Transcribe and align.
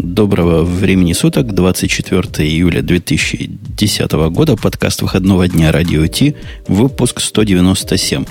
Доброго 0.00 0.62
времени 0.62 1.12
суток, 1.12 1.52
24 1.52 2.48
июля 2.48 2.82
2010 2.82 4.12
года, 4.30 4.54
подкаст 4.54 5.02
выходного 5.02 5.48
дня 5.48 5.72
Радио 5.72 6.06
Ти, 6.06 6.36
выпуск 6.68 7.18
197. 7.20 8.24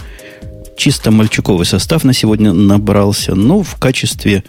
Чисто 0.78 1.12
мальчуковый 1.12 1.66
состав 1.66 2.06
на 2.06 2.14
сегодня 2.14 2.54
набрался, 2.54 3.36
но 3.36 3.64
в 3.64 3.76
качестве 3.76 4.46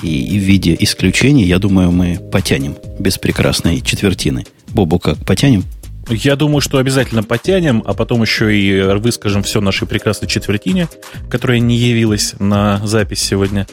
и 0.00 0.38
в 0.38 0.42
виде 0.42 0.76
исключения, 0.78 1.42
я 1.42 1.58
думаю, 1.58 1.90
мы 1.90 2.20
потянем 2.30 2.76
без 3.00 3.18
прекрасной 3.18 3.80
четвертины. 3.80 4.44
Бобу 4.68 5.00
как, 5.00 5.18
потянем? 5.26 5.64
Я 6.10 6.34
думаю, 6.34 6.60
что 6.60 6.78
обязательно 6.78 7.22
потянем, 7.22 7.82
а 7.86 7.94
потом 7.94 8.22
еще 8.22 8.54
и 8.56 8.82
выскажем 8.98 9.42
все 9.42 9.60
нашей 9.60 9.86
прекрасной 9.86 10.28
четвертине, 10.28 10.88
которая 11.30 11.60
не 11.60 11.76
явилась 11.76 12.34
на 12.38 12.84
запись 12.84 13.20
сегодня. 13.20 13.66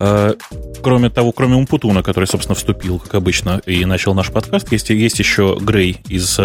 А, 0.00 0.34
кроме 0.82 1.08
того, 1.08 1.32
кроме 1.32 1.54
Умпутуна, 1.54 2.02
который, 2.02 2.24
собственно, 2.24 2.56
вступил, 2.56 2.98
как 2.98 3.14
обычно, 3.14 3.62
и 3.64 3.84
начал 3.84 4.14
наш 4.14 4.30
подкаст, 4.32 4.72
есть, 4.72 4.90
есть 4.90 5.18
еще 5.18 5.56
Грей 5.60 5.98
из 6.08 6.38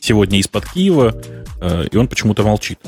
сегодня 0.00 0.38
из-под 0.38 0.64
Киева, 0.66 1.14
а, 1.60 1.82
и 1.82 1.96
он 1.96 2.08
почему-то 2.08 2.42
молчит. 2.42 2.78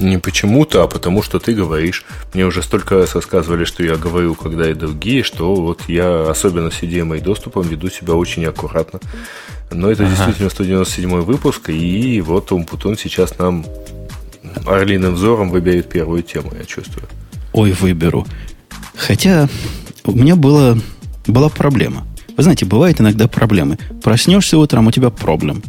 Не 0.00 0.18
почему-то, 0.18 0.82
а 0.82 0.88
потому 0.88 1.22
что 1.22 1.38
ты 1.38 1.52
говоришь. 1.52 2.04
Мне 2.32 2.46
уже 2.46 2.62
столько 2.62 2.96
раз 2.96 3.14
рассказывали, 3.14 3.64
что 3.64 3.84
я 3.84 3.96
говорю, 3.96 4.34
когда 4.34 4.70
и 4.70 4.74
другие, 4.74 5.22
что 5.22 5.54
вот 5.54 5.82
я, 5.88 6.30
особенно 6.30 6.70
с 6.70 6.80
CDMA 6.80 7.20
доступом, 7.20 7.62
веду 7.62 7.90
себя 7.90 8.14
очень 8.14 8.46
аккуратно. 8.46 9.00
Но 9.70 9.90
это 9.90 10.04
ага. 10.04 10.14
действительно 10.14 10.48
197 10.48 11.20
выпуск, 11.20 11.68
и 11.68 12.20
вот 12.22 12.50
Умпутун 12.50 12.96
сейчас 12.96 13.38
нам 13.38 13.66
орлиным 14.66 15.14
взором 15.14 15.50
выберет 15.50 15.90
первую 15.90 16.22
тему, 16.22 16.50
я 16.58 16.64
чувствую. 16.64 17.06
Ой, 17.52 17.72
выберу. 17.72 18.26
Хотя 18.96 19.48
у 20.04 20.12
меня 20.12 20.34
была, 20.34 20.78
была 21.26 21.50
проблема. 21.50 22.06
Вы 22.36 22.42
знаете, 22.42 22.64
бывают 22.64 23.00
иногда 23.00 23.28
проблемы. 23.28 23.78
Проснешься 24.02 24.56
утром, 24.56 24.86
у 24.86 24.92
тебя 24.92 25.10
проблем. 25.10 25.62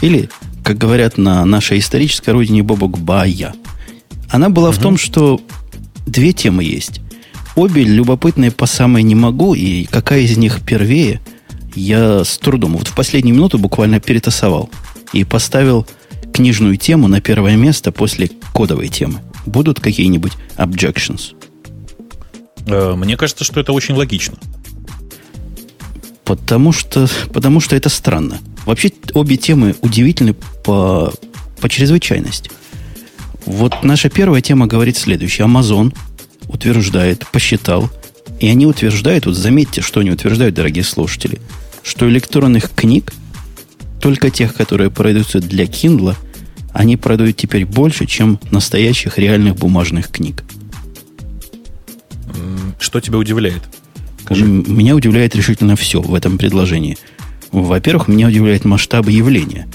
Или, 0.00 0.28
как 0.64 0.76
говорят 0.76 1.18
на 1.18 1.44
нашей 1.44 1.78
исторической 1.78 2.30
родине 2.30 2.64
Бобок 2.64 2.98
Бая. 2.98 3.54
Она 4.28 4.48
была 4.48 4.70
угу. 4.70 4.76
в 4.76 4.78
том, 4.80 4.96
что 4.96 5.40
две 6.06 6.32
темы 6.32 6.64
есть. 6.64 7.00
Обе 7.54 7.84
любопытные 7.84 8.50
по 8.50 8.66
самой 8.66 9.02
не 9.02 9.14
могу, 9.14 9.54
и 9.54 9.84
какая 9.84 10.20
из 10.20 10.36
них 10.36 10.60
первее– 10.62 11.20
я 11.76 12.24
с 12.24 12.38
трудом, 12.38 12.76
вот 12.76 12.88
в 12.88 12.94
последнюю 12.94 13.36
минуту 13.36 13.58
буквально 13.58 14.00
перетасовал 14.00 14.70
и 15.12 15.24
поставил 15.24 15.86
книжную 16.32 16.76
тему 16.76 17.06
на 17.06 17.20
первое 17.20 17.56
место 17.56 17.92
после 17.92 18.30
кодовой 18.52 18.88
темы. 18.88 19.20
Будут 19.44 19.78
какие-нибудь 19.78 20.32
objections? 20.56 21.34
Э, 22.66 22.94
мне 22.96 23.16
кажется, 23.16 23.44
что 23.44 23.60
это 23.60 23.72
очень 23.72 23.94
логично. 23.94 24.36
Потому 26.24 26.72
что, 26.72 27.08
потому 27.32 27.60
что 27.60 27.76
это 27.76 27.88
странно. 27.88 28.40
Вообще 28.64 28.90
обе 29.14 29.36
темы 29.36 29.76
удивительны 29.82 30.34
по, 30.64 31.12
по 31.60 31.68
чрезвычайности. 31.68 32.50
Вот 33.46 33.82
наша 33.82 34.10
первая 34.10 34.42
тема 34.42 34.66
говорит 34.66 34.96
следующее. 34.96 35.46
Amazon 35.46 35.96
утверждает, 36.48 37.26
посчитал, 37.32 37.90
и 38.40 38.48
они 38.48 38.66
утверждают, 38.66 39.26
вот 39.26 39.36
заметьте, 39.36 39.80
что 39.80 40.00
они 40.00 40.10
утверждают, 40.10 40.54
дорогие 40.54 40.84
слушатели– 40.84 41.40
что 41.86 42.08
электронных 42.10 42.72
книг, 42.74 43.12
только 44.00 44.30
тех, 44.30 44.54
которые 44.54 44.90
продаются 44.90 45.38
для 45.38 45.64
Kindle, 45.64 46.16
они 46.72 46.96
продают 46.96 47.36
теперь 47.36 47.64
больше, 47.64 48.06
чем 48.06 48.40
настоящих 48.50 49.18
реальных 49.18 49.54
бумажных 49.54 50.10
книг. 50.10 50.42
Что 52.80 53.00
тебя 53.00 53.18
удивляет? 53.18 53.62
Скажи. 54.24 54.44
Меня 54.44 54.96
удивляет 54.96 55.36
решительно 55.36 55.76
все 55.76 56.02
в 56.02 56.12
этом 56.12 56.38
предложении. 56.38 56.98
Во-первых, 57.52 58.08
меня 58.08 58.26
удивляет 58.26 58.64
масштаб 58.64 59.08
явления. 59.08 59.68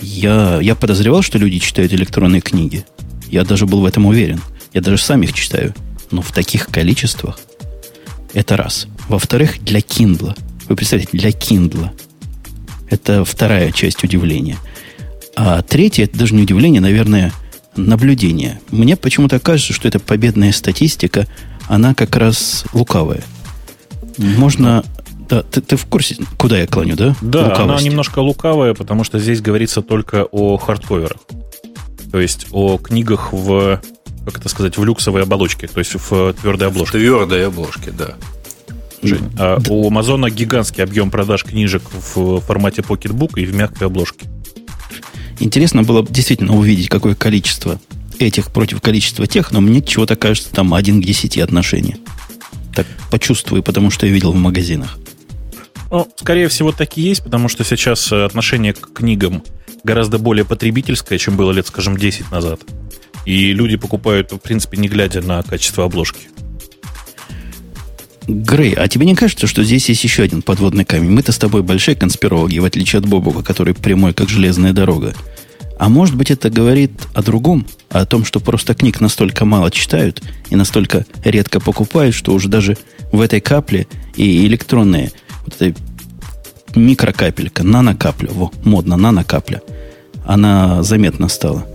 Я, 0.00 0.60
я 0.62 0.76
подозревал, 0.76 1.22
что 1.22 1.38
люди 1.38 1.58
читают 1.58 1.92
электронные 1.92 2.40
книги. 2.40 2.86
Я 3.28 3.44
даже 3.44 3.66
был 3.66 3.80
в 3.80 3.84
этом 3.84 4.06
уверен. 4.06 4.40
Я 4.72 4.80
даже 4.80 4.98
сам 4.98 5.22
их 5.22 5.32
читаю. 5.32 5.74
Но 6.10 6.22
в 6.22 6.32
таких 6.32 6.66
количествах 6.66 7.38
это 8.34 8.56
раз. 8.56 8.86
Во-вторых, 9.08 9.62
для 9.62 9.80
Kindle. 9.80 10.36
Вы 10.68 10.76
представляете, 10.76 11.16
для 11.16 11.30
Kindle. 11.30 11.90
Это 12.90 13.24
вторая 13.24 13.72
часть 13.72 14.04
удивления. 14.04 14.56
А 15.34 15.62
третья, 15.62 16.04
это 16.04 16.18
даже 16.18 16.34
не 16.34 16.42
удивление, 16.42 16.80
наверное, 16.80 17.32
наблюдение. 17.76 18.60
Мне 18.70 18.96
почему-то 18.96 19.38
кажется, 19.38 19.72
что 19.72 19.88
эта 19.88 19.98
победная 19.98 20.52
статистика, 20.52 21.26
она 21.68 21.94
как 21.94 22.16
раз 22.16 22.64
лукавая. 22.72 23.24
Можно... 24.18 24.84
Да, 25.28 25.42
ты, 25.42 25.60
ты 25.60 25.76
в 25.76 25.86
курсе, 25.86 26.16
куда 26.38 26.58
я 26.58 26.66
клоню, 26.68 26.94
да? 26.94 27.16
Да, 27.20 27.48
Лукавости. 27.48 27.62
она 27.62 27.82
немножко 27.82 28.20
лукавая, 28.20 28.74
потому 28.74 29.02
что 29.02 29.18
здесь 29.18 29.40
говорится 29.40 29.82
только 29.82 30.24
о 30.24 30.56
хардковерах. 30.56 31.18
То 32.10 32.20
есть 32.20 32.46
о 32.52 32.78
книгах 32.78 33.32
в, 33.32 33.80
как 34.24 34.38
это 34.38 34.48
сказать, 34.48 34.78
в 34.78 34.84
люксовой 34.84 35.22
оболочке, 35.22 35.66
то 35.66 35.78
есть 35.78 35.94
в 35.94 36.32
твердой 36.34 36.68
обложке. 36.68 36.98
В 36.98 37.00
твердой 37.00 37.46
обложке, 37.46 37.90
да. 37.90 38.14
Жень, 39.02 39.30
а 39.38 39.58
у 39.68 39.86
Амазона 39.88 40.30
гигантский 40.30 40.82
объем 40.82 41.10
продаж 41.10 41.44
книжек 41.44 41.82
в 41.92 42.40
формате 42.40 42.82
Pocketbook 42.82 43.32
и 43.36 43.44
в 43.44 43.54
мягкой 43.54 43.88
обложке. 43.88 44.26
Интересно 45.38 45.82
было 45.82 46.06
действительно 46.06 46.56
увидеть, 46.56 46.88
какое 46.88 47.14
количество 47.14 47.78
этих 48.18 48.50
против 48.50 48.80
количества 48.80 49.26
тех, 49.26 49.52
но 49.52 49.60
мне 49.60 49.82
чего-то 49.82 50.16
кажется, 50.16 50.50
там 50.50 50.72
один 50.72 51.02
к 51.02 51.04
десяти 51.04 51.40
отношения. 51.40 51.98
Так 52.74 52.86
почувствую, 53.10 53.62
потому 53.62 53.90
что 53.90 54.06
я 54.06 54.12
видел 54.12 54.32
в 54.32 54.36
магазинах. 54.36 54.98
Ну, 55.90 56.08
скорее 56.16 56.48
всего, 56.48 56.72
так 56.72 56.96
и 56.98 57.02
есть, 57.02 57.22
потому 57.22 57.48
что 57.48 57.64
сейчас 57.64 58.12
отношение 58.12 58.72
к 58.72 58.92
книгам 58.92 59.42
гораздо 59.84 60.18
более 60.18 60.44
потребительское, 60.44 61.18
чем 61.18 61.36
было 61.36 61.52
лет, 61.52 61.66
скажем, 61.66 61.96
10 61.96 62.30
назад. 62.30 62.60
И 63.24 63.52
люди 63.52 63.76
покупают, 63.76 64.32
в 64.32 64.38
принципе, 64.38 64.76
не 64.78 64.88
глядя 64.88 65.22
на 65.22 65.42
качество 65.42 65.84
обложки. 65.84 66.28
Грей, 68.28 68.72
а 68.74 68.88
тебе 68.88 69.06
не 69.06 69.14
кажется, 69.14 69.46
что 69.46 69.62
здесь 69.62 69.88
есть 69.88 70.02
еще 70.02 70.24
один 70.24 70.42
подводный 70.42 70.84
камень? 70.84 71.10
Мы-то 71.10 71.30
с 71.30 71.38
тобой 71.38 71.62
большие 71.62 71.94
конспирологи, 71.94 72.58
в 72.58 72.64
отличие 72.64 72.98
от 72.98 73.06
Бобука, 73.06 73.44
который 73.44 73.72
прямой, 73.74 74.14
как 74.14 74.28
железная 74.28 74.72
дорога. 74.72 75.14
А 75.78 75.88
может 75.88 76.16
быть, 76.16 76.30
это 76.30 76.50
говорит 76.50 76.90
о 77.14 77.22
другом? 77.22 77.66
О 77.90 78.04
том, 78.04 78.24
что 78.24 78.40
просто 78.40 78.74
книг 78.74 79.00
настолько 79.00 79.44
мало 79.44 79.70
читают 79.70 80.22
и 80.50 80.56
настолько 80.56 81.06
редко 81.22 81.60
покупают, 81.60 82.16
что 82.16 82.32
уже 82.32 82.48
даже 82.48 82.76
в 83.12 83.20
этой 83.20 83.40
капле 83.40 83.86
и 84.16 84.44
электронные, 84.46 85.12
вот 85.46 85.60
эта 85.60 85.80
микрокапелька, 86.74 87.62
нанокапля, 87.62 88.30
во, 88.30 88.50
модно, 88.64 88.96
нанокапля, 88.96 89.62
она 90.26 90.82
заметна 90.82 91.28
стала. 91.28 91.66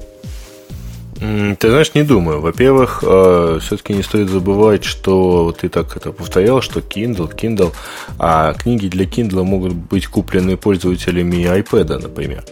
Ты 1.22 1.70
знаешь, 1.70 1.94
не 1.94 2.02
думаю. 2.02 2.42
Во-первых, 2.42 3.04
э, 3.06 3.60
все-таки 3.62 3.94
не 3.94 4.02
стоит 4.02 4.30
забывать, 4.30 4.84
что 4.84 5.56
ты 5.60 5.70
так 5.70 5.96
это 5.96 6.12
повторял, 6.12 6.62
что 6.62 6.80
Kindle, 6.80 7.32
Kindle, 7.36 7.74
а 8.18 8.54
книги 8.54 8.88
для 8.88 9.06
Kindle 9.06 9.44
могут 9.44 9.74
быть 9.74 10.08
куплены 10.08 10.58
пользователями 10.58 11.36
iPad, 11.36 12.00
например. 12.00 12.44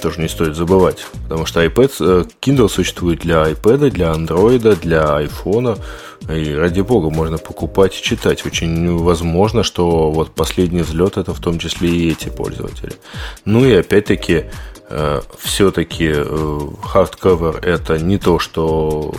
Тоже 0.00 0.20
не 0.20 0.28
стоит 0.28 0.54
забывать, 0.54 1.06
потому 1.24 1.46
что 1.46 1.64
iPad, 1.64 1.92
э, 2.00 2.24
Kindle 2.40 2.68
существует 2.68 3.20
для 3.20 3.50
iPad, 3.50 3.90
для 3.90 4.12
Android, 4.12 4.80
для 4.80 5.02
iPhone, 5.22 5.78
и 6.28 6.54
ради 6.54 6.80
бога 6.80 7.10
можно 7.10 7.38
покупать 7.38 7.98
и 7.98 8.02
читать. 8.02 8.46
Очень 8.46 8.96
возможно, 8.96 9.62
что 9.62 10.10
вот 10.10 10.34
последний 10.34 10.82
взлет 10.82 11.16
это 11.16 11.34
в 11.34 11.40
том 11.40 11.58
числе 11.58 11.88
и 11.88 12.10
эти 12.10 12.28
пользователи. 12.28 12.92
Ну 13.44 13.64
и 13.64 13.72
опять-таки 13.72 14.46
Э, 14.90 15.20
все-таки 15.38 16.06
hardcover 16.08 17.60
э, 17.60 17.72
это 17.74 17.98
не 17.98 18.16
то, 18.16 18.38
что 18.38 19.14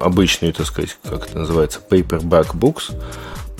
обычные, 0.00 0.52
так 0.52 0.66
сказать, 0.66 0.96
как 1.02 1.28
это 1.28 1.38
называется, 1.38 1.80
paperback 1.88 2.54
books, 2.54 2.94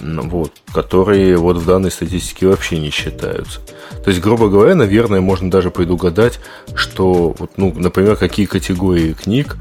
вот, 0.01 0.53
которые 0.73 1.37
вот 1.37 1.57
в 1.57 1.67
данной 1.67 1.91
статистике 1.91 2.47
вообще 2.47 2.79
не 2.79 2.91
считаются. 2.91 3.61
То 4.05 4.11
есть, 4.11 4.21
грубо 4.21 4.49
говоря, 4.49 4.75
наверное, 4.75 5.21
можно 5.21 5.51
даже 5.51 5.71
предугадать, 5.71 6.41
что, 6.75 7.35
вот, 7.39 7.53
ну, 7.57 7.73
например, 7.77 8.17
какие 8.17 8.47
категории 8.47 9.13
книг, 9.13 9.57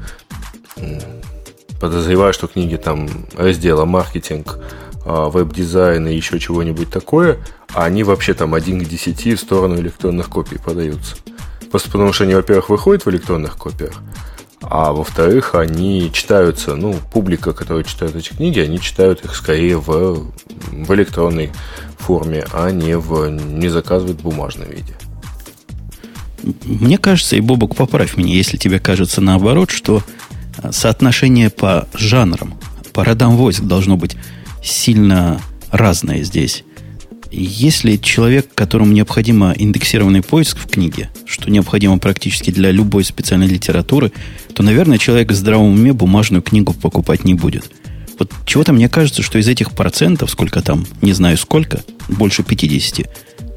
подозреваю, 1.80 2.32
что 2.32 2.46
книги 2.46 2.76
там 2.76 3.08
раздела 3.36 3.84
маркетинг, 3.84 4.58
а, 5.04 5.28
веб-дизайн 5.30 6.06
и 6.08 6.14
еще 6.14 6.38
чего-нибудь 6.38 6.90
такое, 6.90 7.38
а 7.72 7.84
они 7.84 8.04
вообще 8.04 8.34
там 8.34 8.54
один 8.54 8.84
к 8.84 8.88
10 8.88 9.38
в 9.38 9.40
сторону 9.40 9.76
электронных 9.76 10.28
копий 10.28 10.58
подаются. 10.58 11.16
Просто 11.70 11.90
потому 11.90 12.12
что 12.12 12.24
они, 12.24 12.34
во-первых, 12.34 12.68
выходят 12.68 13.04
в 13.04 13.10
электронных 13.10 13.56
копиях, 13.56 13.94
а 14.60 14.92
во-вторых, 14.92 15.54
они 15.54 16.10
читаются, 16.12 16.74
ну, 16.74 16.96
публика, 17.12 17.52
которая 17.52 17.84
читает 17.84 18.16
эти 18.16 18.30
книги, 18.30 18.58
они 18.58 18.80
читают 18.80 19.24
их 19.24 19.34
скорее 19.36 19.78
в, 19.78 20.32
в 20.70 20.94
электронной 20.94 21.50
форме, 21.98 22.44
а 22.52 22.70
не, 22.70 22.96
в, 22.96 23.28
не 23.28 23.68
заказывают 23.68 24.20
в 24.20 24.22
бумажном 24.22 24.68
виде. 24.70 24.94
Мне 26.64 26.98
кажется, 26.98 27.36
и 27.36 27.40
Бобок, 27.40 27.76
поправь 27.76 28.16
меня, 28.16 28.34
если 28.34 28.56
тебе 28.56 28.78
кажется 28.78 29.20
наоборот, 29.20 29.70
что 29.70 30.02
соотношение 30.70 31.50
по 31.50 31.88
жанрам, 31.94 32.54
по 32.92 33.04
родам 33.04 33.36
войск 33.36 33.62
должно 33.62 33.96
быть 33.96 34.16
сильно 34.62 35.40
разное 35.70 36.22
здесь. 36.22 36.64
Если 37.30 37.96
человек, 37.96 38.48
которому 38.54 38.92
необходимо 38.92 39.52
индексированный 39.56 40.22
поиск 40.22 40.56
в 40.58 40.66
книге, 40.66 41.10
что 41.26 41.50
необходимо 41.50 41.98
практически 41.98 42.50
для 42.50 42.70
любой 42.70 43.04
специальной 43.04 43.46
литературы, 43.46 44.12
то, 44.54 44.62
наверное, 44.62 44.98
человек 44.98 45.30
в 45.30 45.34
здравом 45.34 45.74
уме 45.74 45.92
бумажную 45.92 46.42
книгу 46.42 46.72
покупать 46.72 47.24
не 47.24 47.34
будет. 47.34 47.70
Вот 48.18 48.32
чего-то 48.46 48.72
мне 48.72 48.88
кажется, 48.88 49.22
что 49.22 49.38
из 49.38 49.46
этих 49.46 49.72
процентов, 49.72 50.30
сколько 50.30 50.62
там, 50.62 50.86
не 51.02 51.12
знаю 51.12 51.36
сколько, 51.36 51.82
больше 52.08 52.42
50 52.42 53.06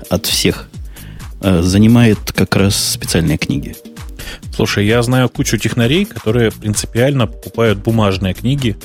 от 0.09 0.25
всех, 0.25 0.69
э, 1.41 1.62
занимает 1.62 2.19
как 2.33 2.56
раз 2.56 2.75
специальные 2.75 3.38
книги. 3.38 3.75
Слушай, 4.53 4.85
я 4.85 5.01
знаю 5.01 5.29
кучу 5.29 5.57
технарей, 5.57 6.06
которые 6.06 6.51
принципиально 6.51 7.25
покупают 7.25 7.79
бумажные 7.79 8.33
книги, 8.33 8.77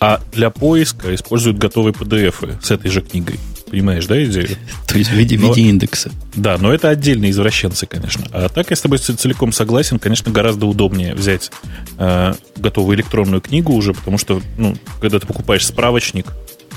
а 0.00 0.20
для 0.32 0.50
поиска 0.50 1.14
используют 1.14 1.58
готовые 1.58 1.92
PDF 1.92 2.56
с 2.62 2.70
этой 2.70 2.90
же 2.90 3.02
книгой. 3.02 3.38
Понимаешь, 3.70 4.06
да, 4.06 4.22
идею? 4.24 4.48
То 4.86 4.98
есть 4.98 5.10
в 5.10 5.14
виде, 5.14 5.38
но, 5.38 5.48
виде 5.48 5.68
индекса. 5.68 6.10
Да, 6.34 6.58
но 6.58 6.72
это 6.72 6.88
отдельные 6.88 7.30
извращенцы, 7.30 7.86
конечно. 7.86 8.26
А 8.32 8.48
так 8.48 8.70
я 8.70 8.76
с 8.76 8.80
тобой 8.80 8.98
целиком 8.98 9.52
согласен, 9.52 9.98
конечно, 9.98 10.32
гораздо 10.32 10.66
удобнее 10.66 11.14
взять 11.14 11.50
э, 11.98 12.34
готовую 12.56 12.96
электронную 12.96 13.40
книгу 13.40 13.72
уже, 13.72 13.94
потому 13.94 14.18
что, 14.18 14.42
ну, 14.58 14.76
когда 15.00 15.20
ты 15.20 15.26
покупаешь 15.26 15.64
справочник, 15.64 16.26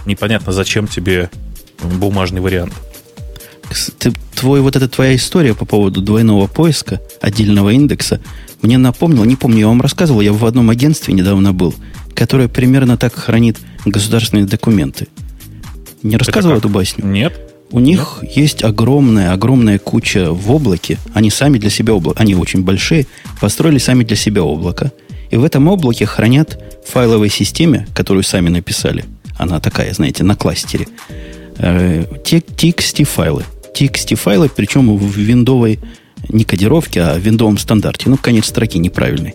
непонятно, 0.06 0.54
зачем 0.54 0.88
тебе 0.88 1.30
бумажный 1.82 2.42
вариант. 2.42 2.74
Ты, 3.98 4.14
твой, 4.36 4.62
вот 4.62 4.76
эта 4.76 4.88
твоя 4.88 5.16
история 5.16 5.56
по 5.56 5.66
поводу 5.66 6.02
двойного 6.02 6.46
поиска, 6.46 7.02
отдельного 7.22 7.72
индекса, 7.72 8.20
мне 8.62 8.78
напомнила, 8.78 9.24
не 9.24 9.36
помню, 9.36 9.60
я 9.60 9.68
вам 9.68 9.82
рассказывал, 9.82 10.22
я 10.22 10.32
в 10.32 10.46
одном 10.46 10.70
агентстве 10.70 11.14
недавно 11.14 11.54
был, 11.54 11.74
которое 12.14 12.48
примерно 12.48 12.98
так 12.98 13.16
хранит 13.16 13.58
государственные 13.84 14.46
документы. 14.46 15.08
Не 16.04 16.18
рассказывал 16.18 16.58
эту 16.58 16.70
басню? 16.70 17.06
Нет. 17.06 17.34
У 17.72 17.80
них 17.80 18.20
Нет? 18.22 18.38
есть 18.38 18.64
огромная, 18.64 19.32
огромная 19.32 19.80
куча 19.80 20.32
в 20.32 20.52
облаке. 20.52 21.00
Они 21.14 21.32
сами 21.32 21.58
для 21.58 21.72
себя 21.72 21.96
облако, 21.96 22.22
они 22.22 22.36
очень 22.36 22.64
большие, 22.64 23.08
построили 23.42 23.80
сами 23.80 24.04
для 24.04 24.16
себя 24.16 24.44
облако. 24.44 24.92
И 25.32 25.38
в 25.38 25.44
этом 25.44 25.68
облаке 25.68 26.06
хранят 26.06 26.60
в 26.86 26.92
файловой 26.92 27.30
системе, 27.30 27.88
которую 27.96 28.24
сами 28.24 28.50
написали. 28.50 29.06
Она 29.38 29.60
такая, 29.60 29.92
знаете, 29.94 30.24
на 30.24 30.36
кластере. 30.36 30.88
Э, 31.58 32.04
TXT 32.04 33.06
файлы. 33.06 33.44
TXT 33.74 34.16
файлы, 34.16 34.50
причем 34.50 34.96
в 34.96 35.18
виндовой 35.18 35.80
не 36.30 36.44
кодировке, 36.44 37.02
а 37.02 37.16
в 37.16 37.20
виндовом 37.20 37.58
стандарте. 37.58 38.10
Ну, 38.10 38.18
конец 38.18 38.46
строки 38.46 38.78
неправильный. 38.78 39.34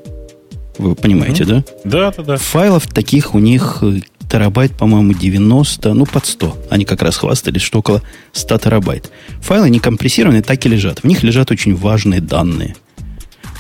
Вы 0.79 0.95
понимаете, 0.95 1.43
угу. 1.43 1.53
да? 1.53 1.65
Да, 1.85 2.13
да, 2.17 2.23
да. 2.23 2.37
Файлов 2.37 2.87
таких 2.87 3.35
у 3.35 3.41
них 3.41 3.79
э, 3.83 4.01
терабайт, 4.29 4.77
по-моему, 4.77 5.15
90, 5.15 5.95
ну, 5.95 6.07
под 6.07 6.27
100. 6.27 6.67
Они 6.71 6.85
как 6.85 7.03
раз 7.03 7.17
хвастались, 7.17 7.63
что 7.63 7.79
около 7.81 8.03
100 8.33 8.59
терабайт. 8.59 9.11
Файлы 9.41 9.71
не 9.71 9.79
компрессированные, 9.79 10.43
так 10.43 10.65
и 10.65 10.69
лежат. 10.69 11.01
В 11.01 11.05
них 11.05 11.23
лежат 11.23 11.51
очень 11.51 11.75
важные 11.75 12.21
данные. 12.21 12.77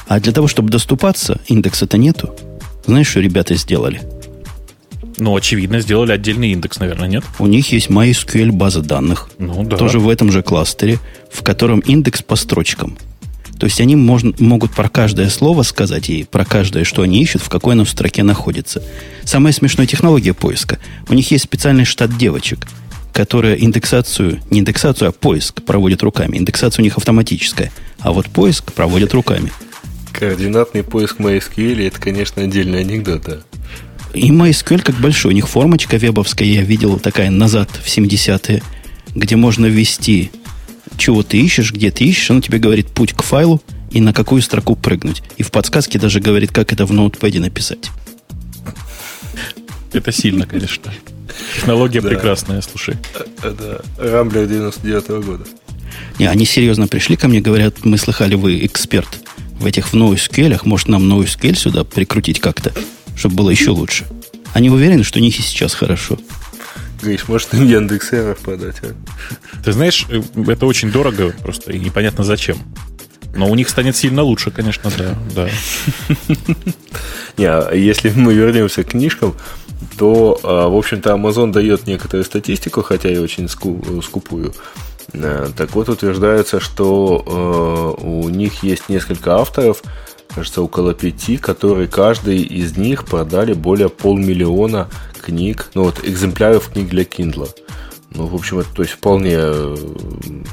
А 0.06 0.20
для 0.20 0.32
того, 0.32 0.48
чтобы 0.48 0.70
доступаться, 0.70 1.40
индекса-то 1.46 1.98
нету. 1.98 2.34
Знаешь, 2.86 3.08
что 3.08 3.20
ребята 3.20 3.54
сделали? 3.54 4.00
Ну, 5.18 5.34
очевидно, 5.34 5.80
сделали 5.80 6.12
отдельный 6.12 6.52
индекс, 6.52 6.78
наверное, 6.78 7.08
нет? 7.08 7.24
У 7.38 7.46
них 7.46 7.72
есть 7.72 7.88
MySQL 7.88 8.52
база 8.52 8.82
данных. 8.82 9.30
Ну, 9.38 9.64
да. 9.64 9.76
Тоже 9.76 9.98
в 9.98 10.08
этом 10.08 10.30
же 10.30 10.42
кластере, 10.42 10.98
в 11.30 11.42
котором 11.42 11.80
индекс 11.80 12.22
по 12.22 12.36
строчкам. 12.36 12.96
То 13.58 13.66
есть 13.66 13.80
они 13.80 13.96
можно, 13.96 14.32
могут 14.38 14.72
про 14.72 14.88
каждое 14.88 15.28
слово 15.28 15.62
сказать 15.62 16.10
и 16.10 16.24
про 16.24 16.44
каждое, 16.44 16.84
что 16.84 17.02
они 17.02 17.20
ищут, 17.20 17.42
в 17.42 17.48
какой 17.48 17.74
оно 17.74 17.84
в 17.84 17.90
строке 17.90 18.22
находится. 18.22 18.82
Самая 19.24 19.52
смешная 19.52 19.86
технология 19.86 20.32
поиска. 20.32 20.78
У 21.08 21.14
них 21.14 21.30
есть 21.30 21.44
специальный 21.44 21.84
штат 21.84 22.16
девочек, 22.16 22.66
которые 23.12 23.62
индексацию, 23.62 24.40
не 24.50 24.60
индексацию, 24.60 25.08
а 25.08 25.12
поиск 25.12 25.62
проводят 25.62 26.02
руками. 26.02 26.36
Индексация 26.36 26.82
у 26.82 26.84
них 26.84 26.96
автоматическая. 26.96 27.72
А 27.98 28.12
вот 28.12 28.26
поиск 28.26 28.72
проводят 28.72 29.12
руками. 29.12 29.50
Координатный 30.12 30.84
поиск 30.84 31.18
MySQL 31.18 31.86
это, 31.86 32.00
конечно, 32.00 32.42
отдельный 32.42 32.80
анекдот, 32.80 33.22
да. 33.26 33.38
И 34.14 34.30
MySQL 34.30 34.82
как 34.82 34.94
большой. 34.96 35.32
У 35.32 35.34
них 35.34 35.48
формочка 35.48 35.96
вебовская, 35.96 36.46
я 36.46 36.62
видел 36.62 36.98
такая 36.98 37.30
назад 37.30 37.68
в 37.82 37.86
70-е, 37.88 38.62
где 39.14 39.36
можно 39.36 39.66
ввести 39.66 40.30
чего 40.98 41.22
ты 41.22 41.38
ищешь, 41.38 41.72
где 41.72 41.90
ты 41.90 42.04
ищешь, 42.04 42.30
он 42.30 42.42
тебе 42.42 42.58
говорит 42.58 42.88
путь 42.88 43.12
к 43.12 43.22
файлу 43.22 43.62
и 43.90 44.00
на 44.00 44.12
какую 44.12 44.42
строку 44.42 44.76
прыгнуть. 44.76 45.22
И 45.36 45.42
в 45.42 45.50
подсказке 45.50 45.98
даже 45.98 46.20
говорит, 46.20 46.52
как 46.52 46.72
это 46.72 46.84
в 46.84 46.92
ноутпаде 46.92 47.40
написать. 47.40 47.90
Это 49.92 50.12
сильно, 50.12 50.46
конечно. 50.46 50.92
Технология 51.54 52.02
прекрасная, 52.02 52.60
слушай. 52.60 52.96
Да. 53.42 53.80
Рамблер 53.96 54.46
99 54.46 55.04
-го 55.04 55.22
года. 55.22 55.44
Не, 56.18 56.26
они 56.26 56.44
серьезно 56.44 56.88
пришли 56.88 57.16
ко 57.16 57.28
мне, 57.28 57.40
говорят, 57.40 57.84
мы 57.84 57.96
слыхали, 57.96 58.34
вы 58.34 58.64
эксперт 58.66 59.08
в 59.58 59.66
этих 59.66 59.88
в 59.88 59.94
NoSQL, 59.94 60.60
может 60.64 60.88
нам 60.88 61.10
NoSQL 61.10 61.56
сюда 61.56 61.84
прикрутить 61.84 62.40
как-то, 62.40 62.72
чтобы 63.16 63.36
было 63.36 63.50
еще 63.50 63.70
лучше. 63.70 64.06
Они 64.52 64.70
уверены, 64.70 65.04
что 65.04 65.18
у 65.18 65.22
них 65.22 65.38
и 65.38 65.42
сейчас 65.42 65.74
хорошо. 65.74 66.18
Гриш, 67.00 67.28
может 67.28 67.54
им 67.54 67.66
Яндекс 67.66 68.12
Эров 68.12 68.38
подать, 68.38 68.76
а? 68.82 68.94
Ты 69.64 69.72
знаешь, 69.72 70.06
э, 70.10 70.20
это 70.48 70.66
очень 70.66 70.90
дорого 70.90 71.32
просто 71.42 71.72
и 71.72 71.78
непонятно 71.78 72.24
зачем. 72.24 72.58
Но 73.34 73.48
у 73.48 73.54
них 73.54 73.68
станет 73.68 73.96
сильно 73.96 74.22
лучше, 74.22 74.50
конечно, 74.50 74.90
да. 74.98 75.14
да. 75.34 75.48
Не, 77.36 77.46
а 77.46 77.72
если 77.72 78.10
мы 78.10 78.34
вернемся 78.34 78.82
к 78.82 78.88
книжкам, 78.88 79.34
то, 79.96 80.40
а, 80.42 80.68
в 80.68 80.76
общем-то, 80.76 81.10
Amazon 81.10 81.52
дает 81.52 81.86
некоторую 81.86 82.24
статистику, 82.24 82.82
хотя 82.82 83.10
и 83.10 83.18
очень 83.18 83.48
скупую. 83.48 84.54
Э, 85.12 85.48
так 85.56 85.74
вот, 85.74 85.88
утверждается, 85.88 86.60
что 86.60 87.96
э, 88.00 88.04
у 88.04 88.28
них 88.28 88.62
есть 88.62 88.88
несколько 88.88 89.36
авторов, 89.36 89.82
кажется, 90.38 90.62
около 90.62 90.94
пяти, 90.94 91.36
которые 91.36 91.88
каждый 91.88 92.42
из 92.42 92.76
них 92.76 93.06
продали 93.06 93.54
более 93.54 93.88
полмиллиона 93.88 94.88
книг, 95.20 95.70
ну 95.74 95.82
вот 95.82 96.04
экземпляров 96.04 96.68
книг 96.68 96.88
для 96.88 97.02
Kindle. 97.02 97.48
Ну, 98.14 98.26
в 98.26 98.36
общем, 98.36 98.60
это 98.60 98.68
то 98.72 98.82
есть 98.82 98.94
вполне 98.94 99.34
э, 99.34 99.76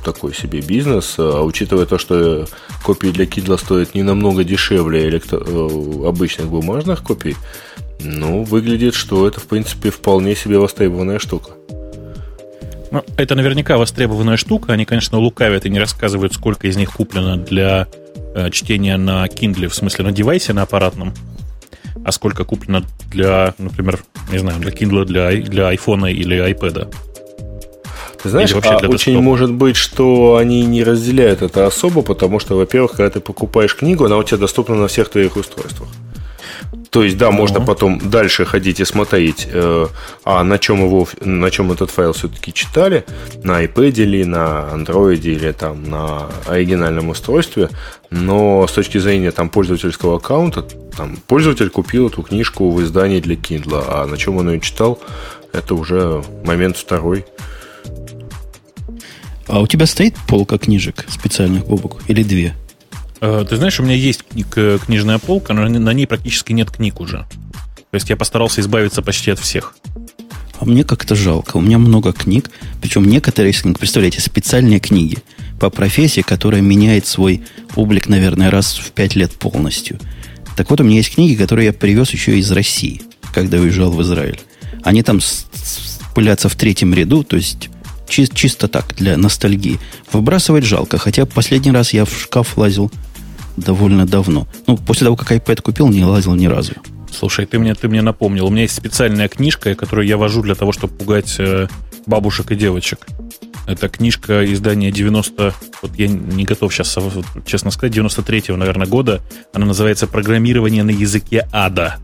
такой 0.04 0.34
себе 0.34 0.62
бизнес, 0.62 1.16
а 1.20 1.44
учитывая 1.44 1.86
то, 1.86 2.00
что 2.00 2.48
копии 2.84 3.10
для 3.10 3.26
Kindle 3.26 3.60
стоят 3.60 3.94
не 3.94 4.02
намного 4.02 4.44
дешевле 4.44 5.08
электро... 5.08 5.40
Э, 5.46 6.08
обычных 6.08 6.48
бумажных 6.48 7.04
копий, 7.04 7.36
ну, 8.00 8.44
выглядит, 8.44 8.96
что 8.96 9.28
это, 9.28 9.40
в 9.40 9.46
принципе, 9.46 9.92
вполне 9.92 10.36
себе 10.36 10.58
востребованная 10.58 11.20
штука. 11.20 11.52
Ну, 12.90 13.04
это 13.18 13.36
наверняка 13.36 13.78
востребованная 13.78 14.38
штука. 14.38 14.74
Они, 14.74 14.86
конечно, 14.86 15.20
лукавят 15.20 15.68
и 15.68 15.70
не 15.70 15.80
рассказывают, 15.80 16.34
сколько 16.34 16.68
из 16.68 16.76
них 16.76 16.92
куплено 16.92 17.38
для 17.38 17.88
чтения 18.52 18.98
на 18.98 19.26
Kindle, 19.26 19.68
в 19.68 19.76
смысле 19.76 20.06
на 20.06 20.12
девайсе, 20.12 20.54
на 20.54 20.64
аппаратном 20.64 21.14
а 22.06 22.12
сколько 22.12 22.44
куплено 22.44 22.84
для, 23.10 23.56
например, 23.58 24.00
не 24.32 24.38
знаю, 24.38 24.60
для 24.60 24.72
Kindle, 24.72 25.06
для, 25.06 25.32
для 25.32 25.74
iPhone 25.74 26.12
или 26.12 26.38
iPad. 26.52 26.94
Ты 28.22 28.30
знаешь, 28.30 28.54
а 28.54 28.88
очень 28.88 29.20
может 29.22 29.52
быть, 29.52 29.76
что 29.76 30.38
они 30.38 30.64
не 30.66 30.84
разделяют 30.84 31.42
это 31.42 31.66
особо, 31.66 32.04
потому 32.04 32.40
что, 32.40 32.58
во-первых, 32.58 32.92
когда 32.92 33.10
ты 33.10 33.20
покупаешь 33.20 33.76
книгу, 33.76 34.06
она 34.06 34.18
у 34.18 34.24
тебя 34.24 34.38
доступна 34.38 34.76
на 34.76 34.88
всех 34.88 35.10
твоих 35.10 35.36
устройствах. 35.36 35.90
То 36.90 37.04
есть, 37.04 37.18
да, 37.18 37.32
можно 37.32 37.60
потом 37.60 38.00
дальше 38.00 38.46
ходить 38.46 38.80
и 38.80 38.86
смотреть, 38.86 39.48
э, 39.52 39.88
а 40.24 40.44
на 40.44 40.58
чем 40.58 40.86
его, 40.86 41.08
на 41.22 41.52
чем 41.52 41.72
этот 41.72 41.92
файл 41.92 42.14
все-таки 42.14 42.54
читали, 42.54 43.04
на 43.44 43.64
iPad 43.64 43.92
или 43.96 44.24
на 44.24 44.70
Android 44.74 45.20
или 45.20 45.52
там 45.52 45.84
на 45.84 46.30
оригинальном 46.48 47.10
устройстве, 47.10 47.70
но 48.12 48.66
с 48.66 48.72
точки 48.72 48.98
зрения 48.98 49.32
там 49.32 49.50
пользовательского 49.50 50.18
аккаунта, 50.18 50.62
там 50.96 51.18
пользователь 51.28 51.70
купил 51.70 52.08
эту 52.08 52.22
книжку 52.22 52.72
в 52.72 52.82
издании 52.82 53.20
для 53.20 53.36
Kindle, 53.36 53.84
а 53.88 54.06
на 54.06 54.18
чем 54.18 54.38
он 54.38 54.50
ее 54.50 54.60
читал, 54.62 55.00
это 55.52 55.76
уже 55.76 56.24
момент 56.46 56.78
второй. 56.78 57.26
А 59.48 59.60
у 59.60 59.68
тебя 59.68 59.86
стоит 59.86 60.16
полка 60.28 60.58
книжек 60.58 61.06
специальных, 61.10 61.68
Бобок, 61.68 62.02
или 62.08 62.24
две? 62.24 62.56
Э, 63.22 63.46
ты 63.48 63.58
знаешь, 63.58 63.80
у 63.80 63.84
меня 63.84 63.96
есть 63.96 64.24
книжная 64.26 65.20
полка, 65.20 65.54
но 65.54 65.68
на 65.68 65.94
ней 65.94 66.06
практически 66.06 66.54
нет 66.54 66.72
книг 66.72 67.00
уже. 67.00 67.26
То 67.92 67.96
есть 67.96 68.10
я 68.10 68.18
постарался 68.18 68.62
избавиться 68.62 69.02
почти 69.02 69.32
от 69.32 69.40
всех. 69.40 69.76
А 70.60 70.66
мне 70.66 70.84
как-то 70.84 71.16
жалко. 71.16 71.58
У 71.58 71.62
меня 71.62 71.78
много 71.78 72.14
книг, 72.14 72.50
причем 72.82 73.06
некоторые 73.06 73.52
из 73.52 73.62
книг, 73.62 73.80
представляете, 73.80 74.22
специальные 74.22 74.80
книги 74.80 75.18
по 75.60 75.70
профессии, 75.70 76.22
которая 76.22 76.62
меняет 76.62 77.08
свой 77.08 77.44
облик, 77.76 78.08
наверное, 78.08 78.52
раз 78.52 78.78
в 78.78 78.92
пять 78.92 79.16
лет 79.16 79.34
полностью. 79.34 80.00
Так 80.56 80.70
вот, 80.70 80.80
у 80.80 80.84
меня 80.84 80.98
есть 80.98 81.14
книги, 81.14 81.36
которые 81.36 81.68
я 81.68 81.74
привез 81.74 82.12
еще 82.12 82.38
из 82.38 82.52
России, 82.52 83.02
когда 83.34 83.58
уезжал 83.58 83.92
в 83.92 84.02
Израиль. 84.02 84.40
Они 84.84 85.04
там 85.04 85.20
пылятся 86.14 86.48
в 86.48 86.56
третьем 86.56 86.94
ряду, 86.94 87.24
то 87.24 87.36
есть 87.36 87.70
чи- 88.08 88.28
чисто 88.28 88.68
так, 88.68 88.94
для 88.98 89.18
ностальгии. 89.18 89.80
Выбрасывать 90.12 90.64
жалко, 90.64 90.98
хотя 90.98 91.26
последний 91.26 91.72
раз 91.72 91.94
я 91.94 92.06
в 92.06 92.12
шкаф 92.12 92.58
лазил 92.58 92.92
довольно 93.58 94.06
давно. 94.06 94.48
Ну, 94.68 94.78
после 94.78 95.06
того, 95.06 95.16
как 95.16 95.32
iPad 95.32 95.62
купил, 95.62 95.88
не 95.90 96.04
лазил 96.04 96.36
ни 96.36 96.48
разу. 96.48 96.74
Слушай, 97.12 97.46
ты 97.46 97.60
мне, 97.60 97.74
ты 97.76 97.88
мне 97.88 98.02
напомнил. 98.02 98.48
У 98.48 98.50
меня 98.50 98.64
есть 98.64 98.76
специальная 98.76 99.28
книжка, 99.28 99.76
которую 99.76 100.08
я 100.08 100.18
вожу 100.18 100.42
для 100.42 100.56
того, 100.56 100.74
чтобы 100.74 100.94
пугать 100.94 101.36
э, 101.40 101.68
бабушек 102.06 102.52
и 102.52 102.56
девочек. 102.56 103.08
Это 103.68 103.90
книжка 103.90 104.52
издания 104.54 104.92
90... 104.92 105.54
Вот 105.82 105.92
я 105.98 106.08
не 106.08 106.44
готов 106.44 106.74
сейчас, 106.74 106.98
честно 107.46 107.72
сказать, 107.72 107.96
93-го, 107.96 108.58
наверное, 108.58 108.86
года. 108.86 109.22
Она 109.54 109.66
называется 109.66 110.08
«Программирование 110.08 110.84
на 110.84 110.92
языке 110.92 111.48
ада». 111.52 111.98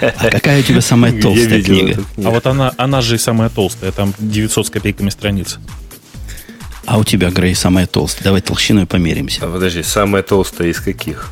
А 0.00 0.30
какая 0.30 0.60
у 0.60 0.62
тебя 0.62 0.80
самая 0.80 1.12
толстая 1.22 1.62
книга? 1.62 2.02
А 2.18 2.30
вот 2.30 2.46
она, 2.46 2.72
она 2.76 3.00
же 3.00 3.16
и 3.16 3.18
самая 3.18 3.48
толстая. 3.48 3.92
Там 3.92 4.14
900 4.18 4.66
с 4.66 4.70
копейками 4.70 5.10
страниц. 5.10 5.58
А 6.86 6.98
у 6.98 7.04
тебя, 7.04 7.30
Грей, 7.30 7.54
самая 7.54 7.86
толстая. 7.86 8.24
Давай 8.24 8.40
толщиной 8.40 8.86
померимся. 8.86 9.44
А 9.44 9.48
подожди, 9.48 9.82
самая 9.82 10.22
толстая 10.22 10.68
из 10.68 10.80
каких? 10.80 11.30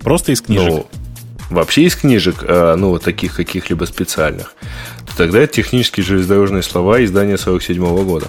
Просто 0.00 0.32
из 0.32 0.40
книжек? 0.40 0.66
Ну, 0.66 0.86
вообще 1.50 1.82
из 1.82 1.94
книжек, 1.94 2.36
а, 2.42 2.76
ну, 2.76 2.90
вот 2.90 3.04
таких 3.04 3.36
каких-либо 3.36 3.84
специальных. 3.84 4.54
То 5.06 5.16
тогда 5.16 5.40
это 5.40 5.54
технические 5.54 6.04
железнодорожные 6.04 6.62
слова 6.62 7.04
издания 7.04 7.38
47 7.38 7.82
-го 7.82 8.04
года. 8.04 8.26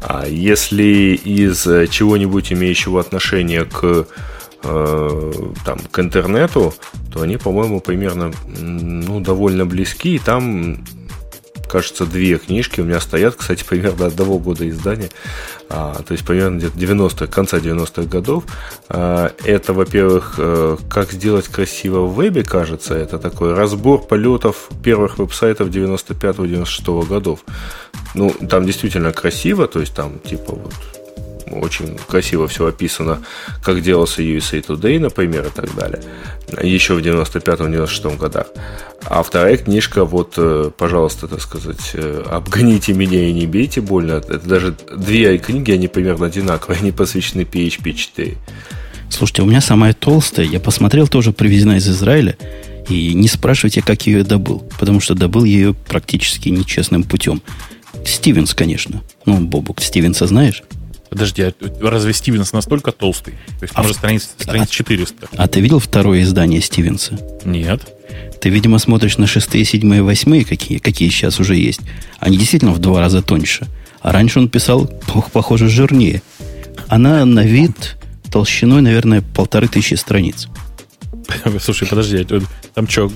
А 0.00 0.26
если 0.28 1.18
из 1.24 1.66
э, 1.66 1.86
чего-нибудь 1.88 2.52
имеющего 2.52 3.00
отношение 3.00 3.64
к 3.64 4.06
э, 4.64 5.32
там, 5.64 5.78
к 5.90 5.98
интернету, 5.98 6.74
то 7.12 7.22
они, 7.22 7.36
по-моему, 7.36 7.80
примерно 7.80 8.32
ну, 8.46 9.20
довольно 9.20 9.66
близки. 9.66 10.16
И 10.16 10.18
там 10.18 10.84
кажется, 11.72 12.04
две 12.04 12.36
книжки 12.36 12.80
у 12.80 12.84
меня 12.84 13.00
стоят, 13.00 13.34
кстати, 13.34 13.64
примерно 13.64 14.06
одного 14.06 14.38
года 14.38 14.68
издания, 14.68 15.08
а, 15.70 16.02
то 16.06 16.12
есть 16.12 16.24
примерно 16.26 16.58
где-то 16.58 16.78
90 16.78 17.26
конца 17.28 17.56
90-х 17.56 18.02
годов. 18.02 18.44
А, 18.90 19.32
это, 19.44 19.72
во-первых, 19.72 20.34
э, 20.36 20.76
как 20.90 21.12
сделать 21.12 21.48
красиво 21.48 22.00
в 22.00 22.14
вебе, 22.14 22.44
кажется, 22.44 22.94
это 22.94 23.18
такой 23.18 23.54
разбор 23.54 24.02
полетов 24.02 24.68
первых 24.84 25.16
веб-сайтов 25.16 25.68
95-96 25.68 27.08
годов. 27.08 27.40
Ну, 28.14 28.30
там 28.50 28.66
действительно 28.66 29.12
красиво, 29.12 29.66
то 29.66 29.80
есть 29.80 29.94
там 29.94 30.18
типа 30.18 30.52
вот 30.54 30.74
очень 31.52 31.98
красиво 32.08 32.48
все 32.48 32.66
описано, 32.66 33.22
как 33.62 33.82
делался 33.82 34.22
USA 34.22 34.64
Today, 34.64 34.98
например, 34.98 35.46
и 35.46 35.50
так 35.50 35.74
далее. 35.74 36.02
Еще 36.62 36.94
в 36.94 36.98
95-96 36.98 38.16
годах. 38.18 38.46
А 39.04 39.22
вторая 39.22 39.56
книжка, 39.56 40.04
вот, 40.04 40.34
э, 40.36 40.70
пожалуйста, 40.76 41.26
так 41.26 41.40
сказать, 41.40 41.90
э, 41.94 42.24
«Обгоните 42.30 42.92
меня 42.92 43.28
и 43.28 43.32
не 43.32 43.46
бейте 43.46 43.80
больно». 43.80 44.12
Это 44.12 44.38
даже 44.38 44.76
две 44.96 45.38
книги, 45.38 45.72
они 45.72 45.88
примерно 45.88 46.26
одинаковые, 46.26 46.78
они 46.80 46.92
посвящены 46.92 47.42
PHP 47.42 47.92
4. 47.92 48.36
Слушайте, 49.10 49.42
у 49.42 49.46
меня 49.46 49.60
самая 49.60 49.92
толстая, 49.92 50.46
я 50.46 50.60
посмотрел, 50.60 51.08
тоже 51.08 51.32
привезена 51.32 51.76
из 51.76 51.88
Израиля, 51.88 52.36
и 52.88 53.12
не 53.14 53.28
спрашивайте, 53.28 53.82
как 53.82 54.06
я 54.06 54.18
ее 54.18 54.24
добыл, 54.24 54.60
потому 54.78 55.00
что 55.00 55.14
добыл 55.14 55.44
ее 55.44 55.74
практически 55.74 56.48
нечестным 56.48 57.02
путем. 57.04 57.42
Стивенс, 58.04 58.54
конечно. 58.54 59.02
Ну, 59.26 59.38
Бобук, 59.38 59.80
Стивенса 59.80 60.26
знаешь? 60.26 60.62
Подожди, 61.12 61.42
а 61.42 61.52
разве 61.82 62.14
Стивенс 62.14 62.54
настолько 62.54 62.90
толстый? 62.90 63.32
То 63.58 63.64
есть, 63.64 63.74
а 63.76 63.82
может, 63.82 63.98
страниц, 63.98 64.30
страниц 64.38 64.70
400. 64.70 65.28
А 65.36 65.46
ты 65.46 65.60
видел 65.60 65.78
второе 65.78 66.22
издание 66.22 66.62
Стивенса? 66.62 67.18
Нет. 67.44 67.82
Ты, 68.40 68.48
видимо, 68.48 68.78
смотришь 68.78 69.18
на 69.18 69.26
шестые, 69.26 69.66
седьмые, 69.66 70.02
восьмые, 70.02 70.46
какие, 70.46 70.78
какие 70.78 71.10
сейчас 71.10 71.38
уже 71.38 71.56
есть. 71.56 71.82
Они 72.18 72.38
действительно 72.38 72.72
в 72.72 72.78
два 72.78 73.00
раза 73.00 73.20
тоньше. 73.20 73.66
А 74.00 74.10
раньше 74.10 74.38
он 74.38 74.48
писал, 74.48 74.86
похоже, 75.34 75.68
жирнее. 75.68 76.22
Она 76.88 77.26
на 77.26 77.44
вид 77.44 77.98
толщиной, 78.30 78.80
наверное, 78.80 79.20
полторы 79.20 79.68
тысячи 79.68 79.92
страниц. 79.92 80.48
Слушай, 81.60 81.88
подожди, 81.88 82.26
там 82.74 82.88
что, 82.88 83.12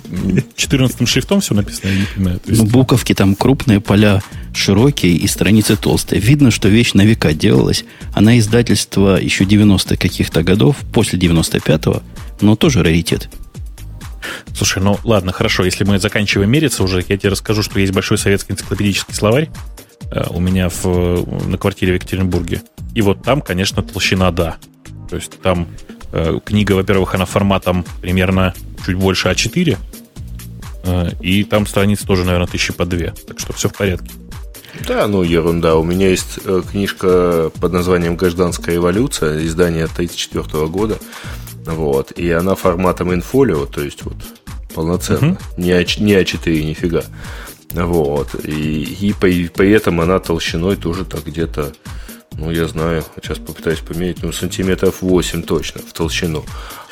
14 0.57 1.09
шрифтом 1.09 1.41
все 1.41 1.55
написано? 1.55 1.91
Я 1.91 1.99
не 1.99 2.07
понимаю. 2.15 2.41
есть... 2.47 2.62
Ну, 2.62 2.69
буковки 2.69 3.15
там 3.15 3.35
крупные, 3.35 3.81
поля 3.81 4.23
широкие 4.55 5.15
и 5.15 5.26
страницы 5.26 5.76
толстые. 5.76 6.21
Видно, 6.21 6.50
что 6.50 6.69
вещь 6.69 6.93
на 6.95 7.03
века 7.03 7.33
делалась. 7.33 7.85
Она 8.12 8.38
издательство 8.38 9.21
еще 9.21 9.45
90-х 9.45 9.97
каких-то 9.97 10.43
годов, 10.43 10.76
после 10.93 11.19
95-го, 11.19 12.03
но 12.41 12.57
тоже 12.57 12.83
раритет. 12.83 13.29
Слушай, 14.55 14.83
ну 14.83 14.99
ладно, 15.05 15.33
хорошо, 15.33 15.65
если 15.65 15.85
мы 15.85 15.99
заканчиваем 15.99 16.50
мериться 16.50 16.83
уже, 16.83 17.05
я 17.07 17.17
тебе 17.17 17.31
расскажу, 17.31 17.62
что 17.62 17.79
есть 17.79 17.93
большой 17.93 18.19
советский 18.19 18.55
энциклопедический 18.55 19.15
словарь 19.15 19.50
э, 20.11 20.25
у 20.31 20.41
меня 20.41 20.69
в, 20.69 21.47
на 21.49 21.59
квартире 21.59 21.93
в 21.93 21.95
Екатеринбурге. 21.97 22.62
И 22.95 23.03
вот 23.03 23.23
там, 23.23 23.41
конечно, 23.41 23.83
толщина 23.83 24.31
да. 24.33 24.57
То 25.09 25.17
есть 25.17 25.41
там 25.41 25.69
книга, 26.44 26.73
во-первых, 26.73 27.14
она 27.14 27.25
форматом 27.25 27.85
примерно 28.00 28.54
чуть 28.85 28.96
больше 28.96 29.28
А4, 29.28 29.78
э, 30.85 31.11
и 31.20 31.44
там 31.44 31.66
страниц 31.66 32.00
тоже, 32.02 32.25
наверное, 32.25 32.46
тысячи 32.46 32.73
по 32.73 32.85
две. 32.85 33.14
Так 33.26 33.38
что 33.38 33.52
все 33.52 33.68
в 33.68 33.75
порядке. 33.75 34.11
Да, 34.87 35.06
ну 35.06 35.23
ерунда. 35.23 35.76
У 35.76 35.85
меня 35.85 36.11
есть 36.11 36.38
э, 36.44 36.62
книжка 36.70 37.50
под 37.61 37.73
названием 37.73 38.16
«Гражданская 38.16 38.76
эволюция», 38.76 39.44
издание 39.44 39.85
1934 39.85 40.66
года. 40.66 40.99
Вот. 41.64 42.12
И 42.12 42.30
она 42.30 42.54
форматом 42.54 43.12
инфолио, 43.12 43.66
то 43.66 43.80
есть 43.80 44.04
вот 44.04 44.16
полноценно. 44.75 45.32
Угу. 45.32 45.38
Не, 45.62 45.73
а, 45.73 45.80
не 45.80 46.12
А4, 46.14 46.62
нифига. 46.62 47.02
Вот. 47.73 48.35
И, 48.44 48.82
и 49.00 49.12
при, 49.12 49.49
при 49.49 49.70
этом 49.70 50.00
она 50.00 50.18
толщиной 50.18 50.76
тоже 50.76 51.04
так 51.04 51.25
где-то 51.25 51.73
ну, 52.38 52.50
я 52.50 52.66
знаю, 52.69 53.02
сейчас 53.23 53.38
попытаюсь 53.38 53.78
померить, 53.78 54.23
ну, 54.23 54.31
сантиметров 54.31 54.97
8 55.00 55.43
точно 55.43 55.81
в 55.81 55.93
толщину. 55.93 56.45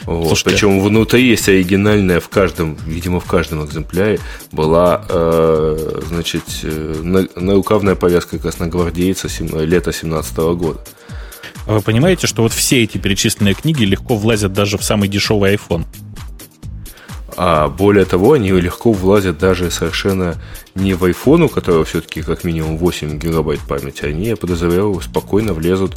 Вот. 0.04 0.28
Слушайте, 0.28 0.50
Причем 0.50 0.80
внутри 0.82 1.28
есть 1.28 1.48
оригинальная 1.48 2.20
в 2.20 2.28
каждом, 2.28 2.76
видимо, 2.86 3.20
в 3.20 3.26
каждом 3.26 3.64
экземпляре 3.64 4.20
была, 4.52 5.04
э, 5.08 6.00
значит, 6.08 6.44
э, 6.62 7.00
на, 7.02 7.28
нарукавная 7.36 7.94
повязка 7.94 8.38
красногвардейца 8.38 9.28
сем, 9.28 9.58
лета 9.60 9.92
17 9.92 10.36
года. 10.54 10.80
А 11.66 11.74
вы 11.74 11.80
понимаете, 11.82 12.26
что 12.26 12.42
вот 12.42 12.52
все 12.52 12.82
эти 12.82 12.98
перечисленные 12.98 13.54
книги 13.54 13.84
легко 13.84 14.16
влазят 14.16 14.52
даже 14.52 14.78
в 14.78 14.84
самый 14.84 15.08
дешевый 15.08 15.54
iPhone? 15.54 15.84
А 17.36 17.68
более 17.68 18.04
того, 18.04 18.32
они 18.32 18.50
легко 18.50 18.92
влазят 18.92 19.38
даже 19.38 19.70
совершенно 19.70 20.36
не 20.74 20.94
в 20.94 21.04
iPhone, 21.04 21.44
у 21.44 21.48
которого 21.48 21.84
все-таки 21.84 22.22
как 22.22 22.44
минимум 22.44 22.78
8 22.78 23.18
гигабайт 23.18 23.60
памяти, 23.60 24.04
они, 24.04 24.26
я 24.26 24.36
подозреваю, 24.36 25.00
спокойно 25.00 25.52
влезут 25.52 25.96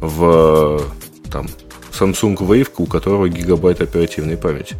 в 0.00 0.82
там, 1.30 1.46
Samsung 1.92 2.36
Wave, 2.36 2.70
у 2.78 2.86
которого 2.86 3.28
гигабайт 3.28 3.80
оперативной 3.80 4.36
памяти. 4.36 4.76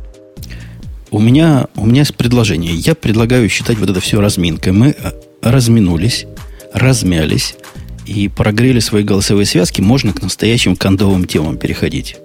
У 1.10 1.20
меня, 1.20 1.68
у 1.74 1.86
меня 1.86 2.00
есть 2.00 2.14
предложение. 2.14 2.74
Я 2.74 2.94
предлагаю 2.94 3.48
считать 3.48 3.78
вот 3.78 3.88
это 3.88 4.00
все 4.00 4.20
разминкой. 4.20 4.72
Мы 4.72 4.88
э, 4.88 5.12
разминулись, 5.42 6.26
размялись 6.74 7.56
и 8.04 8.28
прогрели 8.28 8.80
свои 8.80 9.04
голосовые 9.04 9.46
связки. 9.46 9.80
Можно 9.80 10.12
к 10.12 10.22
настоящим 10.22 10.76
кондовым 10.76 11.26
темам 11.26 11.56
переходить. 11.56 12.16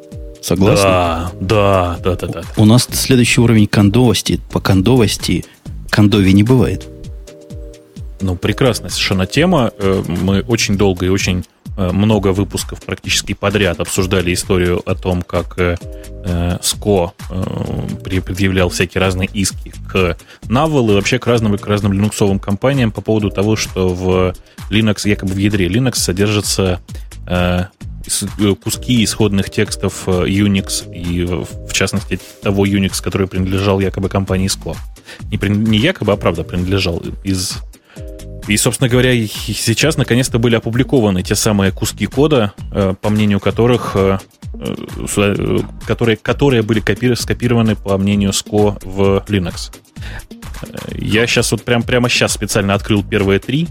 Согласны? 0.43 0.83
Да, 0.83 1.31
да, 1.39 1.97
да, 2.03 2.15
да, 2.15 2.27
да. 2.27 2.41
У 2.57 2.65
нас 2.65 2.87
следующий 2.91 3.39
уровень 3.39 3.65
кондовости. 3.65 4.41
По 4.51 4.59
кондовости 4.59 5.45
кондови 5.89 6.33
не 6.33 6.43
бывает. 6.43 6.85
Ну, 8.19 8.35
прекрасная 8.35 8.89
совершенно 8.89 9.25
тема. 9.25 9.71
Э, 9.77 10.03
мы 10.05 10.41
очень 10.41 10.77
долго 10.77 11.05
и 11.05 11.09
очень 11.09 11.45
э, 11.77 11.91
много 11.93 12.33
выпусков 12.33 12.81
практически 12.81 13.33
подряд 13.33 13.79
обсуждали 13.79 14.33
историю 14.33 14.81
о 14.85 14.95
том, 14.95 15.21
как 15.21 15.57
э, 15.57 15.77
СКО 16.61 17.13
предъявлял 18.03 18.69
всякие 18.69 18.99
разные 18.99 19.29
иски 19.33 19.73
к 19.89 20.17
Navel 20.43 20.91
и 20.91 20.95
вообще 20.95 21.19
к 21.19 21.27
разным, 21.27 21.57
к 21.57 21.65
разным 21.65 21.93
линуксовым 21.93 22.39
компаниям 22.39 22.91
по 22.91 22.99
поводу 22.99 23.29
того, 23.29 23.55
что 23.55 23.87
в 23.87 24.33
Linux, 24.69 25.07
якобы 25.07 25.33
в 25.33 25.37
ядре 25.37 25.67
Linux 25.67 25.95
содержится 25.95 26.81
куски 28.63 29.03
исходных 29.03 29.49
текстов 29.49 30.03
э, 30.07 30.25
Unix 30.25 30.91
и, 30.93 31.23
в 31.23 31.73
частности, 31.73 32.19
того 32.41 32.65
Unix, 32.65 33.01
который 33.01 33.27
принадлежал 33.27 33.79
якобы 33.79 34.09
компании 34.09 34.47
SCO. 34.47 34.75
Не, 35.31 35.37
не 35.49 35.77
якобы, 35.77 36.11
а 36.11 36.17
правда 36.17 36.43
принадлежал 36.43 37.01
из... 37.23 37.59
И, 38.47 38.57
собственно 38.57 38.89
говоря, 38.89 39.13
сейчас 39.27 39.97
наконец-то 39.97 40.37
были 40.37 40.55
опубликованы 40.55 41.23
те 41.23 41.35
самые 41.35 41.71
куски 41.71 42.05
кода, 42.05 42.53
э, 42.71 42.93
по 42.99 43.09
мнению 43.09 43.39
которых 43.39 43.95
которые, 45.87 46.15
которые 46.15 46.61
были 46.61 46.79
копи- 46.79 47.15
скопированы, 47.15 47.75
по 47.75 47.97
мнению 47.97 48.29
SCO, 48.29 48.77
в 48.83 49.23
Linux. 49.27 49.73
Я 50.93 51.25
сейчас 51.25 51.51
вот 51.51 51.63
прям, 51.63 51.81
прямо 51.81 52.07
сейчас 52.07 52.33
специально 52.33 52.75
открыл 52.75 53.03
первые 53.03 53.39
три, 53.39 53.67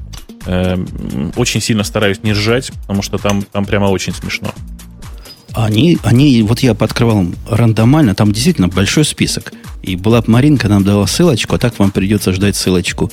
очень 1.37 1.61
сильно 1.61 1.85
стараюсь 1.85 2.23
не 2.25 2.33
ржать, 2.33 2.73
потому 2.83 3.03
что 3.03 3.19
там, 3.19 3.43
там 3.43 3.65
прямо 3.65 3.87
очень 3.87 4.13
смешно. 4.13 4.53
Они, 5.55 5.99
они, 6.03 6.43
вот 6.43 6.61
я 6.61 6.75
подкрывал 6.75 7.27
рандомально, 7.49 8.15
там 8.15 8.33
действительно 8.33 8.69
большой 8.69 9.05
список. 9.05 9.53
И 9.83 9.97
была 9.97 10.23
бы 10.23 10.31
Маринка 10.31 10.69
нам 10.69 10.85
дала 10.85 11.07
ссылочку, 11.07 11.55
а 11.55 11.59
так 11.59 11.79
вам 11.79 11.91
придется 11.91 12.33
ждать 12.33 12.57
ссылочку 12.57 13.11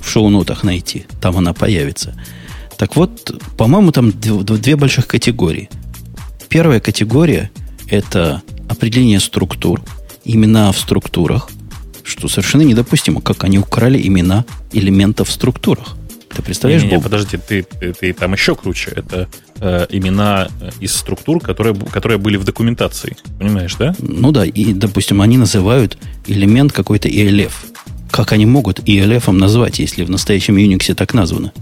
в 0.00 0.08
шоу-нотах 0.08 0.62
найти. 0.62 1.06
Там 1.20 1.36
она 1.36 1.52
появится. 1.52 2.14
Так 2.76 2.96
вот, 2.96 3.42
по-моему, 3.56 3.92
там 3.92 4.12
две 4.12 4.76
больших 4.76 5.06
категории. 5.06 5.68
Первая 6.48 6.80
категория– 6.80 7.50
это 7.88 8.42
определение 8.68 9.20
структур. 9.20 9.82
имена 10.24 10.70
в 10.72 10.78
структурах, 10.78 11.50
что 12.04 12.28
совершенно 12.28 12.62
недопустимо, 12.62 13.20
как 13.20 13.44
они 13.44 13.58
украли 13.58 14.06
имена 14.06 14.44
элементов 14.72 15.28
в 15.28 15.32
структурах. 15.32 15.96
Ты 16.34 16.42
представляешь, 16.42 16.82
не, 16.82 16.90
не, 16.90 16.96
не, 16.96 17.02
подожди, 17.02 17.36
ты, 17.36 17.62
ты, 17.62 17.92
ты 17.92 18.12
там 18.12 18.32
еще 18.32 18.54
круче. 18.54 18.92
Это 18.94 19.28
э, 19.60 19.86
имена 19.90 20.48
из 20.78 20.94
структур, 20.94 21.40
которые, 21.40 21.74
которые 21.74 22.18
были 22.18 22.36
в 22.36 22.44
документации. 22.44 23.16
Понимаешь, 23.38 23.74
да? 23.74 23.94
Ну 23.98 24.30
да, 24.30 24.44
и, 24.44 24.72
допустим, 24.72 25.20
они 25.22 25.38
называют 25.38 25.98
элемент 26.26 26.72
какой-то 26.72 27.08
ELF. 27.08 27.52
Как 28.10 28.32
они 28.32 28.46
могут 28.46 28.80
ELF 28.80 29.30
назвать, 29.32 29.80
если 29.80 30.04
в 30.04 30.10
настоящем 30.10 30.56
Unix 30.56 30.94
так 30.94 31.14
названо? 31.14 31.52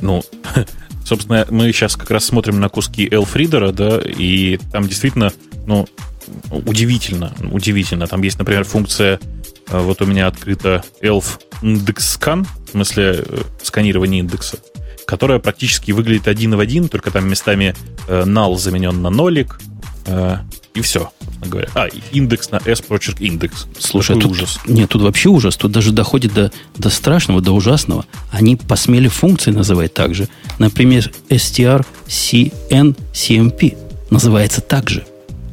Ну, 0.00 0.22
собственно, 1.04 1.46
мы 1.50 1.72
сейчас 1.72 1.96
как 1.96 2.10
раз 2.10 2.24
смотрим 2.24 2.60
на 2.60 2.68
куски 2.68 3.06
elf 3.06 3.72
да, 3.72 4.00
и 4.04 4.58
там 4.72 4.86
действительно, 4.86 5.32
ну, 5.66 5.86
удивительно, 6.50 7.32
удивительно. 7.50 8.06
Там 8.06 8.22
есть, 8.22 8.38
например, 8.38 8.64
функция, 8.64 9.18
э, 9.68 9.78
вот 9.78 10.02
у 10.02 10.06
меня 10.06 10.26
открыта 10.26 10.82
elf 11.02 11.40
index 11.62 11.98
scan, 11.98 12.46
в 12.66 12.70
смысле 12.70 13.24
э, 13.26 13.42
сканирование 13.62 14.20
индекса, 14.20 14.58
которая 15.06 15.38
практически 15.38 15.92
выглядит 15.92 16.28
один 16.28 16.56
в 16.56 16.60
один, 16.60 16.88
только 16.88 17.10
там 17.10 17.28
местами 17.28 17.74
э, 18.08 18.24
null 18.24 18.58
заменен 18.58 19.02
на 19.02 19.10
нолик, 19.10 19.60
и 20.74 20.80
все, 20.80 21.12
говоря. 21.44 21.68
А, 21.74 21.88
индекс 22.12 22.50
на 22.50 22.60
S 22.64 22.80
прочерк 22.80 23.20
индекс. 23.20 23.66
Слушай, 23.78 24.18
тут, 24.18 24.32
ужас. 24.32 24.58
Нет, 24.66 24.88
тут 24.88 25.02
вообще 25.02 25.28
ужас. 25.28 25.56
Тут 25.56 25.72
даже 25.72 25.92
доходит 25.92 26.32
до, 26.32 26.50
до 26.76 26.90
страшного, 26.90 27.40
до 27.40 27.52
ужасного. 27.52 28.06
Они 28.30 28.56
посмели 28.56 29.08
функции 29.08 29.50
называть 29.50 29.94
так 29.94 30.14
же. 30.14 30.28
Например, 30.58 31.10
strcncmp 31.28 33.76
называется 34.10 34.60
так 34.60 34.88
же. 34.88 35.04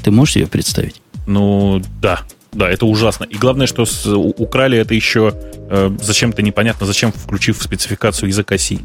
Ты 0.04 0.12
можешь 0.12 0.36
себе 0.36 0.48
представить? 0.48 1.02
Ну, 1.26 1.82
да. 2.02 2.22
Да, 2.54 2.70
это 2.70 2.86
ужасно. 2.86 3.26
И 3.26 3.36
главное, 3.36 3.68
что 3.68 3.86
с, 3.86 4.06
украли 4.08 4.78
это 4.78 4.94
еще 4.94 5.34
э, 5.70 5.96
зачем-то 6.02 6.42
непонятно, 6.42 6.88
зачем 6.88 7.12
включив 7.12 7.60
в 7.60 7.64
спецификацию 7.64 8.30
языка 8.30 8.58
C. 8.58 8.80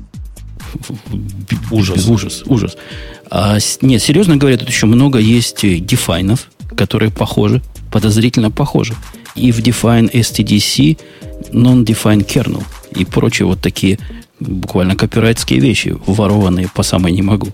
Ужас. 1.70 2.06
Ужас, 2.06 2.42
ужас. 2.46 2.76
А, 3.30 3.58
нет, 3.80 4.02
серьезно 4.02 4.36
говоря, 4.36 4.58
тут 4.58 4.68
еще 4.68 4.86
много 4.86 5.18
есть 5.18 5.64
дефайнов, 5.86 6.50
которые 6.76 7.10
похожи, 7.10 7.62
подозрительно 7.90 8.50
похожи. 8.50 8.94
И 9.34 9.52
в 9.52 9.60
define 9.60 10.10
stdc 10.12 10.98
non-define 11.52 12.26
kernel 12.26 12.62
и 12.94 13.04
прочие 13.04 13.46
вот 13.46 13.60
такие 13.60 13.98
буквально 14.40 14.96
копирайтские 14.96 15.60
вещи, 15.60 15.96
ворованные 16.06 16.68
по 16.68 16.82
самой 16.82 17.12
не 17.12 17.22
могу. 17.22 17.48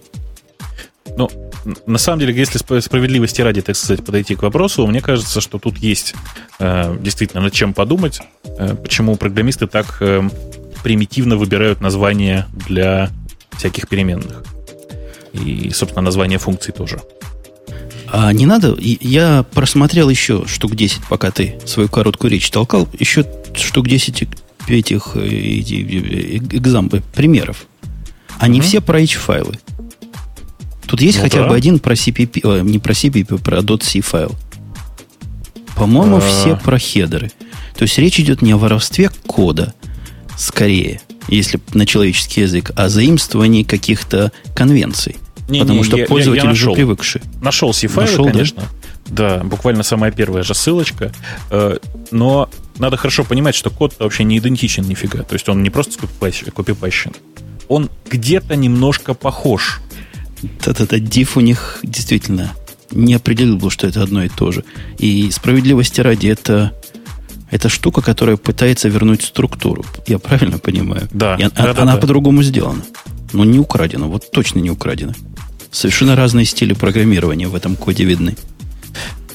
Ну, 1.16 1.30
на 1.86 1.98
самом 1.98 2.20
деле, 2.20 2.34
если 2.34 2.58
справедливости 2.58 3.40
ради, 3.40 3.60
так 3.60 3.76
сказать, 3.76 4.04
подойти 4.04 4.34
к 4.34 4.42
вопросу, 4.42 4.86
мне 4.86 5.00
кажется, 5.00 5.40
что 5.40 5.58
тут 5.58 5.78
есть 5.78 6.14
э, 6.58 6.96
действительно 7.00 7.42
над 7.42 7.52
чем 7.52 7.74
подумать, 7.74 8.20
э, 8.44 8.74
почему 8.74 9.16
программисты 9.16 9.66
так 9.66 9.98
э, 10.00 10.28
примитивно 10.82 11.36
выбирают 11.36 11.80
названия 11.80 12.46
для 12.52 13.10
всяких 13.56 13.88
переменных. 13.88 14.44
И, 15.32 15.70
собственно, 15.70 16.02
название 16.02 16.38
функций 16.38 16.72
тоже. 16.72 17.00
А 18.10 18.32
не 18.32 18.46
надо? 18.46 18.74
Я 18.78 19.44
просмотрел 19.52 20.08
еще 20.08 20.46
штук 20.46 20.74
10, 20.74 21.04
пока 21.08 21.30
ты 21.30 21.58
свою 21.66 21.88
короткую 21.88 22.30
речь 22.30 22.50
толкал, 22.50 22.88
еще 22.98 23.26
штук 23.54 23.86
10 23.86 24.28
этих 24.66 25.12
э, 25.14 25.20
экзампы, 25.20 27.02
примеров. 27.14 27.66
Они 28.38 28.60
угу. 28.60 28.66
все 28.66 28.80
про 28.80 29.00
H-файлы. 29.00 29.54
Тут 30.88 31.02
есть 31.02 31.18
ну, 31.18 31.24
хотя 31.24 31.42
да. 31.42 31.48
бы 31.48 31.54
один 31.54 31.78
про 31.78 31.94
CPP, 31.94 32.40
о, 32.44 32.62
не 32.62 32.78
про 32.78 32.92
CPP, 32.92 33.34
а 33.34 33.38
про 33.38 33.78
.c 33.78 34.00
файл. 34.00 34.34
По-моему, 35.76 36.16
А-а-а. 36.16 36.28
все 36.28 36.56
про 36.56 36.78
хедеры. 36.78 37.30
То 37.76 37.82
есть 37.82 37.98
речь 37.98 38.18
идет 38.18 38.42
не 38.42 38.52
о 38.52 38.56
воровстве 38.56 39.10
кода, 39.26 39.74
скорее, 40.36 41.00
если 41.28 41.60
на 41.74 41.84
человеческий 41.86 42.40
язык, 42.40 42.72
а 42.74 42.84
о 42.84 42.88
заимствовании 42.88 43.62
каких-то 43.62 44.32
конвенций. 44.56 45.16
Не, 45.48 45.60
потому 45.60 45.80
не, 45.80 45.84
что 45.84 45.98
я, 45.98 46.06
пользователи 46.06 46.40
я, 46.40 46.44
я 46.44 46.50
нашел, 46.50 46.72
уже 46.72 46.76
привыкшие. 46.76 47.22
Нашел 47.42 47.72
C-файлы, 47.72 48.10
нашел, 48.10 48.24
конечно. 48.26 48.62
Да? 49.06 49.38
да, 49.38 49.44
буквально 49.44 49.82
самая 49.82 50.10
первая 50.10 50.42
же 50.42 50.54
ссылочка. 50.54 51.12
Э, 51.50 51.76
но 52.10 52.48
надо 52.78 52.96
хорошо 52.96 53.24
понимать, 53.24 53.54
что 53.54 53.70
код 53.70 53.94
вообще 53.98 54.24
не 54.24 54.38
идентичен 54.38 54.84
нифига. 54.84 55.22
То 55.22 55.34
есть 55.34 55.48
он 55.48 55.62
не 55.62 55.70
просто 55.70 55.98
копипащен. 56.54 57.12
Он 57.68 57.90
где-то 58.10 58.56
немножко 58.56 59.14
похож 59.14 59.80
этот 60.64 60.92
diff 60.92 61.30
у 61.36 61.40
них 61.40 61.80
действительно 61.82 62.52
не 62.90 63.14
определил 63.14 63.56
был, 63.56 63.70
что 63.70 63.86
это 63.86 64.02
одно 64.02 64.24
и 64.24 64.28
то 64.28 64.52
же. 64.52 64.64
И 64.98 65.30
справедливости 65.30 66.00
ради, 66.00 66.28
это, 66.28 66.72
это 67.50 67.68
штука, 67.68 68.00
которая 68.00 68.36
пытается 68.36 68.88
вернуть 68.88 69.22
структуру. 69.22 69.84
Я 70.06 70.18
правильно 70.18 70.58
понимаю? 70.58 71.08
Да. 71.12 71.36
И, 71.36 71.42
да, 71.42 71.70
она 71.76 71.94
да. 71.94 71.96
по-другому 71.98 72.42
сделана. 72.42 72.82
Но 73.32 73.44
не 73.44 73.58
украдена, 73.58 74.06
вот 74.06 74.30
точно 74.30 74.60
не 74.60 74.70
украдена. 74.70 75.14
Совершенно 75.70 76.16
разные 76.16 76.46
стили 76.46 76.72
программирования 76.72 77.48
в 77.48 77.54
этом 77.54 77.76
коде 77.76 78.04
видны. 78.04 78.36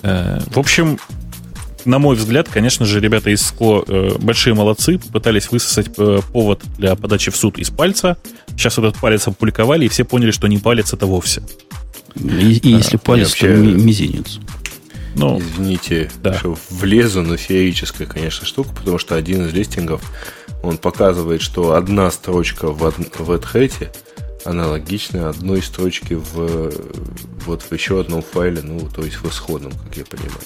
Э, 0.02 0.42
в 0.48 0.58
общем, 0.58 0.98
на 1.86 2.00
мой 2.00 2.16
взгляд, 2.16 2.50
конечно 2.50 2.86
же, 2.86 3.00
ребята 3.00 3.30
из 3.30 3.42
СКО 3.42 3.84
э, 3.88 4.12
большие 4.20 4.54
молодцы, 4.54 5.00
пытались 5.00 5.52
высосать 5.52 5.88
э, 5.98 6.20
повод 6.32 6.62
для 6.78 6.96
подачи 6.96 7.32
в 7.32 7.36
суд 7.36 7.58
из 7.58 7.70
пальца. 7.70 8.18
Сейчас 8.50 8.78
этот 8.78 8.98
палец 8.98 9.28
опубликовали, 9.28 9.86
и 9.86 9.88
все 9.90 10.04
поняли, 10.04 10.32
что 10.32 10.48
не 10.48 10.58
палец 10.58 10.94
это 10.94 11.06
вовсе. 11.06 11.44
И, 12.16 12.58
и 12.58 12.70
если 12.70 12.98
палец, 12.98 13.30
вообще... 13.30 13.48
то 13.48 13.58
мизинец. 13.58 14.40
Ну, 15.16 15.40
Извините, 15.40 16.12
да. 16.24 16.34
что 16.40 16.58
влезу, 16.70 17.22
но 17.22 17.38
феерическая, 17.38 18.08
конечно, 18.08 18.48
штука, 18.48 18.74
потому 18.74 18.98
что 18.98 19.16
один 19.16 19.46
из 19.46 19.54
листингов, 19.54 20.02
он 20.64 20.78
показывает, 20.78 21.42
что 21.42 21.74
одна 21.74 22.10
строчка 22.10 22.68
в, 22.68 22.80
в 22.80 23.32
AdHat 23.32 23.96
аналогична 24.46 25.30
одной 25.30 25.62
строчке 25.62 26.16
в, 26.16 26.72
вот 27.46 27.62
в 27.62 27.72
еще 27.72 28.00
одном 28.00 28.22
файле, 28.22 28.62
ну, 28.64 28.90
то 28.90 29.04
есть 29.04 29.18
в 29.18 29.30
исходном, 29.30 29.72
как 29.72 29.98
я 29.98 30.06
понимаю. 30.06 30.42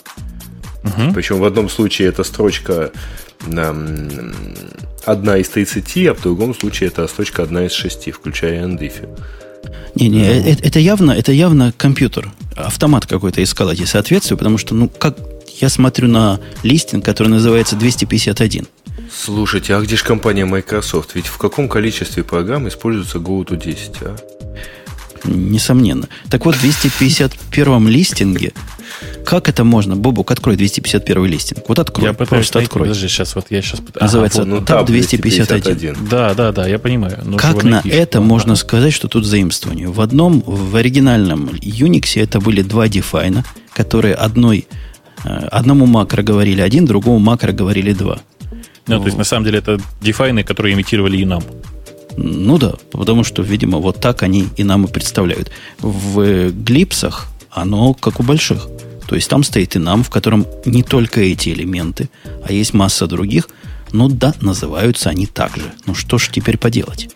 Угу. 0.88 1.14
Причем 1.14 1.40
в 1.40 1.46
одном 1.46 1.70
случае 1.70 2.10
эта 2.10 2.24
строчка 2.24 2.92
одна 5.06 5.38
из 5.38 5.50
30, 5.50 6.08
а 6.08 6.14
в 6.14 6.22
другом 6.22 6.54
случае 6.56 6.88
эта 6.88 7.08
строчка 7.08 7.44
одна 7.44 7.66
из 7.66 7.74
6, 7.74 8.12
включая 8.12 8.66
NDIF. 8.66 9.08
Не-не, 9.96 10.20
ну. 10.20 10.26
это, 10.26 10.64
это 10.64 10.80
явно, 10.80 11.12
это 11.12 11.32
явно 11.32 11.74
компьютер, 11.76 12.32
автомат 12.56 13.06
какой-то 13.06 13.42
искал 13.42 13.72
эти 13.72 13.84
соответствия, 13.84 14.38
потому 14.38 14.58
что, 14.58 14.76
ну, 14.76 14.90
как 14.90 15.18
я 15.60 15.70
смотрю 15.70 16.08
на 16.08 16.40
листинг, 16.64 17.04
который 17.04 17.30
называется 17.30 17.76
251. 17.76 18.68
Слушайте, 19.12 19.74
а 19.76 19.82
где 19.82 19.96
же 19.96 20.04
компания 20.04 20.46
Microsoft? 20.46 21.16
Ведь 21.16 21.28
в 21.28 21.38
каком 21.38 21.68
количестве 21.70 22.24
программ 22.24 22.68
используется 22.68 23.18
GoTo10, 23.18 23.96
а? 24.02 24.16
Несомненно. 25.26 26.08
Так 26.30 26.46
вот, 26.46 26.56
в 26.56 26.62
251 26.62 27.88
листинге 27.88 28.54
как 29.26 29.50
это 29.50 29.64
можно? 29.64 29.96
Бобук, 29.96 30.32
открой 30.32 30.56
251 30.56 31.26
листинг. 31.26 31.64
Вот 31.68 31.80
открой. 31.80 32.08
Я 32.08 32.14
пытаюсь 32.14 32.30
просто 32.30 32.60
найти, 32.60 32.68
открой. 32.68 32.88
Подожди, 32.88 33.08
сейчас 33.08 33.36
вот 33.36 33.48
я 33.50 33.62
сейчас. 33.62 33.82
Называется 34.00 34.42
ага, 34.42 34.52
вот, 34.52 34.60
ну, 34.62 34.66
ТАП 34.66 34.86
251. 34.86 35.46
251. 35.46 36.10
Да, 36.10 36.34
да, 36.34 36.52
да, 36.52 36.68
я 36.68 36.80
понимаю. 36.80 37.18
Нужно 37.24 37.38
как 37.38 37.64
на 37.64 37.70
найти, 37.72 37.90
это 37.90 38.22
можно 38.22 38.56
сказать, 38.56 38.94
что 38.94 39.08
тут 39.08 39.26
заимствование? 39.26 39.90
В 39.90 40.02
одном, 40.02 40.42
в 40.46 40.76
оригинальном 40.76 41.50
Unix 41.62 42.20
это 42.22 42.40
были 42.40 42.62
два 42.62 42.88
дефайна, 42.88 43.44
которые 43.74 44.16
одной, 44.16 44.68
э, 45.26 45.30
одному 45.52 45.86
макро 45.86 46.24
говорили 46.24 46.62
один, 46.62 46.86
другому 46.86 47.20
макро 47.20 47.52
говорили 47.52 47.94
два. 47.94 48.20
Ну, 48.88 49.00
то 49.00 49.06
есть, 49.06 49.18
на 49.18 49.26
самом 49.26 49.44
деле, 49.44 49.60
это 49.60 49.80
дефайны, 50.02 50.44
которые 50.44 50.74
имитировали 50.74 51.18
и 51.18 51.26
нам. 51.26 51.44
Ну 52.18 52.58
да, 52.58 52.74
потому 52.92 53.24
что, 53.24 53.44
видимо, 53.44 53.78
вот 53.78 54.02
так 54.02 54.24
они 54.24 54.48
и 54.58 54.64
нам 54.64 54.86
и 54.86 54.92
представляют. 54.92 55.52
В 55.80 56.52
глипсах 56.52 57.28
оно 57.52 57.94
как 57.94 58.20
у 58.20 58.24
больших. 58.24 58.68
То 59.08 59.16
есть 59.16 59.30
там 59.30 59.44
стоит 59.44 59.76
и 59.76 59.80
нам, 59.80 60.04
в 60.04 60.10
котором 60.10 60.46
не 60.66 60.84
только 60.84 61.22
эти 61.22 61.50
элементы, 61.50 62.10
а 62.44 62.52
есть 62.52 62.74
масса 62.74 63.08
других. 63.08 63.50
Но 63.94 64.10
да, 64.10 64.34
называются 64.42 65.10
они 65.10 65.28
так 65.28 65.56
же. 65.56 65.72
Ну 65.86 65.96
что 65.96 66.18
ж 66.18 66.30
теперь 66.30 66.58
поделать? 66.58 67.10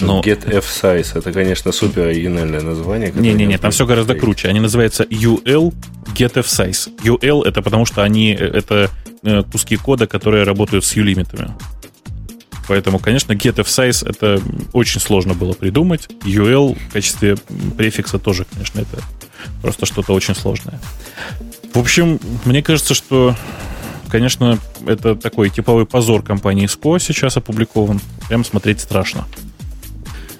Но... 0.00 0.20
Get 0.20 0.48
F 0.48 0.66
size 0.66 1.18
это, 1.18 1.32
конечно, 1.32 1.72
супер 1.72 2.06
оригинальное 2.06 2.60
название. 2.60 3.12
Не-не-не, 3.14 3.58
там 3.58 3.70
все 3.70 3.86
гораздо 3.86 4.14
круче. 4.14 4.48
Они 4.48 4.60
называются 4.60 5.04
UL 5.04 5.72
Get 6.14 6.38
F 6.38 6.46
size. 6.46 6.90
UL 7.02 7.44
это 7.44 7.62
потому, 7.62 7.86
что 7.86 8.02
они 8.02 8.30
это 8.30 8.90
э, 9.22 9.42
куски 9.42 9.76
кода, 9.76 10.06
которые 10.06 10.44
работают 10.44 10.84
с 10.84 10.94
U-лимитами. 10.96 11.50
Поэтому, 12.68 12.98
конечно, 12.98 13.32
get 13.32 13.56
of 13.56 13.66
size 13.66 14.08
это 14.08 14.40
очень 14.72 15.00
сложно 15.00 15.34
было 15.34 15.52
придумать. 15.52 16.08
UL 16.24 16.78
в 16.88 16.92
качестве 16.92 17.36
префикса 17.76 18.18
тоже, 18.18 18.46
конечно, 18.52 18.80
это 18.80 19.02
просто 19.62 19.86
что-то 19.86 20.12
очень 20.12 20.34
сложное. 20.34 20.80
В 21.72 21.78
общем, 21.78 22.20
мне 22.44 22.62
кажется, 22.62 22.94
что, 22.94 23.34
конечно, 24.08 24.58
это 24.86 25.14
такой 25.16 25.50
типовой 25.50 25.86
позор 25.86 26.22
компании 26.22 26.66
SCO 26.66 26.98
сейчас 27.00 27.36
опубликован. 27.36 28.00
Прям 28.28 28.44
смотреть 28.44 28.80
страшно. 28.80 29.26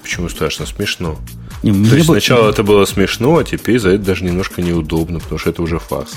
Почему 0.02 0.28
страшно? 0.28 0.66
Смешно. 0.66 1.18
Не, 1.62 1.72
То 1.88 1.96
есть 1.96 2.06
бы... 2.08 2.14
сначала 2.14 2.50
это 2.50 2.62
было 2.62 2.84
смешно, 2.84 3.38
а 3.38 3.44
теперь 3.44 3.78
за 3.78 3.90
это 3.90 4.04
даже 4.04 4.24
немножко 4.24 4.60
неудобно, 4.62 5.18
потому 5.18 5.38
что 5.38 5.50
это 5.50 5.62
уже 5.62 5.78
фарс. 5.78 6.12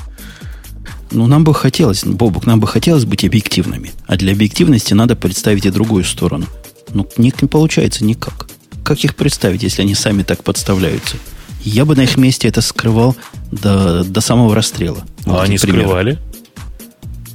Ну, 1.11 1.27
нам 1.27 1.43
бы 1.43 1.53
хотелось, 1.53 2.03
Бобук, 2.03 2.45
нам 2.45 2.59
бы 2.59 2.67
хотелось 2.67 3.05
быть 3.05 3.23
объективными. 3.23 3.91
А 4.05 4.17
для 4.17 4.33
объективности 4.33 4.93
надо 4.93 5.15
представить 5.15 5.65
и 5.65 5.69
другую 5.69 6.03
сторону. 6.03 6.45
Ну, 6.93 7.07
не, 7.17 7.33
не 7.41 7.47
получается 7.47 8.03
никак. 8.03 8.47
Как 8.83 9.03
их 9.03 9.15
представить, 9.15 9.63
если 9.63 9.81
они 9.81 9.95
сами 9.95 10.23
так 10.23 10.43
подставляются? 10.43 11.17
Я 11.61 11.85
бы 11.85 11.95
на 11.95 12.01
их 12.01 12.17
месте 12.17 12.47
это 12.47 12.61
скрывал 12.61 13.15
до, 13.51 14.03
до 14.03 14.21
самого 14.21 14.55
расстрела. 14.55 15.03
А 15.25 15.31
вот 15.31 15.41
они 15.43 15.57
скрывали? 15.57 16.19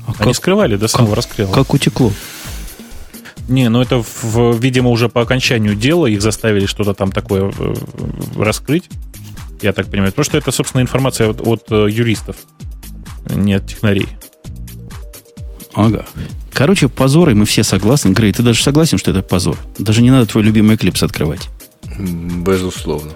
А 0.06 0.12
они 0.18 0.32
как, 0.32 0.36
скрывали 0.36 0.76
до 0.76 0.88
самого 0.88 1.10
как, 1.10 1.18
расстрела. 1.18 1.52
Как 1.52 1.74
утекло? 1.74 2.12
Не, 3.48 3.68
ну 3.68 3.82
это, 3.82 4.02
в, 4.02 4.58
видимо, 4.58 4.90
уже 4.90 5.08
по 5.08 5.20
окончанию 5.20 5.74
дела 5.74 6.06
их 6.06 6.22
заставили 6.22 6.66
что-то 6.66 6.94
там 6.94 7.12
такое 7.12 7.52
э, 7.56 7.74
раскрыть. 8.36 8.88
Я 9.60 9.72
так 9.72 9.88
понимаю. 9.88 10.12
Потому 10.12 10.24
что 10.24 10.38
это, 10.38 10.50
собственно, 10.50 10.80
информация 10.80 11.28
от, 11.28 11.46
от 11.46 11.70
э, 11.70 11.88
юристов, 11.90 12.36
не 13.30 13.54
от 13.54 13.66
технарей. 13.66 14.08
Ага. 15.74 16.04
Короче, 16.52 16.88
позор, 16.88 17.30
и 17.30 17.34
мы 17.34 17.46
все 17.46 17.62
согласны. 17.62 18.10
Грей, 18.10 18.32
ты 18.32 18.42
даже 18.42 18.62
согласен, 18.62 18.98
что 18.98 19.10
это 19.10 19.22
позор? 19.22 19.56
Даже 19.78 20.02
не 20.02 20.10
надо 20.10 20.26
твой 20.26 20.44
любимый 20.44 20.76
клипс 20.76 21.02
открывать. 21.02 21.48
Безусловно. 21.98 23.12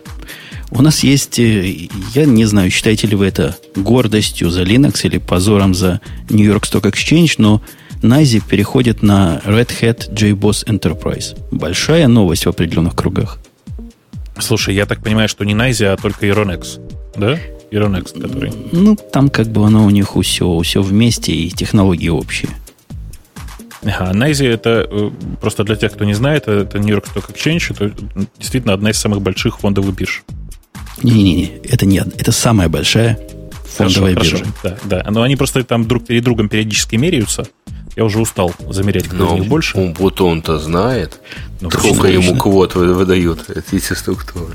У 0.70 0.82
нас 0.82 1.04
есть, 1.04 1.38
э, 1.38 1.88
я 2.14 2.24
не 2.24 2.44
знаю, 2.44 2.70
считаете 2.70 3.06
ли 3.06 3.14
вы 3.14 3.26
это 3.26 3.56
гордостью 3.76 4.50
за 4.50 4.62
Linux 4.62 5.06
или 5.06 5.18
позором 5.18 5.74
за 5.74 6.00
New 6.28 6.44
York 6.44 6.64
Stock 6.64 6.90
Exchange, 6.90 7.34
но 7.38 7.62
NISE 8.02 8.42
переходит 8.46 9.02
на 9.02 9.40
Red 9.44 9.70
Hat 9.80 10.12
JBoss 10.12 10.66
Enterprise. 10.66 11.38
Большая 11.50 12.08
новость 12.08 12.46
в 12.46 12.48
определенных 12.48 12.96
кругах. 12.96 13.38
Слушай, 14.38 14.74
я 14.74 14.86
так 14.86 15.02
понимаю, 15.02 15.28
что 15.28 15.44
не 15.44 15.54
NISE, 15.54 15.86
а 15.86 15.96
только 15.96 16.26
Ironex, 16.26 16.80
да? 17.16 17.38
Ironex, 17.70 18.20
который... 18.20 18.52
Ну, 18.72 18.96
там 18.96 19.28
как 19.28 19.48
бы 19.48 19.64
оно 19.66 19.84
у 19.84 19.90
них 19.90 20.16
все, 20.22 20.60
все 20.60 20.82
вместе 20.82 21.32
и 21.32 21.50
технологии 21.50 22.08
общие. 22.08 22.50
А 23.82 24.12
NISE 24.12 24.46
это 24.48 24.86
э, 24.90 25.10
просто 25.40 25.62
для 25.62 25.76
тех, 25.76 25.92
кто 25.92 26.04
не 26.04 26.14
знает, 26.14 26.48
это 26.48 26.78
New 26.78 26.94
York 26.94 27.06
Stock 27.14 27.32
Exchange, 27.32 27.72
это 27.72 27.94
действительно 28.38 28.74
одна 28.74 28.90
из 28.90 28.98
самых 28.98 29.22
больших 29.22 29.60
фондовых 29.60 29.94
бирж. 29.94 30.24
Не-не-не, 31.02 31.60
это 31.64 31.86
не 31.86 31.98
это 31.98 32.32
самая 32.32 32.68
большая 32.68 33.18
фондовая 33.76 34.14
хорошо, 34.14 34.36
биржа. 34.36 34.52
Хорошо, 34.62 34.80
да, 34.84 35.02
да. 35.02 35.10
Но 35.10 35.22
они 35.22 35.36
просто 35.36 35.62
там 35.62 35.86
друг 35.86 36.06
перед 36.06 36.24
другом 36.24 36.48
периодически 36.48 36.96
меряются. 36.96 37.46
Я 37.94 38.04
уже 38.04 38.20
устал 38.20 38.52
замерять, 38.68 39.04
кто 39.04 39.16
Но 39.16 39.26
из 39.36 39.40
них 39.40 39.48
больше. 39.48 39.78
Он 39.78 39.92
Бутон-то 39.92 40.58
знает, 40.58 41.20
ну, 41.60 41.70
сколько 41.70 42.08
ему 42.08 42.36
квот 42.36 42.74
выдают 42.74 43.48
эти 43.50 43.94
структуры. 43.94 44.54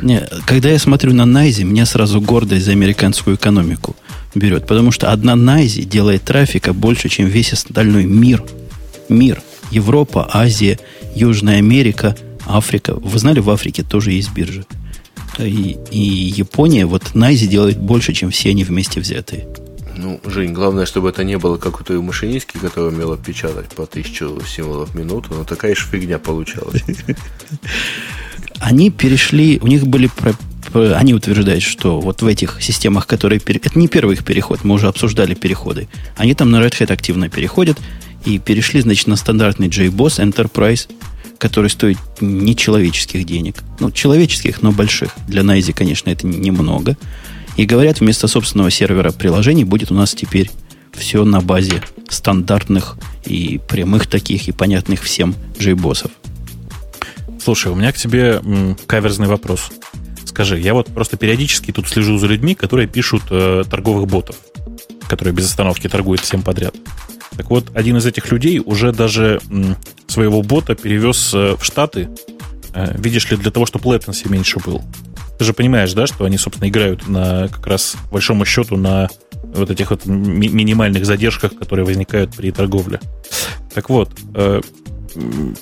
Не, 0.00 0.26
когда 0.46 0.70
я 0.70 0.78
смотрю 0.78 1.12
на 1.12 1.24
Найзи, 1.24 1.62
меня 1.62 1.86
сразу 1.86 2.20
гордость 2.20 2.64
за 2.64 2.72
американскую 2.72 3.36
экономику 3.36 3.96
берет. 4.34 4.66
Потому 4.66 4.90
что 4.90 5.12
одна 5.12 5.36
Найзи 5.36 5.82
делает 5.82 6.22
трафика 6.22 6.72
больше, 6.72 7.08
чем 7.08 7.26
весь 7.26 7.52
остальной 7.52 8.04
мир. 8.04 8.42
Мир. 9.08 9.42
Европа, 9.70 10.28
Азия, 10.32 10.78
Южная 11.14 11.58
Америка, 11.58 12.16
Африка. 12.46 12.94
Вы 12.94 13.18
знали, 13.18 13.40
в 13.40 13.50
Африке 13.50 13.82
тоже 13.82 14.12
есть 14.12 14.32
биржа. 14.32 14.64
И, 15.38 15.76
и 15.90 15.98
Япония, 15.98 16.86
вот 16.86 17.14
Найзи 17.14 17.46
делает 17.46 17.78
больше, 17.78 18.12
чем 18.12 18.30
все 18.30 18.50
они 18.50 18.64
вместе 18.64 19.00
взятые. 19.00 19.46
Ну, 19.96 20.20
Жень, 20.24 20.52
главное, 20.52 20.86
чтобы 20.86 21.10
это 21.10 21.24
не 21.24 21.38
было 21.38 21.56
как 21.56 21.80
у 21.80 21.84
той 21.84 22.00
машинистки, 22.00 22.58
которая 22.58 22.90
умела 22.90 23.16
печатать 23.16 23.68
по 23.68 23.86
тысячу 23.86 24.40
символов 24.44 24.90
в 24.90 24.94
минуту, 24.96 25.34
но 25.34 25.44
такая 25.44 25.74
же 25.74 25.86
фигня 25.86 26.18
получалась. 26.18 26.82
Они 28.60 28.90
перешли, 28.90 29.58
у 29.60 29.66
них 29.66 29.86
были 29.86 30.10
они 30.72 31.14
утверждают, 31.14 31.62
что 31.62 32.00
вот 32.00 32.22
в 32.22 32.26
этих 32.26 32.58
системах, 32.60 33.06
которые... 33.06 33.40
Это 33.44 33.78
не 33.78 33.86
первый 33.86 34.14
их 34.14 34.24
переход, 34.24 34.64
мы 34.64 34.74
уже 34.74 34.88
обсуждали 34.88 35.34
переходы. 35.34 35.88
Они 36.16 36.34
там 36.34 36.50
на 36.50 36.56
Red 36.56 36.72
Hat 36.72 36.92
активно 36.92 37.28
переходят 37.28 37.78
и 38.24 38.38
перешли, 38.38 38.80
значит, 38.80 39.06
на 39.06 39.16
стандартный 39.16 39.68
JBoss 39.68 40.18
Enterprise, 40.20 40.88
который 41.38 41.70
стоит 41.70 41.98
нечеловеческих 42.20 43.24
денег. 43.24 43.56
Ну, 43.78 43.90
человеческих, 43.90 44.62
но 44.62 44.72
больших. 44.72 45.14
Для 45.28 45.42
Найзи, 45.42 45.72
конечно, 45.72 46.10
это 46.10 46.26
немного. 46.26 46.96
И 47.56 47.66
говорят, 47.66 48.00
вместо 48.00 48.26
собственного 48.26 48.70
сервера 48.70 49.12
приложений 49.12 49.64
будет 49.64 49.90
у 49.90 49.94
нас 49.94 50.14
теперь 50.14 50.50
все 50.92 51.24
на 51.24 51.40
базе 51.40 51.82
стандартных 52.08 52.96
и 53.26 53.60
прямых 53.68 54.06
таких, 54.06 54.48
и 54.48 54.52
понятных 54.52 55.02
всем 55.02 55.34
JBoss'ов. 55.58 56.10
Слушай, 57.44 57.72
у 57.72 57.74
меня 57.74 57.92
к 57.92 57.96
тебе 57.98 58.40
каверзный 58.86 59.26
вопрос. 59.26 59.70
Скажи, 60.24 60.58
я 60.58 60.72
вот 60.72 60.86
просто 60.86 61.18
периодически 61.18 61.72
тут 61.72 61.86
слежу 61.86 62.16
за 62.16 62.26
людьми, 62.26 62.54
которые 62.54 62.88
пишут 62.88 63.24
э, 63.28 63.64
торговых 63.70 64.06
ботов, 64.08 64.36
которые 65.10 65.34
без 65.34 65.44
остановки 65.44 65.86
торгуют 65.86 66.22
всем 66.22 66.40
подряд. 66.40 66.74
Так 67.36 67.50
вот, 67.50 67.66
один 67.74 67.98
из 67.98 68.06
этих 68.06 68.32
людей 68.32 68.62
уже 68.64 68.92
даже 68.92 69.42
м, 69.50 69.76
своего 70.06 70.40
бота 70.40 70.74
перевез 70.74 71.34
э, 71.34 71.54
в 71.58 71.62
Штаты, 71.62 72.08
э, 72.72 72.96
видишь 72.96 73.30
ли, 73.30 73.36
для 73.36 73.50
того, 73.50 73.66
чтобы 73.66 73.94
latency 73.94 74.26
меньше 74.32 74.58
был. 74.60 74.82
Ты 75.38 75.44
же 75.44 75.52
понимаешь, 75.52 75.92
да, 75.92 76.06
что 76.06 76.24
они, 76.24 76.38
собственно, 76.38 76.70
играют 76.70 77.06
на 77.08 77.48
как 77.48 77.66
раз 77.66 77.94
большому 78.10 78.46
счету 78.46 78.78
на 78.78 79.10
вот 79.42 79.70
этих 79.70 79.90
вот 79.90 80.06
ми- 80.06 80.48
минимальных 80.48 81.04
задержках, 81.04 81.54
которые 81.58 81.84
возникают 81.84 82.34
при 82.34 82.50
торговле. 82.52 83.00
Так 83.74 83.90
вот, 83.90 84.10
э, 84.34 84.62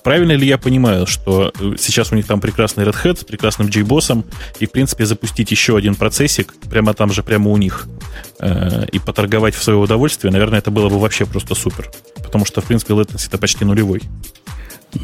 правильно 0.03 0.33
ли 0.33 0.47
я 0.47 0.59
понимаю, 0.59 1.07
что 1.07 1.53
э, 1.59 1.75
сейчас 1.79 2.13
у 2.13 2.17
них 2.17 2.27
там 2.27 2.41
прекрасный 2.41 2.85
Red 2.85 2.97
Hat 3.03 3.21
с 3.21 3.25
прекрасным 3.25 3.69
JBoss, 3.69 4.25
и, 4.61 4.67
в 4.67 4.71
принципе, 4.71 5.07
запустить 5.07 5.51
еще 5.51 5.77
один 5.77 5.95
процессик 5.95 6.55
прямо 6.71 6.95
там 6.95 7.13
же, 7.13 7.23
прямо 7.23 7.51
у 7.51 7.57
них, 7.57 7.87
э, 8.41 8.87
и 8.93 8.99
поторговать 8.99 9.55
в 9.55 9.63
свое 9.63 9.79
удовольствие, 9.79 10.33
наверное, 10.33 10.59
это 10.59 10.71
было 10.71 10.89
бы 10.89 10.99
вообще 10.99 11.27
просто 11.27 11.55
супер. 11.55 11.91
Потому 12.23 12.45
что, 12.45 12.61
в 12.61 12.65
принципе, 12.65 12.95
latency 12.95 13.29
это 13.29 13.39
почти 13.39 13.65
нулевой. 13.65 14.03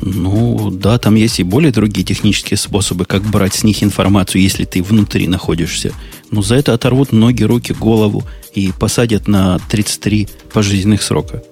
Ну, 0.02 0.70
да, 0.70 0.98
там 0.98 1.14
есть 1.14 1.40
и 1.40 1.42
более 1.42 1.72
другие 1.72 2.04
технические 2.04 2.58
способы, 2.58 3.06
как 3.06 3.22
брать 3.22 3.54
с 3.54 3.64
них 3.64 3.82
информацию, 3.82 4.42
если 4.42 4.64
ты 4.64 4.82
внутри 4.82 5.26
находишься. 5.28 5.92
Но 6.30 6.42
за 6.42 6.56
это 6.56 6.74
оторвут 6.74 7.12
ноги, 7.12 7.42
руки, 7.42 7.72
голову 7.72 8.24
и 8.52 8.70
посадят 8.78 9.28
на 9.28 9.58
33 9.70 10.28
пожизненных 10.52 11.02
срока. 11.02 11.42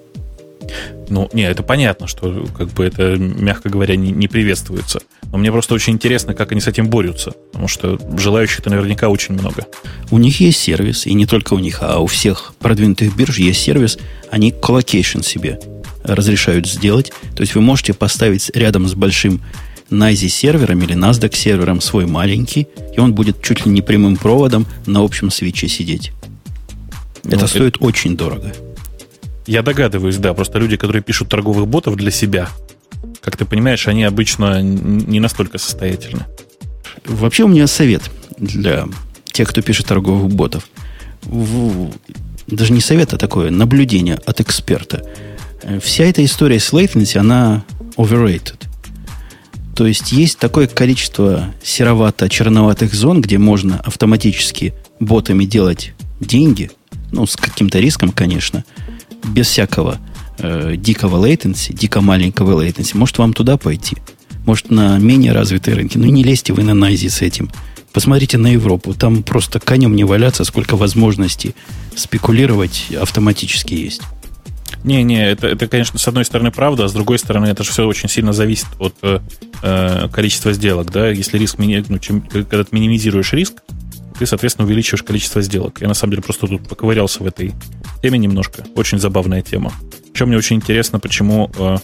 Ну, 1.09 1.29
не, 1.33 1.43
это 1.43 1.63
понятно, 1.63 2.07
что 2.07 2.45
как 2.57 2.69
бы 2.69 2.85
это, 2.85 3.15
мягко 3.17 3.69
говоря, 3.69 3.95
не, 3.95 4.11
не 4.11 4.27
приветствуется. 4.27 4.99
Но 5.31 5.37
мне 5.37 5.51
просто 5.51 5.73
очень 5.73 5.93
интересно, 5.93 6.33
как 6.33 6.51
они 6.51 6.61
с 6.61 6.67
этим 6.67 6.89
борются. 6.89 7.31
Потому 7.51 7.67
что 7.67 7.99
желающих-то 8.17 8.69
наверняка 8.69 9.09
очень 9.09 9.33
много. 9.33 9.65
У 10.11 10.17
них 10.17 10.39
есть 10.39 10.59
сервис, 10.59 11.05
и 11.05 11.13
не 11.13 11.25
только 11.25 11.53
у 11.53 11.59
них, 11.59 11.79
а 11.81 11.99
у 11.99 12.07
всех 12.07 12.53
продвинутых 12.59 13.15
бирж 13.15 13.37
есть 13.37 13.61
сервис. 13.61 13.97
Они 14.31 14.51
colocation 14.51 15.21
себе 15.21 15.59
разрешают 16.03 16.67
сделать. 16.67 17.11
То 17.35 17.41
есть 17.41 17.55
вы 17.55 17.61
можете 17.61 17.93
поставить 17.93 18.49
рядом 18.53 18.87
с 18.87 18.93
большим 18.93 19.41
NYSE 19.89 20.27
сервером 20.27 20.81
или 20.81 20.95
NASDAQ 20.95 21.35
сервером 21.35 21.81
свой 21.81 22.05
маленький, 22.05 22.67
и 22.95 22.99
он 22.99 23.13
будет 23.13 23.41
чуть 23.41 23.65
ли 23.65 23.71
не 23.71 23.81
прямым 23.81 24.17
проводом 24.17 24.65
на 24.85 25.03
общем 25.03 25.29
свиче 25.31 25.67
сидеть. 25.67 26.11
Ну, 27.23 27.31
это, 27.31 27.39
это 27.39 27.47
стоит 27.47 27.77
очень 27.79 28.17
дорого. 28.17 28.53
Я 29.47 29.63
догадываюсь, 29.63 30.17
да. 30.17 30.33
Просто 30.33 30.59
люди, 30.59 30.77
которые 30.77 31.01
пишут 31.01 31.29
торговых 31.29 31.67
ботов 31.67 31.95
для 31.95 32.11
себя, 32.11 32.49
как 33.21 33.37
ты 33.37 33.45
понимаешь, 33.45 33.87
они 33.87 34.03
обычно 34.03 34.61
не 34.61 35.19
настолько 35.19 35.57
состоятельны. 35.57 36.25
Вообще 37.05 37.43
у 37.43 37.47
меня 37.47 37.67
совет 37.67 38.03
для 38.37 38.87
тех, 39.25 39.49
кто 39.49 39.61
пишет 39.61 39.87
торговых 39.87 40.31
ботов. 40.33 40.67
Даже 42.47 42.73
не 42.73 42.81
совет, 42.81 43.13
а 43.13 43.17
такое 43.17 43.49
наблюдение 43.49 44.19
от 44.25 44.39
эксперта– 44.41 45.03
вся 45.81 46.05
эта 46.05 46.23
история 46.23 46.59
с 46.59 46.71
latency, 46.71 47.17
она 47.17 47.63
overrated. 47.97 48.55
То 49.75 49.85
есть 49.85 50.11
есть 50.11 50.39
такое 50.39 50.67
количество 50.67 51.53
серовато-черноватых 51.63 52.93
зон, 52.93 53.21
где 53.21 53.37
можно 53.37 53.79
автоматически 53.79 54.73
ботами 54.99 55.45
делать 55.45 55.93
деньги, 56.19 56.71
ну, 57.11 57.25
с 57.27 57.35
каким-то 57.35 57.79
риском, 57.79 58.11
конечно, 58.11 58.65
без 59.27 59.47
всякого 59.47 59.97
э, 60.39 60.75
дикого 60.77 61.25
latency, 61.25 61.73
дико 61.73 62.01
маленького 62.01 62.63
latency. 62.63 62.97
Может, 62.97 63.17
вам 63.17 63.33
туда 63.33 63.57
пойти? 63.57 63.97
Может, 64.45 64.71
на 64.71 64.97
менее 64.97 65.33
развитые 65.33 65.75
рынки? 65.75 65.97
Ну, 65.97 66.05
не 66.05 66.23
лезьте 66.23 66.53
вы 66.53 66.63
на 66.63 66.73
Найзи 66.73 67.09
с 67.09 67.21
этим. 67.21 67.51
Посмотрите 67.91 68.37
на 68.37 68.47
Европу. 68.47 68.93
Там 68.93 69.23
просто 69.23 69.59
конем 69.59 69.95
не 69.95 70.03
валяться, 70.03 70.43
сколько 70.43 70.75
возможностей 70.75 71.55
спекулировать 71.95 72.85
автоматически 72.91 73.73
есть. 73.73 74.01
Не-не, 74.83 75.31
это, 75.31 75.47
это, 75.47 75.67
конечно, 75.67 75.97
с 75.97 76.07
одной 76.07 76.23
стороны 76.23 76.51
правда, 76.51 76.85
а 76.85 76.87
с 76.87 76.93
другой 76.93 77.19
стороны 77.19 77.47
это 77.47 77.63
же 77.63 77.71
все 77.71 77.85
очень 77.85 78.07
сильно 78.07 78.33
зависит 78.33 78.67
от 78.79 78.93
э, 79.01 79.19
э 79.63 80.07
количества 80.11 80.53
сделок, 80.53 80.91
да, 80.91 81.09
если 81.09 81.37
риск, 81.37 81.57
ну, 81.57 81.99
чем, 81.99 82.21
когда 82.21 82.63
ты 82.63 82.69
минимизируешь 82.71 83.33
риск, 83.33 83.55
ты, 84.17 84.25
соответственно, 84.25 84.67
увеличиваешь 84.67 85.03
количество 85.03 85.41
сделок. 85.41 85.81
Я, 85.81 85.87
на 85.87 85.93
самом 85.93 86.11
деле, 86.11 86.23
просто 86.23 86.47
тут 86.47 86.67
поковырялся 86.67 87.23
в 87.23 87.27
этой 87.27 87.53
теме 88.01 88.17
немножко. 88.17 88.63
Очень 88.75 88.99
забавная 88.99 89.41
тема. 89.41 89.73
Причем 90.11 90.27
мне 90.27 90.37
очень 90.37 90.55
интересно, 90.57 90.99
почему 90.99 91.51
э, 91.57 91.77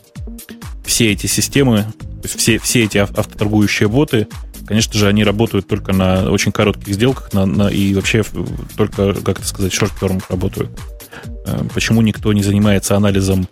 все 0.86 1.12
эти 1.12 1.28
системы, 1.28 1.84
то 2.00 2.24
есть 2.24 2.38
все, 2.38 2.58
все 2.60 2.84
эти 2.84 2.98
автоторгующие 2.98 3.88
боты, 3.88 4.28
конечно 4.66 4.94
же, 4.94 5.08
они 5.08 5.24
работают 5.24 5.68
только 5.68 5.94
на 5.94 6.32
очень 6.32 6.52
коротких 6.52 6.94
сделках 6.94 7.34
на, 7.34 7.46
на, 7.46 7.68
и 7.68 7.94
вообще 7.94 8.24
только, 8.76 9.14
как 9.14 9.40
это 9.40 9.48
сказать, 9.48 9.74
шорт-терм 9.74 10.22
работают. 10.30 10.72
Э, 11.46 11.64
почему 11.74 12.02
никто 12.02 12.34
не 12.34 12.44
занимается 12.44 12.96
анализом 12.96 13.48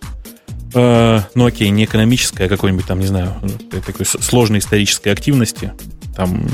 э, 0.74 1.22
ну 1.36 1.46
окей, 1.46 1.70
не 1.70 1.86
экономической, 1.86 2.48
а 2.48 2.50
какой-нибудь 2.50 2.86
там, 2.86 3.00
не 3.00 3.08
знаю, 3.08 3.36
такой 3.86 4.06
сложной 4.06 4.60
исторической 4.60 5.10
активности. 5.10 5.74
Там 6.15 6.48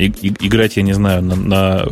и, 0.00 0.28
и, 0.28 0.46
играть, 0.46 0.76
я 0.76 0.82
не 0.82 0.92
знаю, 0.92 1.22
на, 1.22 1.36
на 1.36 1.86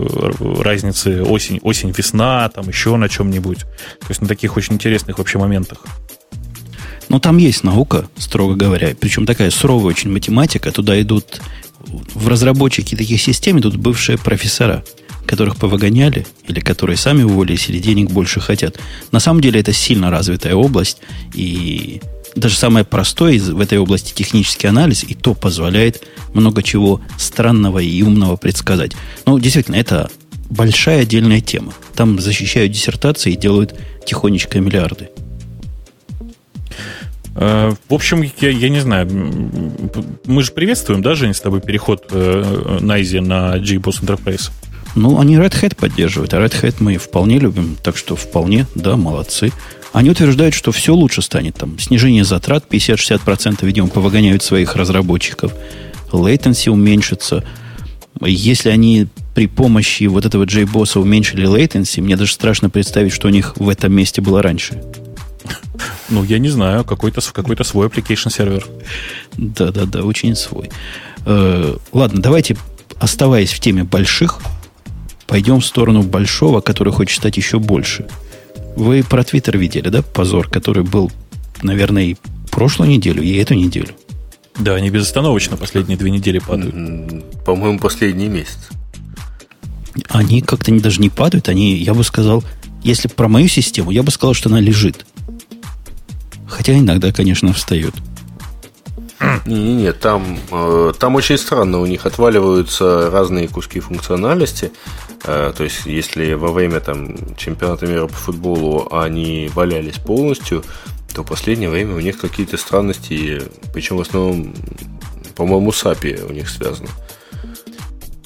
разнице 0.63 1.23
осень, 1.23 1.61
осень-весна, 1.63 2.49
там 2.49 2.69
еще 2.69 2.97
на 2.97 3.09
чем-нибудь. 3.09 3.59
То 3.59 4.07
есть 4.09 4.21
на 4.21 4.29
таких 4.29 4.57
очень 4.57 4.75
интересных 4.75 5.19
вообще 5.19 5.39
моментах. 5.39 5.85
Но 7.09 7.19
там 7.21 7.39
есть 7.39 7.65
наука, 7.65 8.09
строго 8.17 8.55
говоря. 8.55 8.95
Причем 8.99 9.27
такая 9.27 9.51
суровая 9.51 9.91
очень 9.91 10.11
математика. 10.11 10.71
Туда 10.71 11.01
идут 11.01 11.41
в 12.15 12.29
разработчики 12.29 12.97
таких 12.97 13.21
систем 13.21 13.59
идут 13.59 13.77
бывшие 13.77 14.19
профессора, 14.19 14.85
которых 15.27 15.57
повыгоняли, 15.57 16.27
или 16.47 16.61
которые 16.61 16.97
сами 16.97 17.23
уволились, 17.23 17.69
или 17.69 17.79
денег 17.79 18.11
больше 18.11 18.41
хотят. 18.41 18.79
На 19.13 19.21
самом 19.21 19.41
деле 19.41 19.61
это 19.61 19.73
сильно 19.73 20.11
развитая 20.11 20.55
область, 20.55 20.99
и 21.35 22.01
даже 22.39 22.57
самое 22.57 22.85
простое 22.85 23.39
в 23.39 23.61
этой 23.61 23.79
области 23.79 24.13
технический 24.15 24.67
анализ, 24.67 25.05
и 25.05 25.15
то 25.15 25.35
позволяет 25.35 26.03
много 26.35 26.63
чего 26.63 27.01
странного 27.19 27.79
и 27.79 28.03
умного 28.03 28.37
предсказать. 28.37 28.93
Но 29.27 29.39
действительно, 29.39 29.77
это 29.77 30.11
большая 30.51 31.03
отдельная 31.03 31.41
тема. 31.41 31.73
Там 31.95 32.19
защищают 32.19 32.73
диссертации 32.73 33.33
и 33.33 33.37
делают 33.37 33.75
тихонечко 34.07 34.61
миллиарды. 34.61 35.11
Э, 37.35 37.73
в 37.89 37.95
общем, 37.95 38.23
я, 38.41 38.51
я 38.51 38.69
не 38.69 38.81
знаю, 38.81 39.09
мы 40.27 40.43
же 40.43 40.53
приветствуем, 40.53 41.03
да, 41.03 41.15
Жень, 41.15 41.35
с 41.35 41.41
тобой 41.41 41.61
переход 41.61 42.07
э, 42.11 42.79
Найзи 42.81 43.19
на 43.19 43.57
JBoss 43.57 44.03
Enterprise? 44.03 44.51
Ну, 44.95 45.21
они 45.21 45.37
Red 45.37 45.53
Hat 45.63 45.77
поддерживают, 45.77 46.35
а 46.35 46.39
Red 46.39 46.61
Hat 46.61 46.77
мы 46.81 46.97
вполне 46.97 47.39
любим, 47.39 47.77
так 47.83 47.97
что 47.97 48.17
вполне, 48.17 48.67
да, 48.75 48.97
молодцы. 48.97 49.53
Они 49.93 50.11
утверждают, 50.11 50.55
что 50.55 50.73
все 50.73 50.95
лучше 50.95 51.23
станет. 51.23 51.57
Там 51.57 51.79
снижение 51.79 52.25
затрат 52.25 52.65
50-60%, 52.69 53.65
видимо, 53.65 53.89
повыгоняют 53.89 54.43
своих 54.43 54.77
разработчиков. 54.77 55.55
Latency 56.13 56.71
уменьшится. 56.71 57.45
Если 58.21 58.71
они 58.71 59.07
при 59.35 59.47
помощи 59.47 60.05
вот 60.05 60.27
этого 60.27 60.45
JBoss 60.45 60.99
уменьшили 60.99 61.49
latency, 61.49 62.03
мне 62.03 62.17
даже 62.17 62.33
страшно 62.33 62.71
представить, 62.71 63.13
что 63.13 63.29
у 63.29 63.31
них 63.31 63.57
в 63.57 63.69
этом 63.69 63.93
месте 63.93 64.21
было 64.21 64.43
раньше. 64.43 64.83
Ну, 66.11 66.25
я 66.25 66.39
не 66.39 66.49
знаю, 66.49 66.85
какой-то 66.85 67.21
какой 67.33 67.63
свой 67.65 67.87
application 67.87 68.33
сервер. 68.33 68.67
Да-да-да, 69.37 70.03
очень 70.03 70.35
свой. 70.35 70.71
Э, 71.27 71.77
ладно, 71.93 72.23
давайте, 72.23 72.57
оставаясь 72.99 73.53
в 73.53 73.61
теме 73.61 73.85
больших, 73.85 74.39
пойдем 75.27 75.61
в 75.61 75.67
сторону 75.67 76.03
большого, 76.03 76.63
который 76.63 76.95
хочет 76.95 77.19
стать 77.19 77.37
еще 77.37 77.59
больше. 77.59 78.07
Вы 78.79 79.03
про 79.03 79.25
Твиттер 79.25 79.59
видели, 79.59 79.89
да, 79.89 80.03
позор, 80.03 80.49
который 80.49 80.85
был, 80.85 81.11
наверное, 81.63 82.05
и 82.05 82.17
прошлую 82.49 82.89
неделю, 82.89 83.25
и 83.25 83.35
эту 83.35 83.55
неделю. 83.55 83.89
Да, 84.57 84.77
они 84.77 84.89
безостановочно 84.89 85.57
последние 85.57 85.99
две 85.99 86.13
недели 86.13 86.39
падают. 86.39 87.25
По-моему, 87.45 87.81
последний 87.81 88.29
месяц. 88.29 88.69
Они 90.11 90.43
как-то 90.43 90.71
не, 90.71 90.79
даже 90.79 91.01
не 91.01 91.09
падают, 91.11 91.49
они, 91.49 91.75
я 91.75 91.93
бы 91.93 92.05
сказал, 92.05 92.45
если 92.85 93.09
про 93.09 93.27
мою 93.27 93.49
систему, 93.49 93.91
я 93.91 94.05
бы 94.05 94.13
сказал, 94.13 94.33
что 94.33 94.49
она 94.49 94.61
лежит. 94.61 95.07
Хотя 96.47 96.79
иногда, 96.79 97.11
конечно, 97.11 97.53
встает. 97.53 97.95
Не-не-не, 99.47 99.93
там, 99.93 100.39
э, 100.53 100.93
там 100.99 101.17
очень 101.17 101.39
странно, 101.39 101.81
у 101.81 101.87
них 101.87 102.07
отваливаются 102.07 103.11
разные 103.11 103.49
куски 103.49 103.81
функциональности. 103.81 104.71
Э, 105.25 105.53
то 105.57 105.65
есть, 105.65 105.87
если 105.87 106.35
во 106.35 106.53
время 106.53 106.81
там, 106.81 107.17
чемпионата 107.37 107.87
мира 107.87 108.07
по 108.07 108.15
футболу 108.15 108.89
они 108.93 109.51
валялись 109.55 109.99
полностью, 109.99 110.63
то 111.15 111.23
в 111.25 111.27
последнее 111.27 111.69
время 111.69 111.97
у 111.97 112.01
них 112.01 112.19
какие-то 112.19 112.57
странности, 112.57 113.43
причем 113.73 113.97
в 113.97 114.03
основном, 114.03 114.55
по-моему, 115.35 115.73
с 115.73 115.85
API 115.85 116.29
у 116.29 116.33
них 116.33 116.49
связано. 116.49 116.91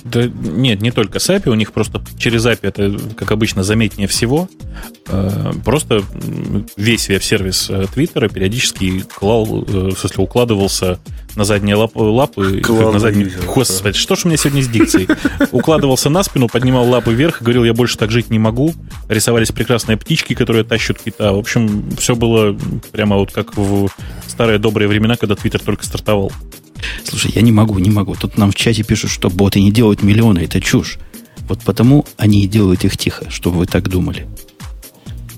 Да 0.04 0.26
нет, 0.26 0.80
не 0.82 0.90
только 0.90 1.18
с 1.18 1.30
API, 1.30 1.48
у 1.48 1.54
них 1.54 1.72
просто 1.72 2.02
через 2.18 2.44
API 2.44 2.58
это, 2.62 2.98
как 3.14 3.30
обычно, 3.30 3.62
заметнее 3.62 4.08
всего. 4.08 4.48
Э, 5.06 5.52
просто 5.64 6.02
весь 6.76 7.08
веб-сервис 7.08 7.70
э, 7.70 7.86
Твиттера 7.92 8.28
периодически 8.28 9.04
клал, 9.14 9.62
э, 9.62 9.90
в 9.94 9.98
смысле, 9.98 10.24
укладывался 10.24 10.98
на 11.36 11.44
задние 11.44 11.76
лапы, 11.76 11.98
лапы 12.00 12.62
на 12.68 12.98
задние... 12.98 13.30
Господи, 13.54 13.96
что 13.96 14.16
ж 14.16 14.24
у 14.24 14.28
меня 14.28 14.36
сегодня 14.36 14.62
с 14.62 14.68
дикцией? 14.68 15.08
Укладывался 15.52 16.10
на 16.10 16.22
спину, 16.22 16.48
поднимал 16.48 16.88
лапы 16.88 17.12
вверх 17.12 17.40
и 17.40 17.44
говорил, 17.44 17.64
я 17.64 17.72
больше 17.72 17.96
так 17.96 18.10
жить 18.10 18.30
не 18.30 18.38
могу. 18.38 18.74
Рисовались 19.08 19.52
прекрасные 19.52 19.96
птички, 19.96 20.34
которые 20.34 20.64
тащат 20.64 20.98
кита. 21.00 21.32
В 21.32 21.38
общем, 21.38 21.90
все 21.96 22.16
было 22.16 22.56
прямо 22.90 23.16
вот 23.16 23.32
как 23.32 23.56
в 23.56 23.88
старые 24.26 24.58
добрые 24.58 24.88
времена, 24.88 25.16
когда 25.16 25.36
Твиттер 25.36 25.60
только 25.60 25.84
стартовал. 25.84 26.32
Слушай, 27.04 27.32
я 27.34 27.42
не 27.42 27.52
могу, 27.52 27.78
не 27.78 27.90
могу. 27.90 28.14
Тут 28.14 28.38
нам 28.38 28.50
в 28.50 28.54
чате 28.54 28.82
пишут, 28.82 29.10
что 29.10 29.30
боты 29.30 29.60
не 29.60 29.70
делают 29.70 30.02
миллионы. 30.02 30.40
Это 30.40 30.60
чушь. 30.60 30.98
Вот 31.48 31.60
потому 31.62 32.06
они 32.16 32.44
и 32.44 32.48
делают 32.48 32.84
их 32.84 32.96
тихо, 32.96 33.30
чтобы 33.30 33.58
вы 33.58 33.66
так 33.66 33.88
думали. 33.88 34.26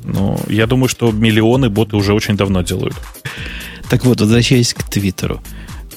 Ну, 0.04 0.38
я 0.48 0.66
думаю, 0.66 0.88
что 0.88 1.10
миллионы 1.12 1.70
боты 1.70 1.96
уже 1.96 2.12
очень 2.12 2.36
давно 2.36 2.62
делают. 2.62 2.94
Так 3.88 4.04
вот, 4.04 4.20
возвращаясь 4.20 4.74
к 4.74 4.82
Твиттеру. 4.82 5.42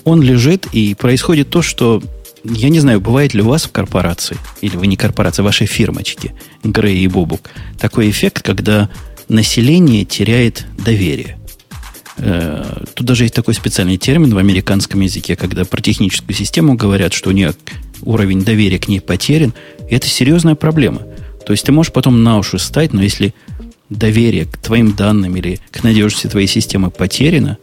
Он 0.04 0.22
лежит, 0.22 0.68
и 0.72 0.96
происходит 0.96 1.50
то, 1.50 1.62
что 1.62 2.02
я 2.44 2.70
не 2.70 2.80
знаю, 2.80 3.02
бывает 3.02 3.34
ли 3.34 3.42
у 3.42 3.50
вас 3.50 3.66
в 3.66 3.72
корпорации, 3.72 4.38
или 4.62 4.78
вы 4.78 4.88
не 4.88 4.96
корпорация, 4.96 5.44
вашей 5.44 5.68
фирмочки, 5.68 6.34
Грей 6.64 7.00
и 7.00 7.08
Бобук, 7.08 7.50
такой 7.78 8.10
эффект, 8.10 8.42
когда 8.42 8.90
население 9.28 10.06
теряет 10.06 10.66
доверие. 10.78 11.38
Э, 12.18 12.84
тут 12.94 13.06
даже 13.06 13.24
есть 13.24 13.36
такой 13.36 13.54
специальный 13.54 13.98
термин 13.98 14.34
в 14.34 14.38
американском 14.38 15.02
языке, 15.02 15.36
когда 15.36 15.66
про 15.66 15.82
техническую 15.82 16.36
систему 16.36 16.76
говорят, 16.76 17.14
что 17.14 17.30
у 17.30 17.34
нее 17.34 17.54
уровень 18.02 18.44
доверия 18.44 18.80
к 18.80 18.88
ней 18.88 19.02
потерян. 19.02 19.54
И 19.90 19.96
это 19.96 20.08
серьезная 20.08 20.56
проблема. 20.56 21.02
То 21.46 21.54
есть 21.54 21.66
ты 21.66 21.72
можешь 21.72 21.94
потом 21.94 22.24
на 22.24 22.38
уши 22.38 22.60
стать, 22.60 22.94
но 22.94 23.02
если 23.02 23.34
доверие 23.90 24.46
к 24.46 24.58
твоим 24.58 24.94
данным 24.94 25.36
или 25.38 25.60
к 25.72 25.84
надежности 25.84 26.28
твоей 26.28 26.48
системы 26.48 26.90
потеряно, 26.90 27.58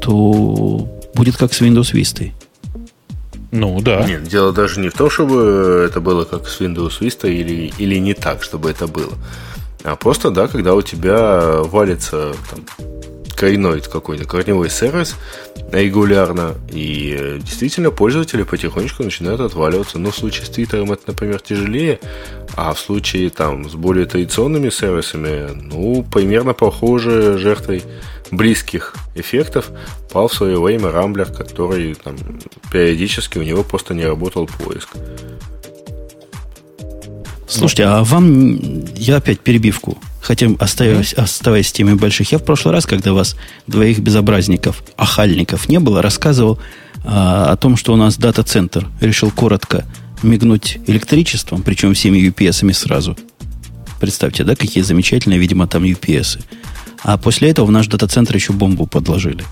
то 0.00 0.88
будет 1.14 1.36
как 1.36 1.54
с 1.54 1.60
Windows 1.62 1.92
Vista. 1.92 2.30
Ну, 3.50 3.80
да. 3.80 4.04
Нет, 4.04 4.24
дело 4.24 4.52
даже 4.52 4.80
не 4.80 4.88
в 4.88 4.94
том, 4.94 5.08
чтобы 5.08 5.86
это 5.88 6.00
было 6.00 6.24
как 6.24 6.48
с 6.48 6.60
Windows 6.60 6.98
Vista 7.00 7.32
или, 7.32 7.72
или 7.78 7.98
не 7.98 8.12
так, 8.12 8.42
чтобы 8.42 8.68
это 8.68 8.88
было. 8.88 9.14
А 9.84 9.96
просто, 9.96 10.30
да, 10.30 10.48
когда 10.48 10.74
у 10.74 10.82
тебя 10.82 11.60
валится 11.62 12.34
там, 12.50 12.60
коренной 13.34 13.80
какой-то 13.80 14.24
корневой 14.24 14.70
сервис 14.70 15.16
регулярно, 15.72 16.54
и 16.70 17.16
э, 17.18 17.38
действительно 17.42 17.90
пользователи 17.90 18.42
потихонечку 18.42 19.02
начинают 19.02 19.40
отваливаться. 19.40 19.98
Но 19.98 20.10
в 20.10 20.16
случае 20.16 20.46
с 20.46 20.50
Твиттером 20.50 20.92
это, 20.92 21.02
например, 21.08 21.40
тяжелее, 21.40 22.00
а 22.56 22.72
в 22.72 22.80
случае 22.80 23.30
там 23.30 23.68
с 23.68 23.74
более 23.74 24.06
традиционными 24.06 24.70
сервисами, 24.70 25.50
ну, 25.54 26.04
примерно 26.12 26.54
похоже 26.54 27.38
жертвой 27.38 27.82
близких 28.30 28.94
эффектов 29.14 29.70
пал 30.12 30.28
в 30.28 30.34
свое 30.34 30.60
время 30.60 30.90
Рамблер, 30.90 31.26
который 31.32 31.94
там 31.94 32.16
периодически 32.72 33.38
у 33.38 33.42
него 33.42 33.62
просто 33.62 33.94
не 33.94 34.04
работал 34.04 34.46
поиск. 34.46 34.90
Слушайте, 37.46 37.84
а 37.84 38.02
вам 38.02 38.84
я 38.94 39.16
опять 39.16 39.40
перебивку 39.40 39.98
Хотя, 40.24 40.48
оставаясь, 40.58 41.12
оставаясь 41.12 41.70
темой 41.70 41.96
больших, 41.96 42.32
я 42.32 42.38
в 42.38 42.44
прошлый 42.44 42.72
раз, 42.72 42.86
когда 42.86 43.12
вас, 43.12 43.36
двоих 43.66 43.98
безобразников, 43.98 44.82
ахальников 44.96 45.68
не 45.68 45.78
было, 45.78 46.00
рассказывал 46.00 46.58
а, 47.04 47.52
о 47.52 47.56
том, 47.56 47.76
что 47.76 47.92
у 47.92 47.96
нас 47.96 48.16
дата-центр 48.16 48.88
решил 49.02 49.30
коротко 49.30 49.84
мигнуть 50.22 50.78
электричеством, 50.86 51.62
причем 51.62 51.92
всеми 51.92 52.26
UPS-ами 52.26 52.72
сразу. 52.72 53.18
Представьте, 54.00 54.44
да, 54.44 54.56
какие 54.56 54.82
замечательные, 54.82 55.38
видимо, 55.38 55.66
там 55.66 55.84
UPS. 55.84 56.42
А 57.02 57.18
после 57.18 57.50
этого 57.50 57.66
в 57.66 57.70
наш 57.70 57.86
дата-центр 57.88 58.34
еще 58.34 58.54
бомбу 58.54 58.86
подложили. 58.86 59.44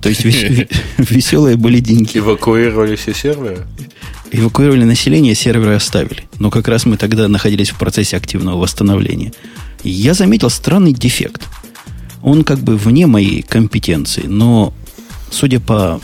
То 0.00 0.08
есть 0.08 0.24
веселые 0.24 1.56
были 1.58 1.80
деньги. 1.80 2.16
Эвакуировали 2.16 2.96
все 2.96 3.12
серверы? 3.12 3.66
Эвакуировали 4.34 4.84
население, 4.84 5.34
серверы 5.34 5.74
оставили. 5.74 6.24
Но 6.38 6.50
как 6.50 6.68
раз 6.68 6.86
мы 6.86 6.96
тогда 6.96 7.28
находились 7.28 7.70
в 7.70 7.78
процессе 7.78 8.16
активного 8.16 8.58
восстановления 8.58 9.32
я 9.84 10.14
заметил 10.14 10.50
странный 10.50 10.92
дефект. 10.92 11.42
Он 12.22 12.42
как 12.42 12.58
бы 12.58 12.76
вне 12.76 13.06
моей 13.06 13.42
компетенции, 13.42 14.24
но, 14.26 14.72
судя 15.30 15.60
по 15.60 16.00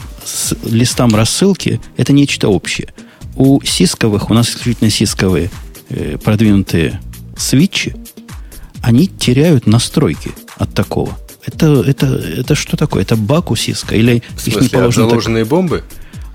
листам 0.65 1.15
рассылки, 1.15 1.81
это 1.97 2.13
нечто 2.13 2.49
общее. 2.49 2.89
У 3.37 3.63
сисковых, 3.63 4.31
у 4.31 4.35
нас 4.35 4.51
исключительно 4.51 4.91
сисковые 4.91 5.51
э, 5.89 6.19
продвинутые 6.23 7.01
свитчи, 7.37 7.97
они 8.83 9.07
теряют 9.07 9.67
настройки 9.67 10.33
от 10.57 10.75
такого. 10.75 11.19
Это, 11.47 11.83
это, 11.87 12.07
это 12.07 12.55
что 12.55 12.77
такое? 12.77 13.03
Это 13.03 13.17
баг 13.17 13.51
у 13.51 13.55
Cisco? 13.55 13.97
Или 13.97 14.23
В 14.37 14.41
смысле, 14.41 14.53
их 14.53 14.63
не 14.63 14.69
положено 14.69 15.39
так... 15.39 15.49
бомбы? 15.49 15.85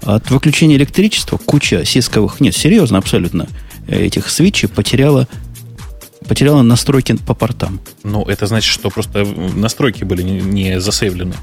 От 0.06 0.30
выключения 0.32 0.78
электричества 0.78 1.38
куча 1.38 1.84
сисковых, 1.84 2.40
нет, 2.40 2.56
серьезно, 2.56 3.00
абсолютно, 3.00 3.48
этих 3.88 4.30
свитчей 4.30 4.70
потеряла 4.70 5.28
Потеряла 6.28 6.64
настройки 6.64 7.16
по 7.18 7.36
портам. 7.36 7.80
Ну, 8.04 8.24
это 8.24 8.48
значит, 8.48 8.74
что 8.74 8.90
просто 8.90 9.26
настройки 9.26 10.04
были 10.04 10.24
не, 10.24 10.42
не 10.42 10.80
засейвлены. 10.82 11.36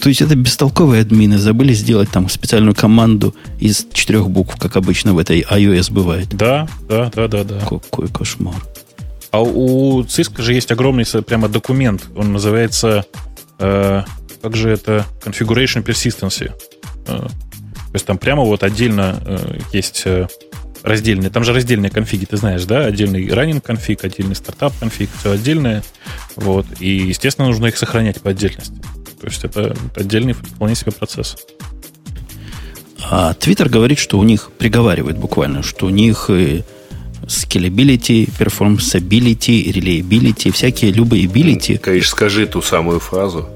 То 0.00 0.08
есть 0.08 0.20
это 0.20 0.36
бестолковые 0.36 1.02
админы 1.02 1.38
забыли 1.38 1.72
сделать 1.72 2.10
там 2.10 2.28
специальную 2.28 2.74
команду 2.74 3.34
из 3.58 3.86
четырех 3.92 4.28
букв, 4.28 4.56
как 4.58 4.76
обычно 4.76 5.14
в 5.14 5.18
этой 5.18 5.42
iOS 5.42 5.92
бывает. 5.92 6.28
Да, 6.30 6.68
да, 6.88 7.10
да, 7.14 7.28
да, 7.28 7.44
да. 7.44 7.60
Какой 7.60 8.08
кошмар. 8.08 8.54
А 9.30 9.42
у 9.42 10.02
Cisco 10.02 10.42
же 10.42 10.54
есть 10.54 10.70
огромный 10.70 11.04
прямо 11.26 11.48
документ. 11.48 12.02
Он 12.16 12.32
называется, 12.32 13.06
э, 13.58 14.02
как 14.40 14.56
же 14.56 14.70
это, 14.70 15.06
Configuration 15.24 15.84
Persistency. 15.84 16.52
Э, 17.06 17.26
то 17.92 17.96
есть 17.96 18.06
там 18.06 18.16
прямо 18.16 18.42
вот 18.42 18.62
отдельно 18.62 19.22
э, 19.22 19.58
есть 19.74 20.02
э, 20.06 20.26
раздельные, 20.82 21.28
там 21.28 21.44
же 21.44 21.52
раздельные 21.52 21.90
конфиги, 21.90 22.24
ты 22.24 22.38
знаешь, 22.38 22.64
да, 22.64 22.86
отдельный 22.86 23.30
раннинг 23.30 23.62
конфиг, 23.62 24.02
отдельный 24.02 24.34
стартап 24.34 24.72
конфиг, 24.80 25.10
все 25.18 25.32
отдельное, 25.32 25.84
вот, 26.34 26.64
и, 26.80 26.88
естественно, 26.88 27.48
нужно 27.48 27.66
их 27.66 27.76
сохранять 27.76 28.22
по 28.22 28.30
отдельности. 28.30 28.80
То 29.20 29.26
есть 29.26 29.44
это 29.44 29.76
отдельный 29.94 30.32
вполне 30.32 30.74
себе 30.74 30.90
процесс. 30.90 31.36
А 33.10 33.34
Twitter 33.34 33.68
говорит, 33.68 33.98
что 33.98 34.18
у 34.18 34.22
них 34.22 34.50
приговаривает 34.56 35.18
буквально, 35.18 35.62
что 35.62 35.84
у 35.84 35.90
них 35.90 36.30
scalability, 36.30 38.26
performability, 38.38 39.70
reliability, 39.70 40.50
всякие 40.50 40.92
любые 40.92 41.26
ability. 41.26 41.78
Конечно, 41.78 42.10
скажи 42.10 42.46
ту 42.46 42.62
самую 42.62 43.00
фразу, 43.00 43.50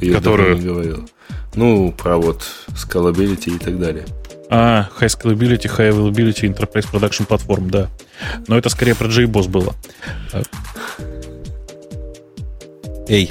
которую 0.00 0.56
не 0.56 0.62
говорил. 0.62 1.08
Ну, 1.54 1.92
про 1.92 2.16
вот 2.16 2.44
scalability 2.68 3.56
и 3.56 3.58
так 3.58 3.78
далее. 3.78 4.04
А, 4.50 4.88
High 5.00 5.08
Scalability, 5.08 5.66
High 5.66 5.90
Availability, 5.90 6.42
Enterprise 6.42 6.90
Production 6.90 7.26
Platform, 7.26 7.70
да. 7.70 7.88
Но 8.46 8.58
это 8.58 8.68
скорее 8.68 8.94
про 8.94 9.06
JBoss 9.06 9.48
было. 9.48 9.74
Эй. 13.08 13.30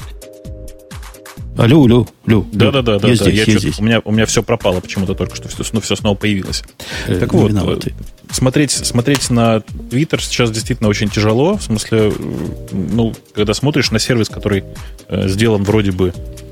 Алло, 1.57 1.83
алло, 1.83 2.07
алло. 2.27 2.45
Да, 2.51 2.71
да, 2.71 2.81
да, 2.81 2.99
да. 2.99 3.07
Я, 3.07 3.15
да, 3.15 3.23
здесь, 3.23 3.47
я, 3.47 3.53
я 3.53 3.59
здесь. 3.59 3.79
У 3.79 3.83
меня, 3.83 4.01
у 4.03 4.11
меня 4.11 4.25
все 4.25 4.41
пропало 4.41 4.79
почему-то 4.79 5.13
только 5.13 5.35
что, 5.35 5.47
все, 5.49 5.63
ну, 5.71 5.81
все 5.81 5.95
снова 5.95 6.15
появилось. 6.15 6.63
Э, 7.07 7.19
так 7.19 7.31
вот, 7.33 7.51
виноваты. 7.51 7.93
смотреть, 8.31 8.71
смотреть 8.71 9.29
на 9.29 9.57
Twitter 9.91 10.19
сейчас 10.19 10.49
действительно 10.49 10.89
очень 10.89 11.09
тяжело. 11.09 11.57
В 11.57 11.61
смысле, 11.61 12.11
ну, 12.71 13.13
когда 13.35 13.53
смотришь 13.53 13.91
на 13.91 13.99
сервис, 13.99 14.29
который 14.29 14.63
э, 15.09 15.27
сделан 15.27 15.63
вроде 15.63 15.91
бы 15.91 16.11
э, 16.11 16.42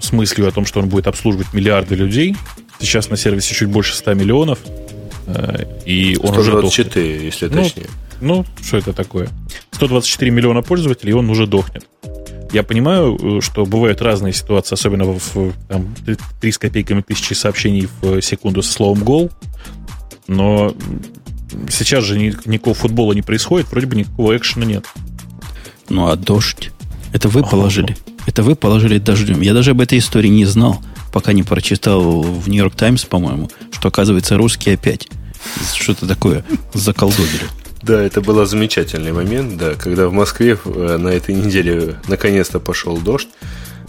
с 0.00 0.12
мыслью 0.12 0.48
о 0.48 0.50
том, 0.50 0.64
что 0.64 0.80
он 0.80 0.88
будет 0.88 1.06
обслуживать 1.06 1.52
миллиарды 1.52 1.94
людей, 1.94 2.36
Сейчас 2.80 3.10
на 3.10 3.16
сервисе 3.16 3.54
чуть 3.54 3.68
больше 3.68 3.94
100 3.94 4.14
миллионов. 4.14 4.58
Э, 5.26 5.64
и 5.84 6.16
он 6.20 6.32
124, 6.32 7.16
уже 7.16 7.24
если 7.24 7.48
ну, 7.48 7.62
точнее. 7.62 7.86
Ну, 8.20 8.44
что 8.62 8.78
это 8.78 8.92
такое? 8.92 9.28
124 9.72 10.30
миллиона 10.30 10.62
пользователей, 10.62 11.10
и 11.10 11.14
он 11.14 11.28
уже 11.28 11.46
дохнет. 11.46 11.86
Я 12.52 12.62
понимаю, 12.62 13.38
э, 13.38 13.40
что 13.42 13.66
бывают 13.66 14.00
разные 14.00 14.32
ситуации, 14.32 14.74
особенно 14.74 15.04
в 15.04 15.52
там, 15.68 15.94
3 16.40 16.52
с 16.52 16.58
копейками 16.58 17.02
тысячи 17.02 17.34
сообщений 17.34 17.86
в 18.00 18.22
секунду 18.22 18.62
со 18.62 18.72
словом 18.72 19.04
«гол», 19.04 19.30
но 20.26 20.74
сейчас 21.68 22.04
же 22.04 22.18
никакого 22.18 22.74
футбола 22.74 23.12
не 23.12 23.22
происходит, 23.22 23.70
вроде 23.70 23.86
бы 23.86 23.96
никакого 23.96 24.36
экшена 24.36 24.64
нет. 24.64 24.86
Ну, 25.90 26.06
а 26.06 26.16
дождь? 26.16 26.70
Это 27.12 27.28
вы 27.28 27.42
положили. 27.42 27.96
Это 28.30 28.44
вы 28.44 28.54
положили 28.54 28.98
дождем. 28.98 29.40
Я 29.40 29.54
даже 29.54 29.72
об 29.72 29.80
этой 29.80 29.98
истории 29.98 30.28
не 30.28 30.44
знал 30.44 30.80
пока 31.12 31.32
не 31.32 31.42
прочитал 31.42 32.22
в 32.22 32.48
Нью-Йорк 32.48 32.76
Таймс, 32.76 33.04
по-моему, 33.04 33.50
что, 33.72 33.88
оказывается, 33.88 34.36
русские 34.36 34.76
опять 34.76 35.08
что-то 35.74 36.06
такое 36.06 36.44
заколдобили. 36.72 37.48
Да, 37.82 38.00
это 38.00 38.20
был 38.20 38.46
замечательный 38.46 39.10
момент, 39.10 39.56
да, 39.56 39.74
когда 39.74 40.06
в 40.06 40.12
Москве 40.12 40.56
э, 40.64 40.96
на 40.96 41.08
этой 41.08 41.34
неделе 41.34 41.96
наконец-то 42.06 42.60
пошел 42.60 42.98
дождь. 42.98 43.26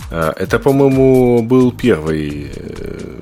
А, 0.09 0.33
это, 0.35 0.57
по-моему, 0.57 1.43
был 1.43 1.71
первый 1.71 2.49
э, 2.55 3.19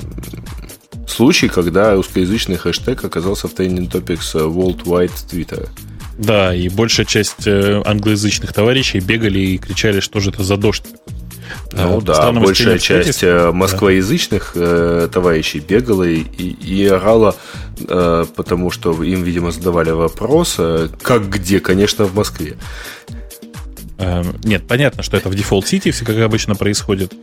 случай, 1.06 1.50
когда 1.50 1.96
русскоязычный 1.96 2.56
хэштег 2.56 3.04
оказался 3.04 3.50
в 3.50 3.54
Trending 3.56 3.92
Topics 3.92 4.36
Worldwide 4.36 5.12
Twitter. 5.30 5.68
Да, 6.20 6.54
и 6.54 6.70
большая 6.70 7.06
часть 7.06 7.48
э, 7.48 7.82
англоязычных 7.84 8.54
товарищей 8.54 9.00
бегали 9.00 9.40
и 9.40 9.58
кричали, 9.58 10.02
что 10.02 10.20
же 10.20 10.30
это 10.30 10.44
за 10.44 10.58
дождь 10.58 10.84
ну 11.72 12.02
да, 12.02 12.32
большая 12.32 12.78
часть 12.78 13.24
э, 13.24 13.52
москвоязычных 13.52 14.52
да. 14.54 14.62
э, 14.64 15.10
товарищей 15.12 15.60
бегала 15.60 16.04
и, 16.04 16.22
и, 16.22 16.86
орала, 16.88 17.36
потому 17.78 18.70
что 18.70 19.04
им, 19.04 19.24
видимо, 19.24 19.52
задавали 19.52 19.92
вопрос, 19.92 20.60
как 21.02 21.30
где, 21.30 21.60
конечно, 21.60 22.06
в 22.06 22.14
Москве. 22.14 22.58
Э, 23.98 24.24
нет, 24.44 24.68
понятно, 24.68 25.04
что 25.04 25.18
это 25.18 25.30
в 25.30 25.34
Default 25.34 25.64
City, 25.64 25.92
все 25.92 26.06
как 26.06 26.18
обычно 26.18 26.56
происходит. 26.56 27.14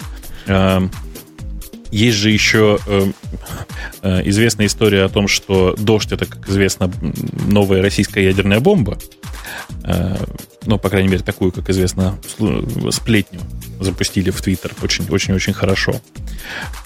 Э, 1.96 1.98
есть 1.98 2.16
же 2.16 2.30
еще 2.30 2.78
э, 2.86 3.12
э, 4.02 4.28
известная 4.28 4.66
история 4.66 5.04
о 5.04 5.08
том, 5.08 5.28
что 5.28 5.74
дождь 5.78 6.12
это, 6.12 6.26
как 6.26 6.48
известно, 6.48 6.90
новая 7.48 7.82
российская 7.82 8.24
ядерная 8.24 8.60
бомба. 8.60 8.98
Э, 9.84 10.16
ну, 10.66 10.78
по 10.78 10.90
крайней 10.90 11.08
мере, 11.08 11.22
такую, 11.22 11.52
как 11.52 11.70
известно, 11.70 12.18
сплетню 12.90 13.40
запустили 13.80 14.30
в 14.30 14.40
Твиттер 14.40 14.72
очень-очень-очень 14.82 15.52
хорошо. 15.52 16.00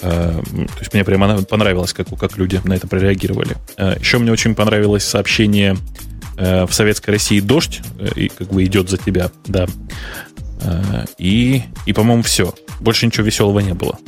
Э, 0.01 0.41
то 0.43 0.79
есть 0.79 0.93
мне 0.93 1.05
прямо 1.05 1.43
понравилось, 1.43 1.93
как, 1.93 2.09
как 2.19 2.37
люди 2.37 2.61
на 2.65 2.75
это 2.75 2.87
прореагировали. 2.87 3.57
Э, 3.77 3.97
еще 3.99 4.19
мне 4.19 4.33
очень 4.33 4.55
понравилось 4.55 5.05
сообщение 5.05 5.77
э, 6.37 6.67
в 6.67 6.73
Советской 6.73 7.11
России 7.13 7.41
«Дождь», 7.41 7.81
и 8.17 8.29
как 8.29 8.49
бы 8.49 8.65
идет 8.65 8.89
за 8.89 8.97
тебя, 8.97 9.31
да. 9.47 9.67
И, 11.17 11.63
и 11.87 11.93
по-моему, 11.95 12.23
все. 12.23 12.55
Больше 12.81 13.07
ничего 13.07 13.25
веселого 13.25 13.61
не 13.61 13.73
было. 13.73 13.99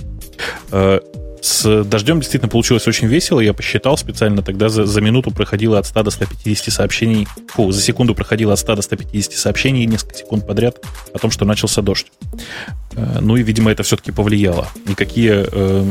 С 1.43 1.83
дождем 1.83 2.21
действительно 2.21 2.49
получилось 2.49 2.87
очень 2.87 3.09
весело. 3.09 3.41
Я 3.41 3.53
посчитал 3.53 3.99
специально, 3.99 4.43
тогда 4.43 4.69
за, 4.69 4.87
за 4.87 5.01
минуту 5.01 5.33
проходило 5.33 5.77
от 5.77 5.87
100 5.87 6.03
до 6.05 6.11
150 6.13 6.73
сообщений. 6.73 7.27
Фу, 7.49 7.73
за 7.73 7.83
секунду 7.83 8.15
проходило 8.15 8.53
от 8.53 8.61
100 8.61 8.77
до 8.77 8.83
150 8.83 9.33
сообщений 9.33 9.85
несколько 9.87 10.15
секунд 10.15 10.47
подряд 10.47 10.77
о 11.13 11.19
том, 11.19 11.33
что 11.33 11.45
начался 11.45 11.83
дождь. 11.83 12.07
Э, 12.95 13.19
ну 13.21 13.37
и, 13.37 13.43
видимо, 13.43 13.73
это 13.73 13.83
все-таки 13.83 14.13
повлияло. 14.13 14.69
Никакие 14.87 15.49
э, 15.51 15.91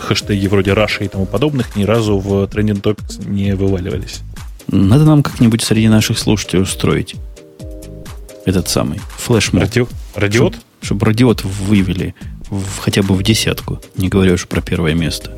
хэштеги 0.00 0.46
вроде 0.46 0.70
Russia 0.70 1.04
и 1.04 1.08
тому 1.08 1.26
подобных 1.26 1.76
ни 1.76 1.84
разу 1.84 2.18
в 2.18 2.44
Trending 2.44 2.80
Topics 2.80 3.28
не 3.28 3.54
вываливались. 3.54 4.20
Надо 4.68 5.04
нам 5.04 5.22
как-нибудь 5.22 5.62
среди 5.62 5.88
наших 5.88 6.18
слушателей 6.18 6.62
устроить 6.62 7.16
этот 8.46 8.70
самый 8.70 8.98
флешмоб. 9.18 9.62
Ради... 9.62 9.86
Радиот? 10.14 10.54
Чтобы, 10.54 10.64
чтобы 10.80 11.06
радиот 11.06 11.44
вывели 11.44 12.14
в, 12.50 12.78
хотя 12.78 13.02
бы 13.02 13.14
в 13.14 13.22
десятку, 13.22 13.80
не 13.96 14.08
говоря 14.08 14.34
уж 14.34 14.46
про 14.46 14.60
первое 14.60 14.94
место. 14.94 15.32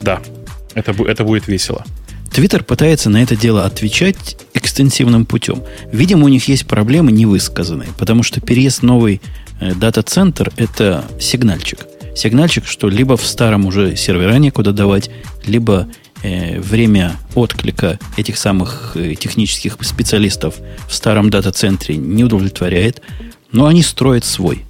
Да, 0.00 0.20
это, 0.74 0.92
это 1.04 1.24
будет 1.24 1.46
весело. 1.48 1.84
Твиттер 2.32 2.62
пытается 2.62 3.10
на 3.10 3.22
это 3.22 3.36
дело 3.36 3.64
отвечать 3.64 4.36
экстенсивным 4.54 5.26
путем. 5.26 5.62
Видимо, 5.92 6.26
у 6.26 6.28
них 6.28 6.48
есть 6.48 6.66
проблемы 6.66 7.10
невысказанные, 7.10 7.88
потому 7.98 8.22
что 8.22 8.40
переезд 8.40 8.82
новый 8.82 9.20
э, 9.60 9.74
дата-центр– 9.74 10.52
это 10.56 11.04
сигнальчик. 11.18 11.80
Сигнальчик, 12.14 12.66
что 12.66 12.88
либо 12.88 13.16
в 13.16 13.26
старом 13.26 13.66
уже 13.66 13.96
сервера 13.96 14.34
некуда 14.34 14.72
давать, 14.72 15.10
либо 15.46 15.88
э, 16.22 16.60
время 16.60 17.16
отклика 17.34 17.98
этих 18.16 18.38
самых 18.38 18.92
э, 18.94 19.14
технических 19.14 19.76
специалистов 19.80 20.56
в 20.88 20.94
старом 20.94 21.30
дата-центре 21.30 21.96
не 21.96 22.24
удовлетворяет, 22.24 23.02
но 23.50 23.66
они 23.66 23.82
строят 23.82 24.24
свой 24.24 24.64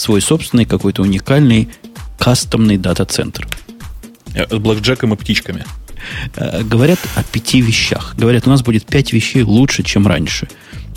свой 0.00 0.20
собственный 0.20 0.64
какой-то 0.64 1.02
уникальный 1.02 1.68
кастомный 2.18 2.76
дата-центр. 2.76 3.46
Э, 4.34 4.46
с 4.48 4.58
блэкджеком 4.58 5.14
и 5.14 5.16
птичками. 5.16 5.64
Э, 6.36 6.62
говорят 6.62 6.98
о 7.16 7.22
пяти 7.22 7.60
вещах. 7.60 8.14
Говорят, 8.16 8.46
у 8.46 8.50
нас 8.50 8.62
будет 8.62 8.86
пять 8.86 9.12
вещей 9.12 9.42
лучше, 9.42 9.82
чем 9.82 10.06
раньше. 10.06 10.48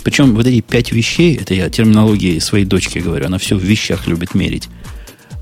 Причем 0.02 0.34
вот 0.34 0.46
эти 0.46 0.60
пять 0.60 0.92
вещей, 0.92 1.34
это 1.36 1.54
я 1.54 1.70
терминологии 1.70 2.38
своей 2.38 2.64
дочки 2.64 2.98
говорю, 2.98 3.26
она 3.26 3.38
все 3.38 3.56
в 3.56 3.62
вещах 3.62 4.06
любит 4.06 4.34
мерить. 4.34 4.68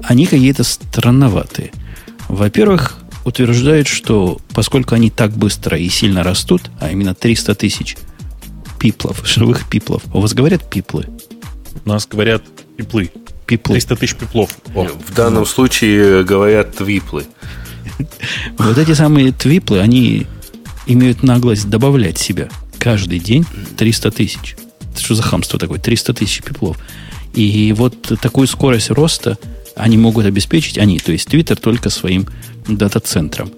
Они 0.05 0.27
какие-то 0.27 0.63
странноватые. 0.65 1.73
Во-первых, 2.29 2.99
утверждают, 3.25 3.89
что 3.89 4.41
поскольку 4.55 4.95
они 4.95 5.11
так 5.11 5.33
быстро 5.33 5.77
и 5.77 5.89
сильно 5.89 6.23
растут, 6.23 6.63
а 6.81 6.91
именно 6.91 7.15
300 7.15 7.55
тысяч 7.57 7.97
пиплов, 8.79 9.27
живых 9.27 9.69
пиплов, 9.69 10.03
у 10.13 10.21
вас 10.21 10.33
говорят 10.33 10.69
пиплы? 10.69 11.09
У 11.85 11.89
нас 11.89 12.07
говорят 12.07 12.43
пиплы 12.77 13.11
пиплы. 13.57 13.75
300 13.75 13.97
тысяч 13.97 14.15
пиплов. 14.17 14.51
О. 14.75 14.85
В 14.85 15.15
данном 15.15 15.47
случае 15.47 16.25
говорят 16.25 16.77
твиплы. 16.77 17.25
Вот 18.59 18.79
эти 18.79 18.95
самые 18.95 19.33
твиплы, 19.33 19.81
они 19.81 20.27
имеют 20.87 21.23
наглость 21.23 21.69
добавлять 21.69 22.19
себя 22.19 22.49
каждый 22.79 23.19
день 23.19 23.45
300 23.77 24.11
тысяч. 24.11 24.57
Что 24.97 25.15
за 25.15 25.23
хамство 25.23 25.59
такое? 25.59 25.79
300 25.79 26.15
тысяч 26.15 26.43
пиплов. 26.43 26.79
И 27.35 27.73
вот 27.77 28.19
такую 28.21 28.47
скорость 28.47 28.91
роста 28.91 29.39
они 29.77 29.97
могут 29.97 30.27
обеспечить, 30.27 30.79
они, 30.79 30.99
то 30.99 31.13
есть 31.13 31.29
Twitter, 31.29 31.57
только 31.57 31.91
своим 31.91 32.27
дата-центром. 32.67 33.51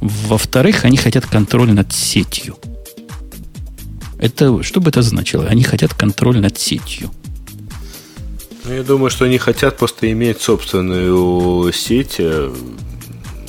Во-вторых, 0.00 0.84
они 0.84 0.96
хотят 0.96 1.26
контроль 1.26 1.72
над 1.72 1.92
сетью. 1.92 2.58
Это, 4.18 4.62
что 4.62 4.80
бы 4.80 4.90
это 4.90 5.02
значило? 5.02 5.46
Они 5.46 5.62
хотят 5.62 5.94
контроль 5.94 6.40
над 6.40 6.58
сетью. 6.58 7.10
Ну, 8.64 8.72
я 8.72 8.82
думаю, 8.82 9.10
что 9.10 9.26
они 9.26 9.36
хотят 9.36 9.76
просто 9.76 10.10
иметь 10.10 10.40
собственную 10.40 11.70
сеть 11.72 12.16
э, 12.18 12.54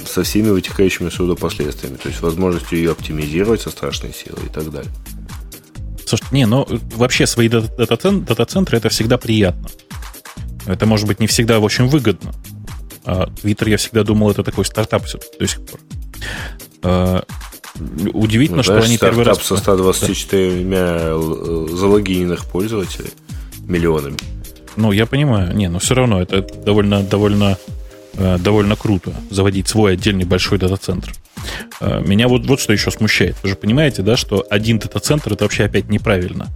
со 0.05 0.23
всеми 0.23 0.49
вытекающими 0.49 1.07
отсюда 1.07 1.35
последствиями. 1.35 1.95
То 1.95 2.09
есть 2.09 2.21
возможностью 2.21 2.77
ее 2.77 2.91
оптимизировать 2.91 3.61
со 3.61 3.69
страшной 3.69 4.13
силой 4.13 4.47
и 4.47 4.49
так 4.49 4.69
далее. 4.71 4.91
Слушай, 6.05 6.25
не, 6.31 6.45
ну 6.45 6.67
вообще 6.95 7.25
свои 7.27 7.47
дата-центры 7.47 8.77
это 8.77 8.89
всегда 8.89 9.17
приятно. 9.17 9.69
Это 10.65 10.85
может 10.85 11.07
быть 11.07 11.19
не 11.19 11.27
всегда 11.27 11.59
очень 11.59 11.87
выгодно. 11.87 12.33
А 13.05 13.27
Twitter, 13.27 13.69
я 13.69 13.77
всегда 13.77 14.03
думал, 14.03 14.31
это 14.31 14.43
такой 14.43 14.65
стартап 14.65 15.03
до 15.39 15.47
сих 15.47 15.61
пор. 15.65 15.79
А, 16.81 17.23
удивительно, 18.13 18.57
ну, 18.57 18.63
что 18.63 18.73
знаешь, 18.73 18.87
они 18.87 18.97
первый 18.97 19.23
раз... 19.23 19.41
со 19.43 19.57
124 19.57 20.63
да. 20.63 21.17
залогиненных 21.75 22.45
пользователей, 22.45 23.11
миллионами. 23.67 24.17
Ну, 24.75 24.91
я 24.91 25.05
понимаю. 25.05 25.55
Не, 25.55 25.69
но 25.69 25.79
все 25.79 25.95
равно 25.95 26.21
это 26.21 26.41
довольно, 26.41 27.01
довольно, 27.01 27.57
э, 28.13 28.37
довольно 28.39 28.75
круто 28.75 29.13
заводить 29.29 29.67
свой 29.67 29.93
отдельный 29.93 30.25
большой 30.25 30.57
дата-центр. 30.57 31.13
Э, 31.79 32.01
меня 32.05 32.27
вот, 32.27 32.45
вот 32.45 32.59
что 32.59 32.73
еще 32.73 32.91
смущает. 32.91 33.35
Вы 33.43 33.49
же 33.49 33.55
понимаете, 33.55 34.01
да, 34.01 34.17
что 34.17 34.45
один 34.49 34.79
дата-центр 34.79 35.33
это 35.33 35.45
вообще 35.45 35.65
опять 35.65 35.89
неправильно. 35.89 36.47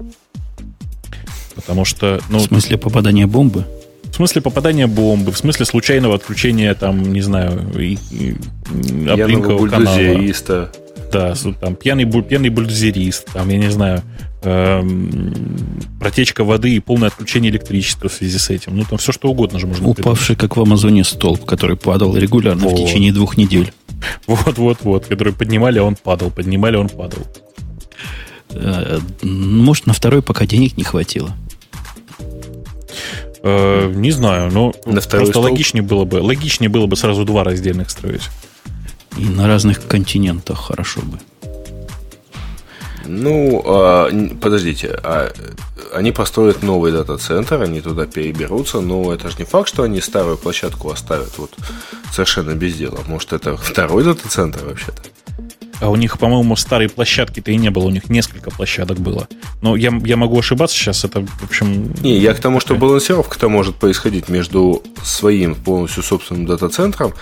Потому 1.55 1.85
что... 1.85 2.19
Ну, 2.29 2.39
в 2.39 2.43
смысле 2.43 2.77
попадания 2.77 3.27
бомбы? 3.27 3.65
В 4.03 4.15
смысле 4.15 4.41
попадания 4.41 4.87
бомбы, 4.87 5.31
в 5.31 5.37
смысле 5.37 5.65
случайного 5.65 6.15
отключения, 6.15 6.73
там, 6.73 7.13
не 7.13 7.21
знаю, 7.21 7.61
и, 7.77 7.97
и, 8.11 8.35
канала. 9.69 10.75
Да, 11.11 11.33
там 11.59 11.75
пьяный, 11.75 12.05
пьяный 12.05 12.49
бульдозерист, 12.49 13.33
там, 13.33 13.49
я 13.49 13.57
не 13.57 13.69
знаю, 13.69 14.03
эм, 14.43 15.33
протечка 15.99 16.43
воды 16.43 16.75
и 16.75 16.79
полное 16.79 17.09
отключение 17.09 17.51
электричества 17.51 18.09
в 18.09 18.13
связи 18.13 18.37
с 18.37 18.49
этим. 18.49 18.77
Ну, 18.77 18.85
там 18.87 18.97
все 18.97 19.11
что 19.11 19.29
угодно 19.29 19.59
же 19.59 19.67
можно 19.67 19.87
Упавший, 19.87 20.35
придумать. 20.35 20.39
как 20.39 20.57
в 20.57 20.61
Амазоне, 20.61 21.03
столб, 21.03 21.45
который 21.45 21.77
падал 21.77 22.15
регулярно 22.15 22.67
вот. 22.67 22.79
в 22.79 22.85
течение 22.85 23.11
двух 23.11 23.37
недель. 23.37 23.71
Вот-вот-вот, 24.27 25.07
который 25.07 25.33
поднимали, 25.33 25.79
а 25.79 25.83
он 25.83 25.95
падал, 25.95 26.31
поднимали, 26.31 26.77
а 26.77 26.79
он 26.79 26.89
падал. 26.89 27.25
Э, 28.51 28.99
может, 29.23 29.87
на 29.87 29.93
второй 29.93 30.21
пока 30.21 30.45
денег 30.45 30.77
не 30.77 30.83
хватило. 30.83 31.35
Э, 33.41 33.91
не 33.93 34.11
знаю, 34.11 34.51
но 34.51 34.73
на 34.85 35.01
просто 35.01 35.25
столб? 35.25 35.45
логичнее 35.45 35.83
было 35.83 36.05
бы. 36.05 36.17
Логичнее 36.17 36.69
было 36.69 36.87
бы 36.87 36.95
сразу 36.95 37.25
два 37.25 37.43
раздельных 37.43 37.89
строить. 37.89 38.23
И 39.17 39.25
на 39.25 39.47
разных 39.47 39.85
континентах 39.87 40.59
хорошо 40.67 41.01
бы. 41.01 41.19
Ну, 43.05 43.63
а, 43.65 44.09
подождите, 44.39 44.99
а 45.03 45.31
они 45.93 46.11
построят 46.11 46.61
новый 46.61 46.91
дата-центр, 46.91 47.61
они 47.61 47.81
туда 47.81 48.05
переберутся, 48.05 48.81
но 48.81 49.11
это 49.11 49.29
же 49.29 49.37
не 49.39 49.45
факт, 49.45 49.67
что 49.67 49.83
они 49.83 49.99
старую 49.99 50.37
площадку 50.37 50.91
оставят 50.91 51.37
вот 51.37 51.51
совершенно 52.11 52.53
без 52.53 52.75
дела. 52.75 52.99
Может, 53.07 53.33
это 53.33 53.57
второй 53.57 54.03
дата-центр 54.03 54.63
вообще-то? 54.63 55.01
А 55.79 55.89
у 55.89 55.95
них, 55.95 56.19
по-моему, 56.19 56.55
старой 56.55 56.89
площадки-то 56.89 57.51
и 57.51 57.55
не 57.55 57.69
было, 57.69 57.85
у 57.85 57.89
них 57.89 58.09
несколько 58.09 58.51
площадок 58.51 58.99
было. 58.99 59.27
Но 59.61 59.75
я, 59.75 59.91
я 60.03 60.17
могу 60.17 60.37
ошибаться 60.37 60.75
сейчас, 60.75 61.05
это, 61.05 61.21
в 61.21 61.43
общем... 61.43 61.93
Не, 62.01 62.17
я 62.17 62.33
к 62.33 62.39
тому, 62.39 62.59
что 62.59 62.75
балансировка-то 62.75 63.47
может 63.47 63.75
происходить 63.75 64.27
между 64.27 64.83
своим 65.03 65.55
полностью 65.55 66.03
собственным 66.03 66.45
дата-центром 66.45 67.13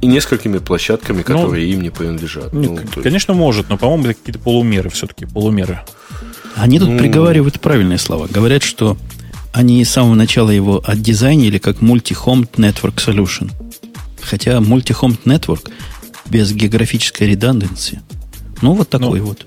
и 0.00 0.06
несколькими 0.06 0.58
площадками, 0.58 1.18
ну, 1.18 1.24
которые 1.24 1.66
ну, 1.66 1.72
им 1.74 1.82
не 1.82 1.90
принадлежат. 1.90 2.52
Ну, 2.52 2.78
конечно, 3.02 3.32
есть... 3.32 3.40
может, 3.40 3.68
но, 3.68 3.76
по-моему, 3.76 4.04
это 4.04 4.14
какие-то 4.14 4.38
полумеры 4.38 4.88
все-таки, 4.88 5.26
полумеры. 5.26 5.80
Они 6.54 6.78
тут 6.78 6.88
ну... 6.88 6.98
приговаривают 6.98 7.60
правильные 7.60 7.98
слова. 7.98 8.28
Говорят, 8.30 8.62
что 8.62 8.96
они 9.52 9.84
с 9.84 9.90
самого 9.90 10.14
начала 10.14 10.50
его 10.50 10.82
отдизайнили 10.86 11.58
как 11.58 11.78
Multi-Home 11.78 12.48
Network 12.56 12.96
Solution. 12.96 13.50
Хотя 14.22 14.58
Multi-Home 14.58 15.18
Network 15.24 15.70
без 16.28 16.52
географической 16.52 17.28
редунданции. 17.28 18.02
Ну, 18.62 18.74
вот 18.74 18.88
такой 18.88 19.20
ну, 19.20 19.26
вот. 19.26 19.46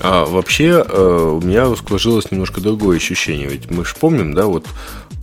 А 0.00 0.24
вообще 0.24 0.84
э, 0.86 1.38
у 1.40 1.44
меня 1.44 1.74
сложилось 1.76 2.30
немножко 2.30 2.60
другое 2.60 2.98
ощущение. 2.98 3.48
Ведь 3.48 3.70
мы 3.70 3.84
же 3.84 3.94
помним, 3.98 4.32
да, 4.32 4.46
вот 4.46 4.66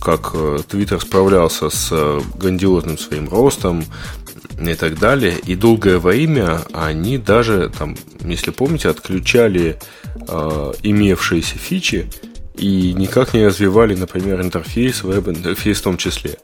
как 0.00 0.32
э, 0.34 0.58
Твиттер 0.68 1.00
справлялся 1.00 1.70
с 1.70 1.88
э, 1.90 2.20
грандиозным 2.38 2.98
своим 2.98 3.28
ростом 3.28 3.84
и 4.60 4.74
так 4.74 4.98
далее. 4.98 5.34
И 5.46 5.54
долгое 5.54 5.98
время 5.98 6.60
они 6.72 7.16
даже, 7.18 7.70
там, 7.76 7.96
если 8.20 8.50
помните, 8.50 8.88
отключали 8.90 9.78
э, 10.28 10.72
имевшиеся 10.82 11.58
фичи 11.58 12.10
и 12.56 12.92
никак 12.92 13.34
не 13.34 13.46
развивали, 13.46 13.94
например, 13.94 14.40
интерфейс, 14.42 15.02
веб-интерфейс 15.02 15.78
в 15.78 15.82
том 15.82 15.96
числе. 15.96 16.36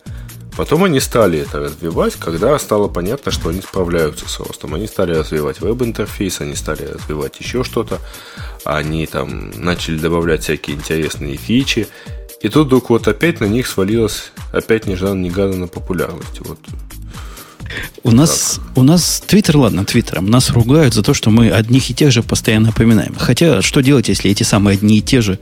Потом 0.56 0.84
они 0.84 1.00
стали 1.00 1.38
это 1.38 1.60
развивать, 1.60 2.16
когда 2.16 2.58
стало 2.58 2.88
понятно, 2.88 3.32
что 3.32 3.48
они 3.48 3.62
справляются 3.62 4.28
с 4.28 4.38
ростом. 4.38 4.74
Они 4.74 4.86
стали 4.86 5.14
развивать 5.14 5.60
веб-интерфейс, 5.60 6.40
они 6.40 6.54
стали 6.54 6.84
развивать 6.84 7.40
еще 7.40 7.64
что-то. 7.64 7.98
Они 8.64 9.06
там 9.06 9.50
начали 9.56 9.98
добавлять 9.98 10.42
всякие 10.42 10.76
интересные 10.76 11.36
фичи. 11.36 11.88
И 12.42 12.48
тут 12.48 12.66
вдруг 12.66 12.90
вот 12.90 13.08
опять 13.08 13.40
на 13.40 13.46
них 13.46 13.66
свалилась 13.66 14.32
опять 14.52 14.86
нежданно-негаданно 14.86 15.68
популярность. 15.68 16.40
Вот. 16.40 16.58
У 18.02 18.10
нас, 18.10 18.60
у 18.74 18.82
нас 18.82 19.22
Твиттер, 19.26 19.56
ладно, 19.56 19.84
Твиттером, 19.84 20.26
нас 20.26 20.50
ругают 20.50 20.92
за 20.92 21.02
то, 21.02 21.14
что 21.14 21.30
мы 21.30 21.50
одних 21.50 21.88
и 21.88 21.94
тех 21.94 22.12
же 22.12 22.22
постоянно 22.22 22.66
напоминаем. 22.66 23.14
Хотя, 23.18 23.62
что 23.62 23.80
делать, 23.80 24.08
если 24.08 24.30
эти 24.30 24.42
самые 24.42 24.74
одни 24.74 24.98
и 24.98 25.02
те 25.02 25.22
же 25.22 25.38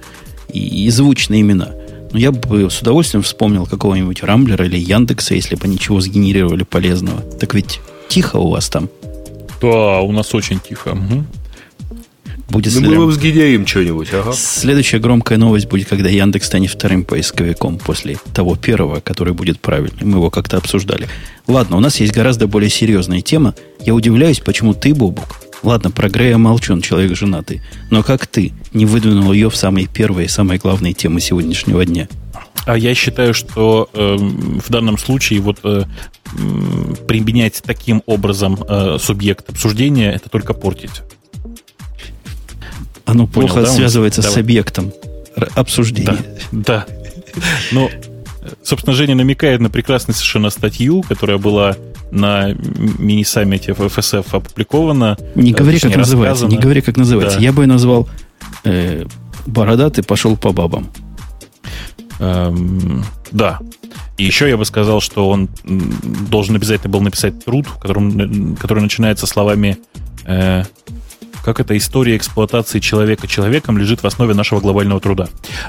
и, 0.52 0.86
и 0.86 0.90
звучные 0.90 1.40
имена? 1.40 1.72
Ну, 2.12 2.18
я 2.18 2.32
бы 2.32 2.70
с 2.70 2.80
удовольствием 2.80 3.22
вспомнил 3.22 3.66
какого-нибудь 3.66 4.22
Рамблера 4.22 4.66
или 4.66 4.76
Яндекса, 4.78 5.34
если 5.34 5.54
бы 5.54 5.64
они 5.64 5.78
чего 5.78 6.00
сгенерировали 6.00 6.64
полезного. 6.64 7.20
Так 7.20 7.54
ведь 7.54 7.80
тихо 8.08 8.36
у 8.36 8.50
вас 8.50 8.68
там. 8.68 8.88
Да, 9.60 10.00
у 10.00 10.10
нас 10.12 10.34
очень 10.34 10.58
тихо. 10.58 10.90
Угу. 10.90 11.24
Будет 12.50 12.74
ну, 12.74 12.80
мы 12.80 12.98
вам 12.98 13.12
сгенерим 13.12 13.64
что-нибудь, 13.64 14.08
ага. 14.12 14.32
Следующая 14.32 14.98
громкая 14.98 15.38
новость 15.38 15.68
будет, 15.68 15.88
когда 15.88 16.08
Яндекс 16.08 16.48
станет 16.48 16.70
вторым 16.70 17.04
поисковиком 17.04 17.78
после 17.78 18.18
того 18.34 18.56
первого, 18.56 18.98
который 18.98 19.34
будет 19.34 19.60
правильный. 19.60 20.02
Мы 20.02 20.18
его 20.18 20.30
как-то 20.30 20.56
обсуждали. 20.56 21.06
Ладно, 21.46 21.76
у 21.76 21.80
нас 21.80 22.00
есть 22.00 22.12
гораздо 22.12 22.48
более 22.48 22.68
серьезная 22.68 23.20
тема. 23.20 23.54
Я 23.80 23.94
удивляюсь, 23.94 24.40
почему 24.40 24.74
ты, 24.74 24.92
Бобук, 24.94 25.40
Ладно, 25.62 25.90
про 25.90 26.08
Грея 26.08 26.38
молчу, 26.38 26.72
он 26.72 26.80
человек 26.80 27.16
женатый. 27.16 27.60
Но 27.90 28.02
как 28.02 28.26
ты 28.26 28.52
не 28.72 28.86
выдвинул 28.86 29.32
ее 29.32 29.50
в 29.50 29.56
самые 29.56 29.86
первые, 29.86 30.28
самые 30.28 30.58
главные 30.58 30.94
темы 30.94 31.20
сегодняшнего 31.20 31.84
дня? 31.84 32.08
А 32.66 32.76
я 32.76 32.94
считаю, 32.94 33.34
что 33.34 33.88
э, 33.92 34.16
в 34.16 34.70
данном 34.70 34.98
случае 34.98 35.40
вот 35.40 35.60
э, 35.64 35.84
применять 37.06 37.62
таким 37.64 38.02
образом 38.06 38.58
э, 38.68 38.98
субъект 39.00 39.48
обсуждения 39.48 40.12
это 40.12 40.28
только 40.28 40.54
портить. 40.54 41.02
Оно 43.04 43.26
плохо 43.26 43.54
Понял, 43.54 43.66
да? 43.66 43.72
связывается 43.72 44.22
Давай. 44.22 44.34
с 44.34 44.38
объектом 44.38 44.92
обсуждения. 45.54 46.18
Да, 46.52 46.86
да. 46.86 46.86
Ну, 47.70 47.88
собственно, 48.62 48.94
Женя 48.94 49.14
намекает 49.14 49.60
на 49.60 49.70
прекрасную 49.70 50.16
совершенно 50.16 50.50
статью, 50.50 51.02
которая 51.02 51.38
была 51.38 51.76
на 52.10 52.52
мини-саммите 52.98 53.74
ФСФ 53.74 54.34
опубликована. 54.34 55.16
Не 55.34 55.52
говори, 55.52 55.78
как 55.78 55.96
называется. 55.96 56.46
Не 56.46 56.58
говори, 56.58 56.80
как 56.80 56.96
называется. 56.96 57.38
Да. 57.38 57.44
Я 57.44 57.52
бы 57.52 57.62
ее 57.62 57.68
назвал 57.68 58.08
э, 58.64 59.04
«Бородатый 59.46 60.02
пошел 60.02 60.36
по 60.36 60.52
бабам». 60.52 60.90
Эм, 62.18 63.04
да. 63.30 63.60
И 64.18 64.24
еще 64.24 64.48
я 64.48 64.56
бы 64.56 64.64
сказал, 64.64 65.00
что 65.00 65.28
он 65.30 65.48
должен 66.28 66.56
обязательно 66.56 66.90
был 66.90 67.00
написать 67.00 67.44
труд, 67.44 67.66
в 67.66 67.78
котором, 67.78 68.56
который 68.56 68.80
начинается 68.80 69.26
словами 69.26 69.78
э, 70.26 70.64
«Как 71.44 71.60
эта 71.60 71.76
история 71.76 72.16
эксплуатации 72.16 72.80
человека 72.80 73.26
человеком 73.26 73.78
лежит 73.78 74.02
в 74.02 74.06
основе 74.06 74.34
нашего 74.34 74.60
глобального 74.60 75.00
труда». 75.00 75.28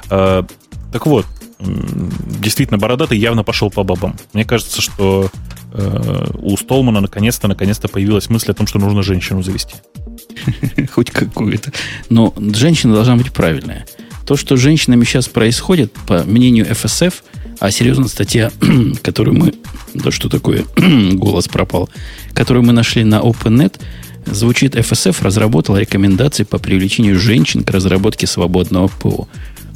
Э, 0.09 0.43
так 0.91 1.05
вот, 1.05 1.25
действительно, 1.61 2.77
Бородатый 2.77 3.17
явно 3.17 3.43
пошел 3.43 3.69
по 3.69 3.83
бабам. 3.83 4.15
Мне 4.33 4.45
кажется, 4.45 4.81
что 4.81 5.29
э, 5.73 6.25
у 6.39 6.57
Столмана 6.57 7.01
наконец-то, 7.01 7.47
наконец-то 7.47 7.87
появилась 7.87 8.29
мысль 8.29 8.51
о 8.51 8.53
том, 8.53 8.67
что 8.67 8.79
нужно 8.79 9.03
женщину 9.03 9.43
завести. 9.43 9.75
Хоть 10.91 11.11
какую-то. 11.11 11.71
Но 12.09 12.33
женщина 12.37 12.93
должна 12.93 13.15
быть 13.15 13.31
правильная. 13.31 13.85
То, 14.25 14.37
что 14.37 14.55
с 14.55 14.59
женщинами 14.59 15.03
сейчас 15.03 15.27
происходит, 15.27 15.91
по 16.07 16.23
мнению 16.23 16.65
ФСФ, 16.73 17.23
а 17.59 17.71
серьезно, 17.71 18.07
статья, 18.07 18.51
которую 19.03 19.37
мы... 19.37 19.53
Да 19.93 20.11
что 20.11 20.29
такое? 20.29 20.65
Голос 21.13 21.47
пропал. 21.47 21.89
Которую 22.33 22.63
мы 22.63 22.73
нашли 22.73 23.03
на 23.03 23.19
OpenNet, 23.19 23.79
звучит 24.25 24.75
ФСФ 24.75 25.21
разработал 25.21 25.77
рекомендации 25.77 26.43
по 26.43 26.59
привлечению 26.59 27.19
женщин 27.19 27.63
к 27.63 27.71
разработке 27.71 28.27
свободного 28.27 28.87
ПО 28.87 29.27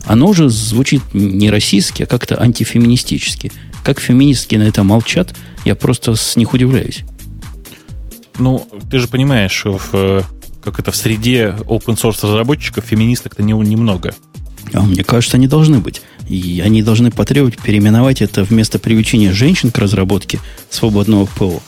оно 0.06 0.28
уже 0.28 0.49
звучит 0.49 1.01
не 1.14 1.49
российски, 1.49 2.03
а 2.03 2.06
как-то 2.06 2.41
антифеминистически. 2.41 3.51
Как 3.84 3.99
феминистки 3.99 4.56
на 4.56 4.64
это 4.64 4.84
молчат, 4.84 5.36
я 5.64 5.76
просто 5.76 6.16
с 6.16 6.36
них 6.36 6.53
удивляюсь. 6.53 7.03
Ну, 8.38 8.68
ты 8.89 8.99
же 8.99 9.08
понимаешь, 9.08 9.64
в, 9.66 10.24
как 10.64 10.80
это 10.80 10.91
в 10.91 10.95
среде 10.95 11.56
open 11.60 11.95
source 11.95 12.20
разработчиков 12.24 12.86
феминисток-то 12.86 13.43
не, 13.43 13.53
немного. 13.53 14.14
А 14.74 14.82
мне 14.82 15.03
кажется, 15.03 15.38
они 15.38 15.47
должны 15.47 15.80
быть. 15.80 16.01
И 16.28 16.62
они 16.64 16.82
должны 16.82 17.12
потребовать 17.12 17.58
переименовать 17.62 18.22
это 18.22 18.43
вместо 18.43 18.80
привлечения 18.80 19.32
женщин 19.32 19.72
к 19.72 19.78
разработке 19.78 20.39
свободного 20.70 21.26
ПО, 21.26 21.62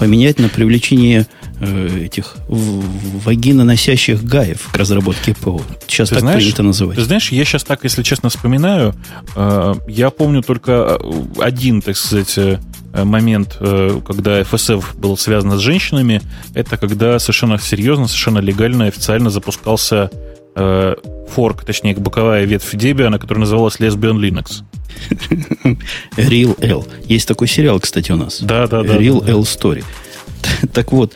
поменять 0.00 0.38
на 0.38 0.48
привлечение 0.48 1.26
э, 1.60 2.04
этих 2.06 2.36
вагиноносящих 2.48 4.24
гаев 4.24 4.70
к 4.72 4.76
разработке 4.78 5.34
ПО. 5.34 5.60
Сейчас 5.86 6.08
ты 6.08 6.14
так 6.14 6.22
знаешь, 6.22 6.42
принято 6.42 6.62
называть. 6.62 6.96
Ты 6.96 7.04
знаешь, 7.04 7.30
я 7.30 7.44
сейчас 7.44 7.64
так, 7.64 7.84
если 7.84 8.02
честно, 8.02 8.30
вспоминаю, 8.30 8.94
э, 9.36 9.74
я 9.88 10.08
помню 10.08 10.42
только 10.42 10.98
э, 10.98 11.22
один, 11.38 11.82
так 11.82 11.98
сказать, 11.98 12.32
э, 12.38 12.58
момент, 12.94 13.58
э, 13.60 14.00
когда 14.06 14.40
FSF 14.40 14.96
был 14.96 15.18
связан 15.18 15.52
с 15.52 15.60
женщинами, 15.60 16.22
это 16.54 16.78
когда 16.78 17.18
совершенно 17.18 17.58
серьезно, 17.58 18.06
совершенно 18.06 18.38
легально, 18.38 18.86
официально 18.86 19.28
запускался 19.28 20.10
э, 20.56 20.94
форк, 21.28 21.64
точнее, 21.64 21.94
боковая 21.94 22.44
ветвь 22.44 22.74
Debian, 22.74 23.18
которая 23.18 23.40
называлась 23.40 23.76
Lesbian 23.76 24.16
Linux. 24.16 24.62
Real 26.16 26.56
L. 26.62 26.86
Есть 27.04 27.28
такой 27.28 27.48
сериал, 27.48 27.80
кстати, 27.80 28.12
у 28.12 28.16
нас. 28.16 28.40
Да, 28.40 28.66
да, 28.66 28.82
да. 28.82 28.96
Real 28.96 29.24
да, 29.24 29.32
L 29.32 29.42
Story. 29.42 29.84
Так 30.72 30.92
вот, 30.92 31.12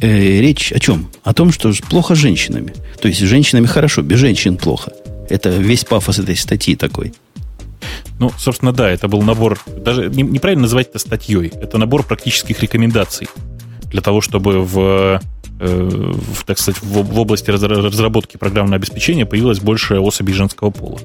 э, 0.00 0.40
речь 0.40 0.72
о 0.72 0.78
чем? 0.78 1.10
О 1.22 1.32
том, 1.34 1.52
что 1.52 1.72
плохо 1.88 2.14
с 2.14 2.18
женщинами. 2.18 2.74
То 3.00 3.08
есть 3.08 3.20
с 3.20 3.24
женщинами 3.24 3.66
хорошо, 3.66 4.02
без 4.02 4.18
женщин 4.18 4.56
плохо. 4.56 4.92
Это 5.28 5.50
весь 5.50 5.84
пафос 5.84 6.18
этой 6.18 6.36
статьи 6.36 6.76
такой. 6.76 7.14
Ну, 8.18 8.30
собственно, 8.38 8.72
да, 8.72 8.90
это 8.90 9.08
был 9.08 9.22
набор, 9.22 9.58
даже 9.66 10.08
не, 10.08 10.22
неправильно 10.22 10.62
называть 10.62 10.90
это 10.90 10.98
статьей, 10.98 11.48
это 11.48 11.78
набор 11.78 12.04
практических 12.04 12.60
рекомендаций 12.60 13.26
для 13.90 14.00
того, 14.00 14.20
чтобы 14.20 14.64
в 14.64 15.20
в, 15.62 16.44
так 16.44 16.58
сказать, 16.58 16.82
в, 16.82 17.02
в 17.02 17.18
области 17.18 17.50
разработки 17.50 18.36
программного 18.36 18.76
обеспечения 18.76 19.26
появилось 19.26 19.60
больше 19.60 19.98
особей 19.98 20.32
женского 20.32 20.70
пола. 20.70 20.98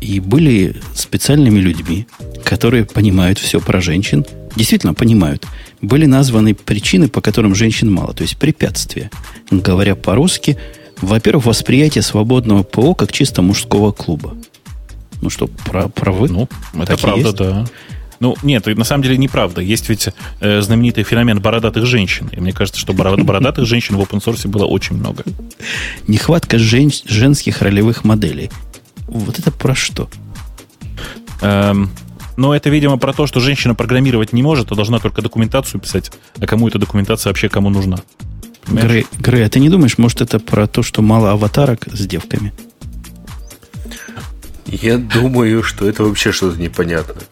И 0.00 0.20
были 0.20 0.76
специальными 0.94 1.58
людьми, 1.58 2.06
которые 2.44 2.84
понимают 2.84 3.38
все 3.38 3.60
про 3.60 3.80
женщин, 3.80 4.24
действительно 4.56 4.94
понимают. 4.94 5.44
Были 5.82 6.06
названы 6.06 6.54
причины, 6.54 7.08
по 7.08 7.20
которым 7.20 7.54
женщин 7.54 7.92
мало, 7.92 8.12
то 8.14 8.22
есть 8.22 8.36
препятствия. 8.36 9.10
Говоря 9.50 9.94
по-русски, 9.94 10.56
во-первых, 11.00 11.46
восприятие 11.46 12.02
свободного 12.02 12.62
ПО 12.62 12.94
как 12.94 13.12
чисто 13.12 13.42
мужского 13.42 13.92
клуба. 13.92 14.36
Ну 15.20 15.30
что, 15.30 15.48
правы? 15.48 16.28
Ну, 16.28 16.48
это 16.80 16.96
правда, 16.96 17.32
да. 17.32 17.66
Ну, 18.20 18.36
нет, 18.42 18.66
на 18.66 18.84
самом 18.84 19.02
деле 19.02 19.16
неправда. 19.16 19.60
Есть 19.60 19.88
ведь 19.88 20.08
э, 20.40 20.60
знаменитый 20.60 21.04
феномен 21.04 21.40
бородатых 21.40 21.86
женщин. 21.86 22.28
И 22.32 22.40
мне 22.40 22.52
кажется, 22.52 22.80
что 22.80 22.92
бородатых 22.92 23.66
женщин 23.66 23.96
в 23.96 24.00
open 24.00 24.22
source 24.22 24.48
было 24.48 24.64
очень 24.64 24.96
много. 24.96 25.24
Нехватка 26.06 26.58
жен, 26.58 26.90
женских 27.06 27.62
ролевых 27.62 28.04
моделей. 28.04 28.50
Вот 29.06 29.38
это 29.38 29.50
про 29.50 29.74
что? 29.74 30.10
Эм, 31.40 31.90
но 32.36 32.54
это, 32.54 32.70
видимо, 32.70 32.98
про 32.98 33.12
то, 33.12 33.26
что 33.26 33.40
женщина 33.40 33.74
программировать 33.74 34.32
не 34.32 34.42
может, 34.42 34.72
а 34.72 34.74
должна 34.74 34.98
только 34.98 35.22
документацию 35.22 35.80
писать. 35.80 36.10
А 36.38 36.46
кому 36.46 36.68
эта 36.68 36.78
документация 36.78 37.30
вообще 37.30 37.48
кому 37.48 37.70
нужна? 37.70 37.98
Грей, 38.66 39.06
Грей, 39.18 39.46
а 39.46 39.48
ты 39.48 39.60
не 39.60 39.70
думаешь, 39.70 39.96
может, 39.96 40.20
это 40.20 40.38
про 40.38 40.66
то, 40.66 40.82
что 40.82 41.00
мало 41.02 41.32
аватарок 41.32 41.86
с 41.90 42.06
девками? 42.06 42.52
Я 44.66 44.98
думаю, 44.98 45.62
что 45.62 45.88
это 45.88 46.04
вообще 46.04 46.30
что-то 46.30 46.60
непонятное. 46.60 47.24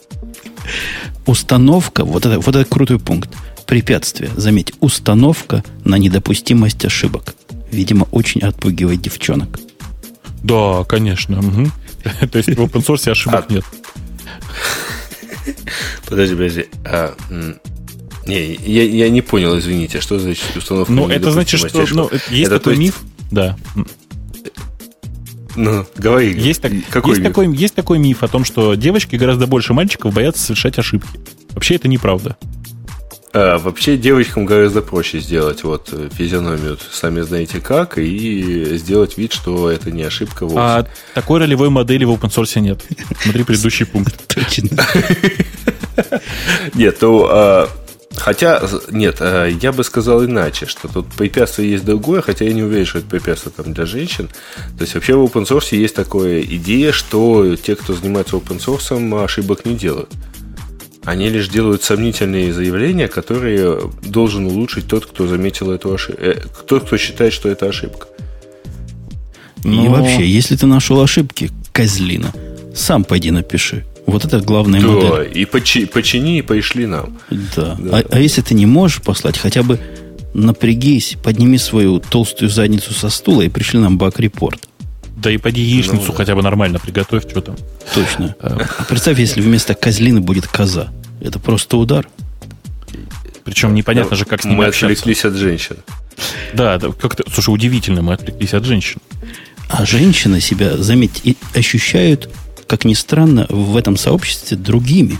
Установка, 1.27 2.05
вот 2.05 2.27
это, 2.27 2.39
вот 2.39 2.55
это 2.55 2.65
крутой 2.65 2.99
пункт. 2.99 3.31
Препятствие, 3.67 4.31
заметь, 4.37 4.73
установка 4.81 5.65
на 5.85 5.97
недопустимость 5.97 6.85
ошибок. 6.85 7.35
Видимо, 7.73 8.07
очень 8.13 8.41
отпугивает 8.43 9.03
девчонок. 9.03 9.59
Да, 10.43 10.85
конечно. 10.85 11.41
Угу. 11.41 11.71
То 12.31 12.39
есть 12.39 12.49
в 12.51 12.61
open 12.61 12.85
source 12.85 13.11
ошибок 13.11 13.47
а... 13.49 13.53
нет. 13.53 13.65
Подожди, 16.09 16.35
подожди. 16.35 16.67
А, 16.85 17.15
не, 18.27 18.55
я, 18.55 18.85
я 18.85 19.09
не 19.09 19.23
понял, 19.23 19.59
извините, 19.59 20.01
что 20.01 20.19
значит 20.19 20.57
установка 20.57 20.93
Ну, 20.93 21.09
это 21.09 21.31
значит, 21.31 21.61
что 21.61 21.87
ну, 21.93 22.11
есть 22.31 22.49
это 22.49 22.59
такой 22.59 22.77
есть... 22.77 22.81
миф, 22.81 23.01
да. 23.31 23.57
Ну, 25.57 25.87
говори. 25.97 26.39
Есть, 26.39 26.63
так, 26.63 26.73
какой 26.91 27.13
есть, 27.13 27.23
миф? 27.23 27.29
такой, 27.29 27.57
есть 27.57 27.75
такой 27.75 27.99
миф 27.99 28.23
о 28.23 28.29
том, 28.29 28.45
что 28.45 28.75
девочки 28.75 29.17
гораздо 29.17 29.47
больше 29.47 29.73
мальчиков 29.73 30.15
боятся 30.15 30.43
совершать 30.43 30.79
ошибки. 30.79 31.09
Вообще 31.51 31.77
это 31.77 31.89
неправда. 31.89 32.37
А, 33.33 33.59
вообще 33.59 33.99
девочкам 33.99 34.47
гораздо 34.47 34.81
проще 34.81 35.21
сделать 35.21 35.63
вот 35.63 35.91
э, 35.93 36.09
физиономию, 36.11 36.79
сами 36.91 37.21
знаете 37.21 37.61
как, 37.61 37.99
и 37.99 38.79
сделать 38.79 39.19
вид, 39.19 39.35
что 39.35 39.71
это 39.71 39.91
не 39.91 40.05
ошибка 40.05 40.45
вовсе. 40.45 40.59
А 40.59 40.87
такой 41.13 41.41
ролевой 41.41 41.69
модели 41.69 42.05
в 42.05 42.13
open 42.13 42.31
source 42.31 42.59
нет. 42.61 42.83
Смотри 43.21 43.45
предыдущий 43.45 43.85
пункт. 43.85 44.27
Точно. 44.35 44.87
Нет, 46.75 46.99
то 46.99 47.29
а, 47.31 47.69
Хотя, 48.17 48.63
нет, 48.91 49.19
э, 49.21 49.53
я 49.61 49.73
бы 49.73 49.85
сказал 49.85 50.25
иначе, 50.25 50.67
что 50.67 50.89
тут 50.89 51.07
препятствие 51.09 51.71
есть 51.71 51.85
другое, 51.85 52.23
хотя 52.23 52.45
я 52.45 52.53
не 52.53 52.63
уверен, 52.63 52.87
что 52.87 52.99
это 52.99 53.09
препятствие 53.09 53.53
там 53.57 53.73
для 53.73 53.87
женщин. 53.87 54.29
То 54.79 54.83
есть 54.83 54.95
вообще 54.95 55.15
в 55.15 55.25
open 55.25 55.47
source 55.47 55.77
есть 55.77 55.95
такая 55.95 56.41
идея, 56.43 56.93
что 56.93 57.57
те, 57.57 57.77
кто 57.77 57.95
занимается 57.95 58.37
open 58.37 58.59
source, 58.59 59.25
ошибок 59.25 59.65
не 59.65 59.75
делают. 59.75 60.11
Они 61.05 61.29
лишь 61.29 61.49
делают 61.49 61.85
сомнительные 61.85 62.53
заявления, 62.53 63.07
которые 63.07 63.81
должен 64.03 64.47
улучшить 64.47 64.89
тот, 64.89 65.07
кто 65.07 65.29
заметил 65.29 65.71
эту 65.71 65.95
ошибку. 65.95 66.21
Э, 66.21 66.35
тот, 66.67 66.87
кто 66.87 66.97
считает, 66.97 67.33
что 67.33 67.49
это 67.49 67.67
ошибка. 67.67 68.09
Но... 69.63 69.85
И 69.85 69.89
вообще, 69.89 70.27
если 70.27 70.57
ты 70.57 70.67
нашел 70.67 71.01
ошибки, 71.01 71.51
козлина, 71.73 72.33
сам 72.75 73.05
пойди 73.05 73.31
напиши. 73.31 73.85
Вот 74.07 74.25
это 74.25 74.41
главная 74.41 74.81
да, 74.81 74.89
модель. 74.89 75.39
и 75.39 75.45
почи, 75.45 75.85
почини, 75.85 76.39
и 76.39 76.43
пошли 76.43 76.87
нам. 76.87 77.19
Да. 77.31 77.77
да. 77.79 77.99
А, 77.99 78.05
а 78.11 78.19
если 78.21 78.41
ты 78.41 78.55
не 78.55 78.67
можешь 78.67 79.03
послать, 79.03 79.37
хотя 79.37 79.63
бы 79.63 79.81
напрягись, 80.33 81.17
подними 81.23 81.59
свою 81.59 81.99
толстую 81.99 82.51
задницу 82.51 82.93
со 82.93 83.09
стула 83.09 83.43
и 83.43 83.49
пришли 83.49 83.81
нам 83.81 83.99
баг-репорт. 83.99 84.69
Да 85.17 85.31
и 85.31 85.39
поди 85.39 85.63
яичницу 85.63 86.03
ну, 86.03 86.07
да. 86.09 86.13
хотя 86.13 86.35
бы 86.35 86.43
нормально 86.43 86.79
приготовь, 86.79 87.29
что 87.29 87.41
там. 87.41 87.57
Точно. 87.95 88.37
А 88.41 88.85
представь, 88.89 89.19
если 89.19 89.41
вместо 89.41 89.75
козлины 89.75 90.21
будет 90.21 90.47
коза. 90.47 90.89
Это 91.21 91.39
просто 91.39 91.79
удар. 91.79 92.07
Причем 93.45 93.75
непонятно 93.75 94.11
да, 94.11 94.17
же, 94.17 94.25
как 94.25 94.43
с 94.43 94.45
ними 94.45 94.57
Мы 94.57 94.67
общаться. 94.67 94.87
отвлеклись 94.87 95.25
от 95.25 95.35
женщин. 95.35 95.77
Да, 96.53 96.79
да 96.79 96.91
как-то, 96.93 97.25
слушай, 97.33 97.51
удивительно, 97.51 98.03
мы 98.03 98.13
отвлеклись 98.13 98.55
от 98.55 98.65
женщин. 98.65 99.01
А 99.69 99.87
женщины 99.87 100.41
себя, 100.41 100.77
заметь, 100.77 101.37
ощущают 101.55 102.29
как 102.67 102.85
ни 102.85 102.95
странно, 102.95 103.47
в 103.49 103.77
этом 103.77 103.97
сообществе 103.97 104.57
другими. 104.57 105.19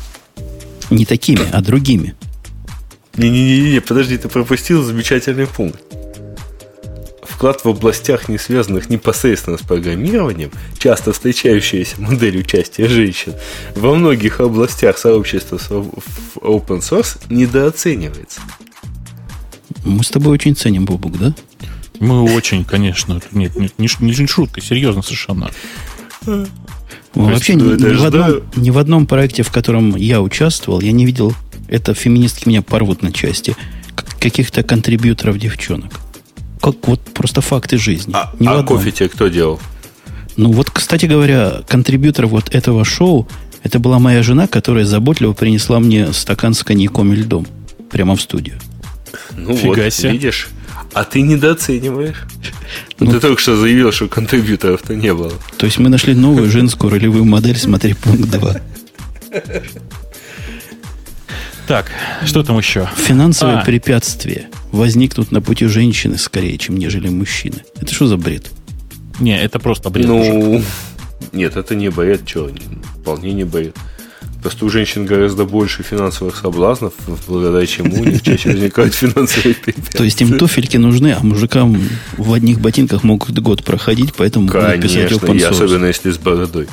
Не 0.91 1.05
такими, 1.05 1.43
а 1.53 1.61
другими. 1.61 2.15
Не-не-не, 3.17 3.81
подожди, 3.81 4.19
ты 4.19 4.29
пропустил 4.29 4.83
замечательный 4.83 5.47
пункт. 5.47 5.81
Вклад 7.23 7.65
в 7.65 7.69
областях, 7.69 8.29
не 8.29 8.39
связанных 8.39 8.89
непосредственно 8.89 9.59
с 9.59 9.63
программированием, 9.63 10.51
часто 10.79 11.13
встречающаяся 11.13 12.01
модель 12.01 12.39
участия 12.39 12.89
женщин, 12.89 13.35
во 13.75 13.95
многих 13.95 14.41
областях 14.41 14.97
сообщества 14.99 15.59
в 15.59 16.37
open 16.37 16.81
source 16.81 17.19
недооценивается. 17.29 18.41
Мы 19.85 20.03
с 20.03 20.09
тобой 20.09 20.33
очень 20.33 20.57
ценим, 20.57 20.85
Бобук, 20.85 21.19
да? 21.19 21.35
Мы 22.01 22.23
очень, 22.35 22.65
конечно. 22.65 23.21
Нет, 23.33 23.55
не, 23.55 23.71
не, 23.79 23.89
не 23.99 24.27
шутка, 24.27 24.61
серьезно 24.61 25.03
совершенно. 25.03 25.51
Вообще 27.17 27.55
ни, 27.55 27.63
ни, 27.63 27.97
в 27.97 28.05
одном, 28.05 28.43
ни 28.57 28.71
в 28.71 28.79
одном 28.79 29.07
проекте, 29.07 29.43
в 29.43 29.51
котором 29.51 29.97
я 29.97 30.21
участвовал, 30.21 30.81
я 30.81 30.93
не 30.93 31.07
видел, 31.07 31.35
это 31.67 31.95
феминистки 31.95 32.47
меня 32.47 32.63
порвут 32.63 33.03
на 33.03 33.11
части, 33.11 33.57
каких-то 34.21 34.63
контрибьюторов 34.63 35.39
девчонок. 35.39 35.93
Как 36.61 36.87
вот 36.87 37.01
просто 37.01 37.41
факты 37.41 37.79
жизни. 37.79 38.13
А, 38.15 38.33
ни 38.39 38.47
а 38.47 38.63
кофе 38.63 38.91
тебе 38.91 39.09
кто 39.09 39.29
делал? 39.29 39.61
Ну 40.37 40.53
вот, 40.53 40.71
кстати 40.71 41.07
говоря, 41.07 41.63
контрибьютор 41.67 42.27
вот 42.27 42.55
этого 42.55 42.85
шоу, 42.85 43.27
это 43.63 43.79
была 43.79 43.99
моя 43.99 44.23
жена, 44.23 44.47
которая 44.47 44.85
заботливо 44.85 45.33
принесла 45.33 45.81
мне 45.81 46.13
стакан 46.13 46.53
с 46.53 46.63
коньяком 46.63 47.13
и 47.15 47.17
льдом 47.17 47.47
прямо 47.91 48.15
в 48.17 48.21
студию. 48.21 48.59
Ну 49.35 49.57
Фига 49.57 49.85
вот, 49.85 49.93
себе. 49.93 50.13
видишь, 50.13 50.49
а 50.93 51.05
ты 51.05 51.23
недооцениваешь. 51.23 52.25
Ну, 52.99 53.11
ты 53.11 53.21
только 53.21 53.41
что 53.41 53.57
заявил, 53.57 53.93
что 53.93 54.09
контрибьюторов-то 54.09 54.95
не 54.95 55.13
было. 55.13 55.33
То 55.59 55.67
есть 55.67 55.79
мы 55.79 55.89
нашли 55.89 56.15
новую 56.15 56.51
женскую 56.51 56.91
ролевую 56.91 57.25
модель, 57.25 57.57
смотри, 57.57 57.95
пункт 57.95 58.31
2. 58.31 58.61
Так, 61.67 61.91
что 62.25 62.43
там 62.45 62.57
еще? 62.59 62.89
Финансовые 62.97 63.59
а. 63.59 63.65
препятствия 63.65 64.49
возникнут 64.71 65.33
на 65.33 65.43
пути 65.43 65.67
женщины 65.67 66.17
скорее, 66.17 66.57
чем 66.59 66.77
нежели 66.77 67.09
мужчины. 67.09 67.65
Это 67.81 67.93
что 67.93 68.07
за 68.07 68.17
бред? 68.17 68.51
Не, 69.19 69.41
это 69.41 69.59
просто 69.59 69.91
бред. 69.91 70.07
Ну, 70.07 70.63
нет, 71.33 71.57
это 71.57 71.75
не 71.75 71.91
бред, 71.91 72.23
что, 72.29 72.51
вполне 73.01 73.33
не 73.33 73.45
бред. 73.45 73.77
Просто 74.47 74.65
у 74.65 74.69
женщин 74.69 75.07
гораздо 75.07 75.45
больше 75.45 75.83
финансовых 75.83 76.37
соблазнов, 76.37 76.93
благодаря 77.27 77.67
чему 77.67 78.01
у 78.01 78.05
них 78.05 78.23
чаще 78.23 78.51
возникают 78.51 78.95
финансовые 78.95 79.57
препятствия. 79.57 79.99
То 79.99 80.05
есть 80.05 80.23
им 80.23 80.39
туфельки 80.39 80.77
нужны, 80.77 81.17
а 81.19 81.21
мужикам 81.21 81.77
в 82.17 82.33
одних 82.33 82.61
ботинках 82.61 83.03
могут 83.03 83.37
год 83.41 83.65
проходить, 83.65 84.15
поэтому 84.15 84.47
Конечно, 84.47 84.83
писать 84.83 85.11
open 85.11 85.37
source. 85.39 85.51
особенно 85.51 85.87
если 85.87 86.13
с 86.13 86.19
бородой. 86.19 86.69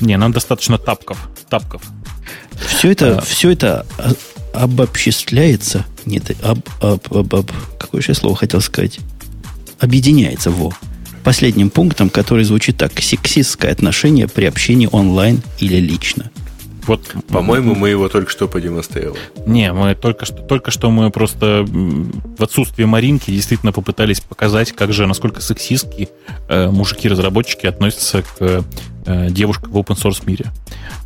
Не, 0.00 0.16
нам 0.16 0.32
достаточно 0.32 0.76
тапков. 0.76 1.18
Тапков. 1.48 1.82
Все 2.66 2.90
это, 2.90 3.18
а. 3.18 3.20
все 3.20 3.50
это 3.50 3.86
обобществляется. 4.52 5.86
Нет, 6.04 6.32
об, 6.42 6.58
об, 6.80 7.16
об, 7.16 7.32
об, 7.32 7.52
какое 7.78 8.02
же 8.02 8.12
слово 8.14 8.34
хотел 8.34 8.60
сказать? 8.60 8.98
Объединяется 9.78 10.50
во 10.50 10.74
последним 11.22 11.70
пунктом, 11.70 12.10
который 12.10 12.44
звучит 12.44 12.76
так. 12.76 12.92
Сексистское 13.00 13.72
отношение 13.72 14.28
при 14.28 14.44
общении 14.44 14.88
онлайн 14.90 15.42
или 15.58 15.76
лично. 15.76 16.30
Вот, 16.86 17.14
по-моему, 17.28 17.74
мы 17.74 17.90
его 17.90 18.08
только 18.08 18.30
что 18.30 18.48
продемонстрировали. 18.48 19.20
Не, 19.46 19.72
мы 19.72 19.94
только 19.94 20.26
что, 20.26 20.38
только 20.38 20.72
что 20.72 20.90
мы 20.90 21.10
просто 21.10 21.64
в 21.64 22.42
отсутствие 22.42 22.86
Маринки 22.86 23.30
действительно 23.30 23.72
попытались 23.72 24.20
показать, 24.20 24.72
как 24.72 24.92
же, 24.92 25.06
насколько 25.06 25.40
сексистски 25.40 26.08
э, 26.48 26.68
мужики-разработчики 26.70 27.66
относятся 27.66 28.22
к 28.22 28.64
э, 29.06 29.30
девушкам 29.30 29.70
в 29.70 29.78
open 29.78 29.96
source 29.96 30.26
мире. 30.26 30.46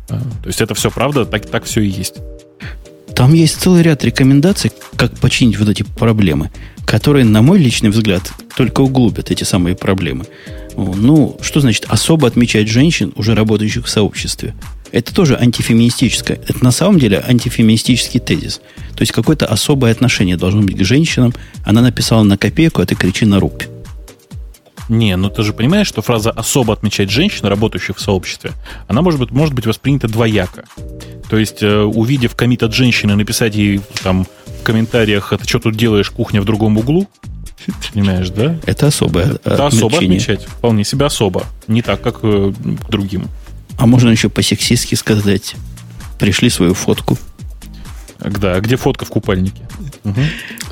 Э, 0.09 0.19
то 0.41 0.47
есть 0.47 0.61
это 0.61 0.73
все 0.73 0.89
правда, 0.89 1.25
так, 1.25 1.45
так 1.45 1.65
все 1.65 1.81
и 1.81 1.87
есть. 1.87 2.15
Там 3.15 3.33
есть 3.33 3.61
целый 3.61 3.83
ряд 3.83 4.03
рекомендаций, 4.03 4.71
как 4.95 5.11
починить 5.19 5.59
вот 5.59 5.69
эти 5.69 5.83
проблемы, 5.83 6.49
которые, 6.87 7.25
на 7.25 7.41
мой 7.41 7.59
личный 7.59 7.89
взгляд, 7.89 8.31
только 8.55 8.79
углубят 8.79 9.29
эти 9.29 9.43
самые 9.43 9.75
проблемы. 9.75 10.25
Ну, 10.77 11.37
что 11.41 11.59
значит 11.59 11.85
особо 11.89 12.27
отмечать 12.27 12.69
женщин, 12.69 13.11
уже 13.15 13.35
работающих 13.35 13.85
в 13.85 13.89
сообществе? 13.89 14.55
Это 14.93 15.13
тоже 15.13 15.35
антифеминистическое. 15.35 16.39
Это 16.47 16.63
на 16.63 16.71
самом 16.71 16.97
деле 16.97 17.21
антифеминистический 17.27 18.21
тезис. 18.21 18.61
То 18.95 19.01
есть 19.01 19.11
какое-то 19.11 19.45
особое 19.45 19.91
отношение 19.91 20.37
должно 20.37 20.61
быть 20.61 20.77
к 20.77 20.85
женщинам. 20.85 21.33
Она 21.65 21.81
написала 21.81 22.23
на 22.23 22.37
копейку, 22.37 22.81
а 22.81 22.85
ты 22.85 22.95
кричи 22.95 23.25
на 23.25 23.41
рубь. 23.41 23.63
Не, 24.87 25.17
ну 25.17 25.29
ты 25.29 25.43
же 25.43 25.51
понимаешь, 25.51 25.87
что 25.87 26.01
фраза 26.01 26.31
«особо 26.31 26.73
отмечать 26.73 27.09
женщин, 27.09 27.47
работающих 27.47 27.97
в 27.97 27.99
сообществе», 27.99 28.53
она 28.87 29.01
может 29.01 29.19
быть, 29.19 29.31
может 29.31 29.53
быть 29.53 29.65
воспринята 29.65 30.07
двояко. 30.07 30.63
То 31.29 31.37
есть, 31.37 31.61
э, 31.61 31.81
увидев 31.81 32.35
комит 32.35 32.63
от 32.63 32.73
женщины, 32.73 33.17
написать 33.17 33.55
ей 33.55 33.81
там 34.01 34.25
комментариях, 34.63 35.33
«А 35.33 35.37
ты 35.37 35.47
что 35.47 35.59
тут 35.59 35.75
делаешь, 35.75 36.09
кухня 36.09 36.41
в 36.41 36.45
другом 36.45 36.77
углу, 36.77 37.07
Понимаешь, 37.93 38.29
да? 38.29 38.57
Это 38.65 38.87
особое 38.87 39.39
Это 39.43 39.67
особо 39.67 39.97
отмечать. 39.97 40.45
Вполне 40.45 40.83
себе 40.83 41.05
особо. 41.05 41.45
Не 41.67 41.81
так, 41.81 42.01
как 42.01 42.19
э, 42.23 42.53
к 42.53 42.89
другим. 42.89 43.27
А 43.77 43.85
можно 43.85 44.09
еще 44.09 44.29
по-сексистски 44.29 44.95
сказать. 44.95 45.55
Пришли 46.19 46.49
свою 46.49 46.73
фотку. 46.73 47.17
Да, 48.19 48.55
а 48.55 48.61
где 48.61 48.75
фотка 48.75 49.05
в 49.05 49.09
купальнике? 49.09 49.61
Угу. 50.07 50.21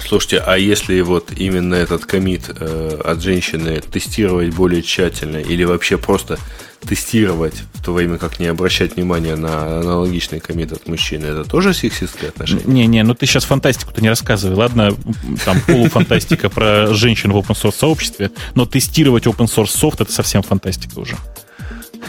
Слушайте, 0.08 0.38
а 0.40 0.58
если 0.58 1.02
вот 1.02 1.32
именно 1.36 1.76
этот 1.76 2.06
комит 2.06 2.50
э, 2.50 3.02
от 3.04 3.22
женщины 3.22 3.82
тестировать 3.82 4.54
более 4.54 4.82
тщательно 4.82 5.38
или 5.38 5.66
вообще 5.66 5.98
просто 5.98 6.40
тестировать, 6.88 7.56
в 7.74 7.84
то 7.84 7.94
время 7.94 8.18
как 8.18 8.40
не 8.40 8.46
обращать 8.46 8.96
внимания 8.96 9.36
на 9.36 9.80
аналогичный 9.80 10.40
комит 10.40 10.72
от 10.72 10.88
мужчины, 10.88 11.26
это 11.26 11.44
тоже 11.44 11.74
сексистское 11.74 12.30
отношение? 12.30 12.66
Не-не, 12.66 13.04
ну 13.04 13.14
ты 13.14 13.26
сейчас 13.26 13.44
фантастику-то 13.44 14.02
не 14.02 14.10
рассказывай. 14.10 14.56
Ладно, 14.56 14.96
там 15.44 15.60
полуфантастика 15.68 16.50
про 16.50 16.94
женщин 16.94 17.34
в 17.34 17.38
open 17.38 17.56
source 17.62 17.76
сообществе, 17.78 18.32
но 18.54 18.66
тестировать 18.66 19.26
open 19.26 19.48
source 19.48 19.76
софт 19.76 20.00
это 20.00 20.12
совсем 20.12 20.44
фантастика 20.44 21.00
уже. 21.00 21.18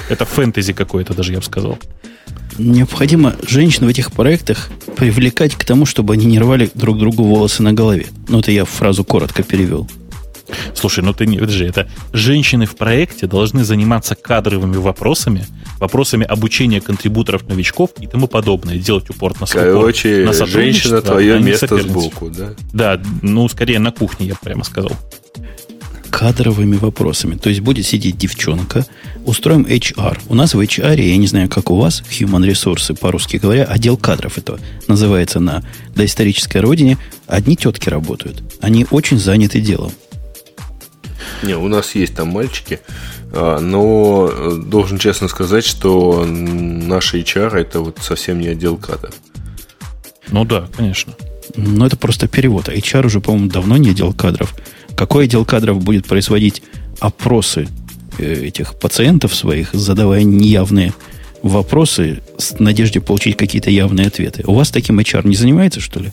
Это 0.08 0.24
фэнтези 0.24 0.74
какое-то 0.74 1.14
даже, 1.14 1.32
я 1.32 1.38
бы 1.38 1.44
сказал. 1.44 1.78
Необходимо 2.58 3.34
женщин 3.46 3.86
в 3.86 3.88
этих 3.88 4.12
проектах 4.12 4.70
привлекать 4.96 5.54
к 5.54 5.64
тому, 5.64 5.86
чтобы 5.86 6.14
они 6.14 6.26
не 6.26 6.38
рвали 6.38 6.70
друг 6.74 6.98
другу 6.98 7.24
волосы 7.24 7.62
на 7.62 7.72
голове. 7.72 8.06
Ну, 8.28 8.40
это 8.40 8.50
я 8.50 8.64
фразу 8.64 9.04
коротко 9.04 9.42
перевел. 9.42 9.88
Слушай, 10.74 11.02
ну 11.02 11.12
ты 11.12 11.26
не, 11.26 11.38
подожди, 11.38 11.64
это 11.64 11.88
женщины 12.12 12.66
в 12.66 12.76
проекте 12.76 13.26
должны 13.26 13.64
заниматься 13.64 14.14
кадровыми 14.14 14.76
вопросами, 14.76 15.44
вопросами 15.80 16.24
обучения 16.24 16.80
контрибуторов, 16.80 17.48
новичков 17.48 17.90
и 17.98 18.06
тому 18.06 18.28
подобное, 18.28 18.76
делать 18.76 19.10
упор 19.10 19.38
на 19.40 19.46
Короче, 19.46 20.24
на 20.24 20.32
женщина 20.32 21.02
твое 21.02 21.34
а 21.34 21.38
место 21.38 21.78
сбоку, 21.78 22.30
да? 22.30 22.54
Да, 22.72 23.02
ну 23.22 23.48
скорее 23.48 23.80
на 23.80 23.90
кухне, 23.90 24.26
я 24.28 24.34
прямо 24.36 24.64
сказал 24.64 24.92
кадровыми 26.16 26.76
вопросами. 26.76 27.34
То 27.34 27.50
есть 27.50 27.60
будет 27.60 27.84
сидеть 27.84 28.16
девчонка, 28.16 28.86
устроим 29.26 29.66
HR. 29.66 30.18
У 30.30 30.34
нас 30.34 30.54
в 30.54 30.60
HR, 30.60 30.98
я 30.98 31.16
не 31.18 31.26
знаю, 31.26 31.50
как 31.50 31.70
у 31.70 31.76
вас, 31.76 32.02
Human 32.08 32.50
Resources, 32.50 32.98
по-русски 32.98 33.36
говоря, 33.36 33.64
отдел 33.64 33.98
кадров 33.98 34.38
это 34.38 34.58
называется 34.88 35.40
на 35.40 35.62
доисторической 35.94 36.62
родине. 36.62 36.96
Одни 37.26 37.54
тетки 37.54 37.90
работают. 37.90 38.42
Они 38.62 38.86
очень 38.90 39.18
заняты 39.18 39.60
делом. 39.60 39.92
Не, 41.42 41.54
у 41.54 41.68
нас 41.68 41.94
есть 41.94 42.14
там 42.14 42.28
мальчики, 42.28 42.80
а, 43.34 43.60
но 43.60 44.30
э, 44.32 44.56
должен 44.64 44.96
честно 44.96 45.28
сказать, 45.28 45.66
что 45.66 46.24
наш 46.24 47.12
HR 47.12 47.58
это 47.58 47.80
вот 47.80 47.98
совсем 48.00 48.40
не 48.40 48.48
отдел 48.48 48.78
кадров. 48.78 49.12
Ну 50.30 50.46
да, 50.46 50.66
конечно. 50.74 51.12
Но 51.56 51.86
это 51.86 51.98
просто 51.98 52.26
перевод. 52.26 52.70
HR 52.70 53.04
уже, 53.04 53.20
по-моему, 53.20 53.50
давно 53.50 53.76
не 53.76 53.90
отдел 53.90 54.14
кадров. 54.14 54.54
Какой 54.96 55.24
отдел 55.24 55.44
кадров 55.44 55.82
будет 55.82 56.06
производить 56.06 56.62
опросы 57.00 57.68
э, 58.18 58.46
этих 58.46 58.78
пациентов 58.78 59.34
своих, 59.34 59.70
задавая 59.74 60.22
неявные 60.22 60.94
вопросы 61.42 62.22
с 62.38 62.58
надеждой 62.58 63.00
получить 63.00 63.36
какие-то 63.36 63.70
явные 63.70 64.06
ответы? 64.06 64.42
У 64.46 64.54
вас 64.54 64.70
таким 64.70 64.98
HR 64.98 65.28
не 65.28 65.36
занимается, 65.36 65.80
что 65.80 66.00
ли? 66.00 66.12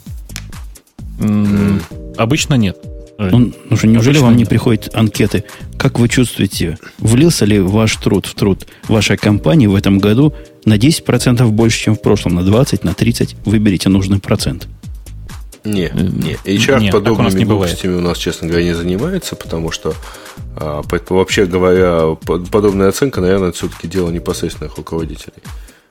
Обычно 2.17 2.55
нет. 2.55 2.77
Ну, 3.17 3.53
ну 3.69 3.77
что, 3.77 3.87
неужели 3.87 4.15
Обычно 4.15 4.27
вам 4.27 4.37
не 4.37 4.45
приходят 4.45 4.89
анкеты? 4.93 5.43
Как 5.77 5.99
вы 5.99 6.09
чувствуете, 6.09 6.77
влился 6.97 7.45
ли 7.45 7.59
ваш 7.59 7.95
труд 7.97 8.25
в 8.25 8.33
труд 8.33 8.67
вашей 8.87 9.17
компании 9.17 9.67
в 9.67 9.75
этом 9.75 9.99
году 9.99 10.33
на 10.65 10.77
10% 10.77 11.47
больше, 11.49 11.79
чем 11.79 11.95
в 11.95 12.01
прошлом, 12.01 12.35
на 12.35 12.41
20%, 12.41 12.79
на 12.83 12.89
30%? 12.89 13.35
Выберите 13.45 13.89
нужный 13.89 14.19
процент. 14.19 14.67
Не, 15.63 15.91
не. 15.93 16.33
HR 16.43 16.79
не, 16.79 16.91
подобными 16.91 17.39
не 17.39 17.45
глупостями 17.45 17.95
у 17.95 18.01
нас, 18.01 18.17
честно 18.17 18.47
говоря, 18.47 18.65
не 18.65 18.73
занимается, 18.73 19.35
потому 19.35 19.71
что, 19.71 19.93
а, 20.57 20.81
вообще 21.09 21.45
говоря, 21.45 22.15
подобная 22.15 22.89
оценка, 22.89 23.21
наверное, 23.21 23.53
все-таки 23.53 23.87
дело 23.87 24.09
непосредственных 24.09 24.75
руководителей. 24.77 25.41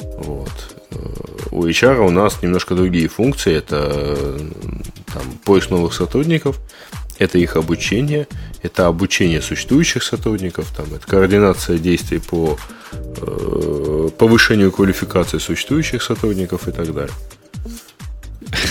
Вот. 0.01 0.51
Э, 0.91 0.97
у 1.51 1.65
HR 1.67 2.07
у 2.07 2.11
нас 2.11 2.43
немножко 2.43 2.75
другие 2.75 3.09
функции. 3.09 3.55
Это 3.55 4.39
там, 5.13 5.23
поиск 5.45 5.71
новых 5.71 5.95
сотрудников, 5.95 6.61
это 7.19 7.39
их 7.39 7.57
обучение, 7.57 8.27
это 8.63 8.87
обучение 8.87 9.41
существующих 9.41 10.03
сотрудников, 10.03 10.73
там, 10.77 10.87
это 10.95 11.07
координация 11.07 11.79
действий 11.79 12.19
по 12.19 12.59
э, 12.93 14.09
повышению 14.19 14.73
квалификации 14.73 15.39
существующих 15.39 16.03
сотрудников 16.03 16.69
и 16.69 16.73
так 16.73 16.93
далее. 16.93 17.15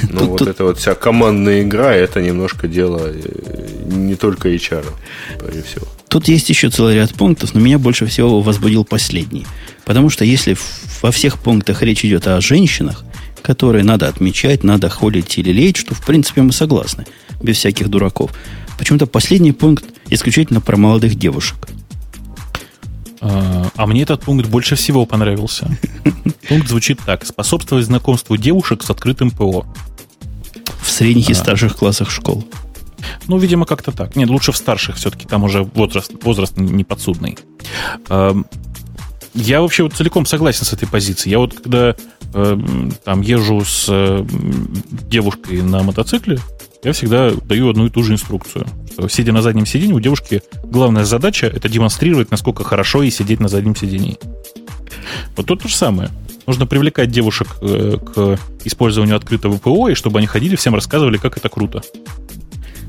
Ну, 0.09 0.19
тут, 0.19 0.29
вот 0.29 0.38
тут... 0.39 0.47
эта 0.47 0.63
вот 0.63 0.77
вся 0.77 0.95
командная 0.95 1.61
игра, 1.61 1.93
это 1.93 2.21
немножко 2.21 2.67
дело 2.67 3.01
э, 3.03 3.86
не 3.86 4.15
только 4.15 4.49
HR, 4.49 4.86
прежде 5.39 5.63
всего. 5.63 5.88
Тут 6.07 6.27
есть 6.27 6.49
еще 6.49 6.69
целый 6.69 6.95
ряд 6.95 7.13
пунктов, 7.13 7.53
но 7.53 7.61
меня 7.61 7.79
больше 7.79 8.05
всего 8.05 8.41
возбудил 8.41 8.84
последний. 8.84 9.47
Потому 9.86 10.09
что 10.09 10.25
если 10.25 10.57
во 11.01 11.11
всех 11.11 11.39
пунктах 11.39 11.82
речь 11.82 12.03
идет 12.03 12.27
о 12.27 12.41
женщинах, 12.41 13.05
которые 13.41 13.84
надо 13.84 14.07
отмечать, 14.07 14.63
надо 14.63 14.89
холить 14.89 15.38
или 15.38 15.51
леять, 15.51 15.77
что 15.77 15.95
в 15.95 16.05
принципе 16.05 16.41
мы 16.41 16.51
согласны, 16.51 17.05
без 17.41 17.57
всяких 17.57 17.88
дураков. 17.88 18.32
Почему-то 18.77 19.07
последний 19.07 19.51
пункт 19.51 19.86
исключительно 20.09 20.61
про 20.61 20.77
молодых 20.77 21.15
девушек. 21.15 21.67
А, 23.22 23.69
а 23.76 23.88
мне 23.88 24.01
этот 24.01 24.22
пункт 24.22 24.47
больше 24.47 24.76
всего 24.76 25.05
понравился. 25.05 25.69
Пункт 26.49 26.67
звучит 26.67 26.99
так. 27.05 27.26
Способствовать 27.26 27.86
знакомству 27.86 28.36
девушек 28.36 28.84
с 28.84 28.89
открытым 28.89 29.32
ПО. 29.32 29.65
В 30.82 30.89
средних 30.89 31.30
и 31.30 31.34
старших 31.34 31.78
классах 31.78 32.09
школ. 32.09 32.43
Ну, 33.28 33.38
видимо, 33.38 33.65
как-то 33.65 33.91
так. 33.91 34.15
Нет, 34.15 34.30
лучше 34.30 34.51
в 34.51 34.57
старших 34.57 34.97
все-таки, 34.97 35.28
там 35.28 35.43
уже 35.43 35.63
возраст, 35.63 36.11
возраст 36.24 36.57
не 36.57 36.84
подсудный. 36.84 37.38
Я 39.34 39.61
вообще 39.61 39.84
вот 39.84 39.93
целиком 39.93 40.25
согласен 40.25 40.65
с 40.65 40.73
этой 40.73 40.88
позицией. 40.88 41.32
Я 41.32 41.39
вот 41.39 41.53
когда 41.53 41.95
э, 42.34 42.57
там 43.03 43.21
езжу 43.21 43.63
с 43.63 43.86
э, 43.89 44.25
девушкой 45.09 45.61
на 45.61 45.84
мотоцикле, 45.84 46.39
я 46.84 46.93
всегда 46.93 47.32
даю 47.32 47.69
одну 47.69 47.86
и 47.86 47.89
ту 47.89 48.03
же 48.03 48.13
инструкцию. 48.13 48.67
Что, 48.91 49.07
сидя 49.07 49.32
на 49.32 49.41
заднем 49.41 49.65
сиденье, 49.65 49.95
у 49.95 49.99
девушки 49.99 50.41
главная 50.63 51.05
задача 51.05 51.47
это 51.47 51.69
демонстрировать, 51.69 52.32
насколько 52.32 52.63
хорошо 52.63 53.03
ей 53.03 53.11
сидеть 53.11 53.39
на 53.39 53.47
заднем 53.47 53.75
сиденье. 53.75 54.17
Вот 55.36 55.45
тут 55.45 55.61
то 55.61 55.67
же 55.67 55.75
самое. 55.75 56.09
Нужно 56.47 56.65
привлекать 56.65 57.11
девушек 57.11 57.47
э, 57.61 57.97
к 57.97 58.39
использованию 58.65 59.15
открытого 59.15 59.57
ПО, 59.57 59.89
и 59.89 59.95
чтобы 59.95 60.19
они 60.19 60.27
ходили, 60.27 60.55
всем 60.55 60.75
рассказывали, 60.75 61.17
как 61.17 61.38
это 61.38 61.49
круто. 61.49 61.82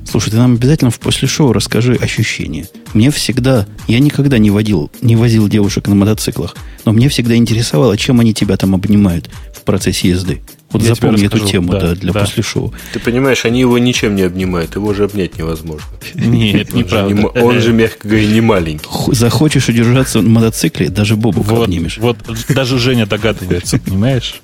Слушай, 0.08 0.30
ты 0.30 0.36
нам 0.36 0.54
обязательно 0.54 0.90
в 0.90 1.00
после 1.00 1.26
шоу 1.26 1.52
расскажи 1.52 1.94
ощущения. 1.94 2.68
Мне 2.92 3.10
всегда, 3.10 3.66
я 3.88 3.98
никогда 3.98 4.38
не 4.38 4.50
водил, 4.50 4.90
не 5.00 5.16
возил 5.16 5.48
девушек 5.48 5.88
на 5.88 5.94
мотоциклах, 5.94 6.56
но 6.84 6.92
мне 6.92 7.08
всегда 7.08 7.34
интересовало, 7.36 7.96
чем 7.96 8.20
они 8.20 8.34
тебя 8.34 8.56
там 8.56 8.74
обнимают 8.74 9.30
в 9.54 9.62
процессе 9.62 10.08
езды. 10.08 10.42
Вот 10.72 10.82
Я 10.82 10.94
запомни 10.94 11.26
эту 11.26 11.38
тему, 11.38 11.72
да, 11.72 11.80
да, 11.80 11.94
для 11.94 12.12
да. 12.12 12.20
после 12.20 12.42
шоу. 12.42 12.72
Ты 12.92 12.98
понимаешь, 12.98 13.44
они 13.44 13.60
его 13.60 13.76
ничем 13.78 14.14
не 14.16 14.22
обнимают, 14.22 14.74
его 14.74 14.94
же 14.94 15.04
обнять 15.04 15.36
невозможно. 15.38 15.86
Нет, 16.14 16.68
Он 16.72 16.78
же, 16.78 16.84
неправда. 16.84 17.28
он 17.42 17.60
же, 17.60 17.72
мягко 17.72 18.08
говоря, 18.08 18.26
не 18.26 18.40
маленький. 18.40 18.88
Захочешь 19.08 19.68
удержаться 19.68 20.22
на 20.22 20.28
мотоцикле, 20.30 20.88
даже 20.88 21.14
Вот, 21.42 21.64
обнимешь. 21.64 21.98
вот 21.98 22.16
даже 22.48 22.78
Женя 22.78 23.06
догадывается, 23.06 23.78
понимаешь? 23.78 24.40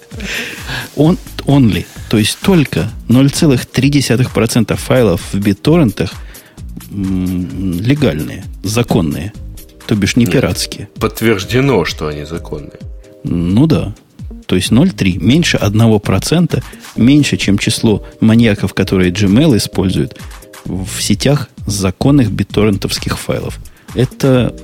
Он 0.96 1.16
only, 1.46 1.86
то 2.10 2.18
есть 2.18 2.38
только 2.42 2.90
0,3% 3.08 4.76
файлов 4.76 5.20
в 5.32 5.38
м, 6.90 7.80
легальные, 7.80 8.44
законные, 8.62 9.32
то 9.86 9.94
бишь 9.94 10.16
не 10.16 10.26
пиратские. 10.26 10.88
Подтверждено, 11.00 11.84
что 11.84 12.08
они 12.08 12.24
законные. 12.24 12.78
Ну 13.24 13.66
да. 13.66 13.94
То 14.48 14.56
есть 14.56 14.72
0,3, 14.72 15.18
меньше 15.22 15.58
1%, 15.58 16.62
меньше, 16.96 17.36
чем 17.36 17.58
число 17.58 18.02
маньяков, 18.20 18.72
которые 18.72 19.12
Gmail 19.12 19.56
используют 19.58 20.18
в 20.64 20.88
сетях 21.00 21.48
законных 21.66 22.30
битторрентовских 22.32 23.18
файлов. 23.18 23.58
Это, 23.94 24.54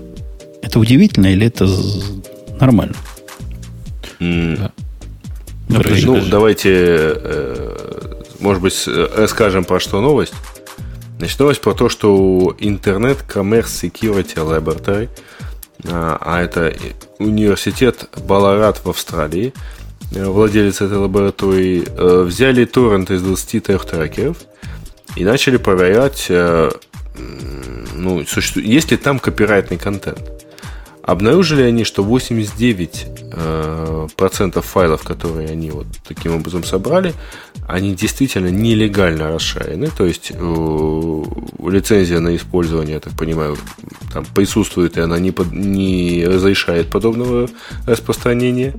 это 0.63 0.79
удивительно 0.81 1.27
или 1.27 1.47
это 1.47 1.69
нормально? 2.59 2.95
М, 4.21 4.57
Да. 4.57 4.71
Ну, 5.69 5.77
Подожди, 5.77 6.07
Ну, 6.07 6.13
подожди. 6.15 6.31
давайте, 6.31 6.71
э, 6.73 8.23
может 8.41 8.63
быть, 8.63 8.73
с- 8.75 8.89
э, 8.89 9.27
скажем 9.29 9.65
про 9.65 9.81
что 9.81 10.01
новость. 10.01 10.35
Значит, 11.19 11.39
новость 11.41 11.61
про 11.61 11.73
то, 11.75 11.89
что 11.89 12.55
Internet 12.61 13.19
Commerce 13.29 13.65
Security 13.67 14.37
Laboratory, 14.37 15.09
а 15.87 16.19
а 16.21 16.43
это 16.43 16.75
университет 17.19 18.09
Баларат 18.27 18.85
в 18.85 18.91
Австралии, 18.91 19.53
э, 20.15 20.25
владелец 20.25 20.81
этой 20.81 20.99
лаборатории, 20.99 21.85
э, 21.87 22.23
взяли 22.23 22.65
торрент 22.65 23.11
из 23.11 23.23
23 23.23 23.79
трекеров 23.79 24.39
и 25.17 25.25
начали 25.25 25.57
проверять, 25.57 26.27
э, 26.29 26.71
ну, 27.95 28.25
существует, 28.27 28.67
есть 28.69 28.91
ли 28.91 28.97
там 28.97 29.19
копирайтный 29.19 29.79
контент. 29.79 30.23
Обнаружили 31.03 31.63
они, 31.63 31.85
что 31.85 32.03
89% 32.03 33.21
э, 33.33 34.09
процентов 34.17 34.65
файлов, 34.65 35.03
которые 35.03 35.51
они 35.51 35.71
вот 35.71 35.87
таким 36.09 36.35
образом 36.35 36.65
собрали, 36.65 37.13
они 37.67 37.95
действительно 37.95 38.49
нелегально 38.49 39.31
расшарены. 39.33 39.89
То 39.97 40.05
есть 40.07 40.33
э, 40.35 41.23
лицензия 41.69 42.21
на 42.21 42.37
использование, 42.37 42.95
я 42.95 43.01
так 43.01 43.15
понимаю, 43.15 43.57
там 44.13 44.25
присутствует, 44.25 44.97
и 44.97 45.01
она 45.01 45.19
не, 45.19 45.31
под- 45.31 45.53
не 45.53 46.25
разрешает 46.27 46.89
подобного 46.89 47.49
распространения. 47.87 48.75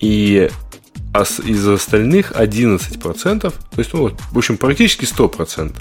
И 0.00 0.50
ос- 1.14 1.40
из 1.40 1.66
остальных 1.66 2.32
11%, 2.32 3.40
то 3.40 3.52
есть, 3.76 3.92
ну, 3.94 4.10
в 4.30 4.38
общем, 4.38 4.56
практически 4.56 5.04
100% 5.04 5.74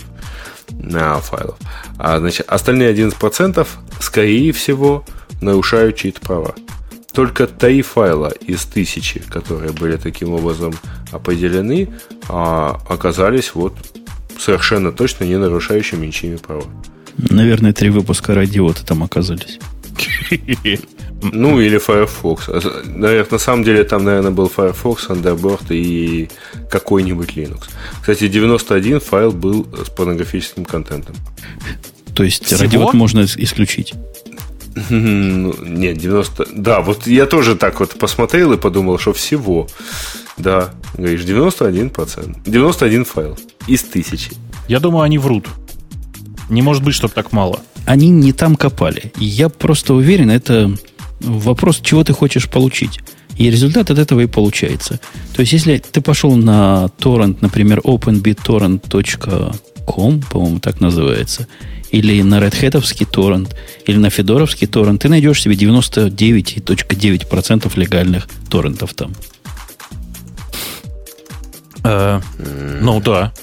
на 0.72 1.20
файлов. 1.20 1.58
А 1.98 2.20
значит, 2.20 2.46
остальные 2.48 2.94
11% 2.94 3.68
скорее 4.00 4.52
всего 4.54 5.04
нарушают 5.42 5.98
чьи-то 5.98 6.22
права. 6.22 6.56
Только 7.14 7.46
три 7.48 7.82
файла 7.82 8.30
из 8.48 8.64
тысячи, 8.66 9.20
которые 9.20 9.72
были 9.74 9.98
таким 9.98 10.34
образом 10.34 10.74
определены, 11.12 11.90
а, 12.30 12.80
оказались 12.88 13.54
вот 13.54 13.74
совершенно 14.40 14.92
точно 14.92 15.26
не 15.26 15.38
нарушающими 15.38 16.06
ничьими 16.06 16.38
права. 16.38 16.64
Наверное, 17.18 17.74
три 17.74 17.90
выпуска 17.90 18.34
радиота 18.34 18.86
там 18.86 19.04
оказались. 19.04 19.60
Ну, 21.24 21.62
или 21.62 21.78
Firefox. 21.78 22.48
Наверное, 22.86 23.28
на 23.30 23.38
самом 23.38 23.64
деле 23.64 23.84
там, 23.84 24.04
наверное, 24.04 24.32
был 24.32 24.50
Firefox, 24.50 25.08
Thunderbird 25.08 25.68
и 25.70 26.30
какой-нибудь 26.72 27.38
Linux. 27.38 27.70
Кстати, 28.00 28.28
91 28.28 29.00
файл 29.00 29.32
был 29.32 29.68
с 29.86 29.90
порнографическим 29.90 30.66
контентом. 30.66 31.16
То 32.16 32.24
есть 32.24 32.46
Всего? 32.46 32.62
радиот 32.62 32.94
можно 32.96 33.20
ис- 33.20 33.36
исключить. 33.38 33.94
Ну, 34.90 35.54
Нет, 35.64 35.98
90... 35.98 36.48
Да, 36.54 36.82
вот 36.82 37.08
я 37.08 37.26
тоже 37.26 37.56
так 37.56 37.80
вот 37.80 37.98
посмотрел 38.00 38.54
и 38.54 38.58
подумал, 38.58 38.98
что 38.98 39.14
всего. 39.14 39.68
Да, 40.38 40.74
говоришь, 40.98 41.22
91%. 41.22 42.42
91 42.46 43.06
файл 43.06 43.38
из 43.68 43.84
тысячи. 43.84 44.32
Я 44.68 44.80
думаю, 44.80 45.04
они 45.04 45.18
врут. 45.18 45.48
Не 46.50 46.62
может 46.62 46.84
быть, 46.84 46.96
чтобы 46.96 47.14
так 47.14 47.32
мало. 47.32 47.60
Они 47.86 48.10
не 48.10 48.34
там 48.34 48.56
копали. 48.56 49.12
Я 49.18 49.50
просто 49.50 49.94
уверен, 49.94 50.30
это 50.30 50.72
вопрос, 51.20 51.80
чего 51.82 52.04
ты 52.04 52.14
хочешь 52.14 52.50
получить. 52.50 53.00
И 53.38 53.50
результат 53.50 53.90
от 53.90 53.98
этого 53.98 54.20
и 54.22 54.28
получается. 54.28 55.00
То 55.34 55.42
есть, 55.42 55.54
если 55.54 55.78
ты 55.78 56.02
пошел 56.02 56.36
на 56.36 56.90
торрент, 56.90 57.42
например, 57.42 57.80
openbittorrent.com, 57.80 60.22
по-моему, 60.22 60.60
так 60.60 60.82
называется, 60.82 61.48
или 61.92 62.22
на 62.22 62.40
Red 62.40 62.54
Hat'овский 62.62 63.06
торрент, 63.06 63.56
или 63.86 63.98
на 63.98 64.10
Федоровский 64.10 64.68
торрент, 64.68 65.02
ты 65.02 65.10
найдешь 65.10 65.42
себе 65.42 65.56
99.9% 65.56 67.72
легальных 67.80 68.28
торрентов 68.50 68.94
там. 68.94 69.14
Э, 71.84 72.22
Ну 72.82 73.00
да. 73.02 73.34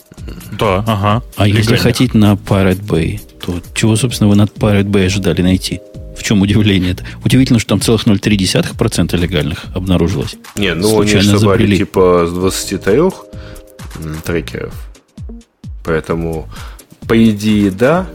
Да, 0.59 0.79
ага. 0.87 1.23
А 1.37 1.47
если 1.47 1.63
Легально. 1.75 1.83
хотите 1.83 2.19
на 2.19 2.33
Pirate 2.35 2.83
Bay, 2.83 3.21
то 3.45 3.61
чего, 3.75 3.97
собственно, 3.97 4.29
вы 4.29 4.37
на 4.37 4.43
Pirate 4.45 4.85
Bay 4.91 5.07
ожидали 5.07 5.43
найти? 5.43 5.81
В 6.17 6.23
чем 6.23 6.43
удивление 6.43 6.93
это? 6.93 7.05
Удивительно, 7.25 7.59
что 7.61 7.69
там 7.71 7.81
целых 7.81 8.07
0,3% 8.07 9.17
легальных 9.17 9.65
обнаружилось. 9.75 10.37
Не, 10.57 10.75
ну 10.75 10.89
они 10.89 10.95
Случайно 11.11 11.23
же 11.33 11.39
собрали 11.39 11.59
забрели. 11.63 11.77
типа 11.79 12.27
с 12.29 12.33
23 12.33 12.97
м, 12.99 13.13
трекеров. 14.25 14.75
Поэтому, 15.85 16.49
по 17.07 17.15
идее, 17.31 17.71
да. 17.71 18.07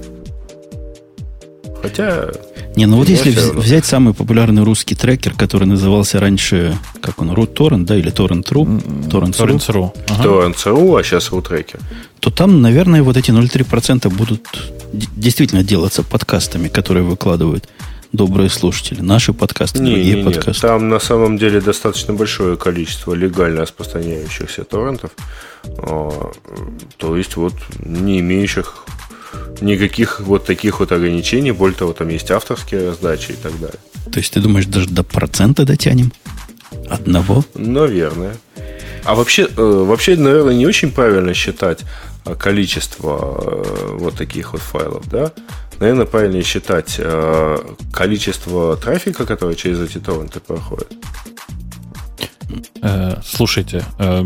Хотя, 1.84 2.30
Не, 2.78 2.86
ну 2.86 2.96
вот 2.98 3.10
если 3.10 3.36
равно. 3.36 3.60
взять 3.60 3.86
самый 3.86 4.14
популярный 4.14 4.64
русский 4.64 4.96
трекер, 4.96 5.34
который 5.34 5.66
назывался 5.66 6.18
раньше, 6.22 6.78
как 7.02 7.20
он, 7.22 7.32
RootTorrent, 7.32 7.84
да, 7.84 7.98
или 7.98 8.10
TorrentRu, 8.10 9.10
TorrentRu, 9.10 9.36
Torrents.ru. 9.36 9.92
Ага. 10.08 10.48
НЦРУ, 10.48 10.96
а 10.96 11.04
сейчас 11.04 11.32
рутрекер. 11.32 11.80
то 12.22 12.32
там, 12.32 12.62
наверное, 12.62 13.04
вот 13.04 13.18
эти 13.18 13.32
0,3% 13.32 14.10
будут 14.10 14.48
действительно 14.94 15.62
делаться 15.62 16.04
подкастами, 16.04 16.70
которые 16.70 17.04
выкладывают 17.04 17.68
добрые 18.14 18.50
слушатели. 18.50 19.02
Наши 19.02 19.34
подкасты, 19.34 19.80
Не, 19.80 19.92
другие 19.96 20.16
не, 20.16 20.24
подкасты. 20.24 20.62
Там 20.62 20.88
на 20.88 21.00
самом 21.00 21.38
деле 21.38 21.60
достаточно 21.60 22.14
большое 22.14 22.56
количество 22.56 23.14
легально 23.14 23.62
распространяющихся 23.64 24.64
торрентов. 24.64 25.12
А, 25.80 26.32
То 26.98 27.18
есть 27.18 27.36
вот 27.36 27.56
не 27.84 28.20
имеющих 28.22 28.86
никаких 29.62 30.20
вот 30.20 30.46
таких 30.46 30.80
вот 30.80 30.92
ограничений. 30.92 31.52
Более 31.52 31.78
того, 31.78 31.94
там 31.94 32.10
есть 32.10 32.32
авторские 32.32 32.90
раздачи 32.90 33.32
и 33.32 33.36
так 33.36 33.54
далее. 33.60 33.80
То 34.12 34.20
есть 34.20 34.34
ты 34.34 34.40
думаешь, 34.40 34.66
даже 34.66 34.90
до 34.90 35.04
процента 35.04 35.66
дотянем? 35.66 36.12
Одного? 36.90 37.44
Наверное. 37.56 38.36
А 39.06 39.16
вообще, 39.16 39.44
э, 39.44 39.62
вообще, 39.62 40.16
наверное, 40.16 40.54
не 40.54 40.66
очень 40.66 40.92
правильно 40.92 41.34
считать 41.34 41.80
а, 42.26 42.36
количество 42.36 43.64
э, 43.66 43.98
вот 44.00 44.16
таких 44.16 44.54
вот 44.54 44.62
файлов, 44.62 45.10
да? 45.10 45.32
Наверное, 45.80 46.06
правильнее 46.06 46.44
считать 46.44 46.96
э, 46.98 47.58
количество 47.92 48.78
трафика, 48.78 49.26
который 49.26 49.56
через 49.56 49.82
эти 49.82 49.98
торренты 49.98 50.40
проходит. 50.40 50.94
Э, 52.82 53.18
Слушайте, 53.26 53.84
э, 54.00 54.24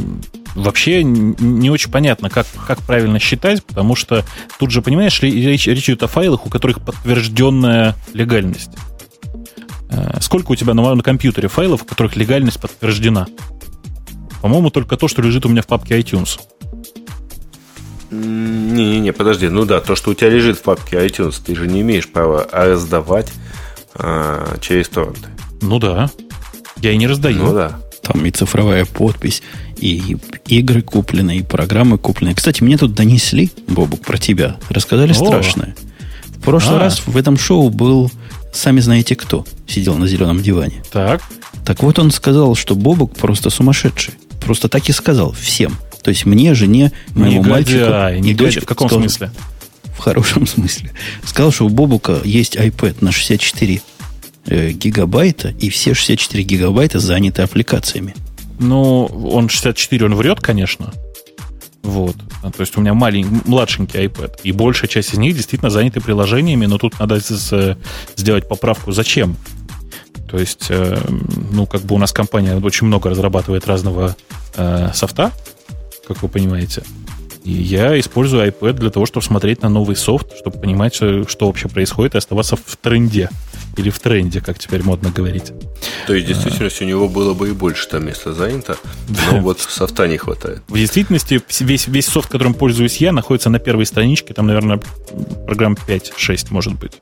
вообще 0.57 1.03
не 1.03 1.69
очень 1.69 1.91
понятно, 1.91 2.29
как, 2.29 2.47
как 2.65 2.79
правильно 2.79 3.19
считать, 3.19 3.63
потому 3.63 3.95
что 3.95 4.25
тут 4.59 4.71
же, 4.71 4.81
понимаешь, 4.81 5.21
ли, 5.21 5.31
речь, 5.31 5.67
речь 5.67 5.89
идет 5.89 6.03
о 6.03 6.07
файлах, 6.07 6.45
у 6.45 6.49
которых 6.49 6.81
подтвержденная 6.81 7.95
легальность. 8.13 8.71
Э, 9.89 10.17
Сколько 10.19 10.51
у 10.51 10.55
тебя 10.55 10.73
на, 10.73 10.95
на 10.95 11.03
компьютере 11.03 11.47
файлов, 11.47 11.83
у 11.83 11.85
которых 11.85 12.15
легальность 12.15 12.59
подтверждена? 12.59 13.27
По-моему, 14.41 14.69
только 14.69 14.97
то, 14.97 15.07
что 15.07 15.21
лежит 15.21 15.45
у 15.45 15.49
меня 15.49 15.61
в 15.61 15.67
папке 15.67 15.99
iTunes. 15.99 16.39
Не-не-не, 18.11 19.11
подожди. 19.11 19.49
Ну 19.49 19.65
да, 19.65 19.81
то, 19.81 19.95
что 19.95 20.11
у 20.11 20.13
тебя 20.13 20.29
лежит 20.29 20.57
в 20.57 20.61
папке 20.61 20.97
iTunes, 20.97 21.41
ты 21.43 21.55
же 21.55 21.67
не 21.67 21.81
имеешь 21.81 22.07
права 22.07 22.47
раздавать 22.51 23.31
а, 23.95 24.57
через 24.61 24.87
торренты. 24.89 25.29
Ну 25.61 25.79
да. 25.79 26.09
Я 26.77 26.91
и 26.91 26.97
не 26.97 27.07
раздаю. 27.07 27.43
Ну 27.43 27.53
да. 27.53 27.79
Там 28.03 28.25
и 28.25 28.31
цифровая 28.31 28.85
подпись, 28.85 29.43
и 29.79 30.17
игры 30.47 30.81
куплены, 30.81 31.37
и 31.37 31.43
программы 31.43 31.97
куплены. 31.97 32.33
Кстати, 32.35 32.63
мне 32.63 32.77
тут 32.77 32.93
донесли, 32.93 33.51
Бобук, 33.67 34.01
про 34.01 34.17
тебя. 34.17 34.57
Рассказали 34.69 35.11
О. 35.11 35.15
страшное. 35.15 35.75
В 36.25 36.41
прошлый 36.41 36.77
А. 36.77 36.79
раз 36.79 37.01
в 37.05 37.15
этом 37.17 37.37
шоу 37.37 37.69
был, 37.69 38.11
сами 38.53 38.79
знаете 38.79 39.15
кто, 39.15 39.45
сидел 39.67 39.95
на 39.95 40.07
зеленом 40.07 40.41
диване. 40.41 40.83
Так. 40.91 41.21
Так 41.65 41.83
вот 41.83 41.99
он 41.99 42.11
сказал, 42.11 42.55
что 42.55 42.75
Бобук 42.75 43.15
просто 43.17 43.49
сумасшедший. 43.49 44.13
Просто 44.41 44.69
так 44.69 44.87
и 44.87 44.91
сказал 44.93 45.33
всем. 45.33 45.75
То 46.03 46.09
есть 46.09 46.25
мне, 46.25 46.53
жене, 46.53 46.91
моему 47.15 47.43
Негодяй, 47.43 47.51
мальчику 47.51 48.25
негодяй. 48.27 48.33
дочери. 48.33 48.59
В 48.61 48.65
каком 48.65 48.87
Сказал, 48.87 49.01
смысле? 49.09 49.31
в 49.93 49.99
хорошем 49.99 50.47
смысле. 50.47 50.91
Сказал, 51.25 51.51
что 51.51 51.65
у 51.65 51.69
Бобука 51.69 52.21
есть 52.23 52.55
iPad 52.55 52.97
на 53.01 53.11
64 53.11 53.81
э, 54.45 54.71
гигабайта, 54.71 55.49
и 55.59 55.69
все 55.69 55.93
64 55.93 56.43
гигабайта 56.43 56.99
заняты 56.99 57.41
аппликациями. 57.41 58.15
Ну, 58.59 59.05
он 59.05 59.49
64, 59.49 60.05
он 60.05 60.15
врет, 60.15 60.39
конечно. 60.39 60.93
Вот. 61.83 62.15
А, 62.43 62.51
то 62.51 62.61
есть 62.61 62.77
у 62.77 62.81
меня 62.81 62.93
маленький, 62.93 63.41
младшенький 63.45 64.05
iPad. 64.05 64.41
И 64.43 64.51
большая 64.51 64.89
часть 64.89 65.13
из 65.13 65.17
них 65.17 65.35
действительно 65.35 65.69
заняты 65.69 66.01
приложениями, 66.01 66.65
но 66.65 66.77
тут 66.77 66.99
надо 66.99 67.19
сделать 68.15 68.47
поправку. 68.47 68.91
Зачем? 68.91 69.37
То 70.29 70.37
есть, 70.37 70.67
э, 70.69 70.99
ну, 71.51 71.65
как 71.65 71.81
бы 71.81 71.95
у 71.95 71.97
нас 71.97 72.11
компания 72.11 72.57
очень 72.57 72.87
много 72.87 73.09
разрабатывает 73.09 73.65
разного 73.67 74.15
э, 74.55 74.89
софта, 74.93 75.31
как 76.07 76.21
вы 76.21 76.27
понимаете. 76.27 76.83
И 77.45 77.51
я 77.51 77.97
использую 77.97 78.45
iPad 78.51 78.73
для 78.73 78.89
того, 78.89 79.05
чтобы 79.05 79.25
смотреть 79.25 79.61
на 79.61 79.69
новый 79.69 79.95
софт, 79.95 80.37
чтобы 80.37 80.59
понимать, 80.59 80.95
что 80.95 81.25
вообще 81.39 81.69
происходит, 81.69 82.15
и 82.15 82.17
оставаться 82.17 82.57
в 82.57 82.75
тренде. 82.75 83.29
Или 83.77 83.89
в 83.89 83.99
тренде, 83.99 84.41
как 84.41 84.59
теперь 84.59 84.83
модно 84.83 85.11
говорить. 85.11 85.53
То 86.07 86.13
есть, 86.13 86.25
в 86.25 86.29
действительности, 86.29 86.83
у 86.83 86.87
него 86.87 87.07
было 87.07 87.33
бы 87.33 87.49
и 87.49 87.51
больше 87.51 87.87
там 87.87 88.05
места 88.05 88.33
занято, 88.33 88.77
но 89.31 89.39
вот 89.39 89.59
софта 89.61 90.07
не 90.07 90.17
хватает. 90.17 90.61
В 90.67 90.77
действительности, 90.77 91.41
весь, 91.59 91.87
весь 91.87 92.07
софт, 92.07 92.29
которым 92.29 92.53
пользуюсь 92.53 92.97
я, 92.97 93.11
находится 93.11 93.49
на 93.49 93.59
первой 93.59 93.85
страничке, 93.85 94.33
там, 94.33 94.47
наверное, 94.47 94.81
программ 95.45 95.77
5-6, 95.87 96.47
может 96.49 96.73
быть 96.73 97.01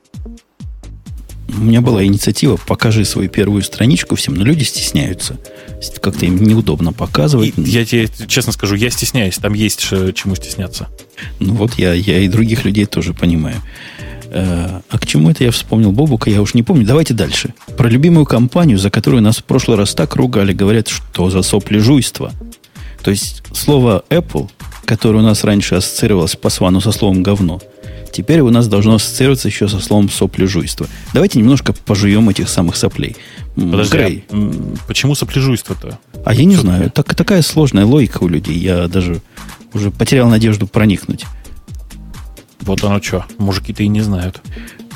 у 1.56 1.60
меня 1.60 1.80
была 1.80 2.04
инициатива 2.04 2.56
«покажи 2.56 3.04
свою 3.04 3.28
первую 3.28 3.62
страничку 3.62 4.16
всем», 4.16 4.34
но 4.34 4.44
люди 4.44 4.64
стесняются. 4.64 5.38
Как-то 6.00 6.26
им 6.26 6.42
неудобно 6.42 6.92
показывать. 6.92 7.54
И 7.56 7.62
я 7.62 7.84
тебе 7.84 8.08
честно 8.26 8.52
скажу, 8.52 8.74
я 8.74 8.90
стесняюсь, 8.90 9.36
там 9.36 9.54
есть 9.54 9.80
чему 9.80 10.34
стесняться. 10.34 10.88
Ну 11.38 11.54
вот 11.54 11.74
я, 11.74 11.92
я 11.92 12.20
и 12.20 12.28
других 12.28 12.64
людей 12.64 12.86
тоже 12.86 13.14
понимаю. 13.14 13.56
Э, 14.36 14.80
а 14.90 14.98
к 14.98 15.06
чему 15.06 15.30
это 15.30 15.44
я 15.44 15.50
вспомнил 15.50 15.92
Бобука, 15.92 16.30
я 16.30 16.42
уж 16.42 16.54
не 16.54 16.62
помню. 16.62 16.86
Давайте 16.86 17.14
дальше. 17.14 17.54
Про 17.76 17.88
любимую 17.88 18.26
компанию, 18.26 18.78
за 18.78 18.90
которую 18.90 19.22
нас 19.22 19.38
в 19.38 19.44
прошлый 19.44 19.76
раз 19.76 19.94
так 19.94 20.14
ругали, 20.16 20.52
говорят, 20.52 20.88
что 20.88 21.30
за 21.30 21.42
сопляжуйство. 21.42 22.32
То 23.02 23.10
есть 23.10 23.42
слово 23.52 24.04
Apple, 24.10 24.50
которое 24.84 25.18
у 25.18 25.22
нас 25.22 25.44
раньше 25.44 25.76
ассоциировалось 25.76 26.36
по 26.36 26.50
свану 26.50 26.80
со 26.80 26.92
словом 26.92 27.22
говно– 27.22 27.60
Теперь 28.16 28.40
у 28.40 28.48
нас 28.48 28.66
должно 28.66 28.94
ассоциироваться 28.94 29.48
еще 29.48 29.68
со 29.68 29.78
словом 29.78 30.08
сопляжуйство. 30.08 30.86
Давайте 31.12 31.38
немножко 31.38 31.74
пожуем 31.74 32.30
этих 32.30 32.48
самых 32.48 32.76
соплей. 32.76 33.14
Подожди, 33.56 33.94
Грей. 33.94 34.24
А 34.30 34.76
почему 34.88 35.14
сопляжуйство-то? 35.14 35.98
А 36.24 36.32
я 36.32 36.46
не 36.46 36.54
Все 36.54 36.62
знаю. 36.62 36.90
Так, 36.90 37.14
такая 37.14 37.42
сложная 37.42 37.84
логика 37.84 38.22
у 38.22 38.28
людей. 38.28 38.56
Я 38.56 38.88
даже 38.88 39.20
уже 39.74 39.90
потерял 39.90 40.30
надежду 40.30 40.66
проникнуть. 40.66 41.26
Вот 42.60 42.82
оно 42.84 43.00
что. 43.02 43.24
Мужики-то 43.38 43.82
и 43.82 43.88
не 43.88 44.00
знают. 44.00 44.40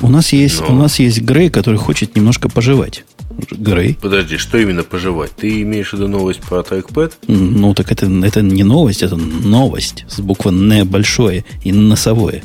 У 0.01 0.09
нас 0.09 0.33
есть, 0.33 0.61
Но... 0.61 0.67
у 0.67 0.73
нас 0.73 0.99
есть 0.99 1.21
Грей, 1.21 1.49
который 1.49 1.77
хочет 1.77 2.15
немножко 2.15 2.49
пожевать. 2.49 3.05
Грей. 3.51 3.97
Подожди, 4.01 4.37
что 4.37 4.57
именно 4.57 4.83
пожевать? 4.83 5.31
Ты 5.31 5.61
имеешь 5.61 5.91
в 5.91 5.93
виду 5.93 6.07
новость 6.07 6.41
про 6.41 6.63
трекпэд? 6.63 7.17
Ну, 7.27 7.73
так 7.73 7.91
это, 7.91 8.05
это 8.05 8.41
не 8.41 8.63
новость, 8.63 9.03
это 9.03 9.15
новость 9.15 10.05
с 10.09 10.19
буквы 10.19 10.51
«Н» 10.51 10.87
большое 10.87 11.45
и 11.63 11.71
носовое. 11.71 12.43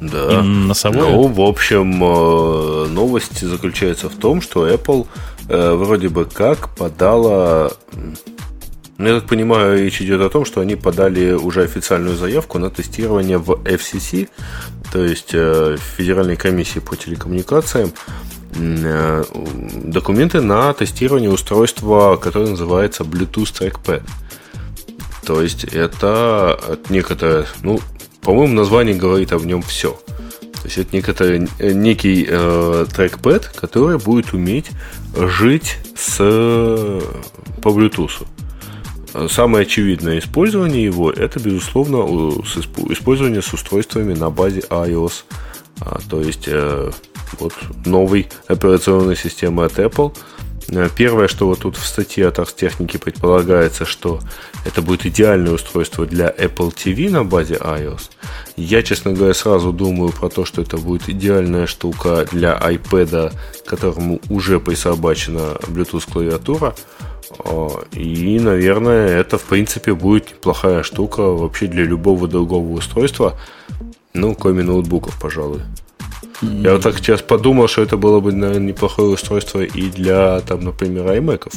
Да. 0.00 0.42
Носовое? 0.42 1.10
Ну, 1.10 1.26
в 1.26 1.40
общем, 1.40 2.02
э, 2.02 2.86
новость 2.88 3.40
заключается 3.40 4.08
в 4.08 4.14
том, 4.14 4.40
что 4.40 4.68
Apple 4.68 5.06
э, 5.48 5.74
вроде 5.74 6.08
бы 6.08 6.24
как 6.24 6.74
подала... 6.76 7.72
Ну, 8.98 9.06
я 9.06 9.20
так 9.20 9.28
понимаю, 9.28 9.78
речь 9.78 10.02
идет 10.02 10.20
о 10.20 10.28
том, 10.28 10.44
что 10.44 10.60
они 10.60 10.74
подали 10.74 11.30
уже 11.32 11.62
официальную 11.62 12.16
заявку 12.16 12.58
на 12.58 12.68
тестирование 12.68 13.38
в 13.38 13.52
FCC, 13.52 14.28
то 14.92 15.04
есть 15.04 15.30
э, 15.32 15.76
Федеральной 15.96 16.34
комиссии 16.34 16.80
по 16.80 16.96
телекоммуникациям, 16.96 17.92
документы 19.84 20.40
на 20.40 20.72
тестирование 20.72 21.30
устройства, 21.30 22.16
которое 22.16 22.50
называется 22.50 23.04
Bluetooth 23.04 23.52
Trackpad. 23.52 24.02
То 25.24 25.42
есть 25.42 25.62
это 25.62 26.58
некоторое, 26.88 27.46
ну, 27.62 27.78
по-моему, 28.20 28.54
название 28.54 28.96
говорит 28.96 29.32
о 29.32 29.38
нем 29.38 29.62
все. 29.62 29.90
То 29.90 30.64
есть 30.64 30.78
это 30.78 30.96
некоторый, 30.96 31.48
э, 31.60 31.72
некий 31.72 32.26
э, 32.28 32.86
трекпэд, 32.92 33.46
который 33.54 33.98
будет 33.98 34.32
уметь 34.32 34.70
жить 35.14 35.76
с, 35.94 36.16
по 36.18 37.68
Bluetooth. 37.68 38.26
Самое 39.28 39.62
очевидное 39.62 40.18
использование 40.18 40.84
его 40.84 41.10
это, 41.10 41.40
безусловно, 41.40 41.98
использование 42.90 43.42
с 43.42 43.52
устройствами 43.52 44.14
на 44.14 44.30
базе 44.30 44.60
iOS. 44.68 45.24
А, 45.80 45.98
то 46.10 46.20
есть 46.20 46.44
э, 46.46 46.90
вот 47.38 47.54
новой 47.86 48.28
операционной 48.48 49.16
системы 49.16 49.64
от 49.64 49.78
Apple– 49.78 50.16
Э, 50.70 50.88
первое, 50.94 51.28
что 51.28 51.46
вот 51.46 51.60
тут 51.60 51.76
в 51.76 51.86
статье 51.86 52.28
от 52.28 52.38
Ars 52.38 52.54
техники 52.54 52.96
предполагается, 52.96 53.84
что 53.84 54.20
это 54.64 54.82
будет 54.82 55.06
идеальное 55.06 55.52
устройство 55.52 56.06
для 56.06 56.28
Apple 56.28 56.74
TV 56.74 57.10
на 57.10 57.24
базе 57.24 57.54
iOS. 57.54 58.10
Я, 58.56 58.82
честно 58.82 59.12
говоря, 59.12 59.34
сразу 59.34 59.72
думаю 59.72 60.12
про 60.12 60.28
то, 60.28 60.44
что 60.44 60.60
это 60.60 60.76
будет 60.76 61.08
идеальная 61.08 61.66
штука 61.66 62.26
для 62.30 62.56
iPad, 62.56 63.32
которому 63.64 64.20
уже 64.28 64.60
присобачена 64.60 65.56
Bluetooth 65.62 66.10
клавиатура. 66.10 66.74
И, 67.92 68.40
наверное, 68.40 69.08
это, 69.20 69.38
в 69.38 69.44
принципе, 69.44 69.94
будет 69.94 70.30
неплохая 70.30 70.82
штука 70.82 71.22
вообще 71.22 71.66
для 71.66 71.84
любого 71.84 72.26
другого 72.28 72.72
устройства, 72.72 73.38
ну, 74.14 74.34
кроме 74.34 74.62
ноутбуков, 74.62 75.18
пожалуй. 75.20 75.60
Mm-hmm. 76.40 76.62
Я 76.62 76.72
вот 76.74 76.82
так 76.82 76.98
сейчас 76.98 77.20
подумал, 77.20 77.68
что 77.68 77.82
это 77.82 77.96
было 77.96 78.20
бы, 78.20 78.32
наверное, 78.32 78.68
неплохое 78.68 79.08
устройство 79.08 79.60
и 79.62 79.90
для, 79.90 80.40
там, 80.40 80.64
например, 80.64 81.04
iMac. 81.06 81.52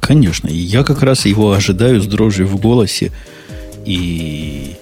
Конечно. 0.00 0.48
Я 0.48 0.84
как 0.84 1.02
раз 1.02 1.26
его 1.26 1.52
ожидаю 1.52 2.00
с 2.00 2.06
дрожью 2.06 2.46
в 2.46 2.56
голосе 2.56 3.12
и 3.86 4.74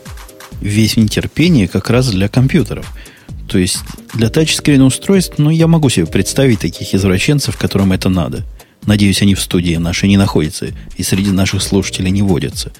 весь 0.60 0.96
нетерпение 0.96 1.68
как 1.68 1.90
раз 1.90 2.10
для 2.10 2.28
компьютеров. 2.28 2.92
То 3.48 3.58
есть 3.58 3.78
для 4.14 4.28
тачскрин 4.28 4.82
устройств, 4.82 5.34
ну, 5.38 5.50
я 5.50 5.66
могу 5.66 5.88
себе 5.88 6.06
представить 6.06 6.60
таких 6.60 6.94
извращенцев, 6.94 7.56
которым 7.56 7.92
это 7.92 8.08
надо. 8.08 8.44
Надеюсь, 8.86 9.20
они 9.22 9.34
в 9.34 9.40
студии 9.40 9.76
нашей 9.76 10.08
не 10.08 10.16
находятся 10.16 10.68
и 10.96 11.02
среди 11.02 11.30
наших 11.30 11.62
слушателей 11.62 12.10
не 12.10 12.22
водятся. 12.22 12.72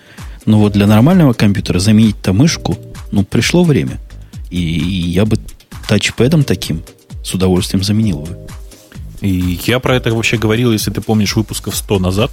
Но 0.45 0.59
вот 0.59 0.73
для 0.73 0.87
нормального 0.87 1.33
компьютера 1.33 1.81
заменить-то 1.81 2.33
мышку, 2.33 2.79
ну, 3.11 3.25
пришло 3.25 3.65
время. 3.65 3.99
И 4.51 4.61
я 4.61 5.25
бы 5.25 5.39
тачпэдом 5.89 6.45
таким 6.45 6.83
с 7.25 7.35
удовольствием 7.35 7.83
заменил 7.83 8.21
бы. 8.21 8.39
И 9.21 9.59
я 9.67 9.81
про 9.81 9.97
это 9.97 10.15
вообще 10.15 10.37
говорил, 10.37 10.73
если 10.73 10.93
ты 10.93 11.01
помнишь, 11.01 11.35
выпусков 11.35 11.75
100 11.75 11.99
назад, 11.99 12.31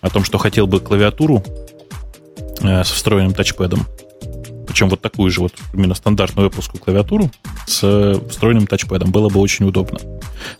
о 0.00 0.10
том, 0.10 0.24
что 0.24 0.38
хотел 0.38 0.66
бы 0.66 0.80
клавиатуру 0.80 1.42
э, 2.60 2.84
с 2.84 2.90
встроенным 2.90 3.34
тачпэдом. 3.34 3.86
Причем 4.66 4.88
вот 4.88 5.00
такую 5.00 5.30
же 5.30 5.40
вот 5.40 5.54
именно 5.74 5.94
стандартную 5.94 6.48
выпуску 6.48 6.78
клавиатуру 6.78 7.30
с 7.66 8.20
встроенным 8.28 8.66
тачпэдом. 8.66 9.10
Было 9.10 9.28
бы 9.28 9.40
очень 9.40 9.66
удобно. 9.66 9.98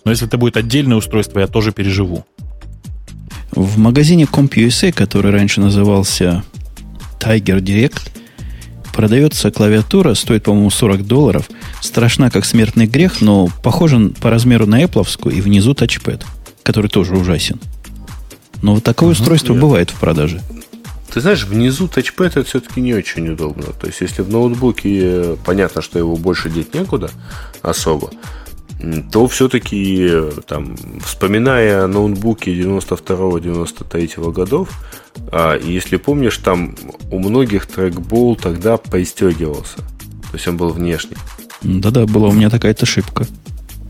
Но 0.05 0.11
если 0.11 0.26
это 0.26 0.38
будет 0.38 0.57
отдельное 0.57 0.96
устройство, 0.96 1.38
я 1.38 1.46
тоже 1.46 1.72
переживу. 1.72 2.24
В 3.53 3.78
магазине 3.78 4.24
CompUSA, 4.24 4.92
который 4.92 5.30
раньше 5.30 5.61
назывался 5.61 6.42
Tiger 7.20 7.61
Direct, 7.61 8.12
Продается 8.92 9.50
клавиатура, 9.50 10.14
стоит, 10.14 10.44
по-моему, 10.44 10.70
40 10.70 11.07
долларов. 11.07 11.48
Страшна, 11.80 12.30
как 12.30 12.44
смертный 12.44 12.86
грех, 12.86 13.22
но 13.22 13.48
похожа 13.62 14.11
по 14.20 14.30
размеру 14.30 14.66
на 14.66 14.82
Apple 14.82 15.32
и 15.32 15.40
внизу 15.40 15.74
тачпэд, 15.74 16.24
который 16.62 16.90
тоже 16.90 17.16
ужасен. 17.16 17.59
Но 18.61 18.74
вот 18.74 18.84
такое 18.84 19.11
устройство 19.11 19.55
нет. 19.55 19.62
бывает 19.62 19.90
в 19.90 19.98
продаже. 19.98 20.42
Ты 21.12 21.20
знаешь, 21.20 21.44
внизу 21.44 21.88
тачпэд 21.88 22.38
это 22.38 22.44
все-таки 22.44 22.80
не 22.80 22.94
очень 22.94 23.28
удобно. 23.28 23.66
То 23.78 23.86
есть, 23.86 24.00
если 24.00 24.22
в 24.22 24.30
ноутбуке 24.30 25.00
э, 25.02 25.36
понятно, 25.44 25.82
что 25.82 25.98
его 25.98 26.16
больше 26.16 26.48
деть 26.48 26.72
некуда 26.72 27.10
особо, 27.60 28.10
то 29.12 29.28
все-таки, 29.28 30.10
там, 30.46 30.76
вспоминая 31.04 31.86
ноутбуки 31.86 32.48
92-93 32.50 34.32
годов, 34.32 34.70
а, 35.30 35.56
если 35.58 35.98
помнишь, 35.98 36.38
там 36.38 36.74
у 37.10 37.18
многих 37.18 37.66
трекбол 37.66 38.34
тогда 38.34 38.76
поистегивался. 38.78 39.76
То 39.76 40.34
есть 40.34 40.48
он 40.48 40.56
был 40.56 40.70
внешний. 40.70 41.16
Да-да, 41.62 42.06
была 42.06 42.28
у 42.28 42.32
меня 42.32 42.50
такая-то 42.50 42.84
ошибка. 42.84 43.26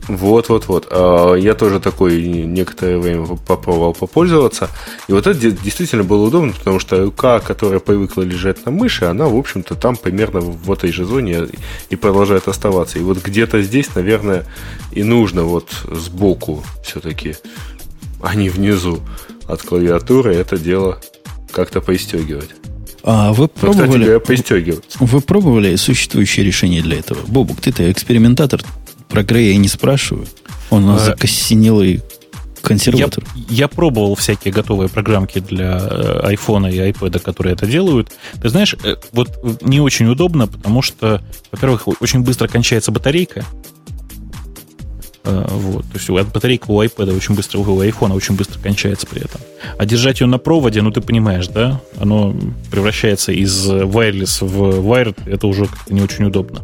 Вот, 0.09 0.49
вот, 0.49 0.67
вот. 0.67 0.89
А, 0.91 1.35
я 1.35 1.55
тоже 1.55 1.81
такой 1.81 2.21
некоторое 2.23 2.99
время 2.99 3.27
попробовал 3.47 3.95
попользоваться. 3.95 4.69
И 5.09 5.13
вот 5.13 5.27
это 5.27 5.51
действительно 5.51 6.03
было 6.05 6.27
удобно, 6.27 6.53
потому 6.53 6.79
что 6.81 7.05
рука, 7.05 7.41
которая 7.41 7.81
привыкла 7.81 8.23
лежать 8.23 8.65
на 8.67 8.73
мыши, 8.73 9.05
она, 9.05 9.27
в 9.27 9.37
общем-то, 9.37 9.75
там 9.75 9.97
примерно 9.97 10.41
в 10.41 10.71
этой 10.73 10.93
же 10.93 11.05
зоне 11.05 11.47
и 11.91 11.97
продолжает 11.97 12.49
оставаться. 12.49 12.99
И 12.99 13.03
вот 13.03 13.23
где-то 13.23 13.63
здесь, 13.63 13.95
наверное, 13.95 14.45
и 14.91 15.03
нужно 15.05 15.45
вот 15.45 15.71
сбоку 15.91 16.65
все-таки, 16.85 17.37
а 18.21 18.35
не 18.35 18.49
внизу 18.49 19.01
от 19.47 19.63
клавиатуры 19.63 20.35
это 20.35 20.59
дело 20.59 21.01
как-то 21.53 21.81
поистегивать. 21.81 22.51
А 23.05 23.33
вы 23.33 23.43
Ну, 23.45 23.49
кстати 23.49 23.77
пробовали, 23.77 24.05
говоря, 24.05 24.21
пристегиваться. 24.21 24.99
вы 25.01 25.21
пробовали 25.21 25.75
существующее 25.77 26.47
решение 26.47 26.83
для 26.83 26.99
этого? 26.99 27.19
Бобук, 27.27 27.61
ты-то 27.61 27.91
экспериментатор. 27.91 28.63
Про 29.13 29.23
Грея 29.23 29.53
я 29.53 29.59
не 29.59 29.69
спрашиваю. 29.69 30.27
Он 30.71 30.85
у 30.85 30.87
нас 30.89 31.03
А, 31.03 31.05
закостенелый 31.07 31.95
Я, 31.97 32.01
консерватор. 32.63 33.25
я 33.51 33.69
пробовал 33.69 34.15
всякие 34.15 34.55
готовые 34.55 34.89
программки 34.89 35.39
для 35.39 35.79
э, 35.81 36.21
айфона 36.25 36.67
и 36.69 36.79
iPad, 36.79 37.19
которые 37.21 37.53
это 37.55 37.67
делают. 37.67 38.11
Ты 38.41 38.49
знаешь, 38.49 38.75
э, 38.83 38.97
вот 39.13 39.63
не 39.63 39.81
очень 39.81 40.07
удобно, 40.07 40.47
потому 40.47 40.81
что, 40.83 41.21
во-первых, 41.51 41.89
очень 42.01 42.21
быстро 42.23 42.49
кончается 42.49 42.91
батарейка. 42.91 43.45
Э, 45.25 45.45
Вот, 45.49 45.83
то 45.85 45.99
есть 45.99 46.09
у- 46.11 46.15
батарейка 46.15 46.71
у 46.71 46.83
iPad 46.83 47.15
очень 47.17 47.35
быстро, 47.35 47.59
у 47.59 47.83
iPhone 47.83 48.13
очень 48.15 48.35
быстро 48.35 48.59
кончается 48.61 49.07
при 49.07 49.21
этом. 49.23 49.41
А 49.79 49.85
держать 49.85 50.21
ее 50.21 50.27
на 50.27 50.39
проводе, 50.39 50.83
ну 50.83 50.91
ты 50.91 51.01
понимаешь, 51.01 51.49
да? 51.49 51.81
Оно 52.01 52.35
превращается 52.71 53.31
из 53.33 53.69
э, 53.71 53.83
wireless 53.83 54.45
в 54.45 54.81
wired, 54.81 55.17
это 55.27 55.47
уже 55.47 55.67
как-то 55.67 55.93
не 55.95 56.01
очень 56.01 56.25
удобно. 56.25 56.63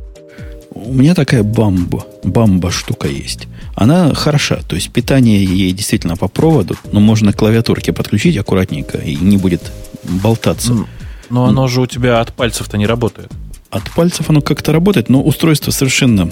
У 0.71 0.93
меня 0.93 1.15
такая 1.15 1.43
бамба, 1.43 2.07
бамба 2.23 2.71
штука 2.71 3.09
есть. 3.09 3.49
Она 3.75 4.15
хороша, 4.15 4.61
то 4.67 4.77
есть 4.77 4.91
питание 4.91 5.43
ей 5.45 5.73
действительно 5.73 6.17
по 6.17 6.29
проводу, 6.29 6.77
но 6.93 7.01
можно 7.01 7.33
клавиатурке 7.33 7.93
подключить 7.93 8.37
аккуратненько 8.37 8.99
и 8.99 9.17
не 9.17 9.37
будет 9.37 9.73
болтаться. 10.05 10.73
М, 10.73 10.87
Но 11.31 11.47
оно 11.47 11.69
же 11.69 11.81
у 11.81 11.87
тебя 11.87 12.21
от 12.21 12.33
пальцев-то 12.35 12.77
не 12.77 12.87
работает. 12.87 13.31
От 13.71 13.91
пальцев 13.91 14.31
оно 14.31 14.41
как-то 14.41 14.73
работает, 14.73 15.09
но 15.09 15.23
устройство 15.23 15.71
совершенно... 15.71 16.31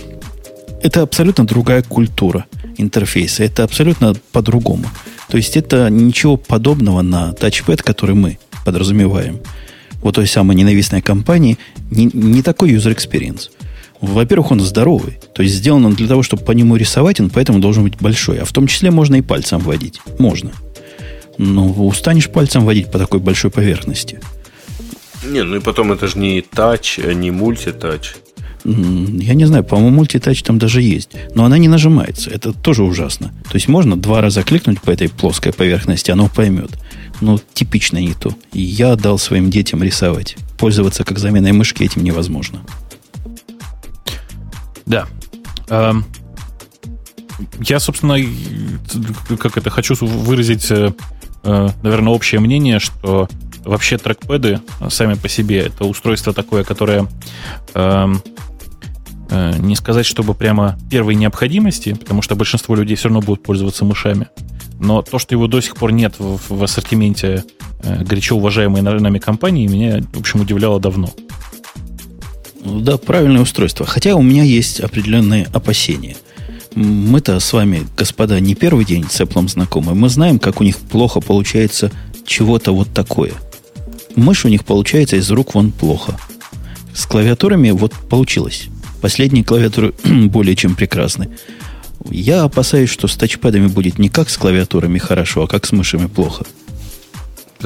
Это 0.83 1.03
абсолютно 1.03 1.47
другая 1.47 1.83
культура 1.83 2.45
интерфейса. 2.77 3.45
Это 3.45 3.65
абсолютно 3.65 4.15
по-другому. 4.33 4.85
То 5.29 5.37
есть 5.37 5.57
это 5.57 5.89
ничего 5.91 6.37
подобного 6.37 7.03
на 7.03 7.33
тачпэд, 7.33 7.83
который 7.83 8.15
мы 8.15 8.39
подразумеваем. 8.65 9.41
Вот 10.03 10.15
той 10.17 10.27
самой 10.27 10.57
ненавистной 10.57 11.03
компании 11.03 11.59
не, 11.91 12.09
не 12.13 12.43
такой 12.43 12.73
user 12.73 12.95
experience. 12.95 13.51
Во-первых, 14.01 14.51
он 14.51 14.61
здоровый. 14.61 15.19
То 15.35 15.43
есть 15.43 15.55
сделан 15.57 15.85
он 15.87 15.95
для 15.95 16.09
того, 16.09 16.23
чтобы 16.23 16.45
по 16.45 16.53
нему 16.53 16.77
рисовать, 16.77 17.21
он 17.21 17.31
поэтому 17.31 17.59
должен 17.59 17.85
быть 17.85 17.97
большой. 18.01 18.39
А 18.39 18.45
в 18.45 18.53
том 18.53 18.67
числе 18.67 18.91
можно 18.91 19.17
и 19.17 19.23
пальцем 19.23 19.59
водить. 19.61 20.01
Можно. 20.19 20.53
Но 21.39 21.71
устанешь 21.71 22.31
пальцем 22.31 22.65
водить 22.65 22.91
по 22.91 22.99
такой 22.99 23.21
большой 23.21 23.51
поверхности. 23.51 24.21
Не, 25.25 25.43
ну 25.43 25.57
и 25.57 25.61
потом 25.61 25.93
это 25.93 26.07
же 26.07 26.19
не 26.19 26.41
тач, 26.41 26.99
э, 26.99 27.13
не 27.13 27.31
мультитач. 27.31 28.15
Я 28.65 29.35
не 29.35 29.45
знаю, 29.45 29.63
по-моему, 29.63 29.97
мультитач 29.97 30.43
там 30.43 30.59
даже 30.59 30.83
есть. 30.83 31.11
Но 31.35 31.45
она 31.45 31.57
не 31.57 31.69
нажимается. 31.69 32.31
Это 32.31 32.53
тоже 32.53 32.83
ужасно. 32.83 33.29
То 33.49 33.55
есть 33.55 33.69
можно 33.69 33.97
два 33.97 34.21
раза 34.21 34.43
кликнуть 34.43 34.81
по 34.81 34.91
этой 34.91 35.09
плоской 35.09 35.53
поверхности, 35.53 36.11
оно 36.11 36.29
поймет. 36.29 36.71
Но 37.21 37.39
типично 37.55 37.99
не 37.99 38.15
то. 38.15 38.35
И 38.53 38.61
я 38.61 38.97
дал 38.97 39.19
своим 39.19 39.51
детям 39.51 39.83
рисовать. 39.83 40.37
Пользоваться 40.59 41.05
как 41.05 41.19
заменой 41.19 41.53
мышки 41.53 41.85
этим 41.85 42.03
невозможно. 42.03 42.61
Да. 44.87 45.07
Эм, 45.69 46.05
Я, 47.61 47.81
собственно, 47.81 48.17
как 49.39 49.59
это, 49.59 49.69
хочу 49.69 49.95
выразить, 50.01 50.71
э, 50.71 50.93
э, 51.43 51.69
наверное, 51.83 52.13
общее 52.13 52.41
мнение, 52.41 52.79
что 52.79 53.29
вообще 53.65 53.99
трекпэды 53.99 54.61
сами 54.89 55.15
по 55.15 55.29
себе 55.29 55.59
это 55.67 55.85
устройство 55.85 56.33
такое, 56.33 56.65
которое 56.65 57.09
эм, 57.75 58.23
э, 59.29 59.59
не 59.59 59.77
сказать, 59.77 60.07
чтобы 60.07 60.35
прямо 60.35 60.79
первой 60.91 61.15
необходимости, 61.15 61.93
потому 61.95 62.23
что 62.23 62.37
большинство 62.37 62.75
людей 62.75 62.97
все 62.97 63.09
равно 63.09 63.21
будут 63.21 63.43
пользоваться 63.43 63.85
мышами. 63.85 64.29
Но 64.79 65.03
то, 65.03 65.19
что 65.19 65.35
его 65.35 65.47
до 65.47 65.61
сих 65.61 65.77
пор 65.77 65.93
нет 65.93 66.15
в, 66.19 66.39
в 66.49 66.63
ассортименте 66.63 67.45
горячо 67.83 68.37
уважаемой 68.37 68.83
нами 68.83 69.19
компании, 69.19 69.67
меня, 69.67 70.03
в 70.13 70.21
общем, 70.21 70.41
удивляло 70.41 70.81
давно. 70.81 71.11
Да, 72.67 72.99
правильное 72.99 73.43
устройство. 73.43 73.87
Хотя 73.87 74.17
у 74.17 74.23
меня 74.23 74.43
есть 74.43 74.81
определенные 74.81 75.47
опасения. 75.53 76.17
Мы-то 76.75 77.39
с 77.39 77.53
вами, 77.53 77.87
господа, 77.97 78.39
не 78.41 78.55
первый 78.55 78.85
день 78.85 79.07
с 79.09 79.21
Apple 79.21 79.49
знакомы. 79.49 79.95
Мы 79.95 80.09
знаем, 80.09 80.39
как 80.39 80.61
у 80.61 80.65
них 80.65 80.77
плохо 80.77 81.21
получается 81.21 81.93
чего-то 82.27 82.73
вот 82.73 82.93
такое. 82.93 83.33
Мышь 84.17 84.45
у 84.45 84.49
них 84.49 84.65
получается 84.65 85.17
из 85.17 85.31
рук 85.31 85.55
вон 85.55 85.71
плохо. 85.71 86.19
С 86.93 87.07
клавиатурами 87.07 87.71
вот 87.71 87.93
получилось. 87.93 88.67
Последние 89.01 89.45
клавиатуры 89.45 89.95
более 90.05 90.57
чем 90.57 90.75
прекрасны. 90.75 91.29
Я 92.11 92.43
опасаюсь, 92.43 92.91
что 92.91 93.09
с 93.09 93.17
тачпадами 93.17 93.69
будет 93.69 93.99
не 93.99 94.09
как 94.09 94.29
с 94.29 94.37
клавиатурами 94.37 94.99
хорошо, 94.99 95.45
а 95.45 95.47
как 95.47 95.67
с 95.67 95.73
мышами 95.73 96.07
плохо. 96.07 96.45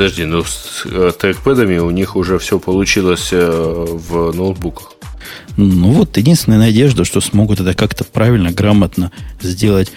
Подожди, 0.00 0.24
ну 0.24 0.42
с 0.44 0.86
э, 0.86 1.12
трекпэдами 1.20 1.76
у 1.76 1.90
них 1.90 2.16
уже 2.16 2.38
все 2.38 2.58
получилось 2.58 3.28
э, 3.32 3.86
в 3.86 4.32
ноутбуках. 4.32 4.94
Ну 5.58 5.90
вот, 5.90 6.16
единственная 6.16 6.56
надежда, 6.56 7.04
что 7.04 7.20
смогут 7.20 7.60
это 7.60 7.74
как-то 7.74 8.04
правильно, 8.04 8.50
грамотно 8.50 9.12
сделать. 9.42 9.92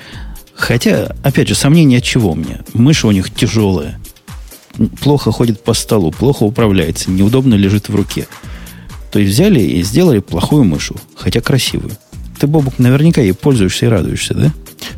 Хотя, 0.56 1.16
опять 1.24 1.48
же, 1.48 1.56
сомнения 1.56 2.00
от 2.00 2.04
чего 2.04 2.36
меня? 2.36 2.66
Мышь 2.74 3.06
у 3.06 3.12
них 3.12 3.34
тяжелая. 3.34 3.98
Плохо 5.02 5.32
ходит 5.32 5.64
по 5.64 5.74
столу, 5.74 6.12
плохо 6.12 6.44
управляется, 6.44 7.10
неудобно 7.10 7.54
лежит 7.54 7.88
в 7.88 7.96
руке. 7.96 8.28
То 9.10 9.20
есть 9.20 9.32
взяли 9.32 9.62
и 9.62 9.84
сделали 9.84 10.20
плохую 10.20 10.66
мышу, 10.66 10.98
хотя 11.16 11.40
красивую. 11.40 11.94
Ты, 12.38 12.48
Бобук, 12.48 12.78
наверняка 12.78 13.22
ей 13.22 13.34
пользуешься 13.34 13.86
и 13.86 13.88
радуешься, 13.88 14.34
да? 14.34 14.52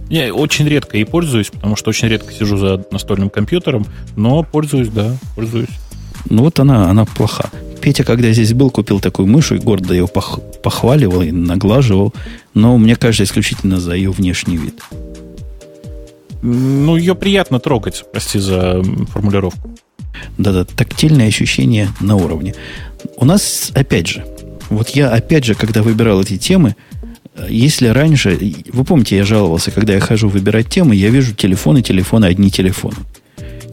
Я 0.10 0.34
очень 0.34 0.68
редко 0.68 0.98
ей 0.98 1.06
пользуюсь, 1.06 1.50
потому 1.50 1.76
что 1.76 1.90
очень 1.90 2.08
редко 2.08 2.34
сижу 2.34 2.58
за 2.58 2.86
настольным 2.92 3.30
компьютером, 3.30 3.86
но 4.16 4.44
пользуюсь, 4.44 4.90
да, 4.90 5.16
пользуюсь. 5.36 5.70
Ну 6.30 6.44
вот 6.44 6.60
она, 6.60 6.90
она 6.90 7.06
плоха. 7.06 7.50
Петя, 7.82 8.04
когда 8.04 8.32
здесь 8.32 8.54
был, 8.54 8.72
купил 8.72 9.00
такую 9.00 9.28
мышу 9.28 9.56
и 9.56 9.60
гордо 9.60 9.94
ее 9.94 10.06
пох- 10.06 10.42
похваливал 10.62 11.22
и 11.22 11.32
наглаживал. 11.32 12.14
Но 12.54 12.78
мне 12.78 12.96
кажется, 12.96 13.24
исключительно 13.24 13.80
за 13.80 13.94
ее 13.94 14.10
внешний 14.10 14.58
вид. 14.58 14.82
Ну, 16.42 16.96
ее 16.96 17.16
приятно 17.16 17.60
трогать, 17.60 18.04
прости 18.12 18.40
за 18.40 18.82
формулировку. 19.10 19.70
Да-да, 20.38 20.66
тактильное 20.66 21.28
ощущение 21.28 21.90
на 22.00 22.16
уровне. 22.16 22.56
У 23.18 23.26
нас, 23.26 23.72
опять 23.74 24.08
же, 24.08 24.26
вот 24.70 24.90
я, 24.90 25.10
опять 25.10 25.46
же, 25.46 25.56
когда 25.56 25.84
выбирал 25.84 26.22
эти 26.22 26.38
темы, 26.38 26.76
если 27.50 27.88
раньше, 27.88 28.40
вы 28.72 28.84
помните, 28.84 29.18
я 29.18 29.26
жаловался, 29.26 29.72
когда 29.72 29.94
я 29.94 30.00
хожу 30.00 30.30
выбирать 30.30 30.70
темы, 30.70 30.96
я 30.96 31.10
вижу 31.10 31.34
телефоны, 31.34 31.82
телефоны, 31.82 32.26
одни 32.26 32.50
телефоны. 32.50 32.98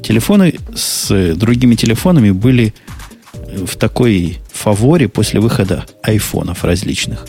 Телефоны 0.03 0.55
с 0.75 1.35
другими 1.35 1.77
телефонами 1.77 2.33
были 2.33 2.75
в 3.35 3.77
такой 3.77 4.39
фаворе 4.53 5.09
после 5.09 5.41
выхода 5.41 5.87
айфонов 6.03 6.65
различных. 6.65 7.27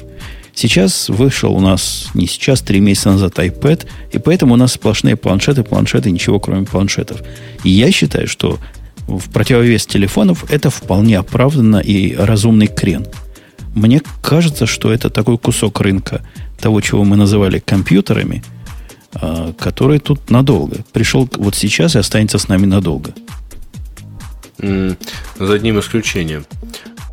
Сейчас 0.56 1.10
вышел 1.10 1.54
у 1.54 1.60
нас, 1.60 2.10
не 2.14 2.28
сейчас, 2.28 2.62
три 2.62 2.80
месяца 2.80 3.12
назад 3.12 3.40
iPad, 3.40 3.86
и 4.12 4.20
поэтому 4.20 4.54
у 4.54 4.58
нас 4.58 4.74
сплошные 4.74 5.16
планшеты, 5.16 5.64
планшеты, 5.64 6.12
ничего 6.12 6.40
кроме 6.40 6.66
планшетов. 6.66 7.22
И 7.64 7.70
я 7.70 7.92
считаю, 7.92 8.28
что 8.28 8.60
в 9.08 9.30
противовес 9.32 9.86
телефонов 9.86 10.46
это 10.50 10.70
вполне 10.70 11.18
оправданно 11.18 11.78
и 11.78 12.16
разумный 12.16 12.68
крен. 12.68 13.06
Мне 13.74 14.01
кажется, 14.21 14.65
что 14.65 14.91
это 14.91 15.09
такой 15.09 15.38
кусок 15.38 15.82
рынка 15.82 16.21
того, 16.59 16.82
чего 16.82 17.03
мы 17.03 17.15
называли 17.17 17.59
компьютерами, 17.59 18.43
а, 19.15 19.53
который 19.53 19.99
тут 19.99 20.30
надолго. 20.30 20.78
Пришел 20.93 21.28
вот 21.38 21.55
сейчас 21.55 21.95
и 21.95 21.99
останется 21.99 22.38
с 22.38 22.47
нами 22.47 22.65
надолго. 22.65 23.13
За 24.59 25.53
одним 25.53 25.80
исключением. 25.80 26.45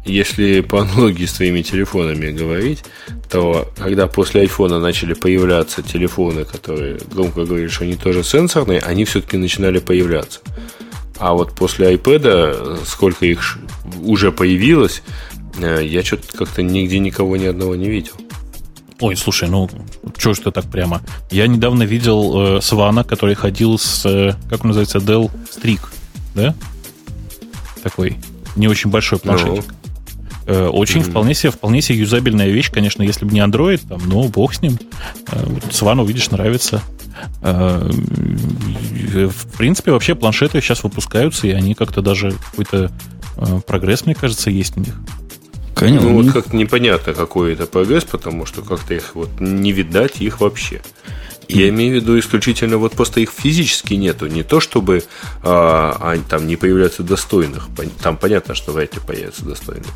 Если 0.04 0.60
по 0.60 0.80
аналогии 0.80 1.26
с 1.26 1.32
твоими 1.32 1.62
телефонами 1.62 2.30
говорить, 2.30 2.84
то 3.30 3.70
когда 3.76 4.06
после 4.06 4.42
айфона 4.42 4.78
начали 4.78 5.14
появляться 5.14 5.82
телефоны, 5.82 6.44
которые, 6.44 6.98
громко 7.12 7.44
говоришь, 7.44 7.72
что 7.72 7.84
они 7.84 7.96
тоже 7.96 8.22
сенсорные, 8.24 8.80
они 8.80 9.04
все-таки 9.04 9.36
начинали 9.36 9.78
появляться. 9.78 10.40
А 11.18 11.34
вот 11.34 11.52
после 11.52 11.94
iPad, 11.94 12.80
сколько 12.86 13.26
их 13.26 13.58
уже 14.02 14.32
появилось, 14.32 15.02
э, 15.06 15.29
я 15.58 16.02
что-то 16.04 16.36
как-то 16.36 16.62
нигде 16.62 16.98
никого 16.98 17.36
ни 17.36 17.46
одного 17.46 17.74
не 17.76 17.88
видел. 17.88 18.12
Ой, 19.00 19.16
слушай, 19.16 19.48
ну, 19.48 19.68
что 20.18 20.34
ж 20.34 20.40
ты 20.40 20.50
так 20.50 20.66
прямо? 20.70 21.00
Я 21.30 21.46
недавно 21.46 21.84
видел 21.84 22.56
э, 22.56 22.60
Свана, 22.60 23.02
который 23.02 23.34
ходил 23.34 23.78
с, 23.78 24.04
э, 24.04 24.34
как 24.50 24.62
он 24.62 24.68
называется, 24.68 24.98
Dell 24.98 25.30
Streak, 25.50 25.80
да? 26.34 26.54
Такой 27.82 28.16
не 28.56 28.68
очень 28.68 28.90
большой 28.90 29.18
планшетик. 29.18 29.64
Э, 30.46 30.66
очень 30.66 31.00
Мгм. 31.00 31.10
вполне 31.10 31.34
себе, 31.34 31.50
вполне 31.50 31.80
себе 31.80 31.98
юзабельная 32.00 32.48
вещь, 32.50 32.70
конечно, 32.70 33.02
если 33.02 33.24
бы 33.24 33.32
не 33.32 33.40
Android, 33.40 33.80
там, 33.88 34.00
ну, 34.06 34.28
бог 34.28 34.52
с 34.52 34.60
ним. 34.60 34.78
Э, 35.32 35.46
вот 35.46 35.72
Свану, 35.72 36.04
видишь, 36.04 36.30
нравится. 36.30 36.82
Э, 37.40 37.90
э, 39.14 39.26
в 39.28 39.56
принципе, 39.56 39.92
вообще 39.92 40.14
планшеты 40.14 40.60
сейчас 40.60 40.82
выпускаются, 40.82 41.46
и 41.46 41.50
они 41.52 41.74
как-то 41.74 42.02
даже 42.02 42.32
какой-то 42.32 42.90
э, 43.36 43.60
прогресс, 43.66 44.04
мне 44.04 44.14
кажется, 44.14 44.50
есть 44.50 44.76
у 44.76 44.80
них. 44.80 44.94
Конечно, 45.80 46.10
Ну, 46.10 46.22
вот 46.22 46.32
как-то 46.32 46.54
непонятно, 46.54 47.14
какой 47.14 47.54
это 47.54 47.64
прогресс, 47.64 48.04
потому 48.04 48.44
что 48.44 48.60
как-то 48.60 48.92
их 48.92 49.14
вот 49.14 49.30
не 49.40 49.72
видать 49.72 50.20
их 50.20 50.40
вообще. 50.40 50.82
Я 51.48 51.70
имею 51.70 51.92
в 51.92 52.02
виду 52.02 52.18
исключительно 52.18 52.76
вот 52.76 52.92
просто 52.92 53.20
их 53.20 53.30
физически 53.30 53.94
нету. 53.94 54.26
Не 54.26 54.42
то, 54.42 54.60
чтобы 54.60 55.04
а, 55.42 55.96
они 56.02 56.22
там 56.28 56.46
не 56.46 56.56
появляются 56.56 57.02
достойных. 57.02 57.68
Там 58.02 58.18
понятно, 58.18 58.54
что 58.54 58.72
вряд 58.72 58.94
ли 58.94 59.00
появятся 59.04 59.46
достойные. 59.46 59.88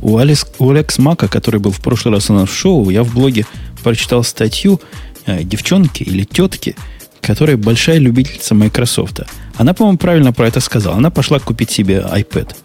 У, 0.00 0.18
Алекс, 0.18 0.44
у 0.58 0.70
Алекс 0.70 0.98
Мака, 0.98 1.28
который 1.28 1.60
был 1.60 1.70
в 1.70 1.80
прошлый 1.80 2.12
раз 2.12 2.28
у 2.28 2.34
нас 2.34 2.50
в 2.50 2.52
шоу, 2.54 2.90
я 2.90 3.04
в 3.04 3.14
блоге 3.14 3.46
прочитал 3.84 4.24
статью 4.24 4.80
э, 5.24 5.44
девчонки 5.44 6.02
или 6.02 6.24
тетки, 6.24 6.74
которая 7.20 7.56
большая 7.56 7.98
любительница 7.98 8.56
Microsoft. 8.56 9.20
Она, 9.54 9.72
по-моему, 9.72 9.98
правильно 9.98 10.32
про 10.32 10.48
это 10.48 10.58
сказала. 10.58 10.96
Она 10.96 11.10
пошла 11.10 11.38
купить 11.38 11.70
себе 11.70 12.04
iPad. 12.04 12.56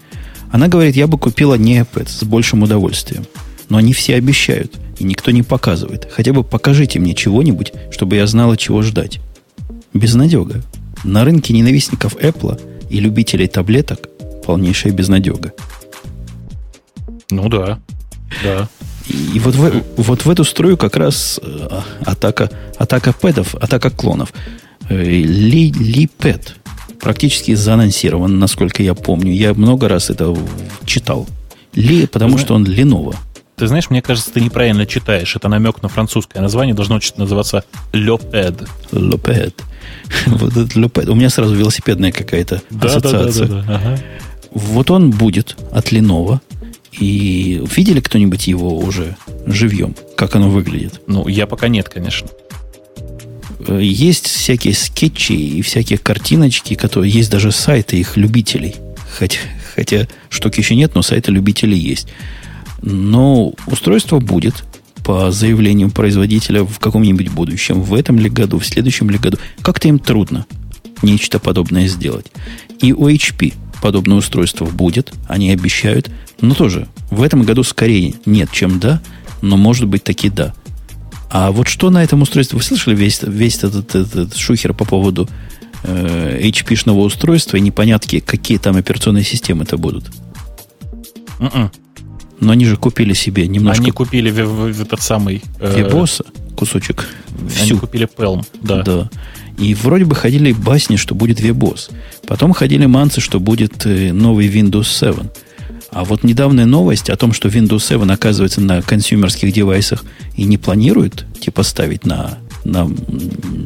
Она 0.52 0.68
говорит, 0.68 0.96
я 0.96 1.08
бы 1.08 1.18
купила 1.18 1.56
не 1.56 1.80
iPad 1.80 2.10
с 2.10 2.24
большим 2.24 2.64
удовольствием. 2.64 3.26
Но 3.70 3.78
они 3.78 3.94
все 3.94 4.16
обещают, 4.16 4.74
и 4.98 5.04
никто 5.04 5.32
не 5.32 5.44
показывает. 5.44 6.08
Хотя 6.12 6.32
бы 6.34 6.44
покажите 6.44 7.00
мне 7.00 7.14
чего-нибудь, 7.14 7.74
чтобы 7.92 8.16
я 8.16 8.28
знала, 8.28 8.56
чего 8.56 8.82
ждать. 8.82 9.20
Безнадега. 9.94 10.62
На 11.04 11.26
рынке 11.26 11.54
ненавистников 11.54 12.16
Apple 12.16 12.60
и 12.90 13.00
любителей 13.00 13.48
таблеток 13.48 14.08
полнейшая 14.46 14.94
безнадега. 14.94 15.52
Ну 17.30 17.50
да, 17.50 17.80
да. 18.44 18.70
И 19.10 19.40
вот 19.40 19.56
в, 19.56 19.84
вот 19.98 20.26
в 20.26 20.30
эту 20.30 20.44
струю 20.44 20.78
как 20.78 20.96
раз 20.96 21.40
э, 21.42 21.82
атака, 22.06 22.50
атака 22.78 23.14
пэдов, 23.14 23.56
атака 23.56 23.90
клонов. 23.90 24.34
Э, 24.90 24.96
Ли, 25.04 25.72
Ли 25.72 26.08
Пэд 26.08 26.56
практически 27.00 27.54
заанонсирован, 27.54 28.40
насколько 28.40 28.84
я 28.84 28.94
помню. 28.94 29.32
Я 29.34 29.54
много 29.54 29.88
раз 29.88 30.10
это 30.10 30.36
читал. 30.86 31.28
Ли, 31.74 32.08
потому 32.08 32.38
что 32.38 32.56
он 32.56 32.66
Lenovo. 32.66 33.16
Ты 33.56 33.68
знаешь, 33.68 33.90
мне 33.90 34.02
кажется, 34.04 34.32
ты 34.32 34.42
неправильно 34.42 34.86
читаешь. 34.86 35.36
Это 35.36 35.50
намек 35.50 35.82
на 35.82 35.90
французское 35.90 36.42
название. 36.42 36.76
Должно 36.76 37.00
называться 37.18 37.64
Лепед. 37.92 38.68
Лепед. 38.92 39.64
Вот 40.28 40.52
этот 40.52 40.76
Лепед. 40.76 41.10
У 41.10 41.16
меня 41.16 41.30
сразу 41.30 41.56
велосипедная 41.56 42.12
какая-то 42.12 42.62
ассоциация. 42.82 44.00
Вот 44.52 44.92
он 44.92 45.12
будет 45.12 45.58
от 45.72 45.92
Lenovo. 45.92 46.40
И 47.00 47.62
видели 47.76 48.00
кто-нибудь 48.00 48.48
его 48.48 48.78
уже 48.78 49.16
живьем? 49.46 49.96
Как 50.16 50.36
оно 50.36 50.50
выглядит? 50.50 51.02
Ну, 51.08 51.28
я 51.28 51.46
пока 51.46 51.68
нет, 51.68 51.90
конечно. 51.90 52.28
Есть 53.68 54.28
всякие 54.28 54.74
скетчи 54.74 55.34
и 55.34 55.62
всякие 55.62 55.98
картиночки, 55.98 56.76
которые 56.76 57.12
есть 57.12 57.30
даже 57.30 57.52
сайты 57.52 57.98
их 57.98 58.18
любителей. 58.18 58.76
Хотя, 59.18 59.40
хотя 59.76 60.08
штуки 60.30 60.60
еще 60.60 60.76
нет, 60.76 60.96
но 60.96 61.02
сайты 61.02 61.32
любителей 61.32 61.78
есть. 61.78 62.08
Но 62.82 63.54
устройство 63.66 64.20
будет 64.20 64.64
по 65.04 65.32
заявлению 65.32 65.90
производителя 65.90 66.64
в 66.64 66.80
каком-нибудь 66.80 67.30
будущем, 67.30 67.82
в 67.82 67.94
этом 67.94 68.20
ли 68.20 68.30
году, 68.30 68.60
в 68.60 68.66
следующем 68.66 69.10
ли 69.10 69.18
году. 69.18 69.38
Как-то 69.62 69.88
им 69.88 70.00
трудно 70.00 70.46
нечто 71.02 71.40
подобное 71.40 71.88
сделать. 71.88 72.28
И 72.82 72.94
у 72.94 73.10
HP 73.10 73.54
подобное 73.82 74.18
устройство 74.18 74.66
будет, 74.66 75.14
они 75.28 75.52
обещают, 75.52 76.10
но 76.42 76.56
тоже 76.56 76.88
в 77.10 77.22
этом 77.22 77.44
году 77.44 77.64
скорее 77.64 78.16
нет, 78.26 78.50
чем 78.52 78.80
да, 78.80 79.02
но 79.42 79.58
может 79.58 79.88
быть 79.88 80.04
таки 80.04 80.30
да. 80.30 80.54
А 81.30 81.52
вот 81.52 81.68
что 81.68 81.90
на 81.90 82.04
этом 82.04 82.22
устройстве? 82.22 82.58
Вы 82.58 82.64
слышали 82.64 82.96
весь, 82.96 83.22
весь 83.22 83.58
этот, 83.58 83.96
этот, 83.96 84.16
этот 84.16 84.38
шухер 84.38 84.74
по 84.74 84.86
поводу 84.86 85.30
э, 85.84 86.40
HP-шного 86.42 87.00
устройства 87.00 87.58
и 87.58 87.62
непонятки, 87.62 88.20
какие 88.20 88.58
там 88.58 88.78
операционные 88.78 89.24
системы 89.24 89.64
это 89.64 89.78
будут? 89.78 90.06
Mm-mm. 91.40 91.54
М-м. 91.54 91.72
Но 92.40 92.52
они 92.52 92.66
же 92.66 92.78
купили 92.78 93.14
себе 93.14 93.48
немножко... 93.48 93.82
Они 93.82 93.92
купили 93.92 94.30
в, 94.30 94.46
в, 94.46 94.74
в 94.74 94.82
этот 94.82 95.02
самый... 95.02 95.44
Э, 95.60 95.76
Вебоса 95.76 96.24
кусочек. 96.58 97.08
Всю. 97.50 97.64
Они 97.64 97.80
купили 97.80 98.08
Pelm, 98.08 98.46
да. 98.62 98.84
Да. 98.84 99.10
И 99.58 99.74
вроде 99.74 100.06
бы 100.06 100.16
ходили 100.16 100.52
басни, 100.52 100.98
что 100.98 101.16
будет 101.16 101.40
Вебос. 101.40 101.90
Потом 102.28 102.54
ходили 102.54 102.86
манцы, 102.86 103.22
что 103.22 103.40
будет 103.40 103.86
э, 103.86 104.12
новый 104.12 104.48
Windows 104.48 104.86
7. 104.86 105.30
А 105.92 106.04
вот 106.04 106.24
недавняя 106.24 106.66
новость 106.66 107.10
о 107.10 107.16
том, 107.16 107.34
что 107.34 107.48
Windows 107.48 107.80
7 107.80 108.12
оказывается 108.12 108.62
на 108.62 108.82
консюмерских 108.82 109.54
девайсах 109.54 110.04
и 110.36 110.44
не 110.44 110.58
планирует 110.58 111.26
типа 111.40 111.64
ставить 111.64 112.06
на, 112.06 112.38
на, 112.64 112.90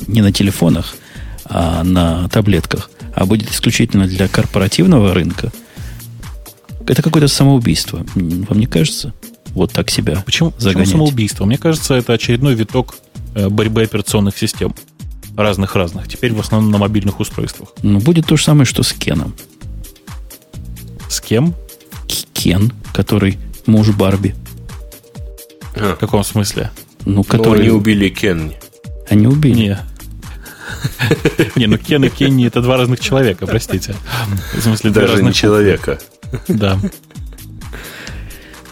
не 0.08 0.22
на 0.22 0.32
телефонах, 0.32 0.96
а 1.46 1.84
на 1.84 2.30
таблетках, 2.30 2.92
а 3.16 3.26
будет 3.26 3.52
исключительно 3.52 4.08
для 4.08 4.28
корпоративного 4.28 5.14
рынка, 5.14 5.52
это 6.88 7.02
какое-то 7.02 7.28
самоубийство. 7.28 8.06
Вам 8.16 8.60
не 8.60 8.66
кажется? 8.66 9.14
Вот 9.50 9.74
так 9.74 9.90
себя 9.90 10.24
Почему, 10.26 10.52
почему 10.52 10.86
самоубийство? 10.86 11.46
Мне 11.46 11.58
кажется, 11.58 11.96
это 11.96 12.14
очередной 12.14 12.56
виток 12.56 12.96
э, 13.36 13.50
борьбы 13.50 13.84
операционных 13.84 14.38
систем. 14.38 14.74
Разных-разных. 15.36 16.08
Теперь 16.08 16.34
в 16.34 16.40
основном 16.40 16.72
на 16.72 16.78
мобильных 16.78 17.20
устройствах. 17.20 17.70
Ну, 17.84 18.00
будет 18.00 18.28
то 18.28 18.38
же 18.38 18.44
самое, 18.44 18.66
что 18.66 18.84
с 18.84 18.94
Кеном. 18.94 19.34
С 21.10 21.20
кем? 21.20 21.54
Кен, 22.34 22.72
который 22.94 23.38
муж 23.66 23.90
Барби. 23.90 24.36
А. 25.76 25.96
В 25.96 26.00
каком 26.00 26.24
смысле? 26.24 26.72
Ну, 27.06 27.24
который... 27.24 27.58
Но 27.58 27.62
они 27.62 27.70
убили 27.70 28.10
Кен. 28.10 28.54
Они 29.10 29.28
убили? 29.28 29.56
Не. 29.56 29.78
Не, 31.56 31.68
ну 31.68 31.78
Кен 31.78 32.06
и 32.06 32.10
Кенни 32.10 32.48
это 32.48 32.62
два 32.62 32.78
разных 32.78 33.00
человека, 33.00 33.46
простите. 33.48 33.96
В 34.54 34.62
смысле, 34.62 34.92
Даже 34.92 35.24
не 35.24 35.34
человека. 35.34 36.00
Да. 36.48 36.80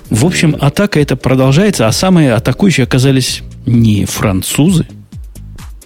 В 0.09 0.25
общем, 0.25 0.57
атака 0.59 0.99
это 0.99 1.15
продолжается, 1.15 1.87
а 1.87 1.91
самые 1.91 2.33
атакующие 2.33 2.85
оказались 2.85 3.43
не 3.65 4.05
французы, 4.05 4.87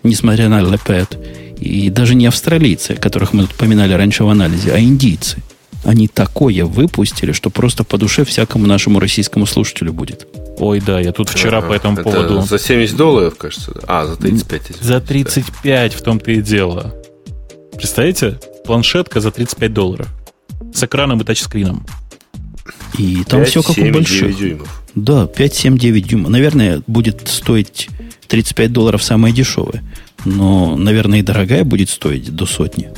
несмотря 0.04 0.48
на 0.48 0.62
Лепет, 0.62 1.18
и 1.60 1.90
даже 1.90 2.16
не 2.16 2.28
австралийцы, 2.28 2.96
которых 2.96 3.34
мы 3.34 3.44
тут 3.44 3.56
поминали 3.56 3.94
раньше 3.94 4.24
в 4.24 4.30
анализе, 4.30 4.72
а 4.72 4.80
индийцы. 4.80 5.38
Они 5.84 6.08
такое 6.08 6.66
выпустили, 6.66 7.32
что 7.32 7.50
просто 7.50 7.84
по 7.84 7.98
душе 7.98 8.24
всякому 8.24 8.68
нашему 8.68 9.00
российскому 9.00 9.46
слушателю 9.46 9.94
будет. 9.94 10.28
Ой, 10.58 10.80
да, 10.80 11.00
я 11.00 11.12
тут 11.12 11.30
вчера 11.30 11.58
ага, 11.58 11.68
по 11.68 11.74
этому 11.74 11.96
это 11.96 12.04
поводу... 12.04 12.42
За 12.42 12.60
70 12.60 12.96
долларов, 12.96 13.36
кажется. 13.38 13.74
А, 13.88 14.06
за 14.06 14.16
35. 14.16 14.62
Извините. 14.62 14.84
За 14.84 15.02
35 15.02 15.94
в 15.94 16.02
том-то 16.02 16.32
и 16.32 16.42
дело. 16.42 16.96
Представляете? 17.76 18.40
Планшетка 18.66 19.20
за 19.20 19.32
35 19.32 19.74
долларов. 19.74 20.08
С 20.74 20.84
экраном 20.84 21.22
и 21.22 21.24
тачскрином. 21.26 21.86
И 22.98 23.24
там 23.28 23.42
5, 23.42 23.50
все 23.50 23.64
как 23.64 23.76
7, 23.76 23.90
у 23.90 23.94
больших. 23.94 24.38
дюймов. 24.38 24.84
Да, 24.96 25.28
5, 25.28 25.54
7, 25.54 25.78
9 25.78 26.08
дюймов. 26.08 26.30
Наверное, 26.30 26.82
будет 26.88 27.28
стоить 27.28 27.90
35 28.28 28.72
долларов 28.72 29.04
самое 29.04 29.34
дешевое. 29.34 29.84
Но, 30.24 30.78
наверное, 30.78 31.20
и 31.20 31.24
дорогая 31.24 31.64
будет 31.64 31.90
стоить 31.90 32.34
до 32.34 32.46
сотни. 32.46 32.92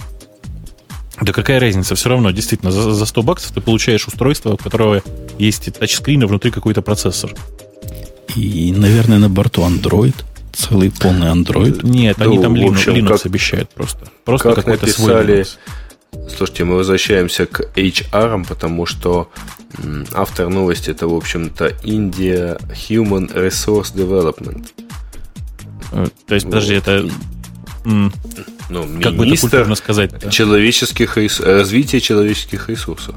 Да 1.22 1.32
какая 1.32 1.60
разница? 1.60 1.96
Все 1.96 2.10
равно, 2.10 2.32
действительно, 2.32 2.72
за, 2.72 2.94
за 2.94 3.06
100 3.06 3.24
баксов 3.24 3.52
ты 3.54 3.62
получаешь 3.62 4.08
устройство, 4.08 4.54
у 4.54 4.58
которого 4.58 5.02
есть 5.40 5.74
тачскрин, 5.74 6.24
и 6.24 6.26
внутри 6.26 6.52
какой-то 6.52 6.82
процессор. 6.82 7.34
И, 8.36 8.74
наверное, 8.76 9.20
на 9.20 9.30
борту 9.30 9.62
Android. 9.62 10.16
Целый 10.54 10.92
полный 10.92 11.28
Android. 11.28 11.86
Нет, 11.86 12.22
они 12.22 12.38
ну, 12.38 12.42
там 12.44 12.56
Linux, 12.56 12.72
общем, 12.72 12.96
Linux 12.96 13.08
как, 13.08 13.26
обещают 13.26 13.70
просто. 13.70 14.08
Просто 14.24 14.50
как 14.50 14.56
какой-то 14.58 14.86
написали, 14.86 15.44
свой 15.44 16.30
Слушайте, 16.30 16.64
мы 16.64 16.78
возвращаемся 16.78 17.46
к 17.46 17.62
HR, 17.76 18.46
потому 18.48 18.86
что 18.86 19.30
автор 20.14 20.50
новости 20.50 20.90
это, 20.92 21.08
в 21.08 21.14
общем-то, 21.14 21.68
India 21.84 22.60
Human 22.88 23.34
Resource 23.34 23.94
Development. 23.94 24.66
Э, 25.92 26.08
то 26.28 26.36
есть, 26.36 26.46
подожди, 26.46 26.76
вот. 26.76 26.88
это 26.88 27.10
ну, 28.70 28.86
как 29.02 29.16
бы 29.16 29.28
это 29.28 29.40
культурно 29.40 29.76
сказать 29.76 30.32
человеческих 30.32 31.18
развития 31.18 32.00
человеческих 32.00 32.70
ресурсов. 32.70 33.16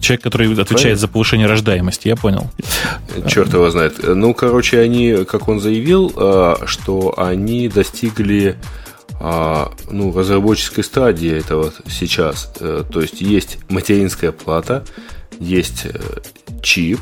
Человек, 0.00 0.22
который 0.22 0.46
отвечает 0.52 0.68
Правильно? 0.68 0.96
за 0.96 1.08
повышение 1.08 1.46
рождаемости, 1.46 2.08
я 2.08 2.16
понял. 2.16 2.50
Черт 3.28 3.52
его 3.52 3.70
знает. 3.70 3.94
Ну, 4.02 4.34
короче, 4.34 4.80
они, 4.80 5.24
как 5.24 5.48
он 5.48 5.60
заявил, 5.60 6.12
а, 6.16 6.62
что 6.66 7.14
они 7.16 7.68
достигли 7.68 8.56
а, 9.20 9.72
ну, 9.90 10.12
разработческой 10.12 10.84
стадии 10.84 11.30
этого 11.30 11.72
сейчас. 11.88 12.52
Э, 12.60 12.82
то 12.90 13.00
есть 13.00 13.20
есть 13.20 13.58
материнская 13.68 14.32
плата, 14.32 14.84
есть 15.38 15.86
э, 15.86 16.00
чип, 16.62 17.00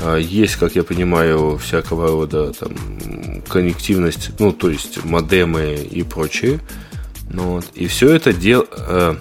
а, 0.00 0.16
есть, 0.16 0.56
как 0.56 0.74
я 0.76 0.84
понимаю, 0.84 1.58
всякого 1.58 2.08
рода 2.08 2.52
там 2.54 3.42
коннективность, 3.48 4.30
ну, 4.38 4.52
то 4.52 4.70
есть 4.70 5.04
модемы 5.04 5.74
и 5.74 6.02
прочее. 6.02 6.60
Ну, 7.30 7.54
вот. 7.54 7.66
И 7.74 7.86
все 7.86 8.14
это 8.14 8.32
дело... 8.32 8.66
Э, 8.70 9.16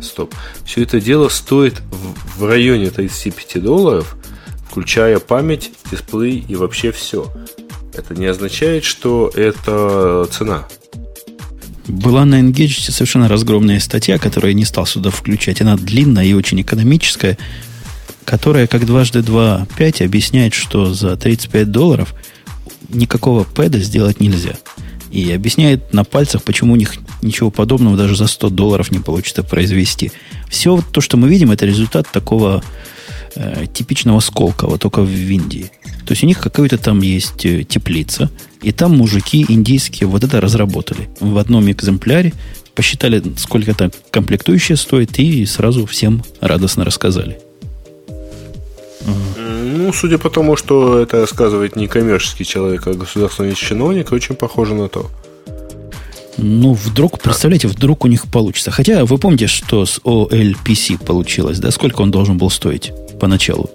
стоп. 0.00 0.34
Все 0.64 0.82
это 0.82 1.00
дело 1.00 1.28
стоит 1.28 1.80
в, 1.90 2.40
в 2.40 2.44
районе 2.46 2.90
35 2.90 3.62
долларов, 3.62 4.16
включая 4.68 5.18
память, 5.18 5.72
дисплей 5.90 6.44
и 6.48 6.56
вообще 6.56 6.92
все. 6.92 7.32
Это 7.92 8.14
не 8.14 8.26
означает, 8.26 8.84
что 8.84 9.30
это 9.34 10.28
цена. 10.32 10.66
Была 11.86 12.24
на 12.24 12.40
Engage 12.40 12.90
совершенно 12.90 13.28
разгромная 13.28 13.78
статья, 13.78 14.18
которую 14.18 14.52
я 14.52 14.56
не 14.56 14.64
стал 14.64 14.86
сюда 14.86 15.10
включать. 15.10 15.60
Она 15.60 15.76
длинная 15.76 16.24
и 16.24 16.32
очень 16.32 16.60
экономическая, 16.60 17.36
которая 18.24 18.66
как 18.66 18.86
дважды 18.86 19.22
два 19.22 19.66
пять 19.76 20.00
объясняет, 20.00 20.54
что 20.54 20.92
за 20.92 21.16
35 21.16 21.70
долларов 21.70 22.14
никакого 22.88 23.44
пэда 23.44 23.78
сделать 23.78 24.20
нельзя. 24.20 24.56
И 25.14 25.30
объясняет 25.30 25.92
на 25.92 26.02
пальцах, 26.02 26.42
почему 26.42 26.72
у 26.72 26.76
них 26.76 26.94
ничего 27.22 27.52
подобного 27.52 27.96
даже 27.96 28.16
за 28.16 28.26
100 28.26 28.50
долларов 28.50 28.90
не 28.90 28.98
получится 28.98 29.44
произвести. 29.44 30.10
Все 30.50 30.82
то, 30.92 31.00
что 31.00 31.16
мы 31.16 31.28
видим, 31.28 31.52
это 31.52 31.64
результат 31.64 32.08
такого 32.10 32.64
э, 33.36 33.66
типичного 33.72 34.18
Сколково, 34.18 34.76
только 34.76 35.02
в 35.02 35.08
Индии. 35.08 35.70
То 36.04 36.14
есть 36.14 36.24
у 36.24 36.26
них 36.26 36.40
какая-то 36.40 36.78
там 36.78 37.00
есть 37.00 37.46
э, 37.46 37.62
теплица, 37.62 38.28
и 38.60 38.72
там 38.72 38.96
мужики 38.96 39.46
индийские 39.48 40.08
вот 40.08 40.24
это 40.24 40.40
разработали. 40.40 41.08
В 41.20 41.38
одном 41.38 41.70
экземпляре 41.70 42.32
посчитали, 42.74 43.22
сколько 43.36 43.72
там 43.72 43.92
комплектующая 44.10 44.74
стоит, 44.74 45.16
и 45.20 45.46
сразу 45.46 45.86
всем 45.86 46.24
радостно 46.40 46.84
рассказали. 46.84 47.38
Ну, 49.06 49.92
судя 49.92 50.18
по 50.18 50.30
тому, 50.30 50.56
что 50.56 50.98
это 50.98 51.20
рассказывает 51.20 51.76
не 51.76 51.88
коммерческий 51.88 52.44
человек, 52.44 52.86
а 52.86 52.94
государственный 52.94 53.54
чиновник, 53.54 54.12
очень 54.12 54.34
похоже 54.34 54.74
на 54.74 54.88
то. 54.88 55.10
Ну, 56.36 56.72
вдруг, 56.72 57.20
представляете, 57.20 57.68
вдруг 57.68 58.04
у 58.04 58.08
них 58.08 58.26
получится. 58.26 58.70
Хотя 58.70 59.04
вы 59.04 59.18
помните, 59.18 59.46
что 59.46 59.86
с 59.86 60.00
OLPC 60.04 61.04
получилось, 61.04 61.58
да? 61.58 61.70
Сколько 61.70 62.02
он 62.02 62.10
должен 62.10 62.38
был 62.38 62.50
стоить 62.50 62.92
поначалу? 63.20 63.70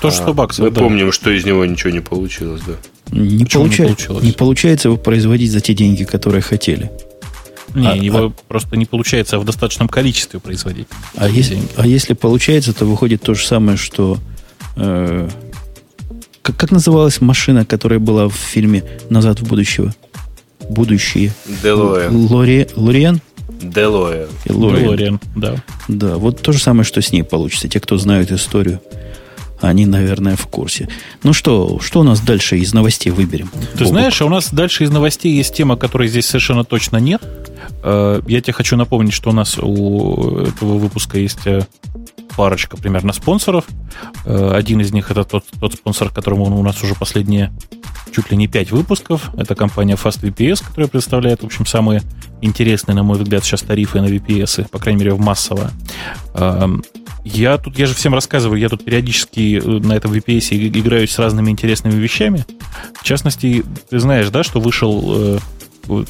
То, 0.00 0.10
что 0.10 0.28
а, 0.28 0.32
баксов. 0.32 0.64
Мы 0.64 0.70
да. 0.70 0.80
помним, 0.80 1.12
что 1.12 1.30
из 1.30 1.44
него 1.44 1.64
ничего 1.64 1.90
не 1.90 2.00
получилось, 2.00 2.62
да. 2.66 2.74
Не, 3.10 3.44
получай, 3.44 3.86
не, 3.86 3.94
получилось? 3.94 4.24
не 4.24 4.32
получается 4.32 4.88
его 4.88 4.96
производить 4.96 5.52
за 5.52 5.60
те 5.60 5.74
деньги, 5.74 6.04
которые 6.04 6.42
хотели. 6.42 6.90
Не, 7.74 7.88
а, 7.88 7.94
его 7.94 8.18
а, 8.18 8.32
просто 8.48 8.76
не 8.76 8.86
получается 8.86 9.38
в 9.38 9.44
достаточном 9.44 9.88
количестве 9.88 10.40
производить. 10.40 10.88
А 11.16 11.28
если, 11.28 11.58
а 11.76 11.86
если 11.86 12.14
получается, 12.14 12.72
то 12.72 12.86
выходит 12.86 13.22
то 13.22 13.34
же 13.34 13.46
самое, 13.46 13.76
что 13.76 14.18
Э, 14.76 15.28
как, 16.42 16.56
как 16.56 16.70
называлась 16.70 17.20
машина, 17.20 17.64
которая 17.64 17.98
была 17.98 18.28
в 18.28 18.34
фильме 18.34 18.84
«Назад 19.08 19.40
в 19.40 19.48
будущего»? 19.48 19.94
Будущее. 20.68 21.32
Делориан. 21.62 22.26
Лори, 22.30 22.66
Лориан? 22.74 23.20
Делориан. 23.60 24.28
Делориан, 24.46 25.20
да. 25.36 25.56
Да, 25.88 26.16
вот 26.16 26.40
то 26.40 26.52
же 26.52 26.58
самое, 26.58 26.84
что 26.84 27.02
с 27.02 27.12
ней 27.12 27.22
получится. 27.22 27.68
Те, 27.68 27.80
кто 27.80 27.98
знают 27.98 28.30
историю, 28.32 28.80
они, 29.60 29.86
наверное, 29.86 30.36
в 30.36 30.46
курсе. 30.46 30.88
Ну 31.22 31.32
что, 31.32 31.78
что 31.80 32.00
у 32.00 32.02
нас 32.02 32.20
дальше 32.20 32.58
из 32.58 32.74
новостей 32.74 33.10
выберем? 33.10 33.48
Ты 33.72 33.84
Бобок. 33.84 33.88
знаешь, 33.88 34.20
а 34.20 34.26
у 34.26 34.28
нас 34.28 34.52
дальше 34.52 34.84
из 34.84 34.90
новостей 34.90 35.34
есть 35.34 35.54
тема, 35.54 35.76
которой 35.76 36.08
здесь 36.08 36.26
совершенно 36.26 36.64
точно 36.64 36.98
нет. 36.98 37.22
Э, 37.82 38.20
я 38.26 38.40
тебе 38.40 38.52
хочу 38.52 38.76
напомнить, 38.76 39.14
что 39.14 39.30
у 39.30 39.32
нас 39.32 39.58
у 39.58 40.38
этого 40.40 40.78
выпуска 40.78 41.18
есть 41.18 41.46
э, 41.46 41.66
парочка 42.36 42.76
примерно 42.76 43.12
спонсоров. 43.12 43.64
Э, 44.24 44.52
один 44.54 44.80
из 44.80 44.92
них 44.92 45.10
это 45.10 45.24
тот, 45.24 45.44
тот 45.60 45.74
спонсор, 45.74 46.10
которому 46.10 46.58
у 46.58 46.62
нас 46.62 46.82
уже 46.82 46.94
последние 46.94 47.52
чуть 48.14 48.30
ли 48.30 48.36
не 48.36 48.46
5 48.46 48.70
выпусков. 48.70 49.30
Это 49.36 49.54
компания 49.54 49.94
FastVPS, 49.94 50.64
которая 50.64 50.88
представляет, 50.88 51.42
в 51.42 51.46
общем, 51.46 51.66
самые 51.66 52.02
интересные, 52.40 52.94
на 52.94 53.02
мой 53.02 53.18
взгляд, 53.18 53.44
сейчас 53.44 53.62
тарифы 53.62 54.00
на 54.00 54.06
VPS, 54.06 54.68
по 54.68 54.78
крайней 54.78 55.00
мере, 55.00 55.14
в 55.14 55.20
массово. 55.20 55.70
Эм, 56.34 56.84
я 57.24 57.56
тут, 57.56 57.78
я 57.78 57.86
же 57.86 57.94
всем 57.94 58.14
рассказываю, 58.14 58.60
я 58.60 58.68
тут 58.68 58.84
периодически 58.84 59.60
на 59.64 59.94
этом 59.94 60.12
VPS 60.12 60.68
играюсь 60.78 61.10
с 61.10 61.18
разными 61.18 61.50
интересными 61.50 61.94
вещами. 61.94 62.44
В 63.00 63.02
частности, 63.02 63.64
ты 63.88 63.98
знаешь, 63.98 64.28
да, 64.28 64.44
что 64.44 64.60
вышел 64.60 65.40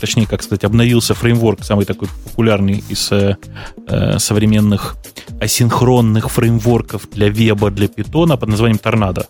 точнее, 0.00 0.26
как 0.26 0.42
сказать, 0.42 0.64
обновился 0.64 1.14
фреймворк, 1.14 1.64
самый 1.64 1.84
такой 1.84 2.08
популярный 2.24 2.84
из 2.88 3.10
э, 3.12 3.36
э, 3.86 4.18
современных 4.18 4.96
асинхронных 5.40 6.30
фреймворков 6.30 7.08
для 7.12 7.28
веба, 7.28 7.70
для 7.70 7.88
питона 7.88 8.36
под 8.36 8.48
названием 8.50 8.78
Торнадо. 8.78 9.26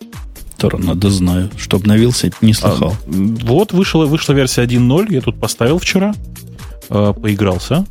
Торнадо 0.56 1.10
знаю. 1.10 1.50
Что 1.56 1.76
обновился, 1.76 2.30
не 2.40 2.52
а, 2.52 2.54
слыхал. 2.54 2.90
А, 2.90 2.96
вот 3.06 3.72
вышла, 3.72 4.06
вышла 4.06 4.32
версия 4.32 4.62
1.0, 4.62 5.12
я 5.12 5.20
тут 5.20 5.40
поставил 5.40 5.78
вчера, 5.78 6.14
э, 6.88 7.14
поигрался. 7.20 7.84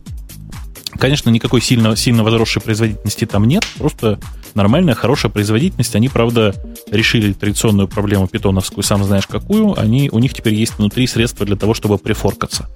Конечно, 0.99 1.29
никакой 1.29 1.61
сильно, 1.61 1.95
сильно 1.95 2.23
возросшей 2.23 2.61
производительности 2.61 3.25
там 3.25 3.45
нет, 3.45 3.65
просто 3.77 4.19
нормальная, 4.53 4.93
хорошая 4.93 5.31
производительность. 5.31 5.95
Они, 5.95 6.09
правда, 6.09 6.53
решили 6.91 7.33
традиционную 7.33 7.87
проблему 7.87 8.27
питоновскую, 8.27 8.83
сам 8.83 9.03
знаешь 9.03 9.27
какую. 9.27 9.79
Они, 9.79 10.09
у 10.11 10.19
них 10.19 10.33
теперь 10.33 10.53
есть 10.53 10.77
внутри 10.77 11.07
средства 11.07 11.45
для 11.45 11.55
того, 11.55 11.73
чтобы 11.73 11.97
прифоркаться. 11.97 12.69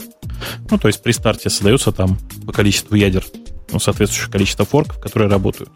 Ну, 0.70 0.78
то 0.78 0.88
есть 0.88 1.02
при 1.02 1.12
старте 1.12 1.50
создается 1.50 1.92
там 1.92 2.18
по 2.46 2.52
количеству 2.52 2.96
ядер 2.96 3.24
ну, 3.72 3.80
соответствующее 3.80 4.32
количество 4.32 4.66
форков, 4.66 5.00
которые 5.00 5.30
работают. 5.30 5.70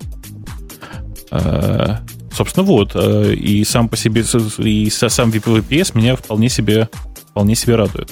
А, 1.29 2.01
собственно, 2.33 2.65
вот. 2.65 2.91
А, 2.95 3.31
и 3.31 3.63
сам 3.63 3.89
по 3.89 3.97
себе, 3.97 4.21
и 4.21 4.89
сам 4.89 5.29
VPS 5.29 5.91
меня 5.97 6.15
вполне 6.15 6.49
себе, 6.49 6.89
вполне 7.29 7.55
себе 7.55 7.75
радует. 7.75 8.11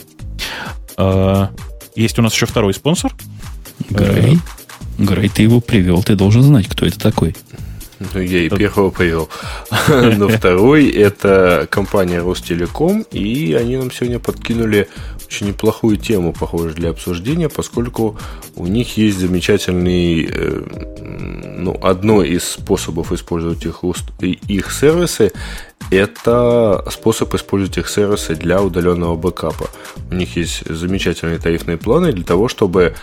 А, 0.97 1.51
есть 1.95 2.17
у 2.19 2.21
нас 2.21 2.33
еще 2.33 2.45
второй 2.45 2.73
спонсор. 2.73 3.13
Грей. 3.89 4.39
Грей, 4.97 5.29
ты 5.29 5.43
его 5.43 5.61
привел, 5.61 6.03
ты 6.03 6.15
должен 6.15 6.43
знать, 6.43 6.67
кто 6.67 6.85
это 6.85 6.99
такой. 6.99 7.35
Ну, 7.99 8.21
я 8.21 8.43
и 8.43 8.49
первого 8.49 8.91
привел. 8.91 9.29
Но 9.89 10.29
второй 10.29 10.89
это 10.89 11.67
компания 11.69 12.21
Ростелеком, 12.21 13.05
и 13.11 13.53
они 13.53 13.75
нам 13.75 13.91
сегодня 13.91 14.19
подкинули 14.19 14.87
очень 15.27 15.47
неплохую 15.47 15.97
тему, 15.97 16.33
похоже, 16.33 16.73
для 16.73 16.89
обсуждения, 16.89 17.49
поскольку 17.49 18.17
у 18.55 18.67
них 18.67 18.97
есть 18.97 19.19
замечательный, 19.19 20.27
э, 20.31 20.63
ну, 21.57 21.77
одно 21.83 22.23
из 22.23 22.45
способов 22.45 23.11
использовать 23.11 23.65
их, 23.65 23.83
их 24.21 24.71
сервисы, 24.71 25.33
это 25.91 26.85
способ 26.91 27.33
использовать 27.33 27.77
их 27.77 27.89
сервисы 27.89 28.35
для 28.35 28.61
удаленного 28.61 29.15
бэкапа. 29.15 29.69
У 30.11 30.13
них 30.13 30.35
есть 30.37 30.63
замечательные 30.65 31.39
тарифные 31.39 31.77
планы 31.77 32.11
для 32.11 32.23
того, 32.23 32.47
чтобы 32.47 32.95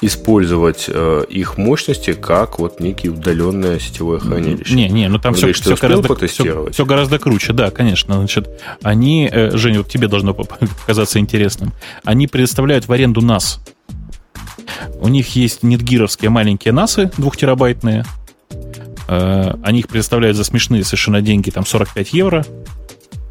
использовать 0.00 0.84
э, 0.88 1.24
их 1.28 1.58
мощности 1.58 2.12
как 2.12 2.58
вот 2.58 2.80
некие 2.80 3.12
удаленное 3.12 3.78
сетевое 3.78 4.20
хранилище. 4.20 4.74
Не, 4.74 4.88
не, 4.88 5.08
ну 5.08 5.18
там 5.18 5.34
все, 5.34 5.52
все, 5.52 5.74
гораздо, 5.74 6.26
все, 6.26 6.70
все 6.70 6.84
гораздо 6.84 7.18
круче, 7.18 7.52
да, 7.52 7.70
конечно. 7.70 8.14
Значит, 8.14 8.48
они, 8.82 9.28
э, 9.30 9.56
Женя, 9.56 9.78
вот 9.78 9.88
тебе 9.88 10.06
должно 10.08 10.34
показаться 10.34 11.18
интересным, 11.18 11.72
они 12.04 12.26
предоставляют 12.28 12.86
в 12.86 12.92
аренду 12.92 13.22
нас. 13.22 13.60
У 15.00 15.08
них 15.08 15.34
есть 15.34 15.62
нетгировские 15.62 16.30
маленькие 16.30 16.72
НАСы 16.72 17.10
двухтерабайтные. 17.16 18.04
Э, 19.08 19.54
они 19.62 19.80
их 19.80 19.88
предоставляют 19.88 20.36
за 20.36 20.44
смешные 20.44 20.84
совершенно 20.84 21.22
деньги, 21.22 21.50
там 21.50 21.66
45 21.66 22.12
евро. 22.12 22.44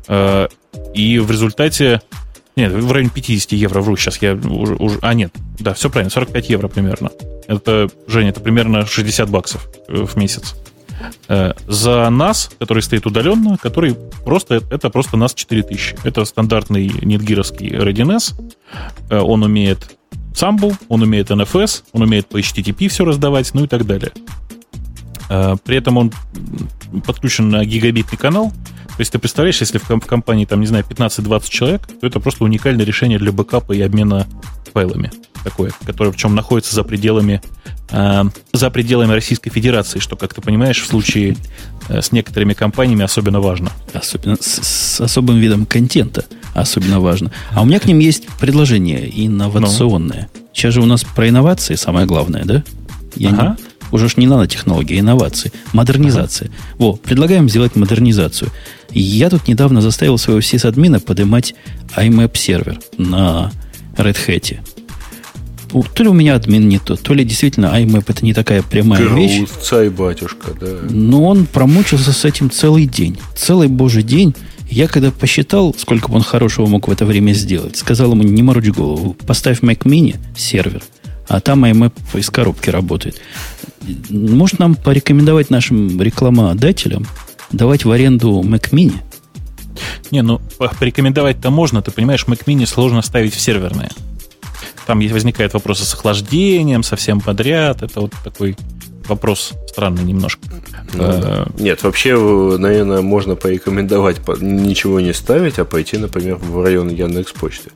Э, 0.08 0.48
и 0.94 1.20
в 1.20 1.32
результате 1.32 2.02
нет, 2.56 2.74
в 2.74 2.92
районе 2.92 3.12
50 3.14 3.52
евро 3.52 3.82
вру 3.82 3.96
сейчас. 3.96 4.20
Я 4.22 4.34
уже, 4.34 4.76
уже... 4.76 4.98
А, 5.02 5.14
нет, 5.14 5.32
да, 5.60 5.74
все 5.74 5.90
правильно, 5.90 6.10
45 6.10 6.50
евро 6.50 6.68
примерно. 6.68 7.12
Это, 7.48 7.88
Женя, 8.08 8.30
это 8.30 8.40
примерно 8.40 8.86
60 8.86 9.30
баксов 9.30 9.70
э, 9.88 10.04
в 10.04 10.16
месяц. 10.18 10.56
За 11.68 12.10
нас, 12.10 12.50
который 12.58 12.82
стоит 12.82 13.06
удаленно, 13.06 13.58
который 13.58 13.96
просто, 14.26 14.64
это 14.72 14.90
просто 14.90 15.16
нас 15.16 15.36
4000. 15.36 15.98
Это 16.04 16.26
стандартный 16.26 16.92
нетгировский 17.04 17.70
RDNS. 17.70 18.34
Э, 19.10 19.20
он 19.20 19.44
умеет 19.44 19.98
самбу, 20.34 20.74
он 20.88 21.02
умеет 21.02 21.32
NFS, 21.32 21.84
он 21.92 22.04
умеет 22.04 22.28
по 22.28 22.40
HTTP 22.40 22.88
все 22.88 23.06
раздавать, 23.06 23.54
ну 23.54 23.66
и 23.66 23.68
так 23.68 23.86
далее. 23.86 24.12
При 25.28 25.76
этом 25.76 25.98
он 25.98 26.14
подключен 27.06 27.50
на 27.50 27.66
гигабитный 27.66 28.18
канал, 28.18 28.54
то 28.98 29.02
есть 29.02 29.12
ты 29.12 29.20
представляешь, 29.20 29.62
если 29.62 29.78
в, 29.78 30.00
компании, 30.00 30.46
там, 30.46 30.60
не 30.60 30.66
знаю, 30.66 30.84
15-20 30.90 31.44
человек, 31.50 31.88
то 32.02 32.08
это 32.08 32.20
просто 32.20 32.44
уникальное 32.44 32.84
решение 32.84 33.20
для 33.20 33.32
бэкапа 33.32 33.74
и 33.74 33.82
обмена 33.82 34.26
файлами. 34.74 35.12
Такое, 35.44 35.72
которое 35.86 36.12
в 36.12 36.16
чем 36.16 36.34
находится 36.34 36.74
за 36.74 36.84
пределами, 36.84 37.44
э, 37.92 38.24
за 38.54 38.72
пределами 38.72 39.14
Российской 39.14 39.52
Федерации, 39.52 40.00
что, 40.00 40.16
как 40.16 40.34
ты 40.34 40.42
понимаешь, 40.42 40.82
в 40.82 40.88
случае 40.88 41.38
э, 41.90 42.02
с 42.02 42.12
некоторыми 42.12 42.54
компаниями 42.54 43.04
особенно 43.04 43.40
важно. 43.40 43.72
Особенно 43.94 44.36
с, 44.36 44.64
с 44.64 45.00
особым 45.00 45.38
видом 45.38 45.68
контента 45.68 46.26
особенно 46.56 47.00
важно. 47.00 47.32
А 47.54 47.62
у 47.62 47.66
меня 47.66 47.80
к 47.80 47.86
ним 47.86 48.00
есть 48.00 48.28
предложение 48.40 49.08
инновационное. 49.26 50.28
Ну. 50.34 50.42
Сейчас 50.54 50.74
же 50.74 50.82
у 50.82 50.88
нас 50.88 51.04
про 51.04 51.30
инновации 51.30 51.76
самое 51.76 52.08
главное, 52.08 52.46
да? 52.46 52.64
Я 53.16 53.30
ага. 53.30 53.58
Уже 53.92 54.10
ж 54.10 54.18
не 54.18 54.28
нанотехнология, 54.28 55.00
инновации, 55.00 55.52
модернизация. 55.74 56.48
Ага. 56.48 56.76
Во, 56.78 56.94
предлагаем 56.94 57.50
сделать 57.50 57.76
модернизацию. 57.76 58.52
Я 58.92 59.30
тут 59.30 59.48
недавно 59.48 59.82
заставил 59.82 60.18
своего 60.18 60.42
сисадмина 60.42 61.00
поднимать 61.00 61.56
IMAP 61.96 62.38
сервер 62.38 62.80
на 62.98 63.52
Red 63.98 64.18
Hat. 64.28 64.60
То 65.94 66.04
ли 66.04 66.10
у 66.10 66.14
меня 66.14 66.36
админ 66.36 66.70
не 66.70 66.80
тот, 66.80 67.02
то 67.02 67.14
ли 67.14 67.26
действительно 67.26 67.68
IMAP 67.68 68.06
это 68.08 68.24
не 68.24 68.34
такая 68.34 68.62
прямая 68.62 69.06
вещь. 69.08 69.48
Цай, 69.62 69.90
батюшка, 69.90 70.52
да. 70.60 70.78
Но 70.90 71.26
он 71.26 71.46
промучился 71.46 72.14
с 72.14 72.24
этим 72.26 72.50
целый 72.50 72.86
день. 72.86 73.18
Целый 73.36 73.68
божий 73.68 74.04
день. 74.04 74.34
Я 74.70 74.88
когда 74.88 75.12
посчитал, 75.12 75.74
сколько 75.78 76.10
бы 76.10 76.16
он 76.16 76.24
хорошего 76.24 76.68
мог 76.68 76.88
в 76.88 76.92
это 76.92 77.06
время 77.06 77.34
сделать, 77.34 77.78
сказал 77.78 78.12
ему, 78.12 78.24
не 78.24 78.44
морочь 78.44 78.68
голову, 78.68 79.16
поставь 79.26 79.62
Mac 79.62 79.84
Mini 79.84 80.18
сервер, 80.36 80.84
а 81.28 81.40
там 81.40 81.66
IMAP 81.66 81.94
из 82.14 82.30
коробки 82.30 82.70
работает. 82.70 83.22
Может 84.10 84.60
нам 84.60 84.76
порекомендовать 84.76 85.50
нашим 85.50 86.02
рекламодателям 86.02 87.06
давать 87.52 87.86
в 87.86 87.92
аренду 87.92 88.42
Mac 88.42 88.72
Mini? 88.72 88.96
Не, 90.12 90.22
ну, 90.22 90.42
порекомендовать-то 90.80 91.50
можно, 91.50 91.82
ты 91.82 91.92
понимаешь, 91.92 92.26
Mac 92.28 92.46
Mini 92.46 92.66
сложно 92.66 93.02
ставить 93.02 93.34
в 93.34 93.40
серверные. 93.40 93.92
Там 94.86 95.00
возникает 95.00 95.54
вопросы 95.54 95.84
с 95.84 95.94
охлаждением, 95.94 96.82
совсем 96.82 97.20
подряд. 97.20 97.84
Это 97.84 98.02
вот 98.02 98.14
такой 98.24 98.56
вопрос 99.08 99.52
странный 99.68 100.04
немножко. 100.04 100.48
Ну, 100.94 101.04
да. 101.04 101.46
Э, 101.46 101.62
Нет, 101.62 101.84
вообще, 101.84 102.16
наверное, 102.58 103.02
можно 103.02 103.36
порекомендовать 103.36 104.18
ничего 104.42 105.02
не 105.02 105.14
ставить, 105.14 105.60
а 105.60 105.66
пойти, 105.66 105.98
например, 105.98 106.38
в 106.38 106.64
район 106.64 106.90
Яндекс 106.90 107.34
Почты. 107.34 107.72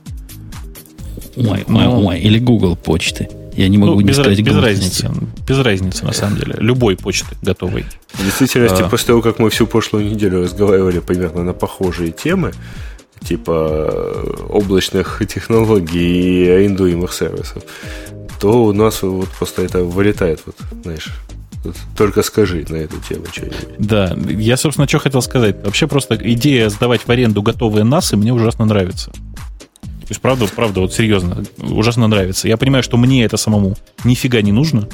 Ой, 1.36 1.64
ой, 1.68 1.86
ой, 1.86 2.20
или 2.20 2.38
Google 2.38 2.76
почты. 2.76 3.28
Я 3.54 3.68
не 3.68 3.78
могу 3.78 3.94
ну, 3.94 4.00
не 4.00 4.08
без, 4.08 4.16
сказать 4.16 4.40
без 4.40 4.56
разницы. 4.56 5.10
Без 5.46 5.58
разницы, 5.58 6.04
на 6.04 6.12
самом 6.12 6.38
деле. 6.38 6.54
Любой 6.58 6.96
почты 6.96 7.36
готовой. 7.42 7.84
В 8.14 8.24
действительности, 8.24 8.82
а... 8.82 8.88
после 8.88 9.08
того, 9.08 9.22
как 9.22 9.38
мы 9.38 9.50
всю 9.50 9.66
прошлую 9.66 10.06
неделю 10.06 10.42
разговаривали 10.42 11.00
примерно 11.00 11.42
на 11.42 11.52
похожие 11.52 12.12
темы, 12.12 12.52
типа 13.20 13.90
э, 13.92 14.34
облачных 14.48 15.22
технологий 15.28 16.44
и 16.44 16.48
арендуемых 16.48 17.12
сервисов, 17.12 17.62
то 18.40 18.64
у 18.64 18.72
нас 18.72 19.02
вот 19.02 19.28
просто 19.28 19.62
это 19.62 19.84
вылетает, 19.84 20.40
вот, 20.46 20.56
знаешь, 20.82 21.10
только 21.96 22.22
скажи 22.22 22.64
на 22.68 22.76
эту 22.76 22.96
тему 23.08 23.26
что-нибудь. 23.30 23.68
Да, 23.78 24.16
я, 24.28 24.56
собственно, 24.56 24.88
что 24.88 24.98
хотел 24.98 25.22
сказать. 25.22 25.64
Вообще 25.64 25.86
просто 25.86 26.16
идея 26.16 26.68
сдавать 26.68 27.02
в 27.02 27.08
аренду 27.08 27.42
готовые 27.42 27.84
НАСы 27.84 28.16
мне 28.16 28.32
ужасно 28.32 28.64
нравится. 28.64 29.12
То 30.02 30.08
есть, 30.10 30.20
правда, 30.20 30.46
правда, 30.54 30.80
вот 30.80 30.92
серьезно, 30.92 31.44
ужасно 31.58 32.06
нравится. 32.06 32.48
Я 32.48 32.56
понимаю, 32.56 32.82
что 32.82 32.96
мне 32.96 33.24
это 33.24 33.36
самому 33.36 33.76
нифига 34.04 34.42
не 34.42 34.52
нужно, 34.52 34.88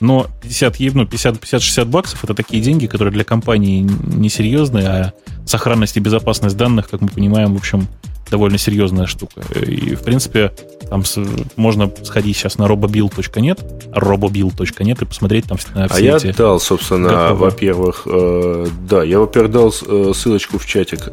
но 0.00 0.26
50, 0.42 0.94
ну, 0.94 1.04
50-60 1.04 1.84
баксов 1.86 2.24
это 2.24 2.34
такие 2.34 2.62
деньги, 2.62 2.86
которые 2.86 3.12
для 3.12 3.24
компании 3.24 3.80
несерьезные, 3.82 4.86
а 4.86 5.12
сохранность 5.44 5.96
и 5.96 6.00
безопасность 6.00 6.56
данных, 6.56 6.88
как 6.88 7.00
мы 7.00 7.08
понимаем, 7.08 7.54
в 7.54 7.58
общем, 7.58 7.88
довольно 8.30 8.58
серьезная 8.58 9.06
штука. 9.06 9.40
И, 9.60 9.94
в 9.94 10.02
принципе, 10.02 10.52
там 10.88 11.04
с, 11.04 11.18
можно 11.56 11.90
сходить 12.02 12.36
сейчас 12.36 12.58
на 12.58 12.64
robobill.net, 12.64 13.92
robobill.net 13.92 15.02
и 15.02 15.04
посмотреть 15.04 15.46
там 15.46 15.58
на 15.74 15.88
все 15.88 15.96
А 15.96 16.00
я 16.00 16.16
эти 16.16 16.32
дал, 16.32 16.60
собственно, 16.60 17.34
во-первых, 17.34 18.02
э, 18.06 18.66
да, 18.88 19.02
я, 19.02 19.18
во-первых, 19.18 19.52
дал 19.52 19.74
э, 19.86 20.12
ссылочку 20.14 20.58
в 20.58 20.66
чатик 20.66 21.10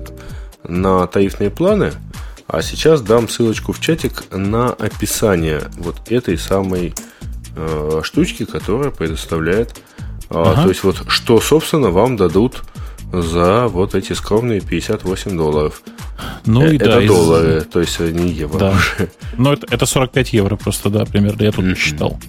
на 0.67 1.07
тарифные 1.07 1.49
планы, 1.49 1.93
а 2.47 2.61
сейчас 2.61 3.01
дам 3.01 3.27
ссылочку 3.27 3.71
в 3.71 3.79
чатик 3.79 4.23
на 4.31 4.69
описание 4.69 5.63
вот 5.77 5.95
этой 6.11 6.37
самой 6.37 6.93
э, 7.55 8.01
штучки, 8.03 8.45
которая 8.45 8.91
предоставляет, 8.91 9.77
э, 10.29 10.33
ага. 10.35 10.63
то 10.63 10.69
есть 10.69 10.83
вот 10.83 11.03
что, 11.07 11.41
собственно, 11.41 11.89
вам 11.89 12.17
дадут 12.17 12.63
за 13.11 13.67
вот 13.67 13.95
эти 13.95 14.13
скромные 14.13 14.61
58 14.61 15.37
долларов. 15.37 15.81
Ну 16.45 16.61
э, 16.61 16.73
и 16.73 16.75
это 16.75 17.01
да, 17.01 17.01
доллары, 17.01 17.57
из... 17.59 17.65
то 17.65 17.79
есть 17.79 17.99
не 17.99 18.29
евро 18.29 18.59
да. 18.59 18.71
уже. 18.71 19.09
Ну, 19.37 19.51
это, 19.51 19.67
это 19.69 19.85
45 19.85 20.33
евро 20.33 20.55
просто, 20.55 20.89
да, 20.89 21.05
примерно, 21.05 21.43
я 21.43 21.51
тут 21.51 21.65
mm-hmm. 21.65 21.75
считал. 21.75 22.19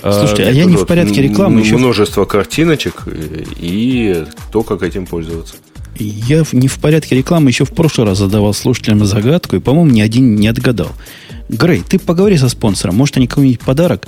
Слушайте, 0.00 0.44
а, 0.44 0.48
а 0.48 0.50
я 0.50 0.64
не 0.64 0.76
в 0.76 0.86
порядке 0.86 1.22
рекламы. 1.22 1.60
Еще... 1.60 1.76
Множество 1.76 2.24
картиночек 2.24 3.04
и 3.06 4.24
то, 4.50 4.62
как 4.62 4.82
этим 4.82 5.06
пользоваться. 5.06 5.56
Я 5.98 6.44
не 6.52 6.68
в 6.68 6.78
порядке 6.78 7.16
рекламы 7.16 7.50
еще 7.50 7.64
в 7.64 7.70
прошлый 7.70 8.06
раз 8.06 8.18
задавал 8.18 8.52
слушателям 8.54 9.04
загадку, 9.04 9.56
и, 9.56 9.60
по-моему, 9.60 9.90
ни 9.90 10.00
один 10.00 10.36
не 10.36 10.48
отгадал. 10.48 10.92
Грей, 11.48 11.82
ты 11.86 11.98
поговори 11.98 12.36
со 12.36 12.48
спонсором, 12.48 12.96
может, 12.96 13.16
они 13.16 13.26
какой-нибудь 13.26 13.60
подарок 13.60 14.06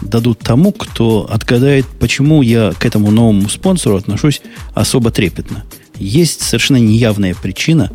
дадут 0.00 0.38
тому, 0.40 0.72
кто 0.72 1.28
отгадает, 1.30 1.86
почему 1.98 2.42
я 2.42 2.72
к 2.78 2.86
этому 2.86 3.10
новому 3.10 3.48
спонсору 3.48 3.96
отношусь 3.96 4.40
особо 4.74 5.10
трепетно. 5.10 5.64
Есть 5.96 6.42
совершенно 6.42 6.78
неявная 6.78 7.34
причина, 7.34 7.90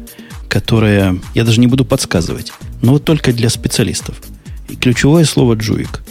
которая 0.49 1.17
я 1.33 1.43
даже 1.43 1.59
не 1.59 1.67
буду 1.67 1.85
подсказывать, 1.85 2.51
но 2.81 2.93
вот 2.93 3.03
только 3.03 3.33
для 3.33 3.49
специалистов. 3.49 4.21
И 4.69 4.75
ключевое 4.75 5.25
слово 5.25 5.55
«джуик». 5.55 6.03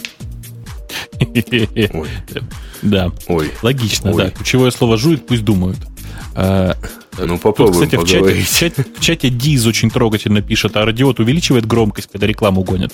Да. 2.81 3.11
Ой. 3.27 3.51
Логично, 3.61 4.13
да. 4.13 4.29
Ключевое 4.31 4.71
слово 4.71 4.97
«жуик» 4.97 5.25
пусть 5.25 5.45
думают. 5.45 5.77
А, 7.17 7.25
ну, 7.25 7.37
попробуем 7.37 7.89
Тут, 7.89 8.01
кстати, 8.01 8.03
в 8.03 8.07
чате, 8.07 8.41
в, 8.41 8.59
чате, 8.59 8.85
в 8.97 8.99
чате 8.99 9.29
Диз 9.29 9.65
очень 9.65 9.91
трогательно 9.91 10.41
пишет, 10.41 10.75
а 10.77 10.85
радиот 10.85 11.19
увеличивает 11.19 11.65
громкость, 11.65 12.09
когда 12.11 12.27
рекламу 12.27 12.63
гонят. 12.63 12.93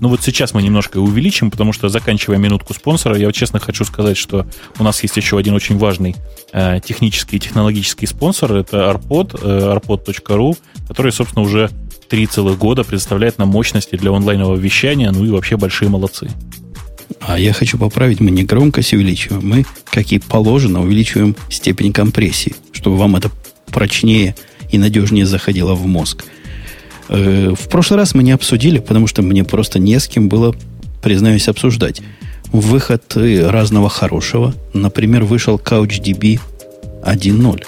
Ну 0.00 0.08
вот 0.08 0.22
сейчас 0.22 0.54
мы 0.54 0.62
немножко 0.62 0.98
увеличим, 0.98 1.50
потому 1.50 1.72
что, 1.72 1.88
заканчивая 1.88 2.38
минутку 2.38 2.74
спонсора, 2.74 3.16
я 3.18 3.26
вот 3.26 3.34
честно 3.34 3.58
хочу 3.60 3.84
сказать, 3.84 4.16
что 4.16 4.46
у 4.78 4.84
нас 4.84 5.02
есть 5.02 5.16
еще 5.16 5.38
один 5.38 5.54
очень 5.54 5.76
важный 5.76 6.16
э, 6.52 6.80
технический 6.84 7.36
и 7.36 7.40
технологический 7.40 8.06
спонсор, 8.06 8.54
это 8.54 8.90
Arpod, 8.90 9.38
э, 9.42 9.76
arpod.ru, 9.76 10.56
который, 10.88 11.12
собственно, 11.12 11.44
уже 11.44 11.70
три 12.08 12.26
целых 12.26 12.58
года 12.58 12.84
предоставляет 12.84 13.38
нам 13.38 13.48
мощности 13.48 13.96
для 13.96 14.12
онлайнового 14.12 14.56
вещания, 14.56 15.10
ну 15.10 15.24
и 15.24 15.30
вообще 15.30 15.56
большие 15.56 15.90
молодцы. 15.90 16.30
А 17.20 17.38
я 17.38 17.52
хочу 17.52 17.78
поправить, 17.78 18.20
мы 18.20 18.30
не 18.30 18.44
громкость 18.44 18.92
увеличиваем, 18.92 19.46
мы, 19.46 19.66
как 19.84 20.12
и 20.12 20.18
положено, 20.18 20.82
увеличиваем 20.82 21.36
степень 21.50 21.92
компрессии, 21.92 22.54
чтобы 22.72 22.96
вам 22.96 23.16
это 23.16 23.30
прочнее 23.68 24.34
и 24.70 24.78
надежнее 24.78 25.26
заходило 25.26 25.74
в 25.74 25.86
мозг. 25.86 26.24
Э, 27.08 27.54
в 27.58 27.68
прошлый 27.68 27.98
раз 27.98 28.14
мы 28.14 28.22
не 28.22 28.32
обсудили, 28.32 28.78
потому 28.78 29.06
что 29.06 29.22
мне 29.22 29.44
просто 29.44 29.78
не 29.78 29.98
с 29.98 30.08
кем 30.08 30.28
было, 30.28 30.54
признаюсь, 31.02 31.48
обсуждать. 31.48 32.02
Выход 32.52 33.12
разного 33.14 33.88
хорошего. 33.88 34.54
Например, 34.72 35.24
вышел 35.24 35.56
CouchDB 35.56 36.40
1.0. 37.02 37.64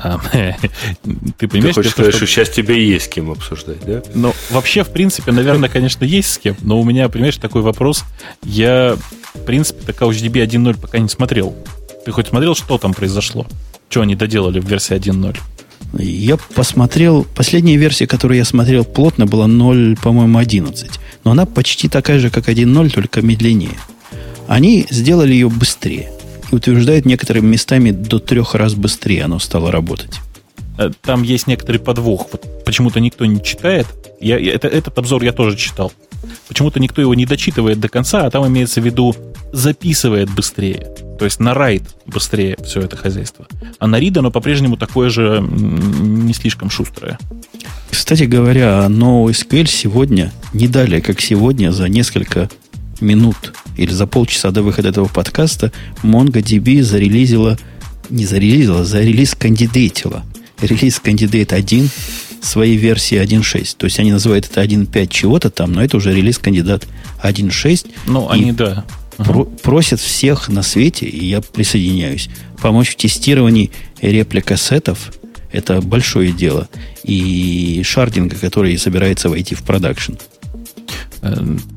Ты 1.38 1.48
понимаешь, 1.48 1.74
Ты 1.74 1.80
хочешь 1.80 1.92
сказать, 1.92 2.14
что 2.14 2.26
сейчас 2.26 2.48
тебе 2.48 2.86
есть 2.86 3.06
с 3.06 3.08
кем 3.08 3.30
обсуждать, 3.30 3.84
да? 3.84 4.02
Ну, 4.14 4.32
вообще, 4.50 4.82
в 4.82 4.88
принципе, 4.88 5.30
наверное, 5.32 5.68
конечно, 5.68 6.04
есть 6.04 6.32
с 6.32 6.38
кем, 6.38 6.56
но 6.62 6.80
у 6.80 6.84
меня, 6.84 7.08
понимаешь, 7.08 7.36
такой 7.36 7.62
вопрос. 7.62 8.04
Я, 8.42 8.96
в 9.34 9.44
принципе, 9.44 9.92
CouchDB 9.92 10.46
1.0 10.46 10.80
пока 10.80 10.98
не 10.98 11.08
смотрел. 11.08 11.54
Ты 12.04 12.12
хоть 12.12 12.28
смотрел, 12.28 12.54
что 12.54 12.78
там 12.78 12.94
произошло? 12.94 13.46
Что 13.90 14.02
они 14.02 14.14
доделали 14.14 14.60
в 14.60 14.68
версии 14.68 14.94
1.0? 14.94 15.36
Я 16.00 16.36
посмотрел, 16.36 17.24
последняя 17.34 17.76
версия, 17.76 18.06
которую 18.06 18.38
я 18.38 18.44
смотрел 18.44 18.84
плотно, 18.84 19.26
была 19.26 19.48
0, 19.48 19.96
по-моему, 20.00 20.38
11. 20.38 20.88
Но 21.24 21.32
она 21.32 21.44
почти 21.44 21.88
такая 21.88 22.20
же, 22.20 22.30
как 22.30 22.48
1.0, 22.48 22.90
только 22.90 23.20
медленнее. 23.20 23.76
Они 24.46 24.86
сделали 24.90 25.32
ее 25.32 25.50
быстрее 25.50 26.12
и 26.52 26.54
утверждает 26.54 27.04
некоторыми 27.04 27.48
местами 27.48 27.90
до 27.90 28.20
трех 28.20 28.54
раз 28.54 28.74
быстрее 28.74 29.24
оно 29.24 29.40
стало 29.40 29.72
работать. 29.72 30.20
Э, 30.78 30.92
там 31.02 31.24
есть 31.24 31.48
некоторый 31.48 31.78
подвох. 31.78 32.28
Вот 32.30 32.64
почему-то 32.64 33.00
никто 33.00 33.26
не 33.26 33.42
читает. 33.42 33.88
Я, 34.20 34.38
это, 34.38 34.68
этот 34.68 34.96
обзор 34.98 35.24
я 35.24 35.32
тоже 35.32 35.56
читал. 35.56 35.92
Почему-то 36.46 36.78
никто 36.78 37.00
его 37.00 37.14
не 37.14 37.26
дочитывает 37.26 37.80
до 37.80 37.88
конца, 37.88 38.24
а 38.24 38.30
там 38.30 38.46
имеется 38.46 38.80
в 38.80 38.84
виду 38.84 39.16
записывает 39.52 40.30
быстрее. 40.30 40.86
То 41.20 41.26
есть 41.26 41.38
на 41.38 41.52
райд 41.52 41.82
быстрее 42.06 42.56
все 42.64 42.80
это 42.80 42.96
хозяйство. 42.96 43.46
А 43.78 43.86
на 43.86 44.00
рид 44.00 44.16
оно 44.16 44.30
по-прежнему 44.30 44.78
такое 44.78 45.10
же 45.10 45.46
не 45.46 46.32
слишком 46.32 46.70
шустрое. 46.70 47.18
Кстати 47.90 48.22
говоря, 48.22 48.86
NoSQL 48.88 49.66
сегодня, 49.66 50.32
не 50.54 50.66
далее, 50.66 51.02
как 51.02 51.20
сегодня, 51.20 51.72
за 51.72 51.90
несколько 51.90 52.48
минут 53.02 53.52
или 53.76 53.90
за 53.90 54.06
полчаса 54.06 54.50
до 54.50 54.62
выхода 54.62 54.88
этого 54.88 55.08
подкаста 55.08 55.72
MongoDB 56.02 56.82
зарелизила, 56.82 57.58
не 58.08 58.24
зарелизила, 58.24 58.86
зарелиз 58.86 59.34
кандидатила. 59.34 60.24
Релиз 60.62 61.00
кандидат 61.00 61.52
1 61.52 61.90
своей 62.40 62.78
версии 62.78 63.22
1.6. 63.22 63.76
То 63.76 63.84
есть 63.84 63.98
они 63.98 64.10
называют 64.10 64.46
это 64.46 64.62
1.5 64.62 65.06
чего-то 65.08 65.50
там, 65.50 65.74
но 65.74 65.84
это 65.84 65.98
уже 65.98 66.14
релиз 66.14 66.38
кандидат 66.38 66.88
1.6. 67.22 67.90
Ну, 68.06 68.30
они, 68.30 68.52
да. 68.52 68.86
Про- 69.24 69.44
просят 69.44 70.00
всех 70.00 70.48
на 70.48 70.62
свете, 70.62 71.06
и 71.06 71.26
я 71.26 71.40
присоединяюсь, 71.40 72.28
помочь 72.60 72.90
в 72.90 72.96
тестировании 72.96 73.70
реплика 74.00 74.56
сетов. 74.56 75.12
Это 75.52 75.80
большое 75.80 76.32
дело. 76.32 76.68
И 77.02 77.82
шардинга, 77.84 78.36
который 78.36 78.76
собирается 78.78 79.28
войти 79.28 79.54
в 79.54 79.62
продакшн. 79.62 80.14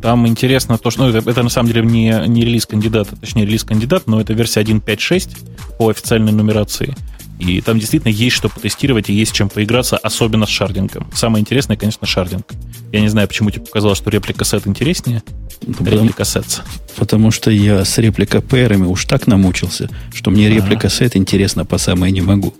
Там 0.02 0.26
интересно 0.28 0.78
то, 0.78 0.90
что 0.90 1.04
ну, 1.04 1.10
это, 1.10 1.30
это 1.30 1.44
на 1.44 1.50
самом 1.50 1.70
деле 1.72 1.86
не, 1.86 2.24
не 2.28 2.42
релиз 2.46 2.66
кандидата, 2.66 3.16
точнее 3.16 3.46
релиз 3.46 3.64
кандидат, 3.64 4.08
но 4.08 4.22
это 4.22 4.34
версия 4.34 4.62
1.5.6 4.62 5.78
по 5.78 5.90
официальной 5.90 6.32
нумерации. 6.32 6.96
И 7.40 7.62
там 7.62 7.80
действительно 7.80 8.12
есть 8.12 8.36
что 8.36 8.50
потестировать 8.50 9.10
и 9.10 9.14
есть 9.14 9.34
чем 9.34 9.50
поиграться, 9.50 9.98
особенно 9.98 10.46
с 10.46 10.50
шардингом. 10.50 11.10
Самое 11.14 11.42
интересное, 11.42 11.78
конечно, 11.78 12.08
шардинг. 12.08 12.46
Я 12.92 13.02
не 13.02 13.10
знаю, 13.10 13.28
почему 13.28 13.50
тебе 13.50 13.66
показалось, 13.66 13.98
что 13.98 14.10
реплика 14.10 14.46
сет 14.46 14.68
интереснее. 14.68 15.24
Ну, 15.66 15.74
реплика 15.86 16.26
сет. 16.26 16.62
Потому 16.96 17.32
что 17.32 17.50
я 17.50 17.84
с 17.84 17.98
реплика 17.98 18.42
пэрами 18.42 18.86
уж 18.86 19.06
так 19.06 19.28
намучился, 19.28 19.90
что 20.14 20.32
мне 20.32 20.50
реплика 20.50 20.90
сет 20.90 21.16
интересно 21.16 21.66
по 21.66 21.78
самой 21.78 22.12
не 22.12 22.22
могу. 22.22 22.54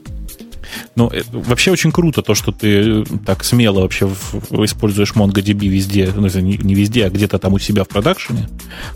Ну, 0.96 1.10
э, 1.12 1.22
вообще 1.32 1.72
очень 1.72 1.92
круто 1.92 2.22
то, 2.22 2.36
что 2.36 2.52
ты 2.52 3.02
э, 3.02 3.04
так 3.26 3.44
смело 3.44 3.82
вообще 3.82 4.10
используешь 4.52 5.14
MongoDB 5.14 5.68
везде, 5.68 6.12
ну, 6.16 6.28
не 6.28 6.76
везде, 6.76 7.06
а 7.06 7.10
где-то 7.10 7.40
там 7.40 7.54
у 7.54 7.60
себя 7.60 7.84
в 7.84 7.88
продакшене, 7.88 8.50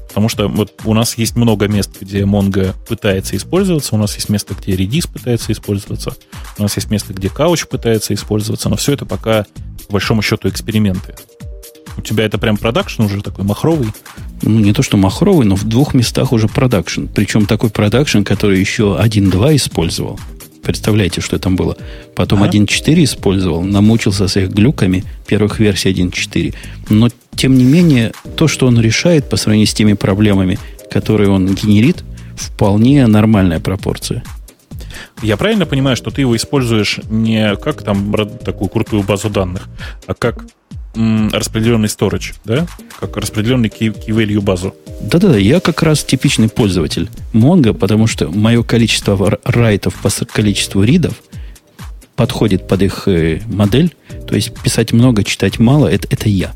потому 0.07 0.29
что 0.29 0.47
вот 0.47 0.73
у 0.85 0.93
нас 0.93 1.17
есть 1.17 1.35
много 1.35 1.67
мест, 1.67 1.91
где 2.01 2.21
Mongo 2.21 2.73
пытается 2.87 3.35
использоваться, 3.35 3.95
у 3.95 3.97
нас 3.97 4.15
есть 4.15 4.29
место, 4.29 4.55
где 4.55 4.73
Redis 4.73 5.09
пытается 5.11 5.51
использоваться, 5.51 6.15
у 6.57 6.61
нас 6.61 6.75
есть 6.75 6.89
место, 6.89 7.13
где 7.13 7.27
Couch 7.27 7.67
пытается 7.67 8.13
использоваться, 8.13 8.69
но 8.69 8.75
все 8.75 8.93
это 8.93 9.05
пока, 9.05 9.45
по 9.87 9.93
большому 9.93 10.21
счету, 10.21 10.49
эксперименты. 10.49 11.15
У 11.97 12.01
тебя 12.01 12.25
это 12.25 12.37
прям 12.37 12.57
продакшн 12.57 13.03
уже 13.03 13.21
такой 13.21 13.43
махровый? 13.43 13.87
Ну, 14.43 14.59
не 14.59 14.71
то, 14.71 14.83
что 14.83 14.97
махровый, 14.97 15.47
но 15.47 15.55
в 15.55 15.63
двух 15.63 15.95
местах 15.95 16.31
уже 16.31 16.47
продакшн. 16.47 17.05
Причем 17.07 17.47
такой 17.47 17.71
продакшн, 17.71 18.21
который 18.21 18.59
еще 18.59 18.97
1.2 18.99 19.55
использовал. 19.55 20.19
Представляете, 20.63 21.21
что 21.21 21.39
там 21.39 21.55
было? 21.55 21.77
Потом 22.15 22.43
ага. 22.43 22.57
1.4 22.57 23.03
использовал, 23.03 23.63
намучился 23.63 24.27
с 24.27 24.37
их 24.37 24.49
глюками 24.49 25.03
первых 25.25 25.59
версий 25.59 25.91
1.4. 25.91 26.55
Но, 26.89 27.09
тем 27.35 27.57
не 27.57 27.63
менее, 27.63 28.11
то, 28.35 28.47
что 28.47 28.67
он 28.67 28.79
решает 28.79 29.29
по 29.29 29.37
сравнению 29.37 29.67
с 29.67 29.73
теми 29.73 29.93
проблемами, 29.93 30.59
которые 30.91 31.29
он 31.29 31.53
генерит, 31.53 32.03
вполне 32.35 33.07
нормальная 33.07 33.59
пропорция. 33.59 34.23
Я 35.21 35.37
правильно 35.37 35.65
понимаю, 35.65 35.95
что 35.95 36.11
ты 36.11 36.21
его 36.21 36.35
используешь 36.35 36.99
не 37.09 37.55
как 37.55 37.83
там 37.83 38.13
такую 38.43 38.69
крутую 38.69 39.03
базу 39.03 39.29
данных, 39.29 39.67
а 40.05 40.13
как 40.13 40.45
распределенный 41.31 41.87
storage, 41.87 42.35
да? 42.45 42.67
Как 42.99 43.17
распределенный 43.17 43.69
key, 43.69 43.93
key 43.93 44.15
value 44.15 44.41
базу. 44.41 44.75
Да-да-да, 45.01 45.37
я 45.37 45.59
как 45.59 45.83
раз 45.83 46.03
типичный 46.03 46.49
пользователь 46.49 47.09
Mongo, 47.33 47.73
потому 47.73 48.07
что 48.07 48.29
мое 48.29 48.63
количество 48.63 49.39
райтов 49.43 49.93
по 49.95 50.09
количеству 50.25 50.83
ридов 50.83 51.13
подходит 52.15 52.67
под 52.67 52.81
их 52.81 53.07
э, 53.07 53.41
модель. 53.45 53.95
То 54.27 54.35
есть 54.35 54.53
писать 54.61 54.91
много, 54.91 55.23
читать 55.23 55.59
мало, 55.59 55.87
это, 55.87 56.07
это 56.09 56.29
я. 56.29 56.53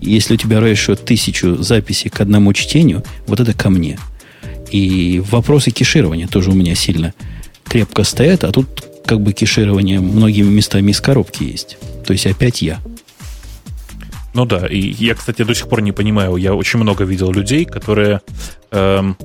Если 0.00 0.34
у 0.34 0.36
тебя 0.36 0.58
ratio 0.58 0.96
тысячу 0.96 1.62
записей 1.62 2.10
к 2.10 2.20
одному 2.20 2.52
чтению, 2.54 3.04
вот 3.26 3.38
это 3.38 3.52
ко 3.52 3.70
мне. 3.70 3.98
И 4.70 5.22
вопросы 5.30 5.70
кеширования 5.70 6.26
тоже 6.26 6.50
у 6.50 6.54
меня 6.54 6.74
сильно 6.74 7.12
крепко 7.64 8.04
стоят, 8.04 8.44
а 8.44 8.52
тут 8.52 8.66
как 9.04 9.20
бы 9.20 9.32
кеширование 9.32 10.00
многими 10.00 10.48
местами 10.48 10.90
из 10.90 11.00
коробки 11.00 11.44
есть. 11.44 11.76
То 12.06 12.14
есть 12.14 12.26
опять 12.26 12.62
я. 12.62 12.80
Ну 14.34 14.46
да, 14.46 14.66
и 14.66 14.78
я, 14.78 15.14
кстати, 15.14 15.42
до 15.44 15.54
сих 15.54 15.68
пор 15.68 15.82
не 15.82 15.92
понимаю, 15.92 16.36
я 16.36 16.54
очень 16.54 16.78
много 16.78 17.04
видел 17.04 17.30
людей, 17.32 17.64
которые 17.64 18.20
эм, 18.70 19.16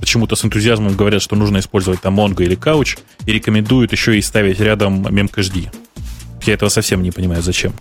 почему-то 0.00 0.36
с 0.36 0.44
энтузиазмом 0.44 0.96
говорят, 0.96 1.22
что 1.22 1.36
нужно 1.36 1.58
использовать 1.58 2.00
там 2.00 2.18
Mongo 2.18 2.42
или 2.42 2.56
Couch, 2.56 2.98
и 3.26 3.32
рекомендуют 3.32 3.92
еще 3.92 4.18
и 4.18 4.22
ставить 4.22 4.60
рядом 4.60 5.06
memcached. 5.06 5.68
Я 6.44 6.54
этого 6.54 6.68
совсем 6.68 7.02
не 7.02 7.10
понимаю, 7.10 7.42
зачем. 7.42 7.72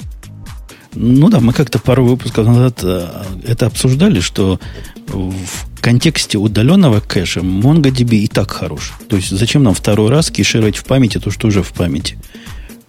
Ну 0.93 1.29
да, 1.29 1.39
мы 1.39 1.53
как-то 1.53 1.79
пару 1.79 2.05
выпусков 2.05 2.47
назад 2.47 2.79
э, 2.83 3.07
это 3.47 3.67
обсуждали, 3.67 4.19
что 4.21 4.59
в 5.07 5.81
контексте 5.81 6.37
удаленного 6.37 6.99
кэша 6.99 7.41
MongoDB 7.41 8.15
и 8.15 8.27
так 8.27 8.51
хорош. 8.51 8.93
То 9.07 9.15
есть 9.15 9.29
зачем 9.29 9.63
нам 9.63 9.73
второй 9.73 10.09
раз 10.09 10.31
кешировать 10.31 10.77
в 10.77 10.83
памяти 10.83 11.19
то, 11.19 11.31
что 11.31 11.47
уже 11.47 11.61
в 11.61 11.71
памяти? 11.73 12.17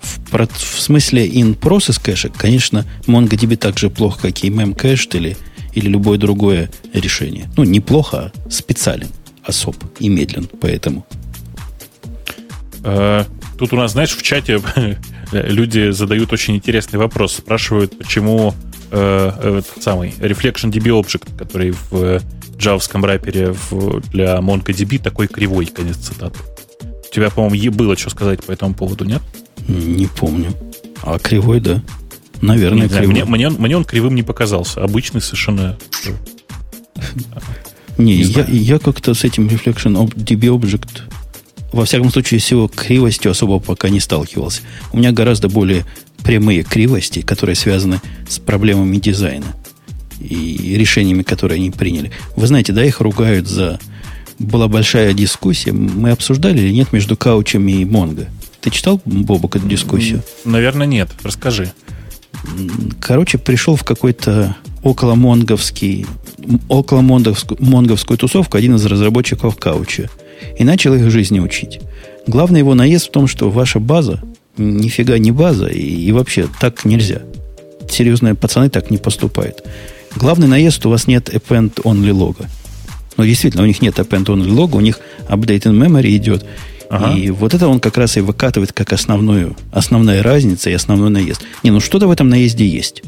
В, 0.00 0.46
в 0.46 0.80
смысле 0.80 1.28
in-process 1.28 2.00
кэша, 2.02 2.30
конечно, 2.30 2.86
MongoDB 3.06 3.56
так 3.56 3.78
же 3.78 3.90
плохо, 3.90 4.22
как 4.22 4.44
и 4.44 4.50
memcached 4.50 5.16
или, 5.16 5.36
или 5.74 5.88
любое 5.88 6.18
другое 6.18 6.70
решение. 6.92 7.50
Ну, 7.56 7.64
неплохо, 7.64 8.32
а 8.34 8.50
специален, 8.50 9.08
особ 9.44 9.76
и 9.98 10.08
медлен, 10.08 10.48
поэтому. 10.60 11.06
А, 12.82 13.26
тут 13.58 13.72
у 13.72 13.76
нас, 13.76 13.92
знаешь, 13.92 14.16
в 14.16 14.22
чате 14.22 14.62
люди 15.32 15.90
задают 15.90 16.32
очень 16.32 16.56
интересный 16.56 16.98
вопрос. 16.98 17.34
Спрашивают, 17.34 17.98
почему 17.98 18.54
э, 18.90 19.32
этот 19.38 19.82
самый 19.82 20.10
ReflectionDB 20.18 21.00
Object, 21.00 21.36
который 21.36 21.74
в 21.90 22.20
джавском 22.56 23.04
рэпере 23.04 23.52
в, 23.52 24.00
для 24.10 24.36
MongoDB 24.36 25.02
такой 25.02 25.26
кривой, 25.28 25.66
конец 25.66 25.96
цитаты. 25.96 26.38
У 26.82 27.12
тебя, 27.12 27.30
по-моему, 27.30 27.72
было 27.72 27.96
что 27.96 28.10
сказать 28.10 28.44
по 28.44 28.52
этому 28.52 28.74
поводу, 28.74 29.04
нет? 29.04 29.22
Не 29.70 30.06
помню. 30.06 30.52
А 31.02 31.18
кривой, 31.18 31.60
да? 31.60 31.82
Наверное, 32.40 32.82
не 32.82 32.88
знаю, 32.88 33.08
кривой. 33.08 33.24
Мне, 33.24 33.48
мне, 33.48 33.58
мне 33.58 33.76
он 33.76 33.84
кривым 33.84 34.14
не 34.14 34.22
показался. 34.22 34.82
Обычный 34.82 35.20
совершенно... 35.20 35.78
Не, 37.98 38.16
не 38.16 38.22
я, 38.22 38.44
я 38.46 38.78
как-то 38.78 39.14
с 39.14 39.24
этим 39.24 39.46
Reflection 39.46 39.94
DB 40.14 40.58
Object 40.58 41.02
во 41.72 41.84
всяком 41.84 42.10
случае, 42.10 42.40
с 42.40 42.50
его 42.50 42.68
кривостью 42.68 43.30
особо 43.30 43.60
пока 43.60 43.88
не 43.88 44.00
сталкивался. 44.00 44.62
У 44.92 44.98
меня 44.98 45.12
гораздо 45.12 45.48
более 45.48 45.84
прямые 46.22 46.62
кривости, 46.62 47.22
которые 47.22 47.56
связаны 47.56 48.00
с 48.28 48.38
проблемами 48.38 48.96
дизайна 48.96 49.54
и 50.20 50.74
решениями, 50.76 51.22
которые 51.22 51.56
они 51.56 51.70
приняли. 51.70 52.10
Вы 52.36 52.46
знаете, 52.46 52.72
да, 52.72 52.84
их 52.84 53.00
ругают 53.00 53.48
за... 53.48 53.78
Была 54.38 54.68
большая 54.68 55.12
дискуссия. 55.12 55.72
Мы 55.72 56.10
обсуждали 56.10 56.58
или 56.58 56.72
нет 56.72 56.92
между 56.92 57.16
каучем 57.16 57.68
и 57.68 57.84
Монго? 57.84 58.28
Ты 58.60 58.70
читал, 58.70 59.00
Бобок, 59.04 59.56
эту 59.56 59.66
дискуссию? 59.66 60.22
Наверное, 60.44 60.86
нет. 60.86 61.10
Расскажи. 61.22 61.72
Короче, 63.00 63.38
пришел 63.38 63.76
в 63.76 63.84
какой-то 63.84 64.56
около 64.82 65.14
монговский, 65.14 66.06
около 66.68 67.00
монговскую, 67.00 67.58
монговскую 67.60 68.18
тусовку 68.18 68.56
один 68.56 68.76
из 68.76 68.84
разработчиков 68.84 69.56
кауча 69.56 70.08
и 70.58 70.64
начал 70.64 70.94
их 70.94 71.10
жизни 71.10 71.40
учить. 71.40 71.80
Главный 72.26 72.60
его 72.60 72.74
наезд 72.74 73.08
в 73.08 73.10
том, 73.10 73.26
что 73.26 73.50
ваша 73.50 73.78
база 73.80 74.22
нифига 74.56 75.18
не 75.18 75.32
база, 75.32 75.66
и, 75.66 75.80
и 75.80 76.12
вообще 76.12 76.48
так 76.60 76.84
нельзя. 76.84 77.22
Серьезные 77.88 78.34
пацаны 78.34 78.70
так 78.70 78.90
не 78.90 78.98
поступают. 78.98 79.64
Главный 80.16 80.48
наезд, 80.48 80.84
у 80.86 80.90
вас 80.90 81.06
нет 81.06 81.28
append 81.28 81.82
only 81.82 82.12
лога. 82.12 82.48
Ну, 83.16 83.24
действительно, 83.24 83.62
у 83.62 83.66
них 83.66 83.82
нет 83.82 83.98
append 83.98 84.26
only 84.26 84.50
лога, 84.50 84.76
у 84.76 84.80
них 84.80 85.00
update 85.28 85.62
in 85.62 85.78
memory 85.78 86.16
идет. 86.16 86.44
Ага. 86.90 87.14
И 87.14 87.30
вот 87.30 87.54
это 87.54 87.68
он 87.68 87.78
как 87.78 87.96
раз 87.96 88.16
и 88.16 88.20
выкатывает 88.20 88.72
как 88.72 88.92
основную, 88.92 89.56
основная 89.72 90.24
разница 90.24 90.70
и 90.70 90.72
основной 90.72 91.08
наезд. 91.10 91.40
Не, 91.62 91.70
ну 91.70 91.78
что-то 91.78 92.08
в 92.08 92.10
этом 92.10 92.28
наезде 92.28 92.66
есть. 92.66 93.04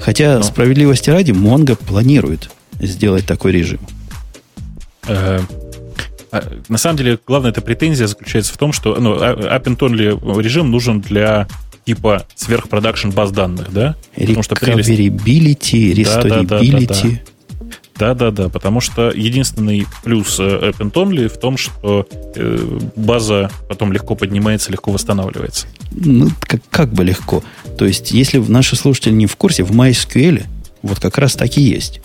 Хотя, 0.00 0.38
ну. 0.38 0.42
справедливости 0.42 1.10
ради, 1.10 1.32
Mongo 1.32 1.76
планирует 1.76 2.50
сделать 2.80 3.26
такой 3.26 3.52
режим. 3.52 3.80
Э, 5.06 5.40
а, 6.32 6.42
на 6.68 6.78
самом 6.78 6.96
деле, 6.96 7.18
главная 7.26 7.50
эта 7.50 7.60
претензия 7.60 8.06
заключается 8.06 8.54
в 8.54 8.56
том, 8.56 8.72
что 8.72 8.96
ну, 8.98 9.18
а, 9.20 9.58
append 9.58 10.40
режим 10.42 10.70
нужен 10.70 11.02
для 11.02 11.46
типа 11.84 12.26
сверхпродакшн 12.34 13.10
баз 13.10 13.32
данных, 13.32 13.70
да? 13.70 13.96
Recoverability, 14.16 15.92
restorability. 15.92 17.20
Да-да-да, 17.98 18.48
потому 18.48 18.80
что 18.80 19.10
единственный 19.10 19.86
плюс 20.04 20.38
э, 20.38 20.70
Append 20.70 20.92
Only 20.92 21.28
в 21.28 21.38
том, 21.38 21.56
что 21.56 22.06
э, 22.34 22.78
база 22.94 23.50
потом 23.68 23.92
легко 23.92 24.14
поднимается, 24.14 24.70
легко 24.70 24.92
восстанавливается. 24.92 25.66
Ну, 25.92 26.28
как, 26.40 26.60
как 26.70 26.92
бы 26.92 27.04
легко. 27.04 27.42
То 27.78 27.86
есть, 27.86 28.10
если 28.10 28.38
наши 28.38 28.76
слушатели 28.76 29.12
не 29.12 29.26
в 29.26 29.36
курсе, 29.36 29.64
в 29.64 29.72
MySQL 29.72 30.44
вот 30.82 31.00
как 31.00 31.18
раз 31.18 31.34
так 31.34 31.56
и 31.56 31.62
есть. 31.62 32.00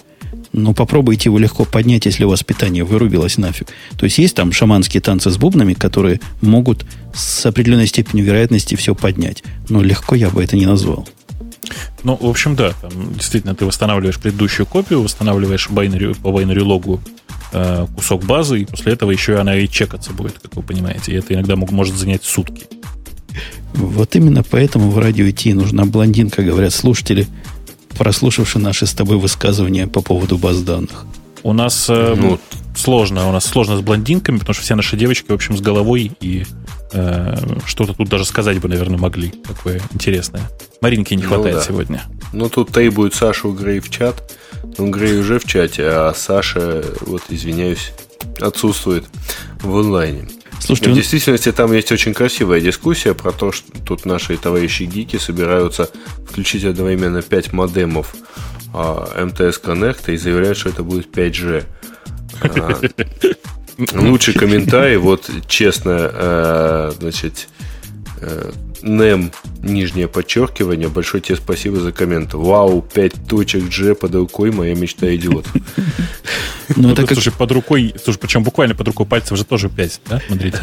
Но 0.54 0.74
попробуйте 0.74 1.30
его 1.30 1.38
легко 1.38 1.64
поднять, 1.64 2.06
если 2.06 2.26
у 2.26 2.30
вас 2.30 2.44
питание 2.44 2.84
вырубилось 2.84 3.38
нафиг. 3.38 3.68
То 3.98 4.06
есть 4.06 4.18
есть 4.18 4.36
там 4.36 4.52
шаманские 4.52 5.02
танцы 5.02 5.30
с 5.30 5.38
бубнами, 5.38 5.74
которые 5.74 6.20
могут 6.42 6.86
с 7.14 7.46
определенной 7.46 7.88
степенью 7.88 8.26
вероятности 8.26 8.76
все 8.76 8.94
поднять. 8.94 9.44
Но 9.70 9.82
легко 9.82 10.16
я 10.16 10.30
бы 10.30 10.44
это 10.44 10.58
не 10.58 10.66
назвал. 10.66 11.08
Ну, 12.04 12.16
в 12.16 12.28
общем, 12.28 12.56
да, 12.56 12.74
там 12.82 13.14
действительно 13.14 13.56
ты 13.56 13.66
восстанавливаешь 13.66 14.20
предыдущую 14.20 14.66
копию, 14.66 15.02
восстанавливаешь 15.02 15.70
байнери, 15.70 16.14
по 16.14 16.32
байнери 16.32 16.62
логу 16.62 17.00
э, 17.54 17.86
кусок 17.96 18.24
базы, 18.24 18.62
и 18.62 18.66
после 18.66 18.94
этого 18.94 19.12
еще 19.12 19.40
она 19.40 19.56
и 19.56 19.68
чекаться 19.68 20.12
будет, 20.12 20.40
как 20.40 20.56
вы 20.56 20.64
понимаете. 20.64 21.12
И 21.12 21.16
это 21.16 21.34
иногда 21.34 21.56
мог, 21.56 21.72
может 21.72 21.96
занять 21.96 22.24
сутки. 22.24 22.66
Вот 23.74 24.16
именно 24.16 24.44
поэтому 24.44 24.90
в 24.90 24.98
радио 24.98 25.30
идти 25.30 25.54
нужна 25.54 25.86
блондинка, 25.86 26.44
говорят 26.44 26.74
слушатели, 26.74 27.28
прослушавшие 27.98 28.62
наши 28.62 28.86
с 28.86 28.94
тобой 28.94 29.18
высказывания 29.18 29.88
по 29.88 30.02
поводу 30.02 30.38
баз 30.38 30.62
данных. 30.62 31.06
У 31.44 31.54
нас 31.54 31.88
э, 31.90 32.16
ну, 32.18 32.40
сложно, 32.76 33.30
у 33.30 33.32
нас 33.32 33.46
сложно 33.46 33.78
с 33.78 33.82
блондинками, 33.82 34.38
потому 34.38 34.54
что 34.54 34.64
все 34.64 34.76
наши 34.76 34.98
девочки, 34.98 35.32
в 35.32 35.34
общем, 35.34 35.58
с 35.58 35.62
головой 35.62 36.12
и 36.20 36.46
что-то 37.66 37.94
тут 37.94 38.10
даже 38.10 38.26
сказать 38.26 38.60
бы, 38.60 38.68
наверное, 38.68 38.98
могли. 38.98 39.30
Такое 39.30 39.82
интересное. 39.94 40.50
Маринки 40.82 41.14
не 41.14 41.24
ну 41.24 41.30
хватает 41.30 41.56
ну, 41.56 41.62
да. 41.62 41.68
сегодня. 41.68 42.04
Ну, 42.34 42.50
тут 42.50 42.70
требует 42.70 43.14
Сашу 43.14 43.52
Грей 43.54 43.80
в 43.80 43.90
чат. 43.90 44.38
Ну, 44.78 44.90
Грей 44.90 45.20
уже 45.20 45.40
в 45.40 45.46
чате, 45.46 45.84
а 45.88 46.14
Саша, 46.16 46.84
вот, 47.02 47.24
извиняюсь, 47.30 47.94
отсутствует 48.40 49.06
в 49.62 49.76
онлайне. 49.76 50.28
Слушайте, 50.60 50.92
в 50.92 50.96
действительности 50.96 51.52
там 51.52 51.74
есть 51.74 51.92
очень 51.92 52.14
красивая 52.14 52.62
дискуссия 52.62 53.14
про 53.16 53.32
то, 53.32 53.52
что 53.52 53.72
тут 53.84 54.06
наши 54.06 54.38
товарищи 54.38 54.84
гики 54.84 55.18
собираются 55.18 55.90
включить 56.28 56.64
одновременно 56.64 57.22
5 57.22 57.54
модемов 57.54 58.14
а, 58.74 59.26
МТС 59.26 59.60
Connect 59.60 60.14
и 60.14 60.18
заявляют, 60.18 60.58
что 60.58 60.70
это 60.70 60.84
будет 60.84 61.16
5G. 61.16 61.66
Лучший 63.94 64.34
комментарий, 64.34 64.98
вот 64.98 65.30
честно, 65.48 65.96
а, 65.98 66.94
значит, 67.00 67.48
Э, 68.22 68.52
NEM, 68.84 69.34
нижнее 69.64 70.08
подчеркивание. 70.08 70.90
Большое 70.90 71.22
тебе 71.22 71.36
спасибо 71.36 71.80
за 71.80 71.92
коммент. 71.92 72.34
Вау, 72.34 72.82
5 72.82 73.28
точек 73.28 73.64
G 73.64 73.96
под 73.96 74.14
рукой, 74.14 74.52
моя 74.52 74.76
мечта 74.76 75.14
идиот. 75.16 75.46
Ну, 76.78 76.94
это 76.94 77.02
как... 77.02 77.16
Слушай, 77.16 77.34
под 77.34 77.52
рукой, 77.52 77.94
слушай, 78.02 78.18
причем 78.18 78.44
буквально 78.44 78.76
под 78.76 78.88
рукой 78.88 79.06
пальцев 79.06 79.38
же 79.38 79.44
тоже 79.44 79.68
5, 79.68 80.02
да? 80.10 80.22
Смотрите. 80.26 80.62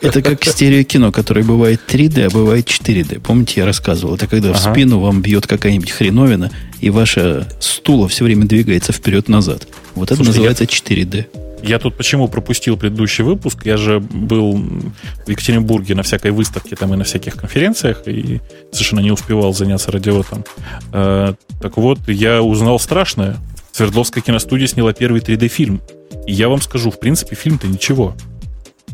Это 0.00 0.22
как 0.22 0.44
стереокино, 0.44 1.12
которое 1.12 1.44
бывает 1.44 1.80
3D, 1.86 2.24
а 2.24 2.30
бывает 2.30 2.66
4D. 2.66 3.20
Помните, 3.20 3.60
я 3.60 3.66
рассказывал? 3.66 4.16
Это 4.16 4.26
когда 4.26 4.52
в 4.52 4.58
спину 4.58 4.98
вам 4.98 5.22
бьет 5.22 5.46
какая-нибудь 5.46 5.92
хреновина, 5.92 6.50
и 6.80 6.90
ваша 6.90 7.46
стула 7.60 8.08
все 8.08 8.24
время 8.24 8.46
двигается 8.46 8.92
вперед-назад. 8.92 9.68
Вот 9.94 10.10
это 10.10 10.24
называется 10.24 10.64
4D. 10.64 11.26
Я 11.62 11.78
тут 11.78 11.96
почему 11.96 12.28
пропустил 12.28 12.76
предыдущий 12.76 13.24
выпуск? 13.24 13.66
Я 13.66 13.76
же 13.76 14.00
был 14.00 14.56
в 14.56 15.28
Екатеринбурге 15.28 15.94
на 15.94 16.02
всякой 16.02 16.30
выставке 16.30 16.76
там 16.76 16.94
и 16.94 16.96
на 16.96 17.04
всяких 17.04 17.36
конференциях, 17.36 18.02
и 18.06 18.40
совершенно 18.72 19.00
не 19.00 19.10
успевал 19.10 19.52
заняться 19.52 19.92
радиотом. 19.92 20.44
Э, 20.92 21.34
так 21.60 21.76
вот, 21.76 21.98
я 22.08 22.42
узнал 22.42 22.78
страшное. 22.78 23.36
Свердловская 23.72 24.22
киностудия 24.22 24.66
сняла 24.66 24.92
первый 24.92 25.20
3D-фильм. 25.20 25.80
И 26.26 26.32
я 26.32 26.48
вам 26.48 26.60
скажу, 26.60 26.90
в 26.90 26.98
принципе, 26.98 27.36
фильм-то 27.36 27.66
ничего. 27.66 28.14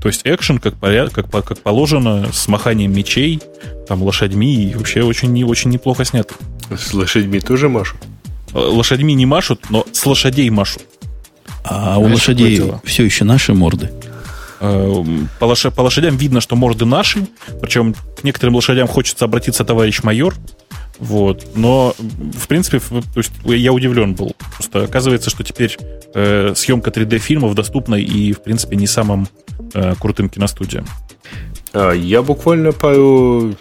То 0.01 0.09
есть 0.09 0.22
экшен, 0.24 0.59
как, 0.59 0.74
поряд, 0.74 1.12
как, 1.12 1.30
как 1.30 1.59
положено, 1.60 2.28
с 2.32 2.48
маханием 2.48 2.93
мечей, 2.93 3.40
там, 3.88 4.02
лошадьми, 4.02 4.70
и 4.70 4.74
вообще 4.74 5.02
очень, 5.02 5.43
очень 5.44 5.70
неплохо 5.70 6.05
снято. 6.05 6.34
С 6.70 6.93
лошадьми 6.93 7.40
тоже 7.40 7.68
машут? 7.68 7.98
Э, 8.52 8.59
лошадьми 8.59 9.14
не 9.14 9.26
машут, 9.26 9.70
но 9.70 9.86
с 9.93 10.05
лошадей 10.05 10.51
машут. 10.51 10.82
А 11.68 11.98
у 11.98 12.05
лошадей 12.05 12.62
все 12.84 13.05
еще 13.05 13.24
наши 13.24 13.52
морды? 13.52 13.90
Э, 14.60 15.05
по, 15.38 15.44
лош... 15.44 15.66
по 15.74 15.82
лошадям 15.82 16.16
видно, 16.16 16.40
что 16.40 16.56
морды 16.56 16.84
наши, 16.86 17.26
причем 17.60 17.94
к 17.94 18.24
некоторым 18.24 18.55
лошадям 18.55 18.88
хочется 18.88 19.24
обратиться 19.24 19.64
товарищ 19.64 20.02
майор, 20.02 20.34
вот. 20.98 21.47
Но, 21.55 21.94
в 21.98 22.48
принципе, 22.48 22.78
то 22.78 23.05
есть 23.16 23.32
я 23.44 23.72
удивлен 23.72 24.14
был. 24.14 24.34
Просто 24.55 24.84
оказывается, 24.84 25.30
что 25.30 25.44
теперь 25.44 25.76
э, 26.14 26.55
съемка 26.55 26.90
3D-фильмов 26.90 27.55
доступна 27.55 27.97
и, 27.97 28.32
в 28.32 28.43
принципе, 28.43 28.76
не 28.76 28.86
самым 28.86 29.28
э, 29.74 29.94
крутым 30.01 30.28
киностудиям. 30.28 30.86
А, 31.72 31.93
я 31.93 32.22
буквально 32.22 32.72
пару, 32.72 33.55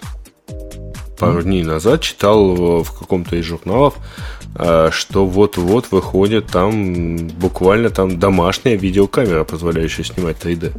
пару 1.19 1.41
дней 1.43 1.63
назад 1.63 2.01
читал 2.01 2.83
в 2.83 2.97
каком-то 2.97 3.35
из 3.35 3.45
журналов 3.45 3.95
а, 3.97 4.44
что 4.55 5.25
вот-вот 5.25 5.91
выходит 5.91 6.47
там 6.47 7.27
буквально 7.27 7.89
там 7.89 8.19
домашняя 8.19 8.75
видеокамера, 8.77 9.43
позволяющая 9.43 10.03
снимать 10.03 10.37
3D. 10.41 10.73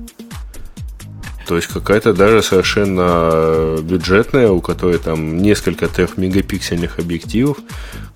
То 1.46 1.56
есть 1.56 1.68
какая-то 1.68 2.12
даже 2.12 2.42
совершенно 2.42 3.76
бюджетная, 3.80 4.50
у 4.50 4.60
которой 4.60 4.98
там 4.98 5.36
несколько 5.36 5.86
трехмегапиксельных 5.86 6.98
объективов, 6.98 7.58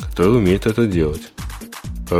которая 0.01 0.35
умеет 0.35 0.67
это 0.67 0.87
делать. 0.87 1.23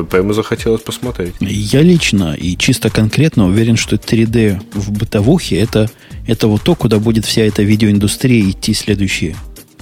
Прямо 0.09 0.35
захотелось 0.35 0.83
посмотреть. 0.83 1.35
Я 1.41 1.83
лично 1.83 2.35
и 2.35 2.57
чисто 2.57 2.91
конкретно 2.91 3.47
уверен, 3.47 3.77
что 3.77 3.97
3D 3.97 4.63
в 4.73 4.93
бытовухе 4.93 5.59
это, 5.59 5.91
это 6.29 6.47
вот 6.47 6.63
то, 6.63 6.77
куда 6.77 7.01
будет 7.01 7.25
вся 7.25 7.43
эта 7.43 7.65
видеоиндустрия 7.65 8.49
идти 8.49 8.73
следующие 8.73 9.35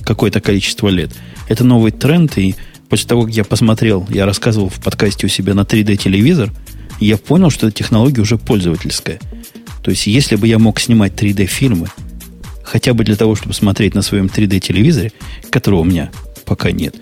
какое-то 0.05 0.40
количество 0.40 0.89
лет. 0.89 1.10
Это 1.48 1.62
новый 1.62 1.90
тренд, 1.93 2.39
и 2.39 2.55
После 2.89 3.06
того, 3.06 3.24
как 3.24 3.35
я 3.35 3.44
посмотрел, 3.44 4.06
я 4.09 4.24
рассказывал 4.24 4.69
в 4.69 4.81
подкасте 4.81 5.27
у 5.27 5.28
себя 5.28 5.55
на 5.55 5.60
3D-телевизор, 5.60 6.52
я 7.01 7.16
понял, 7.16 7.51
что 7.51 7.66
эта 7.69 7.77
технология 7.77 8.23
уже 8.23 8.39
пользовательская. 8.39 9.20
То 9.82 9.90
есть, 9.90 10.06
если 10.06 10.36
бы 10.36 10.47
я 10.47 10.59
мог 10.59 10.81
снимать 10.81 11.12
3D-фильмы, 11.12 11.89
хотя 12.62 12.94
бы 12.94 13.05
для 13.05 13.16
того, 13.16 13.35
чтобы 13.35 13.55
смотреть 13.55 13.94
на 13.94 14.02
своем 14.02 14.27
3D-телевизоре, 14.27 15.12
которого 15.51 15.81
у 15.81 15.85
меня 15.85 16.10
пока 16.44 16.70
нет, 16.70 16.97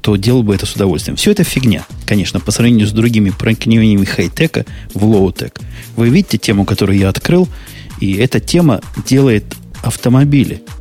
то 0.00 0.16
делал 0.16 0.42
бы 0.42 0.54
это 0.54 0.66
с 0.66 0.74
удовольствием. 0.74 1.16
Все 1.16 1.32
это 1.32 1.44
фигня, 1.44 1.84
конечно, 2.06 2.40
по 2.40 2.50
сравнению 2.50 2.86
с 2.86 2.92
другими 2.92 3.30
проникновениями 3.30 4.04
хай-тека 4.04 4.64
в 4.94 5.04
low-tech. 5.04 5.60
Вы 5.96 6.08
видите 6.08 6.38
тему, 6.38 6.64
которую 6.64 6.98
я 6.98 7.08
открыл, 7.08 7.48
и 8.00 8.14
эта 8.14 8.40
тема 8.40 8.80
делает 9.06 9.44
автомобили– 9.82 10.62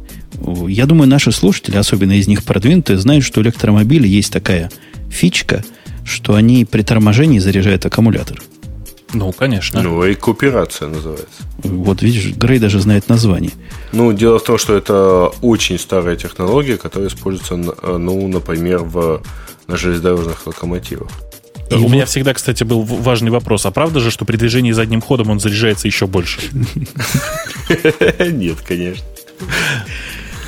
я 0.67 0.85
думаю, 0.85 1.07
наши 1.07 1.31
слушатели, 1.31 1.77
особенно 1.77 2.13
из 2.13 2.27
них 2.27 2.43
продвинутые, 2.43 2.97
знают, 2.97 3.23
что 3.23 3.39
у 3.39 3.43
электромобилей 3.43 4.09
есть 4.09 4.31
такая 4.31 4.71
фичка, 5.09 5.63
что 6.05 6.35
они 6.35 6.65
при 6.65 6.81
торможении 6.81 7.39
заряжают 7.39 7.85
аккумулятор. 7.85 8.41
Ну, 9.13 9.31
конечно. 9.33 9.81
Ну, 9.81 10.03
рекуперация 10.05 10.87
называется. 10.87 11.43
Вот 11.63 12.01
видишь, 12.01 12.33
Грей 12.35 12.59
даже 12.59 12.79
знает 12.79 13.09
название. 13.09 13.51
Ну, 13.91 14.13
дело 14.13 14.39
в 14.39 14.43
том, 14.43 14.57
что 14.57 14.75
это 14.75 15.31
очень 15.41 15.77
старая 15.77 16.15
технология, 16.15 16.77
которая 16.77 17.09
используется, 17.09 17.55
ну, 17.57 18.27
например, 18.27 18.79
в, 18.79 19.21
на 19.67 19.77
железнодорожных 19.77 20.47
локомотивах. 20.47 21.11
И 21.69 21.75
у 21.75 21.87
меня 21.87 22.05
всегда, 22.05 22.33
кстати, 22.33 22.63
был 22.63 22.83
важный 22.83 23.31
вопрос. 23.31 23.65
А 23.65 23.71
правда 23.71 23.99
же, 23.99 24.11
что 24.11 24.25
при 24.25 24.35
движении 24.35 24.71
задним 24.71 25.01
ходом 25.01 25.29
он 25.29 25.39
заряжается 25.39 25.87
еще 25.87 26.05
больше? 26.05 26.41
Нет, 28.19 28.57
конечно. 28.67 29.05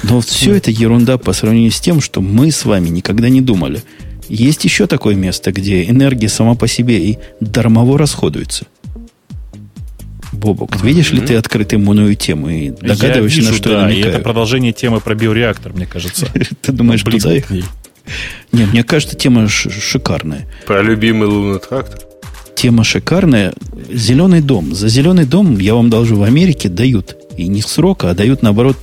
Но 0.03 0.21
все 0.21 0.55
это 0.55 0.69
ерунда 0.69 1.17
по 1.17 1.33
сравнению 1.33 1.71
с 1.71 1.79
тем, 1.79 2.01
что 2.01 2.21
мы 2.21 2.51
с 2.51 2.65
вами 2.65 2.89
никогда 2.89 3.29
не 3.29 3.41
думали. 3.41 3.81
Есть 4.29 4.63
еще 4.65 4.87
такое 4.87 5.15
место, 5.15 5.51
где 5.51 5.83
энергия 5.89 6.29
сама 6.29 6.55
по 6.55 6.67
себе 6.67 6.99
и 6.99 7.19
дармово 7.39 7.97
расходуется. 7.97 8.65
Бобок, 10.31 10.71
mm-hmm. 10.71 10.85
видишь 10.85 11.11
ли 11.11 11.21
ты 11.21 11.35
открытую 11.35 11.79
иммунную 11.79 12.15
тему 12.15 12.49
и 12.49 12.69
догадываешься, 12.69 13.39
вижу, 13.39 13.51
на 13.51 13.57
что 13.57 13.69
да, 13.69 13.75
я 13.75 13.81
намекаю? 13.85 14.05
И 14.05 14.09
это 14.09 14.19
продолжение 14.19 14.73
темы 14.73 14.99
про 14.99 15.15
биореактор, 15.15 15.73
мне 15.73 15.85
кажется. 15.85 16.27
Ты 16.61 16.71
думаешь, 16.71 17.03
туда 17.03 17.35
их? 17.35 17.49
Не, 18.51 18.65
мне 18.65 18.83
кажется, 18.83 19.15
тема 19.15 19.47
шикарная. 19.47 20.47
Про 20.65 20.81
любимый 20.81 21.27
лунный 21.27 21.59
трактор? 21.59 21.99
Тема 22.55 22.83
шикарная. 22.83 23.53
Зеленый 23.91 24.41
дом. 24.41 24.73
За 24.73 24.89
зеленый 24.89 25.25
дом, 25.25 25.59
я 25.59 25.75
вам 25.75 25.89
должу, 25.89 26.15
в 26.17 26.23
Америке 26.23 26.67
дают. 26.67 27.15
И 27.37 27.47
не 27.47 27.61
срока, 27.61 28.09
а 28.09 28.13
дают, 28.13 28.41
наоборот, 28.41 28.77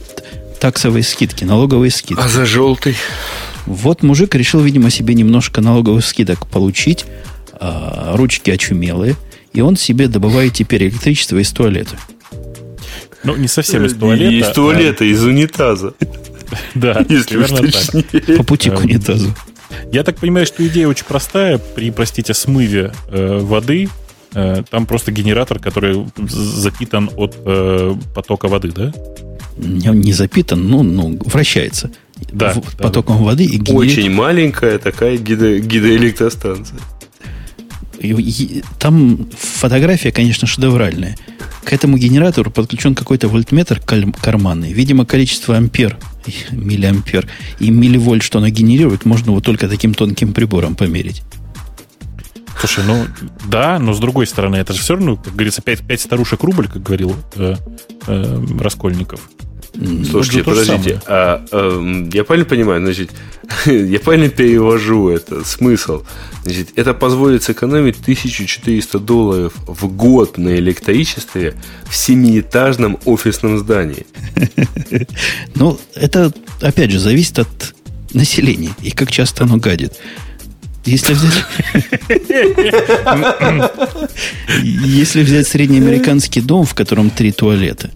таксовые 0.61 1.03
скидки, 1.03 1.45
налоговые 1.45 1.91
скидки. 1.91 2.23
А 2.23 2.29
за 2.29 2.45
желтый? 2.45 2.97
Вот 3.67 4.03
мужик 4.03 4.35
решил, 4.35 4.61
видимо, 4.61 4.91
себе 4.91 5.15
немножко 5.15 5.61
налоговых 5.61 6.05
скидок 6.05 6.47
получить, 6.47 7.05
а, 7.53 8.15
ручки 8.17 8.51
очумелые, 8.51 9.17
и 9.53 9.61
он 9.61 9.77
себе 9.77 10.09
добывает 10.09 10.55
теперь 10.55 10.85
электричество 10.85 11.39
из 11.39 11.51
туалета. 11.51 11.97
Ну, 13.25 13.37
не 13.37 13.49
совсем 13.49 13.85
из 13.85 13.95
туалета. 13.95 14.31
Не 14.31 14.39
из 14.39 14.49
туалета, 14.49 15.05
а... 15.05 15.07
из 15.07 15.25
унитаза. 15.25 15.95
Да, 16.75 17.05
если 17.09 17.45
так. 17.45 18.37
По 18.39 18.43
пути 18.43 18.71
к 18.71 18.81
унитазу. 18.81 19.33
Я 19.93 20.03
так 20.03 20.17
понимаю, 20.17 20.47
что 20.47 20.67
идея 20.67 20.89
очень 20.89 21.05
простая. 21.05 21.59
При, 21.59 21.93
простите, 21.93 22.35
смыве 22.35 22.93
э, 23.07 23.39
воды 23.39 23.89
э, 24.35 24.65
там 24.69 24.87
просто 24.87 25.13
генератор, 25.13 25.61
который 25.61 26.07
запитан 26.17 27.09
от 27.17 27.37
э, 27.45 27.95
потока 28.17 28.49
воды, 28.49 28.73
да? 28.73 28.93
Не 29.61 30.13
запитан, 30.13 30.69
ну, 30.69 30.83
ну 30.83 31.19
вращается 31.25 31.91
да, 32.33 32.53
в, 32.53 32.77
да, 32.77 32.85
потоком 32.85 33.19
да. 33.19 33.25
воды. 33.25 33.45
И 33.45 33.59
генерит... 33.59 33.99
Очень 33.99 34.11
маленькая 34.11 34.79
такая 34.79 35.17
гидро, 35.17 35.59
гидроэлектростанция. 35.59 36.79
там 38.79 39.29
фотография, 39.39 40.13
конечно, 40.13 40.47
шедевральная. 40.47 41.17
К 41.65 41.73
этому 41.73 41.99
генератору 41.99 42.51
подключен 42.51 42.95
какой-то 42.95 43.29
вольтметр 43.29 43.81
карманный. 43.81 44.73
Видимо, 44.73 45.05
количество 45.05 45.57
ампер, 45.57 45.99
миллиампер 46.51 47.29
и 47.59 47.71
милливольт, 47.71 48.23
что 48.23 48.39
она 48.39 48.51
генерирует, 48.51 49.05
можно 49.05 49.33
вот 49.33 49.45
только 49.45 49.69
таким 49.69 49.95
тонким 49.95 50.33
прибором 50.33 50.75
померить. 50.75 51.23
Слушай, 52.59 52.85
ну 52.85 53.07
да, 53.49 53.79
но 53.79 53.95
с 53.95 53.99
другой 53.99 54.27
стороны, 54.27 54.57
это 54.57 54.75
же 54.75 54.81
все 54.81 54.95
равно, 54.95 55.17
как 55.17 55.33
говорится, 55.33 55.63
пять, 55.63 55.81
пять 55.81 56.03
старушек 56.03 56.43
рубль, 56.43 56.69
как 56.69 56.83
говорил 56.83 57.17
э, 57.37 57.57
э, 58.07 58.47
Раскольников. 58.61 59.31
Слушайте, 60.11 60.45
подождите, 60.45 61.01
а, 61.07 61.45
а, 61.51 62.09
я 62.13 62.25
правильно 62.25 62.49
понимаю, 62.49 62.83
значит, 62.83 63.11
я 63.67 63.99
правильно 64.01 64.29
перевожу 64.29 65.09
это, 65.09 65.45
смысл. 65.45 66.03
Значит, 66.45 66.69
это 66.77 66.93
позволит 66.93 67.43
сэкономить 67.43 67.99
1400 68.01 68.99
долларов 68.99 69.55
в 69.67 69.89
год 69.89 70.37
на 70.37 70.57
электричестве 70.57 71.55
в 71.89 71.97
семиэтажном 71.97 72.99
офисном 73.05 73.59
здании. 73.59 74.07
Ну, 75.55 75.79
это, 75.95 76.33
опять 76.61 76.91
же, 76.91 76.99
зависит 76.99 77.39
от 77.39 77.75
населения 78.13 78.71
и 78.83 78.91
как 78.91 79.13
часто 79.13 79.45
оно 79.45 79.57
гадит. 79.57 79.93
Если 80.85 81.13
взять... 81.13 81.45
Если 84.63 85.23
взять 85.23 85.47
среднеамериканский 85.47 86.41
дом, 86.41 86.65
в 86.65 86.75
котором 86.75 87.11
три 87.11 87.33
туалета, 87.33 87.91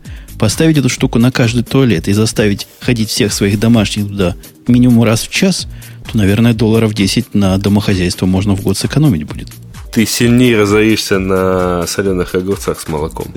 поставить 0.45 0.77
эту 0.77 0.91
штуку 0.91 1.19
на 1.19 1.33
каждый 1.33 1.63
туалет 1.63 2.07
и 2.07 2.13
заставить 2.13 2.67
ходить 2.79 3.09
всех 3.09 3.33
своих 3.33 3.59
домашних 3.59 4.09
туда 4.09 4.37
минимум 4.69 5.03
раз 5.03 5.23
в 5.23 5.31
час, 5.31 5.67
то, 6.13 6.19
наверное, 6.19 6.53
долларов 6.53 6.93
10 6.93 7.35
на 7.35 7.57
домохозяйство 7.57 8.27
можно 8.27 8.55
в 8.55 8.61
год 8.61 8.77
сэкономить 8.77 9.25
будет. 9.25 9.49
Ты 9.91 10.05
сильнее 10.05 10.59
разоришься 10.59 11.19
на 11.19 11.87
соленых 11.87 12.35
огурцах 12.35 12.79
с 12.79 12.89
молоком. 12.89 13.33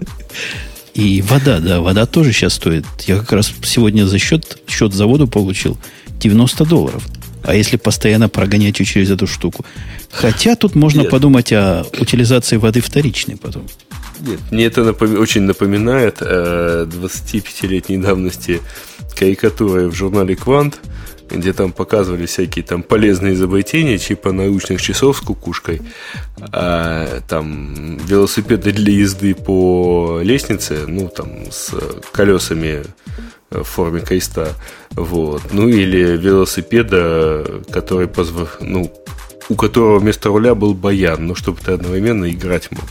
И 0.95 1.21
вода, 1.21 1.59
да, 1.59 1.79
вода 1.79 2.05
тоже 2.05 2.33
сейчас 2.33 2.55
стоит. 2.55 2.83
Я 3.05 3.19
как 3.19 3.31
раз 3.31 3.53
сегодня 3.63 4.05
за 4.05 4.19
счет, 4.19 4.59
счет 4.67 4.93
за 4.93 5.05
воду 5.05 5.29
получил 5.29 5.77
90 6.19 6.65
долларов. 6.65 7.07
А 7.47 7.55
если 7.55 7.77
постоянно 7.77 8.27
прогонять 8.27 8.79
ее 8.79 8.85
через 8.85 9.09
эту 9.09 9.25
штуку? 9.25 9.65
Хотя 10.11 10.55
тут 10.57 10.75
можно 10.75 11.01
Нет. 11.01 11.09
подумать 11.09 11.53
о 11.53 11.85
утилизации 11.97 12.57
воды 12.57 12.81
вторичной 12.81 13.37
потом. 13.37 13.65
Нет, 14.19 14.39
мне 14.51 14.65
это 14.65 14.83
напом... 14.83 15.17
очень 15.17 15.43
напоминает 15.43 16.17
э, 16.19 16.85
25-летней 16.85 17.99
давности 17.99 18.59
карикатуры 19.17 19.87
в 19.87 19.95
журнале 19.95 20.35
«Квант», 20.35 20.79
где 21.29 21.53
там 21.53 21.71
показывали 21.71 22.25
всякие 22.25 22.65
там 22.65 22.83
полезные 22.83 23.33
изобретения, 23.33 23.97
типа 23.97 24.33
научных 24.33 24.81
часов 24.81 25.17
с 25.17 25.21
кукушкой, 25.21 25.81
а, 26.51 27.21
там 27.29 27.97
велосипеды 27.97 28.73
для 28.73 28.93
езды 28.93 29.35
по 29.35 30.19
лестнице, 30.21 30.85
ну 30.87 31.07
там 31.07 31.49
с 31.51 31.73
колесами 32.11 32.83
в 33.49 33.63
форме 33.63 34.01
креста, 34.01 34.49
вот, 34.91 35.41
ну 35.51 35.67
или 35.67 36.17
велосипеда, 36.17 37.63
который 37.71 38.07
позв... 38.07 38.57
ну, 38.59 38.91
у 39.49 39.55
которого 39.55 39.99
вместо 39.99 40.29
руля 40.29 40.55
был 40.55 40.73
баян, 40.73 41.25
ну 41.27 41.35
чтобы 41.35 41.59
ты 41.61 41.71
одновременно 41.71 42.29
играть 42.29 42.69
мог. 42.71 42.83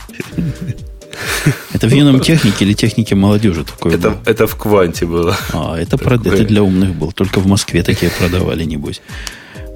Это 1.73 1.87
в 1.87 1.91
юном 1.91 2.19
технике 2.19 2.65
или 2.65 2.73
технике 2.73 3.15
молодежи 3.15 3.63
такое 3.63 3.93
это, 3.95 4.09
было? 4.11 4.21
Это 4.25 4.47
в 4.47 4.55
кванте 4.55 5.05
было. 5.05 5.37
А, 5.53 5.77
это, 5.77 5.97
про, 5.97 6.15
это 6.15 6.43
для 6.43 6.63
умных 6.63 6.95
был. 6.95 7.11
Только 7.11 7.39
в 7.39 7.47
Москве 7.47 7.83
такие 7.83 8.11
продавали, 8.11 8.63
небось. 8.63 9.01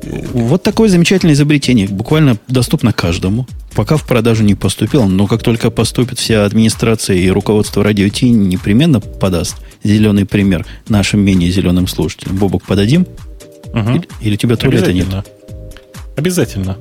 Вот 0.03 0.63
такое 0.63 0.89
замечательное 0.89 1.33
изобретение. 1.33 1.87
Буквально 1.87 2.37
доступно 2.47 2.93
каждому. 2.93 3.47
Пока 3.75 3.97
в 3.97 4.05
продажу 4.05 4.43
не 4.43 4.55
поступило, 4.55 5.05
но 5.05 5.27
как 5.27 5.43
только 5.43 5.71
поступит, 5.71 6.19
вся 6.19 6.45
администрация 6.45 7.17
и 7.17 7.29
руководство 7.29 7.83
радио 7.83 8.09
Ти 8.09 8.29
непременно 8.29 8.99
подаст 8.99 9.57
зеленый 9.83 10.25
пример 10.25 10.65
нашим 10.87 11.21
менее 11.21 11.51
зеленым 11.51 11.87
слушателям. 11.87 12.37
Бобок, 12.37 12.63
подадим? 12.63 13.05
Угу. 13.73 13.91
Или, 13.91 14.07
или 14.21 14.35
тебя 14.35 14.55
туалета 14.55 14.91
нет? 14.91 15.07
Обязательно. 16.17 16.77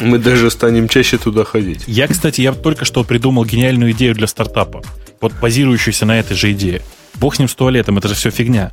Мы 0.00 0.18
даже 0.18 0.50
станем 0.50 0.88
чаще 0.88 1.18
туда 1.18 1.44
ходить. 1.44 1.84
Я, 1.86 2.08
кстати, 2.08 2.40
я 2.40 2.52
только 2.52 2.84
что 2.84 3.04
придумал 3.04 3.44
гениальную 3.44 3.92
идею 3.92 4.14
для 4.14 4.26
стартапа. 4.26 4.82
Вот 5.20 5.32
базирующуюся 5.40 6.06
на 6.06 6.18
этой 6.18 6.36
же 6.36 6.52
идее. 6.52 6.82
Бог 7.14 7.36
с 7.36 7.38
ним 7.38 7.48
с 7.48 7.54
туалетом, 7.54 7.98
это 7.98 8.08
же 8.08 8.14
все 8.14 8.30
фигня. 8.30 8.72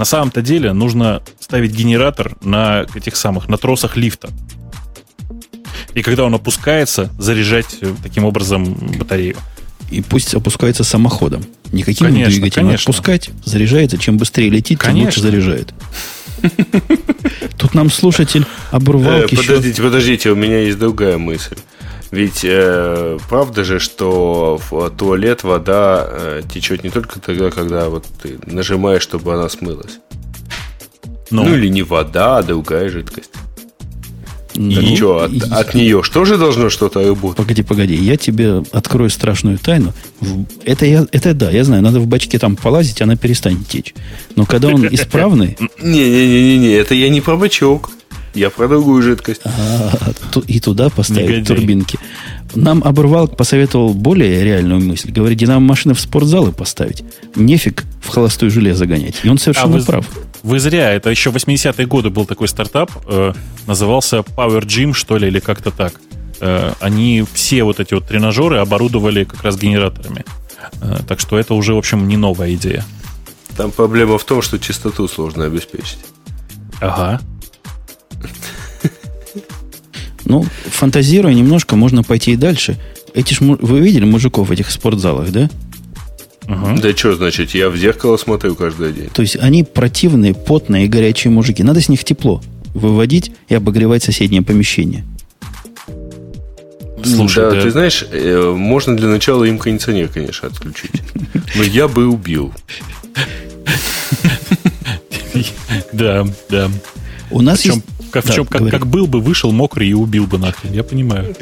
На 0.00 0.06
самом-то 0.06 0.40
деле 0.40 0.72
нужно 0.72 1.22
ставить 1.40 1.72
генератор 1.72 2.34
на 2.42 2.86
этих 2.94 3.16
самых, 3.16 3.50
на 3.50 3.58
тросах 3.58 3.98
лифта. 3.98 4.30
И 5.92 6.00
когда 6.00 6.24
он 6.24 6.34
опускается, 6.34 7.10
заряжать 7.18 7.76
э, 7.82 7.92
таким 8.02 8.24
образом 8.24 8.72
батарею. 8.98 9.36
И 9.90 10.00
пусть 10.00 10.34
опускается 10.34 10.84
самоходом. 10.84 11.44
Никаким 11.70 12.06
конечно, 12.06 12.32
двигателем. 12.32 12.68
Конечно. 12.68 12.90
Отпускать, 12.92 13.30
заряжается. 13.44 13.98
Чем 13.98 14.16
быстрее 14.16 14.48
летит, 14.48 14.78
конечно. 14.78 15.00
тем 15.00 15.04
лучше 15.04 15.20
заряжает. 15.20 15.74
Тут 17.58 17.74
нам 17.74 17.90
слушатель 17.90 18.46
оборвал 18.70 19.24
э, 19.24 19.28
Подождите, 19.28 19.82
подождите, 19.82 20.30
у 20.30 20.34
меня 20.34 20.60
есть 20.60 20.78
другая 20.78 21.18
мысль. 21.18 21.56
Ведь 22.10 22.40
э, 22.44 23.18
правда 23.28 23.62
же, 23.62 23.78
что 23.78 24.60
в 24.70 24.90
туалет 24.90 25.44
вода 25.44 26.06
э, 26.08 26.42
течет 26.52 26.82
не 26.82 26.90
только 26.90 27.20
тогда, 27.20 27.50
когда 27.50 27.88
вот 27.88 28.04
ты 28.20 28.38
нажимаешь, 28.46 29.02
чтобы 29.02 29.34
она 29.34 29.48
смылась. 29.48 29.98
Ну, 31.30 31.44
ну 31.44 31.54
или 31.54 31.68
не 31.68 31.82
вода, 31.82 32.38
а 32.38 32.42
другая 32.42 32.88
жидкость. 32.88 33.30
Ну, 34.56 34.80
и 34.80 34.96
что, 34.96 35.22
от, 35.22 35.32
от 35.52 35.74
нее 35.74 36.02
что 36.02 36.24
же 36.24 36.36
должно 36.36 36.70
что-то 36.70 37.06
работать? 37.06 37.36
Погоди, 37.36 37.62
погоди, 37.62 37.94
я 37.94 38.16
тебе 38.16 38.64
открою 38.72 39.08
страшную 39.08 39.58
тайну. 39.58 39.92
Это, 40.64 40.86
я, 40.86 41.06
это 41.12 41.34
да, 41.34 41.50
я 41.50 41.62
знаю, 41.62 41.82
надо 41.82 42.00
в 42.00 42.08
бачке 42.08 42.38
там 42.40 42.56
полазить, 42.56 43.00
она 43.00 43.16
перестанет 43.16 43.68
течь. 43.68 43.94
Но 44.34 44.46
когда 44.46 44.68
он 44.68 44.86
исправный... 44.90 45.56
Не-не-не, 45.80 46.72
это 46.72 46.94
я 46.94 47.08
не 47.08 47.20
про 47.20 47.36
бачок. 47.36 47.90
Я 48.34 48.50
про 48.50 48.68
другую 48.68 49.02
жидкость. 49.02 49.42
А, 49.44 49.90
и 50.46 50.60
туда 50.60 50.88
поставить 50.88 51.46
турбинки. 51.46 51.98
Нам 52.54 52.82
оборвал 52.84 53.28
посоветовал 53.28 53.92
более 53.94 54.44
реальную 54.44 54.80
мысль. 54.80 55.10
Говорит, 55.10 55.38
динамо 55.38 55.60
машины 55.60 55.94
в 55.94 56.00
спортзалы 56.00 56.52
поставить. 56.52 57.02
Нефиг 57.34 57.84
в 58.00 58.08
холостую 58.08 58.50
железо 58.50 58.86
гонять. 58.86 59.16
И 59.22 59.28
он 59.28 59.38
совершенно 59.38 59.76
а 59.76 59.78
вы, 59.78 59.84
прав. 59.84 60.06
Вы 60.42 60.60
зря. 60.60 60.92
Это 60.92 61.10
еще 61.10 61.30
в 61.30 61.36
80-е 61.36 61.86
годы 61.86 62.10
был 62.10 62.24
такой 62.24 62.48
стартап. 62.48 62.90
Э, 63.06 63.32
назывался 63.66 64.18
Power 64.18 64.64
Gym, 64.64 64.94
что 64.94 65.16
ли, 65.16 65.28
или 65.28 65.40
как-то 65.40 65.70
так. 65.70 65.94
Э, 66.40 66.72
они 66.80 67.24
все 67.32 67.64
вот 67.64 67.80
эти 67.80 67.94
вот 67.94 68.06
тренажеры 68.06 68.58
оборудовали 68.58 69.24
как 69.24 69.42
раз 69.42 69.56
генераторами. 69.58 70.24
Э, 70.80 70.98
так 71.06 71.20
что 71.20 71.38
это 71.38 71.54
уже, 71.54 71.74
в 71.74 71.78
общем, 71.78 72.08
не 72.08 72.16
новая 72.16 72.54
идея. 72.54 72.84
Там 73.56 73.70
проблема 73.70 74.18
в 74.18 74.24
том, 74.24 74.40
что 74.42 74.58
чистоту 74.58 75.08
сложно 75.08 75.44
обеспечить. 75.44 75.98
Ага. 76.80 77.20
Ну, 80.24 80.44
фантазируя 80.66 81.34
немножко, 81.34 81.74
можно 81.76 82.04
пойти 82.04 82.32
и 82.32 82.36
дальше. 82.36 82.78
Эти 83.14 83.34
ж, 83.34 83.40
вы 83.40 83.80
видели 83.80 84.04
мужиков 84.04 84.48
в 84.48 84.52
этих 84.52 84.70
спортзалах, 84.70 85.32
да? 85.32 85.50
Угу. 86.44 86.80
Да 86.80 86.96
что 86.96 87.14
значит, 87.14 87.50
я 87.50 87.68
в 87.68 87.76
зеркало 87.76 88.16
смотрю 88.16 88.54
каждый 88.54 88.92
день. 88.92 89.08
То 89.12 89.22
есть 89.22 89.36
они 89.36 89.64
противные, 89.64 90.34
потные, 90.34 90.88
горячие 90.88 91.32
мужики. 91.32 91.62
Надо 91.62 91.80
с 91.80 91.88
них 91.88 92.04
тепло 92.04 92.40
выводить 92.74 93.32
и 93.48 93.54
обогревать 93.54 94.02
соседнее 94.02 94.42
помещение. 94.42 95.04
Слушай, 97.02 97.44
да, 97.44 97.50
да, 97.52 97.62
ты 97.62 97.70
знаешь, 97.70 98.04
э, 98.10 98.54
можно 98.56 98.96
для 98.96 99.08
начала 99.08 99.44
им 99.44 99.58
кондиционер, 99.58 100.08
конечно, 100.08 100.48
отключить. 100.48 101.02
Но 101.56 101.62
я 101.62 101.88
бы 101.88 102.06
убил. 102.06 102.52
Да, 105.92 106.26
да. 106.48 106.70
У 107.30 107.40
нас 107.40 107.64
есть 107.64 107.82
как, 108.10 108.24
да, 108.24 108.32
в 108.32 108.34
чем, 108.34 108.46
как, 108.46 108.68
как 108.68 108.86
был 108.86 109.06
бы, 109.06 109.20
вышел 109.20 109.52
мокрый 109.52 109.88
и 109.88 109.94
убил 109.94 110.26
бы 110.26 110.38
нахрен, 110.38 110.72
я 110.72 110.84
понимаю. 110.84 111.34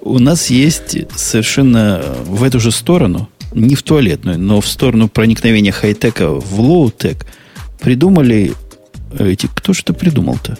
У 0.00 0.18
нас 0.18 0.50
есть 0.50 0.96
совершенно 1.16 2.02
в 2.24 2.42
эту 2.42 2.60
же 2.60 2.70
сторону, 2.70 3.28
не 3.52 3.74
в 3.74 3.82
туалетную, 3.82 4.38
но 4.38 4.60
в 4.60 4.68
сторону 4.68 5.08
проникновения 5.08 5.72
хай-тека 5.72 6.30
в 6.30 6.60
low-tech, 6.60 7.26
придумали 7.80 8.52
эти... 9.18 9.48
Кто 9.54 9.72
же 9.72 9.82
это 9.82 9.94
придумал-то? 9.94 10.58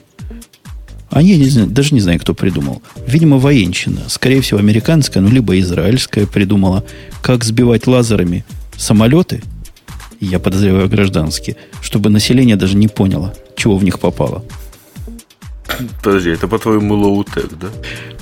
А 1.11 1.23
я 1.23 1.37
не 1.37 1.49
знаю, 1.49 1.69
даже 1.69 1.95
не 1.95 2.01
знаю, 2.01 2.19
кто 2.19 2.35
придумал. 2.35 2.83
Видимо, 3.07 3.39
военщина. 3.39 4.01
Скорее 4.09 4.41
всего, 4.41 4.59
американская, 4.59 5.23
ну, 5.23 5.29
либо 5.29 5.59
израильская 5.61 6.27
придумала, 6.27 6.85
как 7.23 7.45
сбивать 7.45 7.87
лазерами 7.87 8.45
самолеты, 8.77 9.43
я 10.21 10.39
подозреваю 10.39 10.89
гражданские, 10.89 11.57
чтобы 11.83 12.11
население 12.11 12.57
даже 12.57 12.77
не 12.77 12.89
поняло, 12.89 13.35
чего 13.57 13.77
в 13.77 13.85
них 13.85 14.01
попало. 14.01 14.45
Подожди, 16.03 16.31
это 16.31 16.49
по-твоему 16.49 16.95
low-tech, 16.95 17.51
да? 17.59 17.69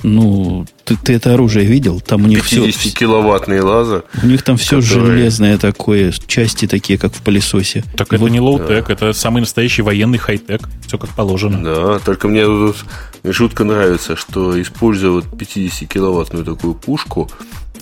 Ну, 0.03 0.65
ты, 0.83 0.97
ты 0.97 1.13
это 1.13 1.33
оружие 1.33 1.65
видел? 1.65 2.01
Там 2.01 2.25
у 2.25 2.27
них 2.27 2.47
50 2.49 2.75
все... 2.75 2.91
киловаттный 2.91 3.61
лазер. 3.61 4.03
У 4.21 4.27
них 4.27 4.41
там 4.43 4.57
все 4.57 4.81
который... 4.81 5.05
железное 5.05 5.57
такое, 5.57 6.13
части 6.27 6.67
такие, 6.67 6.99
как 6.99 7.13
в 7.13 7.21
пылесосе. 7.21 7.83
Так 7.95 8.11
вот. 8.11 8.21
это 8.21 8.29
не 8.29 8.39
low-tech, 8.39 8.87
да. 8.87 8.93
это 8.93 9.13
самый 9.13 9.39
настоящий 9.39 9.81
военный 9.81 10.17
хай-тек. 10.17 10.61
Все 10.85 10.97
как 10.97 11.09
положено. 11.11 11.63
Да, 11.63 11.99
только 11.99 12.27
мне 12.27 12.45
тут 12.45 12.77
жутко 13.23 13.63
нравится, 13.63 14.15
что 14.15 14.61
используя 14.61 15.11
вот 15.11 15.25
50-киловаттную 15.25 16.43
такую 16.43 16.73
пушку, 16.75 17.29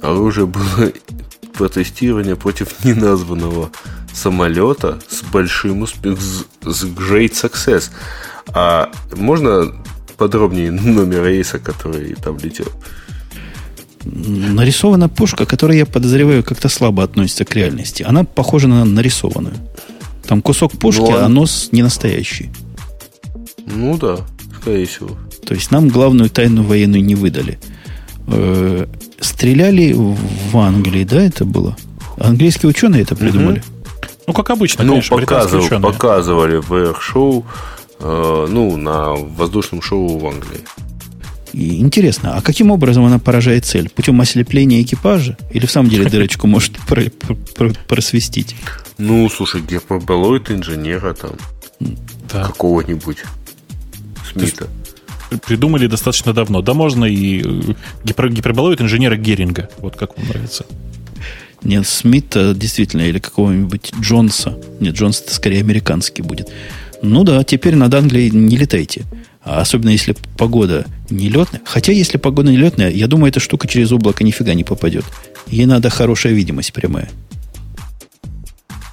оружие 0.02 0.45
было 0.45 0.91
протестировано 1.53 2.35
против 2.35 2.84
неназванного 2.84 3.72
самолета 4.14 4.99
с 5.10 5.23
большим 5.23 5.81
успехом, 5.84 6.19
с 6.61 6.84
great 6.84 7.31
success. 7.31 7.89
А 8.47 8.89
можно 9.15 9.73
подробнее 10.18 10.72
номер 10.72 11.26
рейса, 11.26 11.59
который 11.59 12.15
там 12.15 12.38
летел? 12.38 12.68
Нарисована 14.03 15.09
пушка, 15.09 15.45
которая, 15.45 15.77
я 15.77 15.85
подозреваю, 15.85 16.43
как-то 16.43 16.69
слабо 16.69 17.03
относится 17.03 17.45
к 17.45 17.55
реальности. 17.55 18.03
Она 18.03 18.23
похожа 18.23 18.68
на 18.68 18.84
нарисованную. 18.84 19.55
Там 20.27 20.41
кусок 20.41 20.72
пушки, 20.73 21.01
ну, 21.01 21.18
а 21.18 21.27
нос 21.27 21.69
не 21.72 21.84
настоящий. 21.84 22.49
Ну 23.65 23.97
да, 23.97 24.18
скорее 24.59 24.85
всего. 24.85 25.18
То 25.45 25.53
есть 25.53 25.72
нам 25.72 25.89
главную 25.89 26.30
тайну 26.30 26.63
военную 26.63 27.03
не 27.03 27.15
выдали. 27.15 27.59
Э-э- 28.27 28.88
стреляли 29.19 29.93
в 29.93 30.57
Англии, 30.57 31.03
да, 31.03 31.22
это 31.22 31.45
было? 31.45 31.76
Английские 32.18 32.69
ученые 32.69 33.03
это 33.03 33.15
придумали? 33.15 33.59
Угу. 33.59 33.65
Ну, 34.27 34.34
как 34.34 34.49
обычно, 34.49 34.84
ну, 34.84 34.93
конечно, 34.93 35.18
показывали, 35.18 35.81
показывали 35.81 36.55
в 36.57 36.73
эх-шоу 36.73 37.45
Э, 37.45 37.80
ну, 38.02 38.78
на 38.78 39.14
воздушном 39.14 39.82
шоу 39.82 40.18
в 40.18 40.26
Англии. 40.26 40.61
И 41.53 41.82
интересно, 41.82 42.38
а 42.38 42.41
каким 42.41 42.72
образом 42.72 43.06
она 43.06 43.19
поражает 43.19 43.65
цель? 43.65 43.90
Путем 43.90 44.22
ослепления 44.22 44.82
экипажа? 44.82 45.38
Или 45.52 45.65
в 45.65 45.72
самом 45.72 45.90
деле 45.90 46.06
дырочку 46.10 46.48
может 46.48 46.78
просвистить? 47.88 48.56
Ну, 48.98 49.30
слушай, 49.30 49.61
гиперболоид 49.61 50.52
инженера 50.52 51.14
там. 51.14 51.32
Да. 52.32 52.45
Какого-нибудь. 52.45 53.18
Смита. 54.32 54.68
Придумали 55.45 55.88
достаточно 55.88 56.34
давно. 56.34 56.61
Да 56.61 56.73
можно 56.73 57.06
и 57.06 57.41
э, 57.44 57.73
гипер, 58.03 58.30
гиперболоид 58.30 58.82
инженера 58.82 59.15
Геринга. 59.15 59.69
Вот 59.80 59.95
как 59.95 60.18
вам 60.18 60.28
нравится. 60.28 60.65
Нет, 61.64 61.88
Смита 61.88 62.53
действительно, 62.53 63.02
или 63.02 63.19
какого-нибудь 63.19 63.94
Джонса. 63.99 64.57
Нет, 64.80 64.95
Джонс 64.95 65.22
это 65.22 65.34
скорее 65.34 65.60
американский 65.60 66.22
будет. 66.22 66.49
Ну 67.02 67.23
да, 67.23 67.44
теперь 67.44 67.76
над 67.76 67.94
Англией 67.94 68.30
не 68.32 68.57
летайте. 68.57 69.03
А 69.44 69.61
особенно 69.61 69.90
если 69.90 70.15
погода 70.38 70.86
нелетная. 71.10 71.61
Хотя, 71.65 71.91
если 71.91 72.18
погода 72.18 72.52
нелетная, 72.52 72.90
я 72.91 73.07
думаю, 73.07 73.30
эта 73.30 73.40
штука 73.40 73.68
через 73.68 73.91
облако 73.91 74.23
нифига 74.23 74.53
не 74.53 74.64
попадет. 74.64 75.06
Ей 75.48 75.65
надо 75.65 75.90
хорошая 75.90 76.34
видимость 76.34 76.73
прямая. 76.73 77.10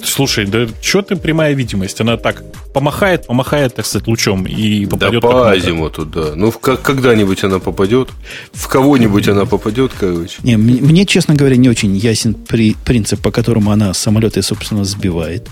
Слушай, 0.02 0.46
да 0.46 0.66
что 0.80 1.02
ты 1.02 1.16
прямая 1.16 1.52
видимость? 1.54 2.00
Она 2.00 2.16
так 2.16 2.42
помахает, 2.72 3.26
помахает, 3.26 3.74
так 3.74 3.84
сказать, 3.84 4.06
лучом 4.06 4.46
и 4.46 4.86
попадет. 4.86 5.20
Да 5.20 5.28
по 5.28 5.50
азимуту, 5.50 6.06
да. 6.06 6.32
Ну, 6.34 6.50
как, 6.52 6.82
когда-нибудь 6.82 7.44
она 7.44 7.58
попадет. 7.58 8.08
В 8.52 8.68
кого-нибудь 8.68 9.28
она 9.28 9.44
попадет, 9.44 9.92
короче. 9.98 10.36
Не, 10.44 10.56
мне, 10.56 10.80
мне, 10.80 11.04
честно 11.04 11.34
говоря, 11.34 11.56
не 11.56 11.68
очень 11.68 11.96
ясен 11.96 12.34
при, 12.34 12.74
принцип, 12.84 13.20
по 13.20 13.30
которому 13.30 13.70
она 13.70 13.92
самолеты, 13.92 14.40
собственно, 14.42 14.84
сбивает. 14.84 15.48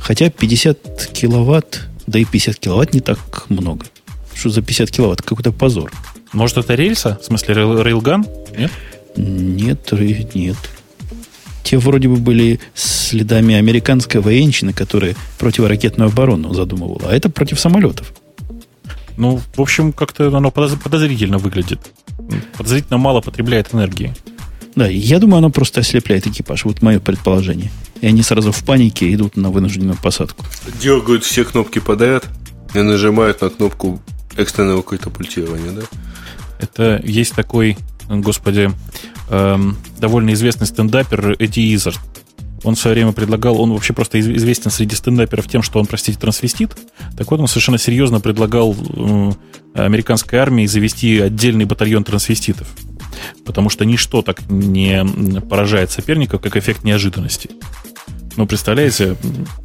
Хотя 0.00 0.30
50 0.30 1.10
киловатт, 1.12 1.87
да 2.08 2.18
и 2.18 2.24
50 2.24 2.58
киловатт 2.58 2.94
не 2.94 3.00
так 3.00 3.44
много. 3.48 3.86
Что 4.34 4.50
за 4.50 4.62
50 4.62 4.90
киловатт? 4.90 5.22
Какой-то 5.22 5.52
позор. 5.52 5.92
Может, 6.32 6.58
это 6.58 6.74
рельса? 6.74 7.18
В 7.20 7.24
смысле, 7.24 7.54
рейлган? 7.54 8.26
Нет? 8.56 8.70
Нет, 9.16 9.92
нет. 10.34 10.56
Те 11.64 11.78
вроде 11.78 12.08
бы 12.08 12.16
были 12.16 12.60
следами 12.74 13.54
американской 13.54 14.20
военщины, 14.20 14.72
которая 14.72 15.14
противоракетную 15.38 16.08
оборону 16.08 16.54
задумывала. 16.54 17.10
А 17.10 17.14
это 17.14 17.28
против 17.28 17.60
самолетов. 17.60 18.12
Ну, 19.16 19.40
в 19.54 19.60
общем, 19.60 19.92
как-то 19.92 20.34
оно 20.34 20.50
подозрительно 20.50 21.38
выглядит. 21.38 21.80
Подозрительно 22.56 22.98
мало 22.98 23.20
потребляет 23.20 23.74
энергии. 23.74 24.14
Да, 24.78 24.86
я 24.86 25.18
думаю, 25.18 25.38
оно 25.38 25.50
просто 25.50 25.80
ослепляет 25.80 26.28
экипаж. 26.28 26.64
Вот 26.64 26.82
мое 26.82 27.00
предположение. 27.00 27.72
И 28.00 28.06
они 28.06 28.22
сразу 28.22 28.52
в 28.52 28.64
панике 28.64 29.12
идут 29.12 29.36
на 29.36 29.50
вынужденную 29.50 29.98
посадку. 30.00 30.44
Дергают 30.80 31.24
все 31.24 31.44
кнопки 31.44 31.80
подряд 31.80 32.28
и 32.74 32.78
нажимают 32.78 33.40
на 33.40 33.50
кнопку 33.50 34.00
экстренного 34.36 34.82
катапультирования, 34.82 35.72
да? 35.72 35.82
Это 36.60 37.02
есть 37.04 37.34
такой, 37.34 37.76
господи, 38.08 38.70
эм, 39.30 39.76
довольно 39.98 40.32
известный 40.34 40.68
стендапер 40.68 41.34
Эдди 41.40 41.74
Изард. 41.74 41.98
Он 42.62 42.76
в 42.76 42.78
свое 42.78 42.94
время 42.94 43.10
предлагал, 43.10 43.60
он 43.60 43.72
вообще 43.72 43.94
просто 43.94 44.20
известен 44.20 44.70
среди 44.70 44.94
стендаперов 44.94 45.48
тем, 45.48 45.64
что 45.64 45.80
он, 45.80 45.86
простите, 45.86 46.20
трансвестит. 46.20 46.76
Так 47.16 47.28
вот, 47.32 47.40
он 47.40 47.48
совершенно 47.48 47.78
серьезно 47.78 48.20
предлагал 48.20 48.76
э, 48.76 49.32
американской 49.74 50.38
армии 50.38 50.66
завести 50.66 51.18
отдельный 51.18 51.64
батальон 51.64 52.04
трансвеститов. 52.04 52.68
Потому 53.44 53.70
что 53.70 53.84
ничто 53.84 54.22
так 54.22 54.48
не 54.48 55.04
поражает 55.48 55.90
соперников, 55.90 56.40
как 56.40 56.56
эффект 56.56 56.84
неожиданности. 56.84 57.50
Ну, 58.36 58.46
представляете, 58.46 59.16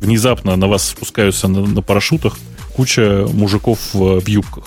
внезапно 0.02 0.56
на 0.56 0.68
вас 0.68 0.90
спускаются 0.90 1.48
на, 1.48 1.66
на 1.66 1.82
парашютах 1.82 2.38
куча 2.76 3.28
мужиков 3.32 3.80
в, 3.94 4.20
в 4.20 4.28
юбках. 4.28 4.66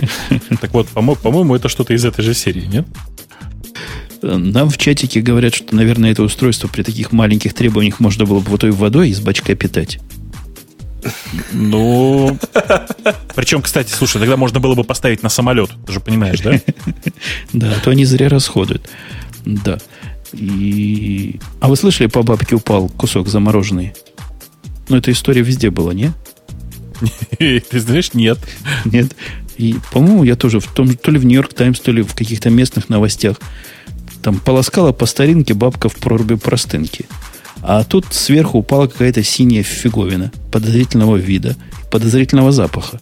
Так 0.60 0.74
вот, 0.74 0.88
по-моему, 0.88 1.54
это 1.54 1.68
что-то 1.68 1.94
из 1.94 2.04
этой 2.04 2.22
же 2.22 2.34
серии, 2.34 2.66
нет? 2.66 2.86
Нам 4.22 4.70
в 4.70 4.78
чатике 4.78 5.20
говорят, 5.20 5.54
что, 5.54 5.74
наверное, 5.74 6.12
это 6.12 6.22
устройство 6.22 6.68
при 6.68 6.82
таких 6.82 7.12
маленьких 7.12 7.54
требованиях 7.54 8.00
можно 8.00 8.24
было 8.24 8.40
бы 8.40 8.50
вот 8.50 8.60
той 8.60 8.70
водой 8.70 9.10
из 9.10 9.20
бачка 9.20 9.54
питать. 9.54 10.00
Ну, 11.52 12.38
причем, 13.34 13.62
кстати, 13.62 13.92
слушай, 13.92 14.18
тогда 14.18 14.36
можно 14.36 14.60
было 14.60 14.74
бы 14.74 14.84
поставить 14.84 15.22
на 15.22 15.28
самолет, 15.28 15.70
ты 15.86 15.92
же 15.92 16.00
понимаешь, 16.00 16.40
да? 16.40 16.60
Да, 17.52 17.74
а 17.76 17.80
то 17.80 17.90
они 17.90 18.04
зря 18.04 18.28
расходуют. 18.28 18.88
Да. 19.44 19.78
И... 20.32 21.40
А 21.60 21.68
вы 21.68 21.76
слышали, 21.76 22.08
по 22.08 22.22
бабке 22.22 22.56
упал 22.56 22.88
кусок 22.88 23.28
замороженный? 23.28 23.94
Ну, 24.88 24.96
эта 24.96 25.10
история 25.10 25.42
везде 25.42 25.70
была, 25.70 25.94
не? 25.94 26.12
Ты 27.38 27.80
знаешь, 27.80 28.14
нет. 28.14 28.38
Нет. 28.84 29.14
И, 29.56 29.76
по-моему, 29.92 30.24
я 30.24 30.36
тоже 30.36 30.60
в 30.60 30.66
том, 30.66 30.94
то 30.94 31.10
ли 31.10 31.18
в 31.18 31.24
Нью-Йорк 31.24 31.54
Таймс, 31.54 31.80
то 31.80 31.90
ли 31.92 32.02
в 32.02 32.14
каких-то 32.14 32.50
местных 32.50 32.88
новостях 32.88 33.38
там 34.22 34.38
полоскала 34.38 34.92
по 34.92 35.06
старинке 35.06 35.54
бабка 35.54 35.88
в 35.88 35.96
проруби 35.96 36.34
простынки. 36.34 37.06
А 37.68 37.82
тут 37.82 38.06
сверху 38.10 38.58
упала 38.58 38.86
какая-то 38.86 39.24
синяя 39.24 39.64
фиговина 39.64 40.30
подозрительного 40.52 41.16
вида, 41.16 41.56
подозрительного 41.90 42.52
запаха. 42.52 43.00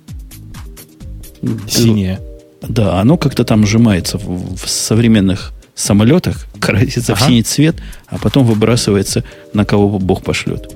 Синяя. 1.68 2.18
Да, 2.62 2.98
оно 2.98 3.18
как-то 3.18 3.44
там 3.44 3.66
сжимается 3.66 4.16
в, 4.16 4.56
в 4.56 4.66
современных 4.66 5.52
самолетах, 5.74 6.46
красится 6.60 7.12
ага. 7.12 7.22
в 7.22 7.26
синий 7.26 7.42
цвет, 7.42 7.76
а 8.06 8.16
потом 8.16 8.46
выбрасывается 8.46 9.22
на 9.52 9.66
кого 9.66 9.98
Бог 9.98 10.24
пошлет. 10.24 10.74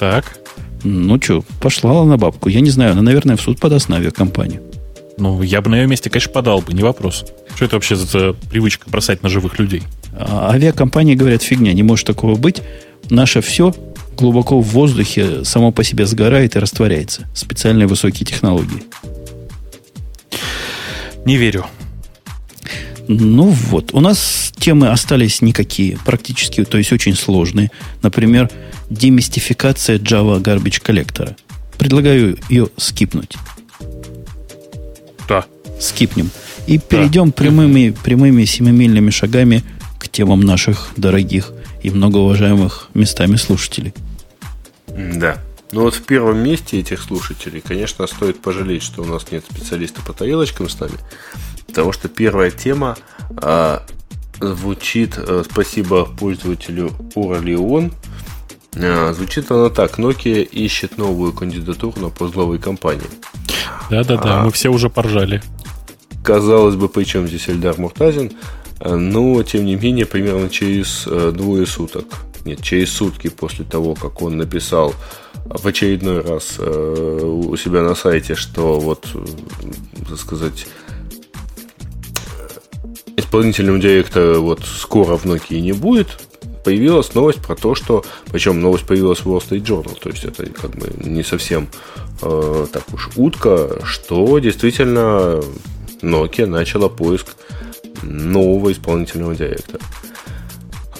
Так. 0.00 0.40
Ну 0.82 1.22
что, 1.22 1.44
пошла 1.60 1.92
она 1.92 2.04
на 2.04 2.16
бабку. 2.16 2.48
Я 2.48 2.60
не 2.60 2.70
знаю, 2.70 2.92
она, 2.92 3.02
наверное, 3.02 3.36
в 3.36 3.40
суд 3.40 3.60
подаст 3.60 3.88
на 3.88 3.98
авиакомпанию. 3.98 4.62
Ну, 5.16 5.40
я 5.42 5.60
бы 5.60 5.70
на 5.70 5.76
ее 5.76 5.86
месте, 5.86 6.10
конечно, 6.10 6.32
подал 6.32 6.60
бы, 6.60 6.72
не 6.72 6.82
вопрос. 6.82 7.24
Что 7.54 7.66
это 7.66 7.76
вообще 7.76 7.94
за 7.94 8.32
привычка 8.50 8.90
бросать 8.90 9.22
на 9.22 9.28
живых 9.28 9.60
людей? 9.60 9.84
А, 10.12 10.50
авиакомпании 10.52 11.14
говорят, 11.14 11.42
фигня, 11.42 11.72
не 11.72 11.82
может 11.82 12.06
такого 12.06 12.36
быть. 12.36 12.62
Наше 13.08 13.40
все 13.40 13.74
глубоко 14.16 14.60
в 14.60 14.68
воздухе 14.68 15.44
само 15.44 15.72
по 15.72 15.82
себе 15.82 16.06
сгорает 16.06 16.56
и 16.56 16.58
растворяется. 16.58 17.28
Специальные 17.34 17.86
высокие 17.86 18.26
технологии. 18.26 18.82
Не 21.24 21.36
верю. 21.36 21.66
Ну 23.08 23.50
вот, 23.50 23.92
у 23.92 24.00
нас 24.00 24.52
темы 24.56 24.88
остались 24.90 25.42
никакие, 25.42 25.98
практически, 26.04 26.64
то 26.64 26.78
есть 26.78 26.92
очень 26.92 27.16
сложные. 27.16 27.70
Например, 28.02 28.48
демистификация 28.88 29.98
Java 29.98 30.40
Garbage 30.40 30.80
коллектора. 30.80 31.36
Предлагаю 31.76 32.38
ее 32.48 32.68
скипнуть. 32.76 33.36
Да. 35.28 35.44
Скипнем. 35.80 36.30
И 36.66 36.78
перейдем 36.78 37.26
да. 37.28 37.32
прямыми, 37.32 37.90
прямыми 37.90 38.44
семимильными 38.44 39.10
шагами 39.10 39.64
темам 40.10 40.40
наших 40.40 40.90
дорогих 40.96 41.52
и 41.82 41.90
многоуважаемых 41.90 42.88
местами 42.94 43.36
слушателей. 43.36 43.94
Да. 44.88 45.38
Ну 45.72 45.82
вот 45.82 45.94
в 45.94 46.02
первом 46.02 46.38
месте 46.38 46.80
этих 46.80 47.00
слушателей, 47.00 47.60
конечно, 47.60 48.06
стоит 48.06 48.40
пожалеть, 48.42 48.82
что 48.82 49.02
у 49.02 49.04
нас 49.04 49.30
нет 49.30 49.44
специалиста 49.48 50.00
по 50.02 50.12
тарелочкам 50.12 50.68
с 50.68 50.78
нами. 50.80 50.94
Потому 51.66 51.92
что 51.92 52.08
первая 52.08 52.50
тема 52.50 52.96
а, 53.36 53.84
звучит, 54.40 55.14
а, 55.16 55.44
спасибо 55.48 56.06
пользователю 56.06 56.92
Уралион, 57.14 57.92
а, 58.76 59.12
звучит 59.12 59.50
она 59.50 59.68
так. 59.68 59.98
Nokia 59.98 60.42
ищет 60.42 60.98
новую 60.98 61.32
кандидатуру 61.32 62.00
на 62.00 62.08
пост 62.08 62.34
главы 62.34 62.58
компании. 62.58 63.06
Да-да-да, 63.90 64.40
а, 64.40 64.44
мы 64.44 64.50
все 64.50 64.70
уже 64.70 64.90
поржали. 64.90 65.42
Казалось 66.24 66.74
бы, 66.74 66.88
причем 66.88 67.26
здесь 67.26 67.48
Эльдар 67.48 67.78
Муртазин, 67.78 68.32
но, 68.84 69.42
тем 69.42 69.64
не 69.64 69.76
менее, 69.76 70.06
примерно 70.06 70.48
через 70.48 71.06
э, 71.06 71.32
двое 71.34 71.66
суток, 71.66 72.06
нет, 72.44 72.62
через 72.62 72.90
сутки 72.90 73.28
после 73.28 73.64
того, 73.64 73.94
как 73.94 74.22
он 74.22 74.38
написал 74.38 74.94
в 75.44 75.66
очередной 75.66 76.22
раз 76.22 76.56
э, 76.58 77.20
у 77.22 77.56
себя 77.56 77.82
на 77.82 77.94
сайте, 77.94 78.34
что 78.34 78.80
вот, 78.80 79.06
так 80.08 80.18
сказать, 80.18 80.66
исполнительным 83.16 83.80
директором 83.80 84.42
вот 84.42 84.64
скоро 84.64 85.16
в 85.16 85.26
Nokia 85.26 85.60
не 85.60 85.72
будет, 85.72 86.18
появилась 86.64 87.14
новость 87.14 87.40
про 87.40 87.56
то, 87.56 87.74
что, 87.74 88.04
причем 88.30 88.60
новость 88.60 88.86
появилась 88.86 89.20
в 89.20 89.26
Wall 89.26 89.42
Street 89.46 89.62
Journal, 89.62 89.98
то 90.00 90.08
есть 90.08 90.24
это 90.24 90.46
как 90.46 90.70
бы 90.70 90.90
не 91.04 91.22
совсем 91.22 91.68
э, 92.22 92.66
так 92.72 92.84
уж 92.92 93.10
утка, 93.16 93.80
что 93.84 94.38
действительно 94.38 95.42
Nokia 96.02 96.46
начала 96.46 96.88
поиск 96.88 97.36
нового 98.02 98.72
исполнительного 98.72 99.34
директора. 99.34 99.82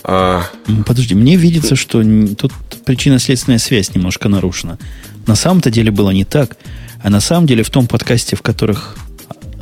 А... 0.02 0.44
Подожди, 0.86 1.14
мне 1.14 1.36
видится, 1.36 1.76
что 1.76 2.02
тут 2.34 2.52
причинно-следственная 2.84 3.58
связь 3.58 3.94
немножко 3.94 4.28
нарушена. 4.28 4.78
На 5.26 5.34
самом-то 5.34 5.70
деле 5.70 5.90
было 5.90 6.10
не 6.10 6.24
так, 6.24 6.56
а 7.02 7.10
на 7.10 7.20
самом 7.20 7.46
деле 7.46 7.62
в 7.62 7.70
том 7.70 7.86
подкасте, 7.86 8.36
в 8.36 8.42
которых 8.42 8.96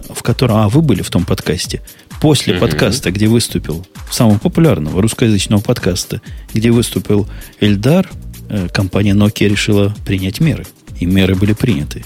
в 0.08 0.22
котором, 0.22 0.56
а 0.56 0.68
вы 0.68 0.82
были 0.82 1.02
в 1.02 1.10
том 1.10 1.24
подкасте, 1.24 1.82
после 2.20 2.54
mm-hmm. 2.54 2.60
подкаста, 2.60 3.10
где 3.10 3.28
выступил, 3.28 3.86
самого 4.10 4.38
популярного 4.38 5.00
русскоязычного 5.02 5.60
подкаста, 5.60 6.20
где 6.52 6.70
выступил 6.70 7.28
Эльдар, 7.60 8.08
э, 8.48 8.68
компания 8.72 9.12
Nokia 9.12 9.48
решила 9.48 9.94
принять 10.06 10.40
меры. 10.40 10.66
И 10.98 11.06
меры 11.06 11.34
были 11.34 11.52
приняты. 11.52 12.04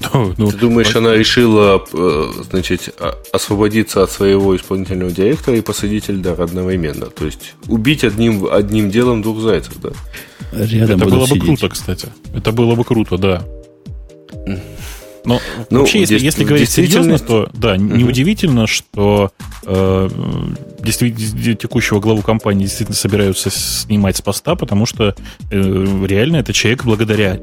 Ну, 0.14 0.34
ну, 0.36 0.50
Ты 0.50 0.56
думаешь, 0.56 0.94
она 0.96 1.14
решила, 1.14 1.84
э, 1.92 2.30
значит, 2.50 2.94
освободиться 3.32 4.02
от 4.02 4.10
своего 4.10 4.56
исполнительного 4.56 5.10
директора 5.10 5.56
и 5.56 5.60
посадить 5.60 6.08
Эльдар 6.08 6.40
одновременно? 6.40 7.06
То 7.06 7.26
есть 7.26 7.54
убить 7.66 8.04
одним, 8.04 8.46
одним 8.50 8.90
делом 8.90 9.22
двух 9.22 9.40
зайцев, 9.40 9.74
да? 9.82 9.90
Рядом 10.52 11.00
Это 11.00 11.10
было 11.10 11.26
бы 11.26 11.38
круто, 11.38 11.68
кстати. 11.68 12.08
Это 12.34 12.52
было 12.52 12.74
бы 12.74 12.84
круто, 12.84 13.18
да. 13.18 13.44
Но 15.24 15.40
ну, 15.68 15.80
вообще, 15.80 16.00
если, 16.00 16.18
если 16.18 16.44
говорить 16.44 16.70
серьезно, 16.70 17.18
то 17.18 17.50
да, 17.52 17.76
неудивительно, 17.76 18.66
что 18.66 19.30
э, 19.66 20.08
действительно 20.78 21.54
текущего 21.54 22.00
главу 22.00 22.22
компании 22.22 22.64
действительно 22.64 22.96
собираются 22.96 23.50
снимать 23.50 24.16
с 24.16 24.22
поста, 24.22 24.54
потому 24.54 24.86
что 24.86 25.14
э, 25.50 26.06
реально 26.06 26.36
это 26.36 26.52
человек, 26.52 26.84
благодаря 26.84 27.40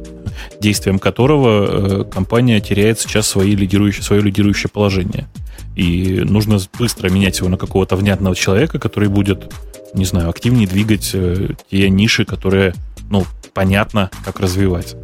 действиям 0.59 0.99
которого 0.99 2.01
э, 2.01 2.03
компания 2.05 2.59
теряет 2.59 2.99
сейчас 2.99 3.27
свои 3.27 3.55
лидирующие, 3.55 4.03
свое 4.03 4.21
лидирующее 4.21 4.69
положение. 4.69 5.27
И 5.75 6.21
нужно 6.23 6.59
быстро 6.79 7.09
менять 7.09 7.39
его 7.39 7.49
на 7.49 7.57
какого-то 7.57 7.95
внятного 7.95 8.35
человека, 8.35 8.79
который 8.79 9.09
будет, 9.09 9.53
не 9.93 10.05
знаю, 10.05 10.29
активнее 10.29 10.67
двигать 10.67 11.11
э, 11.13 11.49
те 11.69 11.89
ниши, 11.89 12.25
которые, 12.25 12.73
ну, 13.09 13.25
понятно, 13.53 14.09
как 14.23 14.39
развивать. 14.39 14.95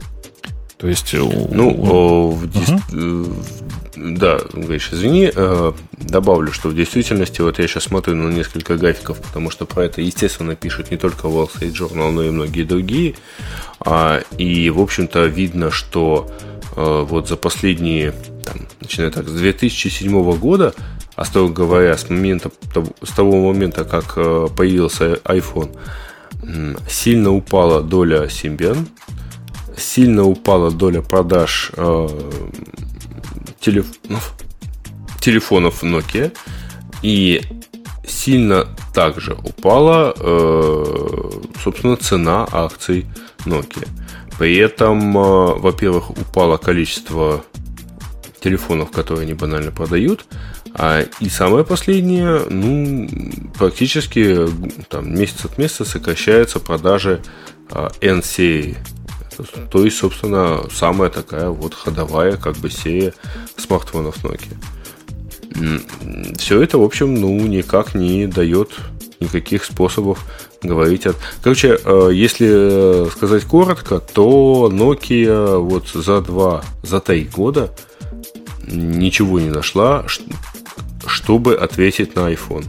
То 0.78 0.88
есть... 0.88 1.14
Ну, 1.14 1.70
у... 1.70 2.32
в, 2.32 2.44
угу. 2.46 3.36
Да, 4.04 4.40
говоришь, 4.52 4.90
извини, 4.92 5.32
э, 5.34 5.74
добавлю, 5.92 6.52
что 6.52 6.70
в 6.70 6.76
действительности, 6.76 7.42
вот 7.42 7.60
я 7.60 7.68
сейчас 7.68 7.84
смотрю 7.84 8.16
на 8.16 8.32
несколько 8.32 8.76
графиков, 8.76 9.22
потому 9.22 9.52
что 9.52 9.66
про 9.66 9.86
это, 9.86 10.02
естественно, 10.02 10.56
пишут 10.56 10.90
не 10.90 10.98
только 10.98 11.28
Wall 11.28 11.48
Street 11.48 11.74
Journal, 11.74 12.10
но 12.10 12.24
и 12.24 12.32
многие 12.32 12.64
другие. 12.64 13.14
А, 13.80 14.24
и, 14.40 14.72
в 14.72 14.80
общем-то, 14.80 15.26
видно, 15.26 15.70
что 15.70 16.32
э, 16.76 17.06
вот 17.08 17.28
за 17.28 17.36
последние, 17.36 18.14
там, 18.44 18.68
начиная 18.80 19.12
так, 19.12 19.28
с 19.28 19.34
2007 19.34 20.34
года, 20.38 20.74
а 21.16 21.24
строго 21.24 21.54
говоря, 21.54 21.96
с, 21.96 22.10
момента, 22.10 22.50
с 23.04 23.12
того 23.12 23.54
момента, 23.54 23.86
как 23.86 24.14
э, 24.16 24.48
появился 24.58 25.20
iPhone, 25.26 25.78
сильно 26.90 27.32
упала 27.32 27.84
доля 27.84 28.24
Symbian, 28.24 28.88
сильно 29.78 30.24
упала 30.24 30.72
доля 30.72 31.02
продаж 31.04 31.72
телефонов, 33.60 34.34
телефонов 35.20 35.84
Nokia. 35.84 36.32
И 37.02 37.42
сильно 38.06 38.68
также 38.94 39.34
упала, 39.34 40.14
э, 40.16 41.32
собственно, 41.64 41.96
цена 41.96 42.48
акций 42.52 43.06
Nokia. 43.46 43.88
При 44.38 44.58
этом, 44.58 45.18
э, 45.18 45.54
во-первых, 45.60 46.12
упало 46.12 46.58
количество 46.58 47.44
телефонов, 48.42 48.92
которые 48.92 49.24
они 49.24 49.34
банально 49.34 49.72
продают. 49.72 50.26
А, 50.74 51.02
и 51.20 51.30
самое 51.30 51.64
последнее, 51.64 52.44
ну, 52.50 53.08
практически 53.58 54.48
там, 54.90 55.14
месяц 55.14 55.46
от 55.46 55.58
месяца 55.58 55.86
сокращаются 55.86 56.60
продажи 56.60 57.22
а, 57.70 57.92
N-серии 58.02 58.78
то 59.72 59.84
есть, 59.84 59.98
собственно, 59.98 60.62
самая 60.74 61.10
такая 61.10 61.50
вот 61.50 61.74
ходовая 61.74 62.38
как 62.38 62.58
бы 62.58 62.70
серия 62.70 63.14
смартфонов 63.58 64.24
Nokia. 64.24 64.58
Все 66.38 66.62
это, 66.62 66.78
в 66.78 66.84
общем, 66.84 67.16
ну, 67.16 67.40
никак 67.48 67.96
не 67.96 68.28
дает 68.28 68.70
никаких 69.20 69.64
способов 69.64 70.26
говорить 70.62 71.06
от... 71.06 71.16
Короче, 71.44 71.78
э, 71.84 72.10
если 72.14 73.10
сказать 73.12 73.44
коротко, 73.44 74.00
то 74.00 74.70
Nokia 74.72 75.58
вот 75.58 75.90
за 75.90 76.22
два, 76.22 76.64
за 76.84 77.00
три 77.00 77.26
года 77.26 77.72
ничего 78.68 79.40
не 79.40 79.50
нашла, 79.50 80.06
чтобы 81.06 81.56
ответить 81.56 82.16
на 82.16 82.32
iPhone. 82.32 82.66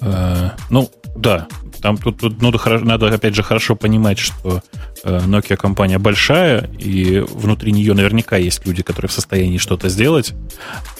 Э, 0.00 0.50
ну, 0.70 0.90
да, 1.16 1.48
там 1.86 1.98
тут, 1.98 2.18
тут 2.18 2.42
надо, 2.42 2.58
надо, 2.80 3.06
опять 3.06 3.36
же, 3.36 3.44
хорошо 3.44 3.76
понимать, 3.76 4.18
что 4.18 4.60
э, 5.04 5.20
Nokia 5.20 5.56
компания 5.56 6.00
большая, 6.00 6.68
и 6.80 7.20
внутри 7.20 7.70
нее 7.70 7.94
наверняка 7.94 8.38
есть 8.38 8.66
люди, 8.66 8.82
которые 8.82 9.08
в 9.08 9.12
состоянии 9.12 9.58
что-то 9.58 9.88
сделать. 9.88 10.34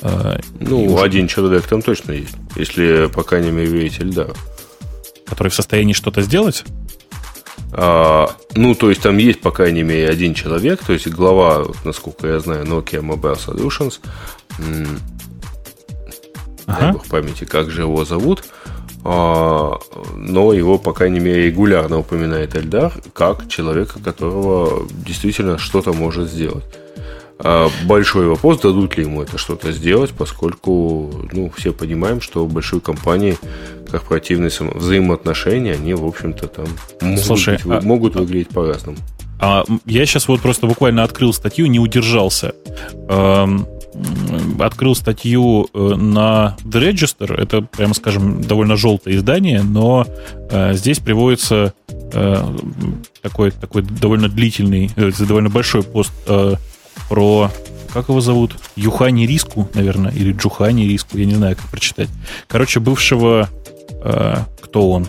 Э, 0.02 0.38
ну, 0.60 0.84
уже... 0.84 1.02
один 1.04 1.26
человек 1.26 1.66
там 1.66 1.82
точно 1.82 2.12
есть, 2.12 2.36
если 2.54 3.06
по 3.06 3.24
крайней 3.24 3.50
мере 3.50 3.66
верить 3.66 3.98
Эльдару. 3.98 4.36
Который 5.26 5.48
в 5.48 5.54
состоянии 5.54 5.92
что-то 5.92 6.22
сделать? 6.22 6.62
А, 7.72 8.30
ну, 8.54 8.76
то 8.76 8.88
есть 8.88 9.02
там 9.02 9.18
есть, 9.18 9.40
по 9.40 9.50
крайней 9.50 9.82
мере, 9.82 10.08
один 10.08 10.34
человек, 10.34 10.84
то 10.84 10.92
есть 10.92 11.08
глава, 11.08 11.64
насколько 11.84 12.28
я 12.28 12.38
знаю, 12.38 12.64
Nokia 12.64 13.00
Mobile 13.00 13.44
Solutions. 13.44 13.98
Ага. 16.66 16.80
Дай 16.80 16.92
бог 16.92 17.06
памяти, 17.06 17.44
как 17.44 17.70
же 17.70 17.80
его 17.80 18.04
зовут. 18.04 18.44
А, 19.08 19.78
но 20.26 20.52
его, 20.52 20.78
по 20.78 20.92
крайней 20.92 21.20
мере, 21.20 21.46
регулярно 21.46 21.98
упоминает 21.98 22.56
Эльдар 22.56 22.92
как 23.12 23.48
человека, 23.48 24.00
которого 24.02 24.86
действительно 25.06 25.58
что-то 25.58 25.92
может 25.92 26.28
сделать. 26.28 26.64
А, 27.38 27.68
большой 27.84 28.26
вопрос, 28.28 28.60
дадут 28.60 28.96
ли 28.96 29.04
ему 29.04 29.22
это 29.22 29.38
что-то 29.38 29.70
сделать, 29.70 30.10
поскольку 30.10 31.28
ну, 31.32 31.50
все 31.56 31.72
понимаем, 31.72 32.20
что 32.20 32.44
в 32.44 32.52
большой 32.52 32.80
компании 32.80 33.36
корпоративные 33.90 34.50
взаимоотношения, 34.74 35.74
они, 35.74 35.94
в 35.94 36.04
общем-то, 36.04 36.48
там 36.48 36.66
могут, 37.00 37.24
Слушай, 37.24 37.58
быть, 37.62 37.66
а, 37.66 37.80
могут 37.82 38.16
выглядеть 38.16 38.48
по-разному. 38.48 38.98
А 39.38 39.64
я 39.84 40.06
сейчас 40.06 40.28
вот 40.28 40.40
просто 40.40 40.66
буквально 40.66 41.04
открыл 41.04 41.32
статью, 41.32 41.66
не 41.66 41.78
удержался. 41.78 42.54
Эм, 43.08 43.66
открыл 44.58 44.94
статью 44.94 45.68
э, 45.72 45.78
на 45.96 46.56
The 46.64 46.90
Register. 46.90 47.34
Это, 47.34 47.62
прямо 47.62 47.94
скажем, 47.94 48.42
довольно 48.42 48.76
желтое 48.76 49.16
издание, 49.16 49.62
но 49.62 50.06
э, 50.50 50.74
здесь 50.74 50.98
приводится 50.98 51.74
э, 51.88 52.56
такой, 53.22 53.50
такой 53.50 53.82
довольно 53.82 54.28
длительный, 54.28 54.90
э, 54.96 55.10
довольно 55.18 55.50
большой 55.50 55.82
пост 55.82 56.12
э, 56.26 56.54
про 57.08 57.50
как 57.92 58.10
его 58.10 58.20
зовут? 58.20 58.56
Юхани 58.76 59.26
Риску, 59.26 59.70
наверное, 59.72 60.12
или 60.12 60.32
Джухани 60.32 60.82
Риску, 60.82 61.16
я 61.16 61.24
не 61.24 61.34
знаю, 61.34 61.56
как 61.56 61.64
прочитать. 61.70 62.10
Короче, 62.46 62.78
бывшего... 62.78 63.48
Э, 64.02 64.44
кто 64.60 64.90
он? 64.90 65.06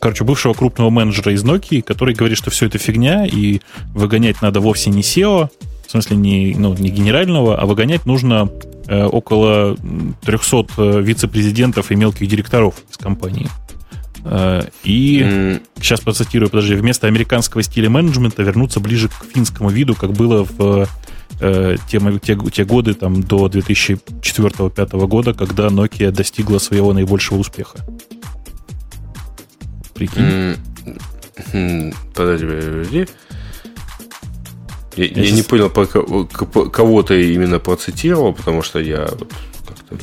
Короче, 0.00 0.22
бывшего 0.22 0.54
крупного 0.54 0.90
менеджера 0.90 1.32
из 1.32 1.42
Nokia, 1.42 1.82
который 1.82 2.14
говорит, 2.14 2.38
что 2.38 2.50
все 2.50 2.66
это 2.66 2.78
фигня, 2.78 3.26
и 3.26 3.60
выгонять 3.94 4.42
надо 4.42 4.60
вовсе 4.60 4.90
не 4.90 5.02
SEO, 5.02 5.50
в 5.90 5.92
смысле 5.92 6.18
не, 6.18 6.54
ну, 6.56 6.72
не 6.74 6.88
генерального, 6.88 7.58
а 7.58 7.66
выгонять 7.66 8.06
нужно 8.06 8.48
э, 8.86 9.02
около 9.02 9.76
300 10.20 10.66
э, 10.76 11.00
вице-президентов 11.00 11.90
и 11.90 11.96
мелких 11.96 12.28
директоров 12.28 12.76
из 12.88 12.96
компании. 12.96 13.48
Э, 14.24 14.62
и 14.84 15.18
mm. 15.18 15.62
сейчас 15.80 16.00
процитирую, 16.00 16.48
подожди, 16.48 16.76
вместо 16.76 17.08
американского 17.08 17.64
стиля 17.64 17.90
менеджмента 17.90 18.44
вернуться 18.44 18.78
ближе 18.78 19.08
к 19.08 19.24
финскому 19.34 19.68
виду, 19.68 19.96
как 19.96 20.12
было 20.12 20.44
в 20.44 20.86
э, 21.40 21.76
те, 21.88 22.00
те, 22.22 22.38
те 22.52 22.64
годы 22.64 22.94
там, 22.94 23.24
до 23.24 23.48
2004-2005 23.48 25.06
года, 25.08 25.34
когда 25.34 25.66
Nokia 25.66 26.12
достигла 26.12 26.58
своего 26.58 26.92
наибольшего 26.92 27.38
успеха. 27.38 27.80
Прикинь. 29.92 30.56
Mm. 31.52 31.96
Подожди, 32.14 32.46
подожди. 32.46 33.06
Я, 35.00 35.06
я, 35.06 35.22
я 35.22 35.30
не 35.30 35.42
понял, 35.42 35.70
по, 35.70 35.86
по, 35.86 36.66
кого 36.66 37.02
ты 37.02 37.32
именно 37.32 37.58
процитировал, 37.58 38.34
потому 38.34 38.62
что 38.62 38.78
я 38.78 39.08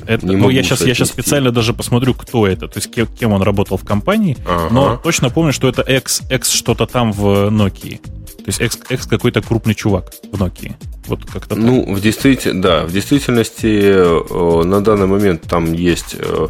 это, 0.08 0.26
не 0.26 0.36
ну, 0.36 0.50
я 0.50 0.64
сейчас, 0.64 0.82
я 0.82 0.94
сейчас 0.96 1.10
специально 1.10 1.52
даже 1.52 1.74
посмотрю, 1.74 2.14
кто 2.16 2.48
это, 2.48 2.68
то 2.68 2.80
есть 2.80 2.92
кем, 2.92 3.06
кем 3.08 3.32
он 3.32 3.44
работал 3.44 3.78
в 3.78 3.86
компании, 3.86 4.38
ага. 4.46 4.74
но 4.74 4.98
точно 4.98 5.30
помню, 5.30 5.54
что 5.54 5.70
это 5.70 5.82
X, 5.84 6.24
X 6.32 6.50
что-то 6.50 6.88
там 6.88 7.12
в 7.12 7.50
Nokia. 7.50 8.00
То 8.00 8.44
есть 8.48 8.60
X, 8.60 8.80
X 8.90 9.06
какой-то 9.06 9.42
крупный 9.42 9.76
чувак 9.76 10.14
в 10.32 10.42
Nokia. 10.42 10.74
Вот 11.06 11.26
как-то 11.26 11.56
Ну, 11.56 11.86
так. 11.86 11.96
в 11.96 12.02
действительности, 12.02 12.60
да, 12.60 12.86
в 12.86 12.92
действительности 12.92 13.68
э, 13.68 14.64
на 14.64 14.82
данный 14.82 15.08
момент 15.08 15.44
там 15.44 15.74
есть, 15.74 16.16
э, 16.18 16.48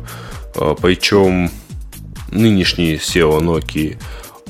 э, 0.56 0.76
причем 0.82 1.52
нынешний 2.32 2.96
SEO 2.96 3.42
Nokia 3.42 3.98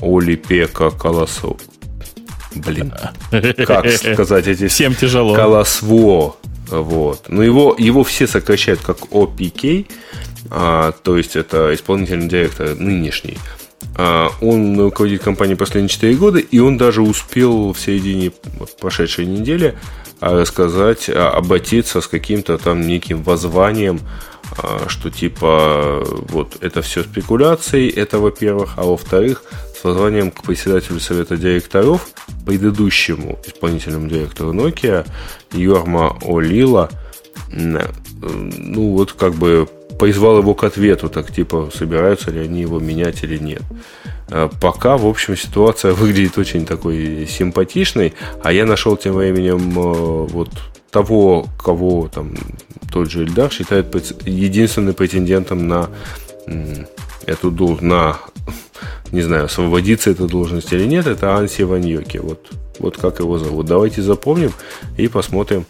Оли 0.00 0.36
Пека 0.36 0.90
Колосов, 0.90 1.58
блин, 2.64 2.92
как 3.66 3.90
сказать 3.90 4.46
эти... 4.46 4.68
Всем 4.68 4.94
тяжело. 4.94 5.34
Колосво. 5.34 6.36
Вот. 6.70 7.24
Но 7.28 7.42
его, 7.42 7.74
его 7.78 8.04
все 8.04 8.26
сокращают 8.26 8.80
как 8.80 8.98
OPK, 9.10 9.86
а, 10.50 10.92
то 10.92 11.16
есть 11.16 11.36
это 11.36 11.74
исполнительный 11.74 12.28
директор 12.28 12.74
нынешний. 12.74 13.38
А, 13.96 14.30
он 14.40 14.78
руководит 14.80 15.22
компанией 15.22 15.56
последние 15.56 15.88
4 15.88 16.14
года, 16.16 16.38
и 16.38 16.58
он 16.58 16.76
даже 16.76 17.02
успел 17.02 17.72
в 17.72 17.80
середине 17.80 18.32
прошедшей 18.80 19.26
недели 19.26 19.76
а, 20.20 20.40
рассказать, 20.40 21.08
а, 21.08 21.30
обратиться 21.30 22.00
с 22.00 22.06
каким-то 22.06 22.58
там 22.58 22.86
неким 22.86 23.22
воззванием, 23.22 24.00
а, 24.56 24.84
что 24.88 25.10
типа 25.10 26.04
вот 26.04 26.58
это 26.60 26.82
все 26.82 27.02
спекуляции, 27.02 27.90
это 27.90 28.18
во-первых, 28.18 28.74
а 28.76 28.84
во-вторых, 28.84 29.42
с 29.78 29.84
воззванием 29.84 30.30
к 30.30 30.42
председателю 30.42 31.00
совета 31.00 31.36
директоров, 31.36 32.08
предыдущему 32.44 33.38
исполнительному 33.46 34.08
директору 34.08 34.52
Nokia, 34.52 35.06
Йорма 35.52 36.18
Олила, 36.22 36.90
ну 37.50 38.92
вот 38.92 39.12
как 39.12 39.34
бы 39.34 39.68
призвал 39.98 40.38
его 40.38 40.54
к 40.54 40.64
ответу, 40.64 41.08
так 41.08 41.32
типа, 41.32 41.70
собираются 41.74 42.30
ли 42.30 42.40
они 42.40 42.60
его 42.60 42.78
менять 42.78 43.22
или 43.24 43.38
нет. 43.38 43.62
А 44.30 44.48
пока, 44.48 44.96
в 44.96 45.06
общем, 45.06 45.36
ситуация 45.36 45.92
выглядит 45.94 46.38
очень 46.38 46.66
такой 46.66 47.26
симпатичной, 47.28 48.14
а 48.42 48.52
я 48.52 48.66
нашел 48.66 48.96
тем 48.96 49.14
временем 49.14 49.78
э, 49.78 50.26
вот 50.30 50.50
того, 50.90 51.46
кого 51.62 52.08
там 52.12 52.34
тот 52.92 53.10
же 53.10 53.24
Эльдар 53.24 53.52
считает 53.52 53.94
единственным 54.26 54.94
претендентом 54.94 55.68
на 55.68 55.90
эту 57.26 57.50
на, 57.82 58.18
не 59.12 59.22
знаю, 59.22 59.44
освободиться 59.44 60.10
эта 60.10 60.26
должность 60.26 60.72
или 60.72 60.84
нет, 60.84 61.06
это 61.06 61.36
Анси 61.36 61.62
Ваньоки. 61.62 62.18
Вот, 62.18 62.50
вот 62.78 62.96
как 62.96 63.20
его 63.20 63.38
зовут. 63.38 63.66
Давайте 63.66 64.02
запомним 64.02 64.52
и 64.96 65.08
посмотрим, 65.08 65.66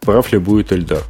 прав 0.00 0.32
ли 0.32 0.38
будет 0.38 0.72
Эльдар. 0.72 1.02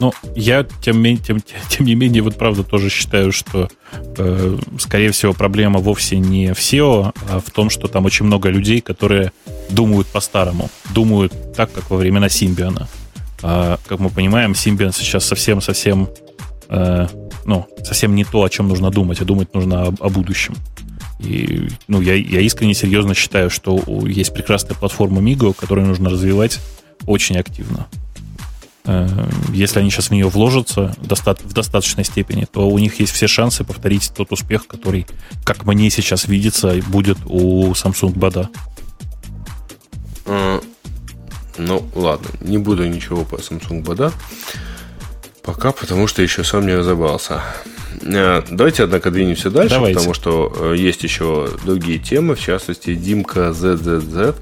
Ну, 0.00 0.14
я, 0.34 0.66
тем, 0.82 1.02
тем, 1.18 1.40
тем 1.68 1.86
не 1.86 1.94
менее, 1.94 2.22
вот 2.22 2.36
правда 2.36 2.64
тоже 2.64 2.88
считаю, 2.88 3.32
что, 3.32 3.68
э, 3.92 4.58
скорее 4.78 5.12
всего, 5.12 5.34
проблема 5.34 5.78
вовсе 5.78 6.18
не 6.18 6.54
в 6.54 6.58
SEO, 6.58 7.12
а 7.28 7.40
в 7.40 7.50
том, 7.50 7.68
что 7.68 7.86
там 7.86 8.06
очень 8.06 8.24
много 8.24 8.48
людей, 8.48 8.80
которые 8.80 9.32
думают 9.68 10.08
по-старому, 10.08 10.70
думают 10.94 11.54
так, 11.54 11.70
как 11.72 11.90
во 11.90 11.98
времена 11.98 12.30
Симбиона. 12.30 12.88
А, 13.42 13.78
как 13.86 14.00
мы 14.00 14.08
понимаем, 14.08 14.54
Симбион 14.54 14.92
сейчас 14.92 15.26
совсем-совсем 15.26 16.08
э, 16.70 17.06
ну, 17.50 17.66
совсем 17.82 18.14
не 18.14 18.22
то, 18.22 18.44
о 18.44 18.48
чем 18.48 18.68
нужно 18.68 18.92
думать, 18.92 19.20
а 19.20 19.24
думать 19.24 19.52
нужно 19.54 19.88
о, 19.88 19.94
о 19.98 20.08
будущем. 20.08 20.54
И 21.18 21.68
ну, 21.88 22.00
я, 22.00 22.14
я 22.14 22.40
искренне 22.42 22.74
серьезно 22.74 23.12
считаю, 23.12 23.50
что 23.50 23.82
есть 24.06 24.32
прекрасная 24.32 24.76
платформа 24.76 25.20
Migo, 25.20 25.52
которую 25.52 25.88
нужно 25.88 26.10
развивать 26.10 26.60
очень 27.06 27.36
активно. 27.36 27.88
Э, 28.84 29.28
если 29.52 29.80
они 29.80 29.90
сейчас 29.90 30.10
в 30.10 30.10
нее 30.12 30.28
вложатся 30.28 30.94
в 30.98 31.52
достаточной 31.52 32.04
степени, 32.04 32.44
то 32.44 32.68
у 32.68 32.78
них 32.78 33.00
есть 33.00 33.12
все 33.12 33.26
шансы 33.26 33.64
повторить 33.64 34.12
тот 34.14 34.30
успех, 34.30 34.68
который, 34.68 35.08
как 35.42 35.66
мне 35.66 35.90
сейчас 35.90 36.28
видится, 36.28 36.76
будет 36.86 37.18
у 37.24 37.72
Samsung 37.72 38.14
Bada. 38.14 38.46
А, 40.24 40.60
ну, 41.58 41.84
ладно, 41.96 42.28
не 42.42 42.58
буду 42.58 42.86
ничего 42.86 43.24
по 43.24 43.34
Samsung 43.34 43.82
Bada. 43.82 44.12
Пока, 45.54 45.72
потому 45.72 46.06
что 46.06 46.22
еще 46.22 46.44
сам 46.44 46.66
не 46.66 46.74
разобрался. 46.74 47.42
Э, 48.02 48.42
давайте, 48.48 48.84
однако, 48.84 49.10
двинемся 49.10 49.50
дальше, 49.50 49.74
Давайте. 49.74 49.96
потому 49.96 50.14
что 50.14 50.52
э, 50.56 50.76
есть 50.76 51.02
еще 51.02 51.48
другие 51.64 51.98
темы. 51.98 52.36
В 52.36 52.40
частности, 52.40 52.94
Димка 52.94 53.50
ZZZ 53.50 54.36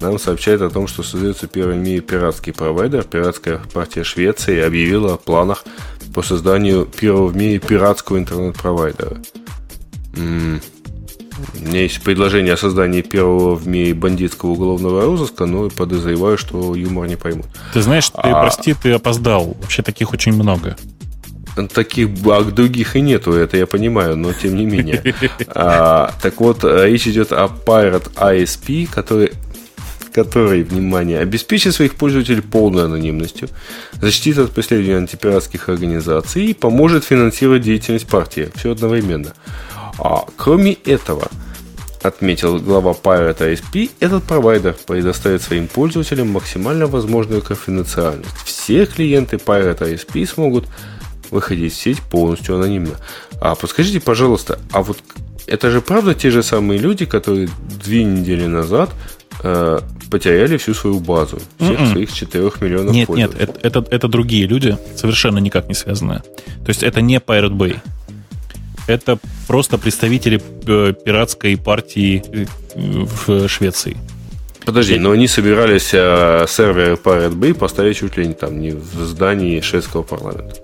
нам 0.00 0.18
сообщает 0.18 0.60
о 0.62 0.70
том, 0.70 0.88
что 0.88 1.04
создается 1.04 1.46
первый 1.46 1.76
в 1.76 1.78
мире 1.78 2.00
пиратский 2.00 2.52
провайдер. 2.52 3.04
Пиратская 3.04 3.60
партия 3.72 4.02
Швеции 4.02 4.60
объявила 4.60 5.14
о 5.14 5.16
планах 5.16 5.64
по 6.12 6.22
созданию 6.22 6.86
первого 6.86 7.28
в 7.28 7.36
мире 7.36 7.60
пиратского 7.60 8.18
интернет-провайдера. 8.18 9.16
У 11.60 11.66
меня 11.66 11.82
есть 11.82 12.02
предложение 12.02 12.54
о 12.54 12.56
создании 12.56 13.02
первого 13.02 13.54
в 13.54 13.66
мире 13.66 13.94
бандитского 13.94 14.50
уголовного 14.50 15.02
розыска, 15.02 15.46
но 15.46 15.68
подозреваю, 15.70 16.38
что 16.38 16.74
юмор 16.74 17.06
не 17.06 17.16
поймут. 17.16 17.46
Ты 17.72 17.82
знаешь, 17.82 18.08
ты, 18.10 18.16
а... 18.22 18.42
прости, 18.42 18.74
ты 18.74 18.92
опоздал. 18.92 19.56
Вообще 19.60 19.82
таких 19.82 20.12
очень 20.12 20.32
много. 20.32 20.76
Таких 21.74 22.10
а 22.26 22.42
других 22.42 22.94
и 22.94 23.00
нету, 23.00 23.32
это 23.32 23.56
я 23.56 23.66
понимаю, 23.66 24.16
но 24.16 24.32
тем 24.32 24.54
не 24.54 24.64
менее. 24.64 25.02
А, 25.48 26.12
так 26.22 26.40
вот, 26.40 26.62
речь 26.62 27.08
идет 27.08 27.32
о 27.32 27.46
Pirate 27.46 28.12
ISP, 28.14 28.88
который 28.88 29.32
который, 30.12 30.64
внимание, 30.64 31.20
обеспечит 31.20 31.74
своих 31.74 31.94
пользователей 31.94 32.42
полной 32.42 32.86
анонимностью, 32.86 33.48
защитит 34.00 34.38
от 34.38 34.50
преследования 34.50 34.96
антипиратских 34.96 35.68
организаций 35.68 36.46
и 36.46 36.54
поможет 36.54 37.04
финансировать 37.04 37.62
деятельность 37.62 38.08
партии. 38.08 38.48
Все 38.56 38.72
одновременно. 38.72 39.34
А 39.98 40.24
кроме 40.36 40.72
этого, 40.72 41.28
отметил 42.02 42.58
глава 42.58 42.92
Pirate 42.92 43.54
ISP, 43.54 43.90
этот 44.00 44.24
провайдер 44.24 44.76
предоставит 44.86 45.42
своим 45.42 45.66
пользователям 45.66 46.28
максимально 46.28 46.86
возможную 46.86 47.42
конфиденциальность. 47.42 48.36
Все 48.44 48.86
клиенты 48.86 49.36
Pirate 49.36 49.94
ISP 49.94 50.26
смогут 50.26 50.66
выходить 51.30 51.74
в 51.74 51.76
сеть 51.76 52.00
полностью 52.00 52.56
анонимно. 52.56 52.96
А 53.40 53.54
подскажите, 53.54 54.00
пожалуйста, 54.00 54.58
а 54.72 54.82
вот 54.82 54.98
это 55.46 55.70
же 55.70 55.80
правда 55.80 56.14
те 56.14 56.30
же 56.30 56.42
самые 56.42 56.78
люди, 56.78 57.04
которые 57.06 57.48
две 57.84 58.04
недели 58.04 58.46
назад 58.46 58.90
э, 59.42 59.80
потеряли 60.10 60.56
всю 60.56 60.74
свою 60.74 61.00
базу, 61.00 61.40
всех 61.58 61.70
Mm-mm. 61.70 61.82
М-м. 61.82 61.92
своих 61.92 62.12
4 62.12 62.50
миллионов 62.60 62.94
Нет, 62.94 63.08
нет, 63.08 63.32
это, 63.38 63.58
это, 63.62 63.86
это 63.90 64.08
другие 64.08 64.46
люди, 64.46 64.76
совершенно 64.96 65.38
никак 65.38 65.68
не 65.68 65.74
связанные. 65.74 66.20
То 66.20 66.68
есть 66.68 66.82
это 66.82 67.00
не 67.00 67.16
Pirate 67.16 67.52
Bay 67.56 67.78
это 68.88 69.18
просто 69.46 69.78
представители 69.78 70.42
э, 70.66 70.92
пиратской 70.92 71.56
партии 71.56 72.22
э, 72.32 72.46
в 72.74 73.48
Швеции. 73.48 73.96
Подожди, 74.64 74.98
но 74.98 75.12
они 75.12 75.28
собирались 75.28 75.90
э, 75.92 76.46
серверы 76.48 76.94
Pirate 76.94 77.34
Bay 77.34 77.54
поставить 77.54 77.98
чуть 77.98 78.16
ли 78.16 78.26
не 78.26 78.34
там, 78.34 78.60
не 78.60 78.70
в 78.70 78.94
здании 79.04 79.60
шведского 79.60 80.02
парламента. 80.02 80.56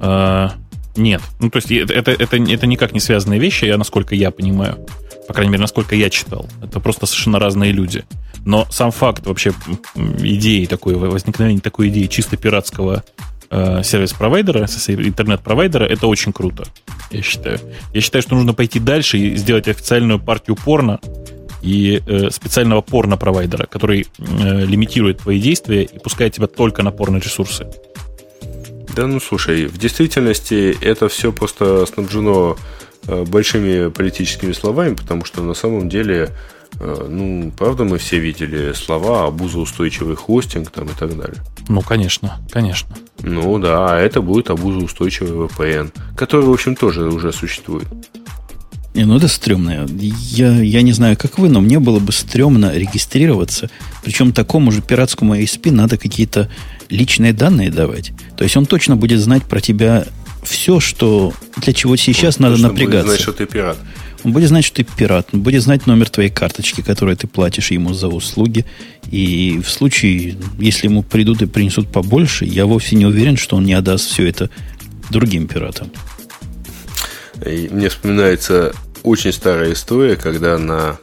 А, 0.00 0.54
нет. 0.96 1.22
Ну, 1.40 1.50
то 1.50 1.56
есть 1.56 1.70
это, 1.70 1.92
это, 1.92 2.10
это, 2.10 2.36
это 2.36 2.66
никак 2.66 2.92
не 2.92 3.00
связанные 3.00 3.40
вещи, 3.40 3.64
я, 3.64 3.76
насколько 3.76 4.14
я 4.14 4.30
понимаю. 4.30 4.86
По 5.28 5.34
крайней 5.34 5.52
мере, 5.52 5.62
насколько 5.62 5.94
я 5.94 6.10
читал. 6.10 6.48
Это 6.62 6.80
просто 6.80 7.06
совершенно 7.06 7.38
разные 7.38 7.72
люди. 7.72 8.04
Но 8.44 8.66
сам 8.70 8.90
факт 8.90 9.26
вообще 9.26 9.52
идеи 9.94 10.66
такой, 10.66 10.94
возникновения 10.96 11.60
такой 11.60 11.88
идеи 11.88 12.06
чисто 12.06 12.36
пиратского 12.36 13.04
э, 13.52 13.82
сервис-провайдера, 13.84 14.66
интернет-провайдера, 14.88 15.84
это 15.84 16.06
очень 16.06 16.32
круто, 16.32 16.64
я 17.10 17.22
считаю. 17.22 17.60
Я 17.92 18.00
считаю, 18.00 18.22
что 18.22 18.34
нужно 18.34 18.54
пойти 18.54 18.80
дальше 18.80 19.18
и 19.18 19.36
сделать 19.36 19.68
официальную 19.68 20.18
партию 20.18 20.56
порно 20.56 20.98
и 21.62 22.02
э, 22.04 22.30
специального 22.30 22.80
порно-провайдера, 22.80 23.66
который 23.66 24.06
э, 24.18 24.64
лимитирует 24.64 25.18
твои 25.18 25.40
действия 25.40 25.82
и 25.84 25.98
пускает 25.98 26.34
тебя 26.34 26.48
только 26.48 26.82
на 26.82 26.90
порно-ресурсы. 26.90 27.66
Да, 28.96 29.06
ну 29.06 29.20
слушай, 29.20 29.66
в 29.66 29.78
действительности 29.78 30.76
это 30.82 31.08
все 31.08 31.32
просто 31.32 31.86
снабжено 31.86 32.56
э, 33.06 33.24
большими 33.24 33.88
политическими 33.90 34.52
словами, 34.52 34.94
потому 34.94 35.24
что 35.24 35.42
на 35.42 35.54
самом 35.54 35.88
деле, 35.88 36.30
ну, 37.08 37.52
правда, 37.56 37.84
мы 37.84 37.98
все 37.98 38.18
видели 38.18 38.72
слова 38.72 39.26
абузоустойчивый 39.26 40.16
хостинг 40.16 40.70
там 40.70 40.86
и 40.86 40.94
так 40.98 41.16
далее. 41.16 41.42
Ну, 41.68 41.80
конечно, 41.80 42.40
конечно. 42.50 42.96
Ну 43.20 43.58
да, 43.58 43.94
а 43.94 43.98
это 43.98 44.20
будет 44.20 44.50
абузоустойчивый 44.50 45.46
VPN, 45.46 45.92
который, 46.16 46.46
в 46.46 46.52
общем, 46.52 46.74
тоже 46.74 47.08
уже 47.08 47.32
существует. 47.32 47.86
Не, 48.94 49.04
ну 49.04 49.16
это 49.16 49.28
стрёмно. 49.28 49.86
Я, 49.88 50.60
я 50.60 50.82
не 50.82 50.92
знаю, 50.92 51.16
как 51.16 51.38
вы, 51.38 51.48
но 51.48 51.60
мне 51.60 51.78
было 51.78 51.98
бы 51.98 52.12
стрёмно 52.12 52.76
регистрироваться. 52.76 53.70
Причем 54.04 54.32
такому 54.32 54.70
же 54.70 54.82
пиратскому 54.82 55.34
ISP 55.34 55.70
надо 55.70 55.96
какие-то 55.96 56.50
личные 56.90 57.32
данные 57.32 57.70
давать. 57.70 58.12
То 58.36 58.44
есть 58.44 58.56
он 58.56 58.66
точно 58.66 58.96
будет 58.96 59.20
знать 59.20 59.44
про 59.44 59.60
тебя 59.60 60.04
все, 60.42 60.78
что 60.78 61.32
для 61.56 61.72
чего 61.72 61.96
сейчас 61.96 62.36
он 62.38 62.50
надо 62.50 62.58
напрягаться. 62.58 63.06
Будет 63.06 63.06
знать, 63.06 63.20
что 63.20 63.32
ты 63.32 63.46
пират. 63.46 63.78
Он 64.24 64.32
будет 64.32 64.48
знать, 64.48 64.64
что 64.64 64.76
ты 64.76 64.84
пират. 64.84 65.28
Он 65.32 65.42
будет 65.42 65.62
знать 65.62 65.86
номер 65.86 66.08
твоей 66.08 66.30
карточки, 66.30 66.80
которую 66.80 67.16
ты 67.16 67.26
платишь 67.26 67.70
ему 67.70 67.92
за 67.92 68.08
услуги. 68.08 68.64
И 69.10 69.60
в 69.64 69.68
случае, 69.68 70.36
если 70.58 70.86
ему 70.86 71.02
придут 71.02 71.42
и 71.42 71.46
принесут 71.46 71.88
побольше, 71.90 72.44
я 72.44 72.66
вовсе 72.66 72.96
не 72.96 73.06
уверен, 73.06 73.36
что 73.36 73.56
он 73.56 73.64
не 73.64 73.74
отдаст 73.74 74.06
все 74.10 74.28
это 74.28 74.50
другим 75.10 75.48
пиратам. 75.48 75.90
И 77.44 77.68
мне 77.70 77.88
вспоминается 77.88 78.72
очень 79.02 79.32
старая 79.32 79.72
история, 79.72 80.16
когда 80.16 80.58
на 80.58 80.98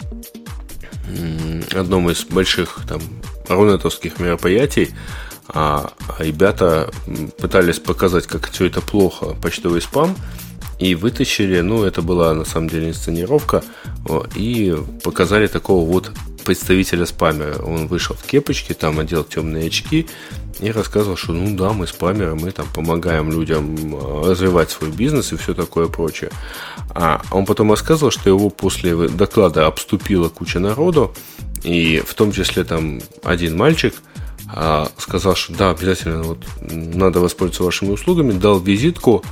одном 1.73 2.09
из 2.09 2.23
больших 2.23 2.79
там 2.87 3.01
рунетовских 3.47 4.19
мероприятий 4.19 4.89
а, 5.47 5.91
ребята 6.19 6.91
пытались 7.39 7.79
показать, 7.79 8.27
как 8.27 8.49
все 8.51 8.65
это 8.65 8.81
плохо, 8.81 9.35
почтовый 9.41 9.81
спам, 9.81 10.15
и 10.79 10.95
вытащили, 10.95 11.59
ну, 11.61 11.83
это 11.83 12.01
была 12.01 12.33
на 12.33 12.45
самом 12.45 12.69
деле 12.69 12.89
инсценировка, 12.89 13.63
и 14.35 14.75
показали 15.03 15.47
такого 15.47 15.85
вот 15.85 16.11
представителя 16.45 17.05
спамера. 17.05 17.61
Он 17.61 17.87
вышел 17.87 18.15
в 18.15 18.23
кепочке, 18.25 18.73
там 18.73 18.99
одел 18.99 19.23
темные 19.23 19.67
очки 19.67 20.07
и 20.59 20.71
рассказывал, 20.71 21.15
что 21.15 21.33
ну 21.33 21.55
да, 21.55 21.73
мы 21.73 21.85
спамеры, 21.85 22.35
мы 22.35 22.51
там 22.51 22.65
помогаем 22.73 23.31
людям 23.31 23.95
э, 23.95 24.29
развивать 24.29 24.71
свой 24.71 24.89
бизнес 24.89 25.31
и 25.31 25.37
все 25.37 25.53
такое 25.53 25.87
прочее. 25.87 26.31
А 26.89 27.21
он 27.31 27.45
потом 27.45 27.71
рассказывал, 27.71 28.11
что 28.11 28.29
его 28.29 28.49
после 28.49 28.95
доклада 29.09 29.67
обступила 29.67 30.29
куча 30.29 30.59
народу, 30.59 31.13
и 31.63 32.03
в 32.05 32.13
том 32.13 32.31
числе 32.31 32.63
там 32.63 33.01
один 33.23 33.55
мальчик 33.55 33.93
а, 34.51 34.89
сказал, 34.97 35.35
что 35.35 35.53
да, 35.53 35.69
обязательно 35.69 36.23
вот, 36.23 36.39
надо 36.61 37.19
воспользоваться 37.19 37.63
вашими 37.63 37.91
услугами, 37.91 38.31
дал 38.31 38.59
визитку, 38.59 39.23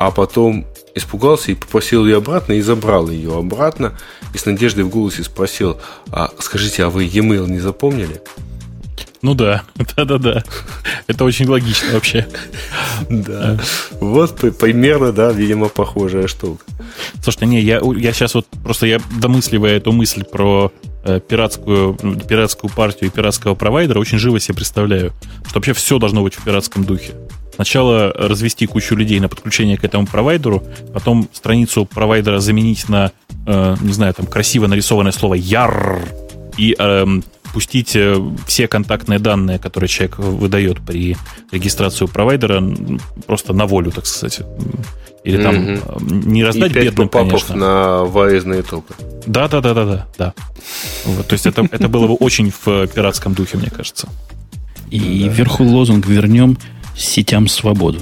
а 0.00 0.10
потом 0.10 0.64
испугался 0.94 1.52
и 1.52 1.54
попросил 1.54 2.06
ее 2.06 2.16
обратно 2.16 2.54
и 2.54 2.62
забрал 2.62 3.10
ее 3.10 3.36
обратно 3.36 3.98
и 4.32 4.38
с 4.38 4.46
надеждой 4.46 4.84
в 4.84 4.88
голосе 4.88 5.22
спросил, 5.22 5.78
а 6.10 6.30
скажите, 6.38 6.84
а 6.84 6.88
вы 6.88 7.04
e-mail 7.04 7.46
не 7.50 7.60
запомнили? 7.60 8.22
Ну 9.20 9.34
да, 9.34 9.62
да-да-да. 9.96 10.42
Это 11.06 11.24
очень 11.26 11.46
логично 11.46 11.92
вообще. 11.92 12.26
Да. 13.10 13.60
Вот 14.00 14.36
примерно, 14.58 15.12
да, 15.12 15.32
видимо, 15.32 15.68
похожая 15.68 16.28
штука. 16.28 16.64
Слушайте, 17.22 17.44
не, 17.44 17.60
я, 17.60 17.82
я 17.96 18.14
сейчас 18.14 18.34
вот 18.34 18.46
просто 18.64 18.86
я 18.86 19.02
домысливая 19.20 19.76
эту 19.76 19.92
мысль 19.92 20.24
про 20.24 20.72
э, 21.04 21.20
пиратскую, 21.20 21.94
пиратскую 22.26 22.72
партию 22.72 23.10
и 23.10 23.12
пиратского 23.12 23.54
провайдера 23.54 23.98
очень 23.98 24.16
живо 24.16 24.40
себе 24.40 24.54
представляю, 24.54 25.12
что 25.44 25.56
вообще 25.56 25.74
все 25.74 25.98
должно 25.98 26.22
быть 26.22 26.36
в 26.36 26.42
пиратском 26.42 26.84
духе. 26.84 27.12
Сначала 27.60 28.10
развести 28.14 28.64
кучу 28.64 28.96
людей 28.96 29.20
на 29.20 29.28
подключение 29.28 29.76
к 29.76 29.84
этому 29.84 30.06
провайдеру, 30.06 30.62
потом 30.94 31.28
страницу 31.30 31.84
провайдера 31.84 32.40
заменить 32.40 32.88
на, 32.88 33.12
э, 33.46 33.76
не 33.82 33.92
знаю, 33.92 34.14
там 34.14 34.24
красиво 34.24 34.66
нарисованное 34.66 35.12
слово 35.12 35.34
«яр» 35.34 36.00
и 36.56 36.74
э, 36.78 37.06
пустить 37.52 37.94
все 38.46 38.66
контактные 38.66 39.18
данные, 39.18 39.58
которые 39.58 39.88
человек 39.88 40.18
выдает 40.18 40.80
при 40.80 41.18
регистрации 41.52 42.06
у 42.06 42.08
провайдера, 42.08 42.64
просто 43.26 43.52
на 43.52 43.66
волю, 43.66 43.90
так 43.90 44.06
сказать. 44.06 44.40
Или 45.24 45.42
там 45.42 45.54
mm-hmm. 45.56 46.26
не 46.28 46.42
раздать 46.42 46.70
и 46.70 46.80
бедным, 46.80 47.10
конечно. 47.10 47.54
на 47.54 48.04
ваезные 48.04 48.62
топы. 48.62 48.94
Да, 49.26 49.48
да, 49.48 49.60
да, 49.60 49.74
да, 49.74 49.84
да, 49.84 50.06
да. 50.16 50.34
Вот, 51.04 51.26
то 51.26 51.34
есть 51.34 51.44
это, 51.44 51.68
это 51.70 51.90
было 51.90 52.06
бы 52.06 52.14
очень 52.14 52.50
в 52.64 52.86
пиратском 52.86 53.34
духе, 53.34 53.58
мне 53.58 53.68
кажется. 53.68 54.08
И 54.90 55.24
да. 55.26 55.30
вверху 55.30 55.62
лозунг 55.62 56.06
вернем 56.06 56.56
сетям 56.96 57.48
свободу. 57.48 58.00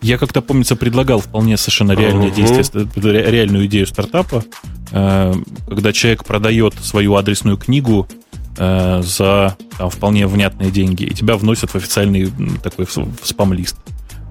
Я 0.00 0.18
как-то, 0.18 0.40
помнится, 0.40 0.76
предлагал 0.76 1.20
вполне 1.20 1.56
совершенно 1.56 1.92
реальное 1.92 2.28
uh-huh. 2.28 2.56
действие, 2.56 3.30
реальную 3.30 3.66
идею 3.66 3.86
стартапа, 3.86 4.44
э, 4.92 5.34
когда 5.66 5.92
человек 5.92 6.24
продает 6.24 6.74
свою 6.74 7.16
адресную 7.16 7.56
книгу 7.56 8.08
э, 8.56 9.02
за 9.02 9.56
там, 9.76 9.90
вполне 9.90 10.26
внятные 10.26 10.70
деньги, 10.70 11.04
и 11.04 11.14
тебя 11.14 11.36
вносят 11.36 11.70
в 11.70 11.74
официальный 11.74 12.32
такой 12.62 12.86
в 12.86 13.26
спам-лист. 13.26 13.76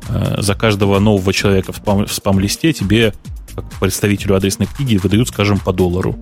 Э, 0.10 0.42
за 0.42 0.56
каждого 0.56 1.00
нового 1.00 1.34
человека 1.34 1.74
в, 1.74 1.78
спам- 1.78 2.06
в 2.06 2.14
спам-листе 2.14 2.74
тебе, 2.74 3.14
как 3.54 3.66
представителю 3.80 4.36
адресной 4.36 4.68
книги, 4.68 4.98
выдают, 4.98 5.28
скажем, 5.28 5.60
по 5.60 5.74
доллару. 5.74 6.18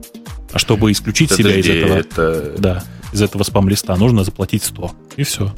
А 0.52 0.60
чтобы 0.60 0.92
исключить 0.92 1.32
это 1.32 1.42
себя 1.42 1.56
из 1.56 1.68
этого, 1.68 1.94
это... 1.94 2.56
да, 2.58 2.84
из 3.12 3.22
этого 3.22 3.44
спам-листа, 3.44 3.96
нужно 3.96 4.24
заплатить 4.24 4.64
100. 4.64 4.92
И 5.18 5.24
все. 5.24 5.54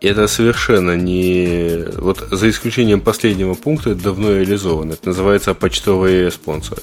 Это 0.00 0.28
совершенно 0.28 0.96
не... 0.96 1.84
Вот 1.96 2.28
за 2.30 2.50
исключением 2.50 3.00
последнего 3.00 3.54
пункта 3.54 3.90
это 3.90 4.02
давно 4.02 4.32
реализовано. 4.32 4.92
Это 4.92 5.08
называется 5.08 5.54
почтовые 5.54 6.30
спонсоры. 6.30 6.82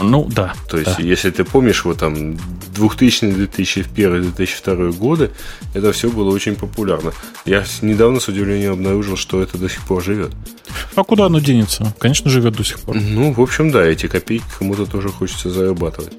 Ну, 0.00 0.28
да. 0.30 0.54
То 0.68 0.78
есть, 0.78 0.96
да. 0.96 1.02
если 1.02 1.30
ты 1.30 1.44
помнишь, 1.44 1.84
вот 1.84 1.98
там 1.98 2.36
2000, 2.74 3.32
2001, 3.32 4.22
2002 4.22 4.92
годы, 4.92 5.30
это 5.74 5.92
все 5.92 6.08
было 6.08 6.30
очень 6.32 6.54
популярно. 6.54 7.12
Я 7.44 7.64
недавно 7.82 8.20
с 8.20 8.28
удивлением 8.28 8.72
обнаружил, 8.72 9.16
что 9.16 9.42
это 9.42 9.58
до 9.58 9.68
сих 9.68 9.82
пор 9.82 10.02
живет. 10.02 10.30
А 10.94 11.02
куда 11.02 11.26
оно 11.26 11.40
денется? 11.40 11.92
Конечно, 11.98 12.30
живет 12.30 12.54
до 12.54 12.64
сих 12.64 12.80
пор. 12.80 12.96
Ну, 12.96 13.32
в 13.32 13.40
общем, 13.40 13.70
да, 13.70 13.84
эти 13.84 14.06
копейки 14.06 14.44
кому-то 14.58 14.86
тоже 14.86 15.08
хочется 15.08 15.50
зарабатывать. 15.50 16.12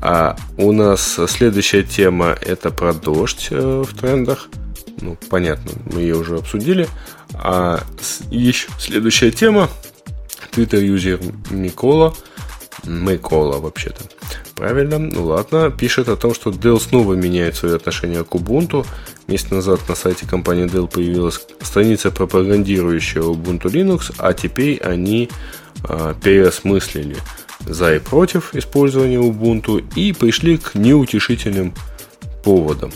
А 0.00 0.36
у 0.56 0.72
нас 0.72 1.18
следующая 1.28 1.82
тема 1.82 2.36
это 2.40 2.70
про 2.70 2.94
дождь 2.94 3.48
э, 3.50 3.84
в 3.86 3.98
трендах. 3.98 4.48
Ну, 5.00 5.16
понятно, 5.28 5.72
мы 5.92 6.00
ее 6.00 6.16
уже 6.16 6.36
обсудили. 6.36 6.88
А 7.34 7.82
еще 8.30 8.68
следующая 8.78 9.30
тема. 9.30 9.68
Twitter-юзер 10.52 11.20
Микола 11.50 12.14
Мейкола 12.84 13.58
вообще-то. 13.58 14.04
Правильно, 14.54 14.98
ну 14.98 15.24
ладно. 15.26 15.70
Пишет 15.70 16.08
о 16.08 16.16
том, 16.16 16.34
что 16.34 16.50
Dell 16.50 16.80
снова 16.80 17.14
меняет 17.14 17.56
свое 17.56 17.76
отношение 17.76 18.24
к 18.24 18.34
Ubuntu. 18.34 18.86
Месяц 19.26 19.50
назад 19.50 19.80
на 19.88 19.94
сайте 19.94 20.26
компании 20.26 20.66
Dell 20.66 20.88
появилась 20.88 21.40
страница, 21.60 22.10
пропагандирующая 22.10 23.22
Ubuntu 23.22 23.64
Linux, 23.64 24.14
а 24.18 24.32
теперь 24.32 24.78
они 24.78 25.30
э, 25.88 26.14
переосмыслили 26.22 27.16
за 27.60 27.96
и 27.96 27.98
против 27.98 28.54
использования 28.54 29.18
Ubuntu 29.18 29.84
и 29.94 30.12
пришли 30.12 30.58
к 30.58 30.74
неутешительным 30.74 31.74
поводам. 32.42 32.90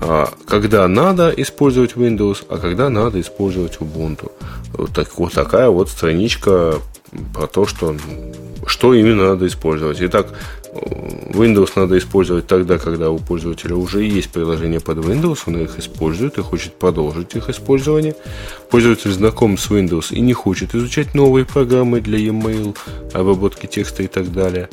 А, 0.00 0.32
когда 0.46 0.88
надо 0.88 1.32
использовать 1.36 1.92
Windows, 1.92 2.44
а 2.48 2.58
когда 2.58 2.88
надо 2.88 3.20
использовать 3.20 3.78
Ubuntu. 3.78 4.30
Вот, 4.72 4.92
так, 4.92 5.18
вот 5.18 5.32
такая 5.32 5.68
вот 5.68 5.88
страничка 5.88 6.74
про 7.34 7.46
то, 7.46 7.66
что 7.66 7.94
что 8.66 8.94
именно 8.94 9.28
надо 9.28 9.46
использовать. 9.46 9.98
Итак, 10.00 10.28
Windows 10.72 11.72
надо 11.76 11.98
использовать 11.98 12.46
тогда, 12.46 12.78
когда 12.78 13.10
у 13.10 13.18
пользователя 13.18 13.74
уже 13.74 14.04
есть 14.04 14.30
приложение 14.30 14.80
под 14.80 14.98
Windows, 14.98 15.40
он 15.46 15.58
их 15.58 15.78
использует 15.78 16.38
и 16.38 16.42
хочет 16.42 16.74
продолжить 16.74 17.34
их 17.34 17.50
использование. 17.50 18.14
Пользователь 18.70 19.12
знаком 19.12 19.58
с 19.58 19.68
Windows 19.70 20.14
и 20.14 20.20
не 20.20 20.32
хочет 20.32 20.74
изучать 20.74 21.14
новые 21.14 21.44
программы 21.44 22.00
для 22.00 22.18
e-mail, 22.18 22.76
обработки 23.12 23.66
текста 23.66 24.02
и 24.02 24.06
так 24.06 24.32
далее. 24.32 24.68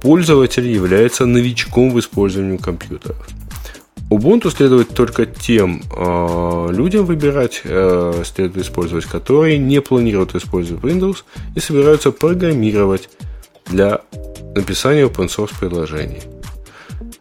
Пользователь 0.00 0.66
является 0.66 1.26
новичком 1.26 1.90
в 1.90 1.98
использовании 1.98 2.58
компьютеров. 2.58 3.26
Ubuntu 4.08 4.50
следует 4.50 4.90
только 4.90 5.26
тем 5.26 5.82
э, 5.90 6.68
людям 6.70 7.06
выбирать, 7.06 7.62
э, 7.64 8.22
следует 8.24 8.66
использовать, 8.66 9.04
которые 9.04 9.58
не 9.58 9.80
планируют 9.80 10.36
использовать 10.36 10.82
Windows 10.84 11.24
и 11.56 11.60
собираются 11.60 12.12
программировать 12.12 13.08
для 13.66 14.02
написания 14.54 15.06
open 15.06 15.26
source 15.26 15.52
приложений. 15.58 16.22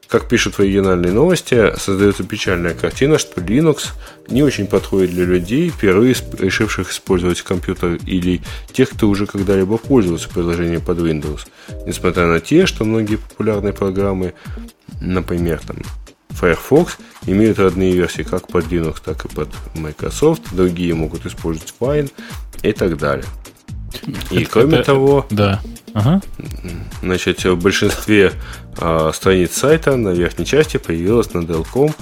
Как 0.08 0.30
пишут 0.30 0.54
в 0.54 0.60
оригинальной 0.60 1.12
новости, 1.12 1.76
создается 1.78 2.24
печальная 2.24 2.76
картина, 2.76 3.18
что 3.18 3.42
Linux 3.42 3.88
не 4.30 4.44
очень 4.44 4.68
подходит 4.68 5.10
для 5.10 5.26
людей, 5.26 5.70
впервые 5.70 6.16
решивших 6.38 6.92
использовать 6.92 7.42
компьютер 7.42 7.98
или 8.06 8.42
тех, 8.72 8.92
кто 8.92 9.10
уже 9.10 9.26
когда-либо 9.26 9.78
пользовался 9.78 10.30
приложением 10.30 10.82
под 10.82 11.00
Windows. 11.00 11.48
Несмотря 11.88 12.28
на 12.28 12.40
те, 12.40 12.68
что 12.68 12.86
многие 12.86 13.16
популярные 13.16 13.74
программы, 13.74 14.36
например, 15.02 15.60
там, 15.66 15.78
Firefox 16.36 16.98
имеют 17.26 17.60
родные 17.60 17.94
версии 17.94 18.24
как 18.24 18.48
под 18.48 18.66
Linux, 18.66 18.98
так 19.04 19.26
и 19.26 19.28
под 19.28 19.50
Microsoft. 19.74 20.44
Другие 20.52 20.94
могут 20.94 21.26
использовать 21.26 21.74
Wine 21.80 22.12
и 22.62 22.72
так 22.72 22.98
далее. 22.98 23.26
И 24.30 24.42
это, 24.42 24.52
кроме 24.52 24.76
это, 24.76 24.86
того, 24.86 25.26
да. 25.30 25.62
ага. 25.94 26.22
значит, 27.02 27.44
в 27.44 27.56
большинстве 27.56 28.34
а, 28.78 29.12
страниц 29.14 29.54
сайта 29.54 29.96
на 29.96 30.10
верхней 30.10 30.46
части 30.46 30.78
появилась 30.78 31.34
на 31.34 31.40
Dell.com 31.40 31.94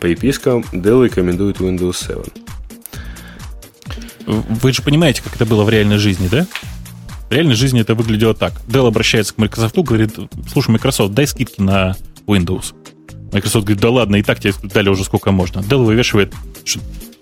приписка 0.00 0.62
Dell 0.72 1.04
рекомендует 1.04 1.58
Windows 1.58 1.96
7. 1.96 2.22
Вы 4.26 4.72
же 4.72 4.82
понимаете, 4.82 5.22
как 5.22 5.34
это 5.36 5.46
было 5.46 5.64
в 5.64 5.70
реальной 5.70 5.98
жизни, 5.98 6.28
да? 6.28 6.46
В 7.28 7.32
реальной 7.32 7.54
жизни 7.54 7.80
это 7.80 7.94
выглядело 7.94 8.34
так. 8.34 8.52
Dell 8.66 8.86
обращается 8.86 9.34
к 9.34 9.38
Microsoft, 9.38 9.76
говорит, 9.76 10.18
слушай, 10.50 10.70
Microsoft, 10.70 11.14
дай 11.14 11.26
скидки 11.26 11.60
на 11.60 11.96
Windows. 12.26 12.74
Microsoft 13.32 13.66
говорит, 13.66 13.80
да 13.80 13.90
ладно, 13.90 14.16
и 14.16 14.22
так 14.22 14.40
тебе 14.40 14.54
дали 14.62 14.88
уже 14.88 15.04
сколько 15.04 15.30
можно. 15.30 15.60
Dell 15.60 15.84
вывешивает 15.84 16.34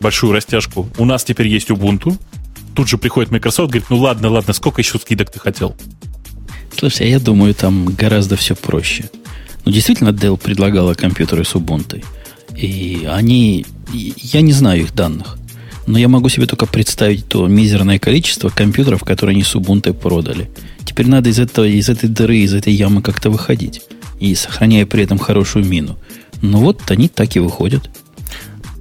большую 0.01 0.32
растяжку. 0.32 0.89
У 0.98 1.05
нас 1.05 1.24
теперь 1.24 1.48
есть 1.48 1.70
Ubuntu. 1.70 2.16
Тут 2.74 2.89
же 2.89 2.98
приходит 2.98 3.30
Microsoft, 3.30 3.70
говорит, 3.70 3.90
ну 3.90 3.98
ладно, 3.98 4.30
ладно, 4.30 4.52
сколько 4.52 4.80
еще 4.80 4.98
скидок 4.98 5.30
ты 5.30 5.40
хотел? 5.40 5.76
Слушай, 6.76 7.09
а 7.09 7.10
я 7.10 7.18
думаю, 7.18 7.55
там 7.55 7.86
гораздо 7.86 8.36
все 8.36 8.55
проще. 8.55 9.10
Ну, 9.64 9.72
действительно, 9.72 10.10
Dell 10.10 10.39
предлагала 10.39 10.94
компьютеры 10.94 11.44
с 11.44 11.55
Ubuntu. 11.55 12.05
И 12.56 13.06
они... 13.10 13.66
Я 13.93 14.43
не 14.43 14.52
знаю 14.52 14.82
их 14.82 14.94
данных. 14.94 15.39
Но 15.89 15.98
я 15.98 16.06
могу 16.06 16.28
себе 16.28 16.44
только 16.44 16.66
представить 16.66 17.28
то 17.28 17.47
мизерное 17.47 17.98
количество 17.98 18.51
компьютеров, 18.51 19.05
которые 19.05 19.32
они 19.32 19.43
с 19.43 19.55
Ubuntu 19.56 19.94
продали. 19.94 20.51
Теперь 20.85 21.06
надо 21.06 21.31
из, 21.31 21.39
этого, 21.39 21.65
из 21.65 21.89
этой 21.89 22.10
дыры, 22.10 22.36
из 22.36 22.52
этой 22.52 22.74
ямы 22.74 23.01
как-то 23.01 23.31
выходить 23.31 23.81
и 24.20 24.35
сохраняя 24.35 24.85
при 24.85 25.05
этом 25.05 25.16
хорошую 25.16 25.65
мину. 25.65 25.98
Но 26.43 26.59
вот 26.59 26.82
они 26.90 27.09
так 27.09 27.35
и 27.36 27.39
выходят. 27.39 27.89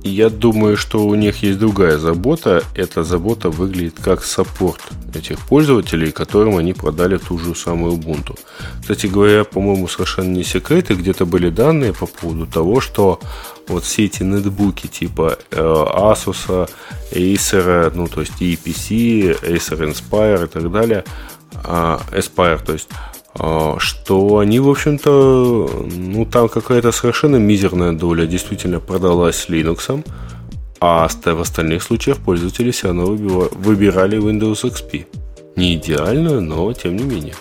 Я 0.04 0.30
думаю, 0.30 0.78
что 0.78 1.06
у 1.06 1.16
них 1.16 1.44
есть 1.44 1.60
другая 1.60 1.98
забота. 1.98 2.64
Эта 2.76 3.04
забота 3.04 3.50
выглядит 3.50 3.96
как 4.02 4.24
саппорт 4.24 4.82
этих 5.14 5.40
пользователей, 5.40 6.12
которым 6.12 6.58
они 6.58 6.74
продали 6.74 7.18
ту 7.18 7.38
же 7.38 7.56
самую 7.56 7.94
Ubuntu. 7.94 8.38
Кстати 8.82 9.08
говоря, 9.08 9.44
по-моему, 9.44 9.88
совершенно 9.88 10.34
не 10.34 10.44
секреты. 10.44 10.94
Где-то 10.94 11.26
были 11.26 11.50
данные 11.50 11.94
по 11.94 12.06
поводу 12.06 12.46
того, 12.46 12.80
что 12.80 13.20
вот 13.68 13.84
все 13.84 14.06
эти 14.06 14.24
нетбуки 14.24 14.88
типа 14.88 15.38
э, 15.52 15.58
Asus, 15.58 16.70
Acer, 17.12 17.92
ну 17.94 18.08
то 18.08 18.22
есть 18.22 18.34
EPC, 18.40 19.42
Acer 19.42 19.92
Inspire 19.92 20.46
и 20.46 20.48
так 20.48 20.72
далее, 20.72 21.04
э, 21.54 21.98
Aspire, 22.12 22.64
то 22.64 22.74
есть 22.74 22.90
что 23.80 24.40
они, 24.40 24.60
в 24.60 24.70
общем-то, 24.70 25.86
ну, 25.96 26.26
там 26.26 26.50
какая-то 26.50 26.92
совершенно 26.92 27.38
мизерная 27.38 27.92
доля 27.92 28.26
действительно 28.26 28.80
продалась 28.80 29.46
Linux, 29.48 30.04
а 30.80 31.08
в 31.08 31.42
остальных 31.42 31.84
случаях 31.84 32.18
пользователи 32.18 32.72
все 32.72 32.88
равно 32.88 33.06
выбирали 33.06 34.18
Windows 34.18 34.64
XP. 34.64 35.06
Не 35.56 35.76
идеальную, 35.76 36.42
но 36.42 36.72
тем 36.74 36.96
не 36.96 37.04
менее. 37.04 37.34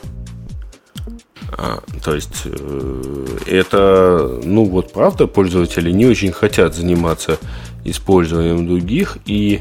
А, 1.53 1.81
то 2.03 2.15
есть 2.15 2.43
э, 2.45 3.27
это, 3.47 4.41
ну 4.45 4.65
вот 4.65 4.93
правда, 4.93 5.27
пользователи 5.27 5.91
не 5.91 6.07
очень 6.07 6.33
хотят 6.33 6.75
заниматься 6.75 7.39
использованием 7.85 8.67
других, 8.67 9.19
и 9.27 9.61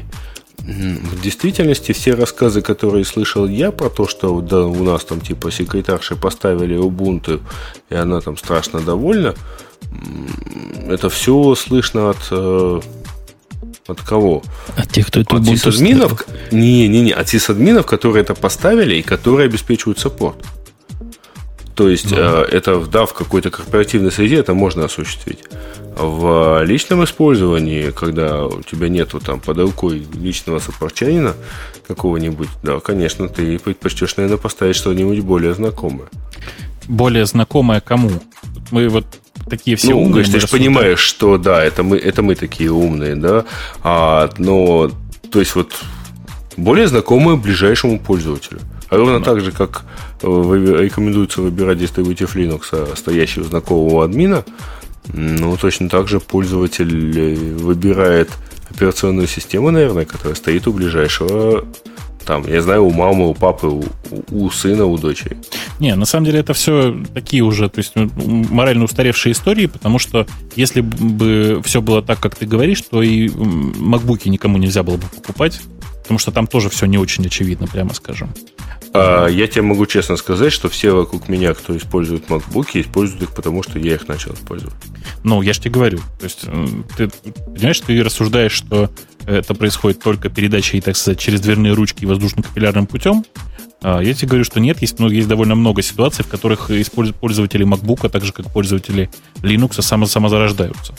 В 0.66 1.20
действительности 1.22 1.92
все 1.92 2.14
рассказы, 2.14 2.60
которые 2.60 3.04
слышал 3.04 3.46
я 3.46 3.70
про 3.70 3.88
то, 3.88 4.08
что 4.08 4.40
да, 4.40 4.66
у 4.66 4.82
нас 4.82 5.04
там 5.04 5.20
типа 5.20 5.52
секретарши 5.52 6.16
поставили 6.16 6.76
Ubuntu, 6.76 7.40
и 7.88 7.94
она 7.94 8.20
там 8.20 8.36
страшно 8.36 8.80
довольна, 8.80 9.34
это 10.88 11.08
все 11.08 11.54
слышно 11.54 12.10
от 12.10 12.18
э, 12.32 12.80
от 13.86 14.00
кого? 14.00 14.42
От 14.76 14.90
тех, 14.90 15.06
кто 15.06 15.20
это 15.20 15.36
От 15.36 15.44
сисадминов? 15.44 16.26
Не, 16.50 16.88
не, 16.88 17.02
не, 17.02 17.12
от 17.12 17.28
сисадминов, 17.28 17.86
которые 17.86 18.22
это 18.22 18.34
поставили 18.34 18.96
и 18.96 19.02
которые 19.02 19.46
обеспечивают 19.46 20.00
саппорт. 20.00 20.44
То 21.76 21.88
есть 21.88 22.10
ну. 22.10 22.16
э, 22.18 22.48
это, 22.50 22.80
да, 22.80 23.06
в 23.06 23.12
какой-то 23.12 23.50
корпоративной 23.50 24.10
среде 24.10 24.36
это 24.36 24.54
можно 24.54 24.84
осуществить. 24.84 25.44
В 25.96 26.62
личном 26.62 27.04
использовании, 27.04 27.90
когда 27.90 28.44
у 28.44 28.62
тебя 28.62 28.90
нету 28.90 29.18
там 29.18 29.40
под 29.40 29.58
рукой 29.58 30.06
личного 30.12 30.58
сопорчанина 30.58 31.34
какого-нибудь, 31.88 32.48
да, 32.62 32.80
конечно, 32.80 33.28
ты 33.28 33.58
предпочтешь, 33.58 34.16
наверное, 34.18 34.36
поставить 34.36 34.76
что-нибудь 34.76 35.20
более 35.20 35.54
знакомое. 35.54 36.08
Более 36.86 37.24
знакомое 37.24 37.80
кому? 37.80 38.10
Мы 38.70 38.90
вот 38.90 39.06
такие 39.48 39.78
все 39.78 39.92
ну, 39.92 40.02
умные. 40.02 40.24
ты 40.24 40.38
же 40.38 40.48
понимаешь, 40.48 40.98
что 40.98 41.38
да, 41.38 41.64
это 41.64 41.82
мы, 41.82 41.96
это 41.96 42.22
мы 42.22 42.34
такие 42.34 42.70
умные, 42.70 43.16
да, 43.16 43.46
а, 43.82 44.30
но 44.36 44.90
то 45.30 45.38
есть 45.38 45.54
вот 45.54 45.72
более 46.58 46.88
знакомые 46.88 47.38
ближайшему 47.38 47.98
пользователю. 47.98 48.60
А 48.88 48.96
ровно 48.96 49.20
так 49.20 49.40
же, 49.40 49.50
как 49.50 49.84
э, 50.22 50.26
рекомендуется 50.26 51.40
выбирать 51.40 51.78
дистрибутив 51.78 52.36
Linux, 52.36 52.96
стоящий 52.96 53.40
у 53.40 53.44
знакомого 53.44 54.04
админа, 54.04 54.44
ну, 55.12 55.56
точно 55.56 55.88
так 55.88 56.08
же 56.08 56.20
пользователь 56.20 57.18
э, 57.18 57.34
выбирает 57.34 58.30
операционную 58.70 59.28
систему, 59.28 59.70
наверное, 59.70 60.04
которая 60.04 60.34
стоит 60.34 60.66
у 60.66 60.72
ближайшего 60.72 61.64
там, 62.26 62.44
я 62.48 62.60
знаю, 62.60 62.84
у 62.84 62.90
мамы, 62.90 63.28
у 63.28 63.34
папы, 63.34 63.68
у, 63.68 63.84
у 64.30 64.50
сына, 64.50 64.84
у 64.84 64.98
дочери. 64.98 65.36
Не, 65.78 65.94
на 65.94 66.06
самом 66.06 66.26
деле 66.26 66.40
это 66.40 66.54
все 66.54 66.96
такие 67.14 67.42
уже, 67.42 67.68
то 67.68 67.78
есть 67.78 67.92
морально 67.94 68.84
устаревшие 68.84 69.32
истории, 69.32 69.66
потому 69.66 70.00
что 70.00 70.26
если 70.56 70.80
бы 70.80 71.62
все 71.64 71.80
было 71.80 72.02
так, 72.02 72.18
как 72.18 72.34
ты 72.34 72.44
говоришь, 72.44 72.82
то 72.82 73.00
и 73.00 73.28
макбуки 73.28 74.28
никому 74.28 74.58
нельзя 74.58 74.82
было 74.82 74.96
бы 74.96 75.06
покупать, 75.06 75.60
потому 76.06 76.20
что 76.20 76.30
там 76.30 76.46
тоже 76.46 76.68
все 76.70 76.86
не 76.86 76.98
очень 76.98 77.26
очевидно, 77.26 77.66
прямо 77.66 77.92
скажем. 77.92 78.32
А, 78.92 79.26
я 79.26 79.48
тебе 79.48 79.62
могу 79.62 79.86
честно 79.86 80.16
сказать, 80.16 80.52
что 80.52 80.68
все 80.68 80.92
вокруг 80.92 81.28
меня, 81.28 81.52
кто 81.52 81.76
использует 81.76 82.28
MacBook, 82.28 82.68
используют 82.74 83.24
их 83.24 83.34
потому, 83.34 83.64
что 83.64 83.80
я 83.80 83.94
их 83.94 84.06
начал 84.06 84.32
использовать. 84.32 84.76
Ну, 85.24 85.42
я 85.42 85.52
же 85.52 85.60
тебе 85.60 85.72
говорю. 85.72 85.98
То 86.20 86.24
есть, 86.24 86.42
ты 86.96 87.08
понимаешь, 87.46 87.80
ты 87.80 88.00
рассуждаешь, 88.04 88.52
что 88.52 88.88
это 89.26 89.52
происходит 89.54 90.00
только 90.00 90.28
передачей, 90.28 90.80
так 90.80 90.96
сказать, 90.96 91.18
через 91.18 91.40
дверные 91.40 91.72
ручки 91.72 92.04
и 92.04 92.06
воздушно-капиллярным 92.06 92.86
путем. 92.86 93.24
А 93.82 94.00
я 94.00 94.14
тебе 94.14 94.28
говорю, 94.28 94.44
что 94.44 94.60
нет, 94.60 94.80
есть, 94.80 95.00
ну, 95.00 95.08
есть 95.08 95.26
довольно 95.26 95.56
много 95.56 95.82
ситуаций, 95.82 96.24
в 96.24 96.28
которых 96.28 96.70
пользователи 97.20 97.66
MacBook, 97.66 98.06
а 98.06 98.08
так 98.08 98.24
же 98.24 98.32
как 98.32 98.52
пользователи 98.52 99.10
Linux 99.42 99.82
само, 99.82 100.06
самозарождаются. 100.06 100.94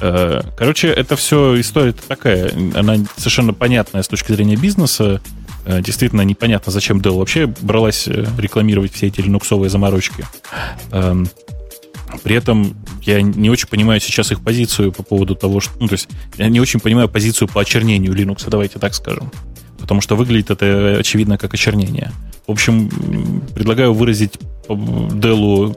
Э, 0.00 0.40
короче, 0.56 0.88
это 0.88 1.16
все 1.16 1.60
история 1.60 1.92
такая, 1.92 2.52
она 2.74 2.96
совершенно 3.16 3.52
понятная 3.52 4.02
с 4.02 4.08
точки 4.08 4.32
зрения 4.32 4.56
бизнеса. 4.56 5.20
Э, 5.66 5.80
действительно 5.80 6.22
непонятно, 6.22 6.72
зачем 6.72 6.98
Dell 6.98 7.18
вообще 7.18 7.46
бралась 7.46 8.08
э, 8.08 8.26
рекламировать 8.38 8.92
все 8.92 9.06
эти 9.06 9.20
линуксовые 9.20 9.70
заморочки. 9.70 10.24
Эм, 10.90 11.28
при 12.22 12.36
этом 12.36 12.76
я 13.02 13.22
не 13.22 13.50
очень 13.50 13.68
понимаю 13.68 14.00
сейчас 14.00 14.30
их 14.32 14.40
позицию 14.40 14.92
по 14.92 15.02
поводу 15.02 15.34
того, 15.34 15.60
что... 15.60 15.72
Ну, 15.80 15.88
то 15.88 15.94
есть 15.94 16.08
я 16.36 16.48
не 16.48 16.60
очень 16.60 16.80
понимаю 16.80 17.08
позицию 17.08 17.48
по 17.48 17.60
очернению 17.60 18.12
Linux, 18.12 18.44
давайте 18.48 18.78
так 18.78 18.94
скажем. 18.94 19.30
Потому 19.78 20.00
что 20.00 20.16
выглядит 20.16 20.50
это, 20.50 20.96
очевидно, 20.98 21.36
как 21.36 21.52
очернение. 21.54 22.12
В 22.46 22.52
общем, 22.52 22.88
предлагаю 23.54 23.92
выразить 23.92 24.34
Делу 24.66 25.76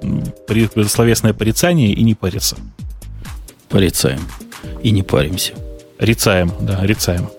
словесное 0.87 1.33
порицание 1.33 1.91
и 1.91 2.03
не 2.03 2.13
париться. 2.15 2.57
Порицаем. 3.69 4.21
И 4.83 4.91
не 4.91 5.03
паримся. 5.03 5.53
Рицаем, 5.99 6.51
да, 6.61 6.79
рицаем. 6.83 7.29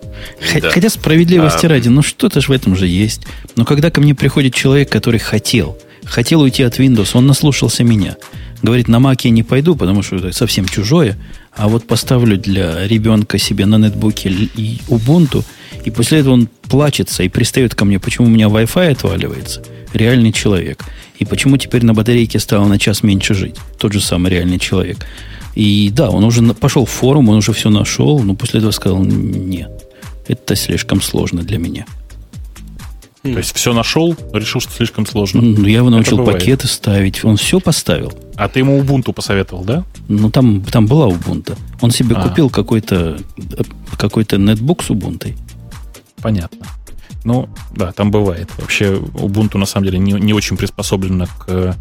Да. 0.61 0.69
Хотя 0.69 0.89
справедливости 0.89 1.65
а... 1.65 1.69
ради, 1.69 1.87
ну 1.87 2.01
что-то 2.01 2.41
же 2.41 2.47
в 2.47 2.51
этом 2.51 2.75
же 2.75 2.87
есть. 2.87 3.21
Но 3.55 3.65
когда 3.65 3.89
ко 3.89 4.01
мне 4.01 4.15
приходит 4.15 4.53
человек, 4.53 4.89
который 4.89 5.19
хотел, 5.19 5.77
хотел 6.03 6.41
уйти 6.41 6.63
от 6.63 6.77
Windows, 6.79 7.11
он 7.13 7.25
наслушался 7.25 7.83
меня. 7.83 8.17
Говорит, 8.61 8.89
на 8.89 8.97
Маc 8.97 9.21
я 9.23 9.29
не 9.29 9.43
пойду, 9.43 9.75
потому 9.75 10.03
что 10.03 10.17
это 10.17 10.33
совсем 10.33 10.65
чужое, 10.65 11.17
а 11.55 11.69
вот 11.69 11.87
поставлю 11.87 12.37
для 12.37 12.85
ребенка 12.87 13.37
себе 13.37 13.65
на 13.65 13.77
нетбуке 13.77 14.29
и 14.29 14.79
Ubuntu, 14.89 15.45
и 15.85 15.91
после 15.91 16.19
этого 16.19 16.33
он 16.33 16.49
плачется 16.63 17.23
и 17.23 17.29
пристает 17.29 17.73
ко 17.73 17.85
мне, 17.85 17.99
почему 17.99 18.27
у 18.27 18.29
меня 18.29 18.47
Wi-Fi 18.47 18.91
отваливается. 18.91 19.63
Реальный 19.93 20.33
человек. 20.33 20.83
И 21.17 21.25
почему 21.25 21.57
теперь 21.57 21.85
на 21.85 21.93
батарейке 21.93 22.39
стало 22.39 22.67
на 22.67 22.77
час 22.77 23.01
меньше 23.01 23.33
жить. 23.33 23.55
Тот 23.77 23.93
же 23.93 24.01
самый 24.01 24.31
реальный 24.31 24.59
человек. 24.59 25.05
И 25.55 25.91
да, 25.93 26.09
он 26.09 26.23
уже 26.23 26.41
пошел 26.53 26.85
в 26.85 26.89
форум, 26.89 27.29
он 27.29 27.37
уже 27.37 27.53
все 27.53 27.69
нашел, 27.69 28.19
но 28.19 28.35
после 28.35 28.59
этого 28.59 28.71
сказал, 28.71 29.03
нет, 29.03 29.87
это 30.27 30.55
слишком 30.55 31.01
сложно 31.01 31.41
для 31.41 31.57
меня. 31.57 31.85
То 33.21 33.37
есть 33.37 33.53
все 33.53 33.73
нашел, 33.73 34.15
решил, 34.33 34.61
что 34.61 34.71
слишком 34.71 35.05
сложно. 35.05 35.41
Ну, 35.41 35.65
я 35.65 35.77
его 35.77 35.89
научил 35.89 36.23
пакеты 36.23 36.67
ставить. 36.67 37.25
Он 37.25 37.35
все 37.35 37.59
поставил. 37.59 38.13
А 38.35 38.47
ты 38.47 38.59
ему 38.59 38.79
Ubuntu 38.79 39.11
посоветовал, 39.11 39.65
да? 39.65 39.83
Ну, 40.07 40.29
там, 40.29 40.61
там 40.61 40.87
была 40.87 41.07
Ubuntu. 41.09 41.57
Он 41.81 41.91
себе 41.91 42.15
а. 42.15 42.27
купил 42.27 42.49
какой-то 42.49 43.19
какой 43.97 44.25
нетбук 44.31 44.83
с 44.83 44.89
Ubuntu. 44.89 45.35
Понятно. 46.21 46.65
Ну, 47.25 47.49
да, 47.75 47.91
там 47.91 48.09
бывает. 48.09 48.49
Вообще 48.57 48.93
Ubuntu 48.93 49.57
на 49.57 49.65
самом 49.65 49.87
деле 49.87 49.99
не, 49.99 50.13
не 50.13 50.33
очень 50.33 50.55
приспособлена 50.55 51.25
к, 51.25 51.75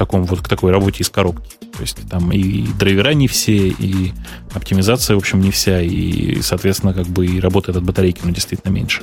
такому, 0.00 0.24
вот, 0.24 0.40
к 0.40 0.48
такой 0.48 0.72
работе 0.72 1.02
из 1.02 1.10
коробки. 1.10 1.50
То 1.76 1.82
есть 1.82 1.98
там 2.08 2.32
и 2.32 2.66
драйвера 2.78 3.10
не 3.10 3.28
все, 3.28 3.68
и 3.68 4.12
оптимизация, 4.54 5.14
в 5.14 5.18
общем, 5.18 5.42
не 5.42 5.50
вся, 5.50 5.82
и, 5.82 6.40
соответственно, 6.40 6.94
как 6.94 7.06
бы 7.06 7.26
и 7.26 7.38
работает 7.38 7.76
от 7.76 7.84
батарейки, 7.84 8.20
но 8.24 8.30
действительно 8.30 8.72
меньше. 8.72 9.02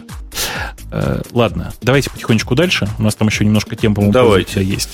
Э, 0.91 1.21
ладно, 1.31 1.71
давайте 1.83 2.09
потихонечку 2.09 2.55
дальше. 2.55 2.89
У 2.97 3.03
нас 3.03 3.13
там 3.13 3.27
еще 3.27 3.45
немножко 3.45 3.75
тем, 3.75 3.93
по-моему, 3.93 4.11
давайте. 4.11 4.63
есть. 4.63 4.89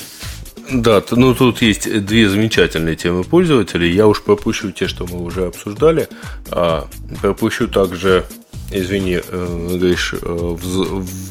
Да, 0.72 1.02
ну 1.12 1.34
тут 1.34 1.62
есть 1.62 2.06
две 2.06 2.30
замечательные 2.30 2.98
темы 2.98 3.24
пользователей. 3.24 3.90
Я 3.94 4.08
уж 4.08 4.22
пропущу 4.22 4.72
те, 4.72 4.90
что 4.90 5.08
мы 5.08 5.24
уже 5.24 5.46
обсуждали. 5.46 6.10
А 6.52 6.88
пропущу 7.22 7.70
также, 7.70 8.26
извини, 8.72 9.20
э, 9.26 9.68
говоришь, 9.72 10.16
э, 10.22 10.58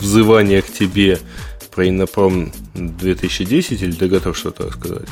взывание 0.01 0.63
к 0.63 0.73
тебе 0.73 1.19
про 1.75 1.89
Иннопром 1.89 2.53
2010, 2.75 3.83
или 3.83 3.93
ты 3.93 4.09
готов 4.09 4.37
что-то 4.37 4.71
сказать? 4.71 5.09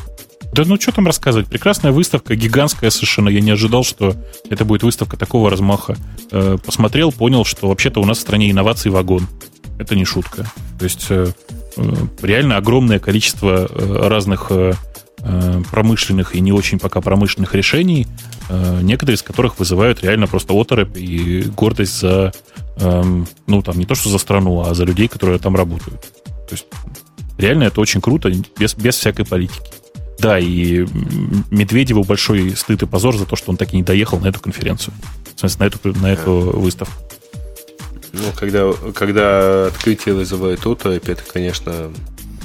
Да 0.52 0.64
ну 0.66 0.80
что 0.80 0.92
там 0.92 1.06
рассказывать? 1.06 1.48
Прекрасная 1.48 1.92
выставка, 1.92 2.34
гигантская 2.34 2.90
совершенно. 2.90 3.28
Я 3.28 3.40
не 3.40 3.52
ожидал, 3.52 3.84
что 3.84 4.14
это 4.48 4.64
будет 4.64 4.82
выставка 4.82 5.16
такого 5.16 5.48
размаха. 5.48 5.96
Э, 6.32 6.58
посмотрел, 6.64 7.12
понял, 7.12 7.44
что 7.44 7.68
вообще-то 7.68 8.00
у 8.00 8.04
нас 8.04 8.18
в 8.18 8.22
стране 8.22 8.50
инноваций 8.50 8.90
вагон. 8.90 9.28
Это 9.78 9.94
не 9.94 10.04
шутка. 10.04 10.50
То 10.78 10.84
есть 10.84 11.06
э, 11.10 11.28
э, 11.76 11.92
реально 12.22 12.56
огромное 12.56 12.98
количество 12.98 13.68
разных 14.08 14.50
промышленных 15.70 16.34
и 16.34 16.40
не 16.40 16.50
очень 16.50 16.78
пока 16.78 17.02
промышленных 17.02 17.54
решений, 17.54 18.06
некоторые 18.80 19.16
из 19.16 19.22
которых 19.22 19.58
вызывают 19.58 20.02
реально 20.02 20.26
просто 20.26 20.58
оторопь 20.58 20.96
и 20.96 21.42
гордость 21.42 22.00
за, 22.00 22.32
эм, 22.76 23.28
ну, 23.46 23.60
там, 23.60 23.78
не 23.78 23.84
то 23.84 23.94
что 23.94 24.08
за 24.08 24.16
страну, 24.16 24.62
а 24.62 24.72
за 24.72 24.84
людей, 24.84 25.08
которые 25.08 25.38
там 25.38 25.56
работают. 25.56 26.10
То 26.51 26.56
есть 26.56 26.66
реально 27.39 27.64
это 27.64 27.81
очень 27.81 28.01
круто, 28.01 28.31
без, 28.59 28.74
без 28.74 28.97
всякой 28.97 29.24
политики. 29.24 29.60
Да, 30.18 30.39
и 30.39 30.86
Медведеву 31.51 32.05
большой 32.05 32.55
стыд 32.55 32.82
и 32.82 32.86
позор 32.86 33.16
за 33.16 33.24
то, 33.24 33.36
что 33.36 33.51
он 33.51 33.56
так 33.56 33.72
и 33.72 33.77
не 33.77 33.82
доехал 33.82 34.20
на 34.20 34.27
эту 34.27 34.40
конференцию. 34.40 34.93
В 35.35 35.40
смысле, 35.40 35.59
на 35.59 35.66
эту, 35.66 35.98
на 36.01 36.06
эту 36.12 36.32
выставку. 36.60 36.94
Ну, 38.12 38.20
когда, 38.36 38.72
когда 38.93 39.66
открытие 39.68 40.14
вызывает 40.14 40.66
оторопь, 40.66 41.09
это, 41.09 41.22
конечно, 41.32 41.90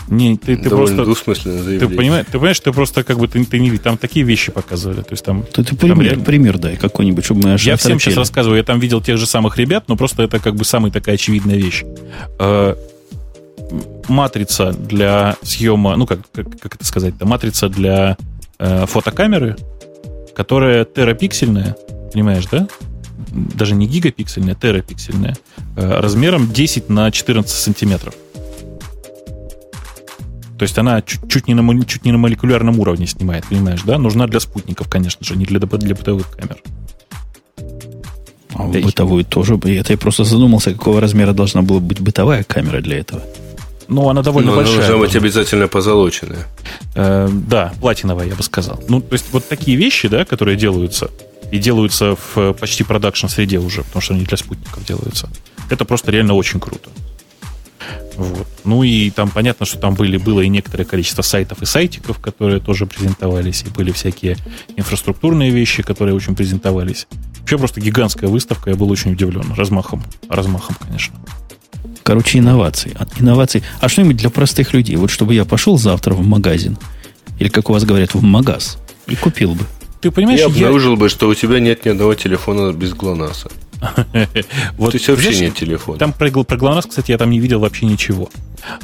не, 0.08 0.38
ты, 0.38 0.56
ты 0.56 0.70
просто 0.70 1.04
двусмысленное 1.04 1.64
заявление. 1.64 1.90
Ты 1.90 1.96
понимаешь, 1.96 2.26
ты 2.28 2.32
понимаешь, 2.34 2.60
ты 2.60 2.72
просто 2.72 3.04
как 3.04 3.18
бы 3.18 3.28
ты, 3.28 3.44
ты 3.44 3.60
не 3.60 3.76
там 3.78 3.98
такие 3.98 4.26
вещи 4.26 4.52
показывали. 4.52 5.02
То 5.02 5.12
есть 5.12 5.26
там. 5.26 5.44
Ты, 5.44 5.64
ты 5.64 5.76
пример, 5.76 6.04
реально... 6.04 6.24
пример 6.24 6.58
дай 6.60 6.78
какой-нибудь, 6.78 7.26
чтобы 7.26 7.50
мы 7.50 7.58
Я 7.60 7.76
всем 7.76 8.00
сейчас 8.00 8.16
рассказываю, 8.16 8.58
я 8.58 8.64
там 8.64 8.80
видел 8.80 9.02
тех 9.02 9.18
же 9.18 9.26
самых 9.26 9.58
ребят, 9.58 9.86
но 9.88 9.96
просто 9.96 10.24
это 10.24 10.40
как 10.40 10.56
бы 10.56 10.64
самая 10.64 10.92
такая 10.92 11.16
очевидная 11.16 11.58
вещь. 11.58 11.84
Матрица 14.08 14.72
для 14.72 15.36
съема, 15.42 15.96
ну 15.96 16.06
как, 16.06 16.20
как, 16.32 16.60
как 16.60 16.76
это 16.76 16.86
сказать-то, 16.86 17.26
матрица 17.26 17.70
для 17.70 18.18
э, 18.60 18.86
фотокамеры, 18.86 19.58
которая 20.36 20.86
терапиксельная, 20.86 21.76
понимаешь, 22.14 22.46
да? 22.52 22.68
Даже 23.32 23.76
не 23.76 23.88
гигапиксельная, 23.88 24.56
терапиксельная, 24.56 25.36
э, 25.76 26.00
размером 26.00 26.52
10 26.52 26.90
на 26.90 27.12
14 27.12 27.52
сантиметров. 27.52 28.14
То 30.58 30.64
есть 30.64 30.78
она 30.78 31.02
чуть, 31.02 31.30
чуть, 31.30 31.48
не 31.48 31.54
на, 31.54 31.86
чуть 31.86 32.06
не 32.06 32.12
на 32.12 32.18
молекулярном 32.18 32.80
уровне 32.80 33.08
снимает, 33.08 33.46
понимаешь, 33.46 33.82
да? 33.84 33.98
Нужна 33.98 34.28
для 34.28 34.40
спутников, 34.40 34.90
конечно 34.90 35.26
же, 35.26 35.36
не 35.36 35.46
для, 35.46 35.60
для 35.60 35.96
бытовых 35.96 36.30
камер. 36.32 36.58
А 38.54 38.64
бытовую 38.64 39.26
тоже. 39.26 39.56
Это 39.56 39.94
я 39.94 39.98
просто 39.98 40.24
задумался, 40.24 40.72
какого 40.72 41.02
размера 41.02 41.34
должна 41.34 41.62
была 41.62 41.80
быть 41.82 42.00
бытовая 42.00 42.44
камера 42.44 42.82
для 42.82 43.00
этого. 43.00 43.22
Ну, 43.88 44.10
она 44.10 44.22
довольно 44.22 44.52
Но 44.52 44.58
большая. 44.58 44.78
Должна 44.78 44.98
быть 44.98 45.16
обязательно 45.16 45.68
позолоченная. 45.68 46.46
Э, 46.96 47.30
да, 47.32 47.74
платиновая, 47.80 48.28
я 48.28 48.36
бы 48.36 48.44
сказал. 48.44 48.82
Ну, 48.88 49.02
то 49.02 49.14
есть 49.14 49.26
вот 49.32 49.48
такие 49.48 49.78
вещи, 49.78 50.08
да, 50.08 50.26
которые 50.26 50.58
делаются, 50.58 51.10
и 51.52 51.60
делаются 51.60 52.16
в 52.16 52.54
почти 52.54 52.84
продакшн 52.84 53.28
среде 53.28 53.60
уже, 53.60 53.84
потому 53.84 54.02
что 54.02 54.14
они 54.14 54.24
для 54.24 54.38
спутников 54.38 54.86
делаются. 54.86 55.30
Это 55.70 55.86
просто 55.86 56.12
реально 56.12 56.34
очень 56.34 56.60
круто. 56.60 56.90
Вот. 58.16 58.48
Ну 58.64 58.84
и 58.84 59.10
там 59.10 59.30
понятно, 59.30 59.66
что 59.66 59.78
там 59.78 59.94
были, 59.94 60.18
было 60.18 60.42
и 60.42 60.48
некоторое 60.48 60.86
количество 60.86 61.22
сайтов 61.22 61.62
и 61.62 61.66
сайтиков, 61.66 62.20
которые 62.20 62.60
тоже 62.60 62.86
презентовались, 62.86 63.64
и 63.64 63.70
были 63.70 63.92
всякие 63.92 64.38
инфраструктурные 64.78 65.52
вещи, 65.52 65.84
которые 65.84 66.16
очень 66.16 66.36
презентовались. 66.36 67.08
Вообще 67.40 67.58
просто 67.58 67.82
гигантская 67.82 68.30
выставка, 68.30 68.70
я 68.70 68.76
был 68.76 68.90
очень 68.90 69.12
удивлен. 69.12 69.54
Размахом, 69.56 70.04
размахом, 70.30 70.76
конечно. 70.80 71.16
Короче, 72.06 72.38
инновации. 72.38 72.96
Инновации. 73.20 73.64
А 73.82 73.90
что-нибудь 73.90 74.18
для 74.18 74.30
простых 74.30 74.74
людей? 74.74 74.96
Вот 74.96 75.10
чтобы 75.10 75.34
я 75.34 75.44
пошел 75.44 75.80
завтра 75.80 76.14
в 76.14 76.24
магазин, 76.24 76.78
или, 77.40 77.50
как 77.50 77.72
у 77.72 77.74
вас 77.74 77.84
говорят, 77.84 78.14
в 78.14 78.22
магаз, 78.22 78.78
и 79.08 79.16
купил 79.16 79.56
бы. 79.56 79.66
Ты 80.02 80.12
понимаешь, 80.12 80.40
я 80.40 80.46
обнаружил 80.46 80.92
я... 80.92 80.98
бы, 80.98 81.10
что 81.10 81.28
у 81.28 81.34
тебя 81.34 81.60
нет 81.60 81.84
ни 81.84 81.90
одного 81.90 82.14
телефона 82.14 82.72
без 82.74 82.94
ГЛОНАССа. 82.94 83.50
Вот, 84.78 84.92
То 84.92 84.98
есть 84.98 85.08
вообще 85.08 85.40
нет 85.40 85.56
телефона. 85.56 85.98
Там 86.00 86.14
про, 86.14 86.30
про 86.44 86.58
ГЛОНАСС, 86.58 86.88
кстати, 86.88 87.12
я 87.12 87.18
там 87.18 87.30
не 87.30 87.40
видел 87.40 87.60
вообще 87.60 87.86
ничего. 87.86 88.30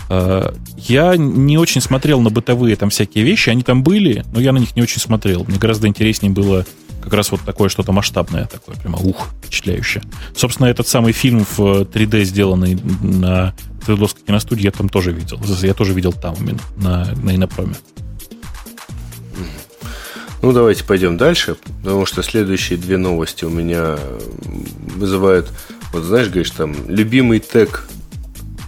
А, 0.10 0.54
я 0.78 1.16
не 1.18 1.58
очень 1.58 1.82
смотрел 1.82 2.22
на 2.22 2.30
бытовые 2.30 2.76
там 2.76 2.90
всякие 2.90 3.24
вещи. 3.24 3.50
Они 3.50 3.64
там 3.64 3.84
были, 3.84 4.24
но 4.32 4.40
я 4.40 4.52
на 4.52 4.58
них 4.58 4.76
не 4.76 4.82
очень 4.82 5.00
смотрел. 5.00 5.46
Мне 5.48 5.58
гораздо 5.58 5.88
интереснее 5.88 6.32
было 6.32 6.66
как 7.02 7.14
раз 7.14 7.32
вот 7.32 7.42
такое 7.42 7.70
что-то 7.70 7.92
масштабное, 7.92 8.46
такое 8.46 8.76
прямо 8.76 8.98
ух, 9.00 9.30
впечатляющее. 9.42 10.04
Собственно, 10.36 10.68
этот 10.68 10.88
самый 10.88 11.14
фильм 11.14 11.46
в 11.58 11.82
3D, 11.82 12.24
сделанный 12.24 12.78
на 13.02 13.56
Свердловской 13.84 14.24
киностудии, 14.24 14.64
я 14.64 14.72
там 14.72 14.88
тоже 14.88 15.12
видел. 15.12 15.40
Я 15.62 15.74
тоже 15.74 15.94
видел 15.94 16.14
там 16.14 16.36
именно, 16.36 16.60
на, 16.78 17.06
на 17.16 17.36
Инопроме. 17.36 17.74
Ну, 20.42 20.54
давайте 20.54 20.84
пойдем 20.84 21.18
дальше, 21.18 21.56
потому 21.84 22.06
что 22.06 22.24
следующие 22.24 22.78
две 22.80 22.98
новости 22.98 23.46
у 23.46 23.50
меня 23.50 23.98
вызывают, 24.96 25.50
вот 25.94 26.04
знаешь, 26.04 26.28
говоришь, 26.28 26.52
там, 26.52 26.76
любимый 26.88 27.40
тег 27.40 27.88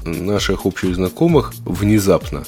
наших 0.05 0.65
общих 0.65 0.95
знакомых 0.95 1.53
внезапно. 1.65 2.43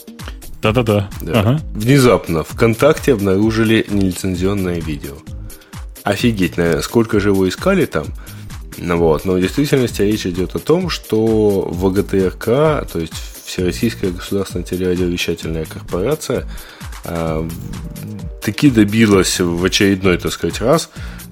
Да-да-да. 0.62 1.10
Да. 1.22 1.40
Ага. 1.40 1.62
Внезапно 1.74 2.44
ВКонтакте 2.44 3.14
обнаружили 3.14 3.86
нелицензионное 3.90 4.80
видео. 4.80 5.14
Офигеть, 6.04 6.58
наверное, 6.58 6.82
сколько 6.82 7.20
же 7.20 7.30
его 7.30 7.48
искали 7.48 7.86
там. 7.86 8.06
Ну, 8.78 8.98
вот. 8.98 9.26
Но 9.26 9.34
в 9.34 9.42
действительности 9.42 10.02
речь 10.02 10.26
идет 10.26 10.56
о 10.56 10.60
том, 10.60 10.90
что 10.90 11.68
ВГТРК, 11.72 12.46
то 12.46 13.00
есть 13.00 13.14
Всероссийская 13.46 14.12
государственная 14.12 14.66
телерадиовещательная 14.66 15.66
корпорация, 15.66 16.48
таки 18.46 18.70
добилась 18.70 19.40
в 19.40 19.66
очередной, 19.66 20.18
так 20.18 20.32
сказать, 20.32 20.62
раз 20.62 20.92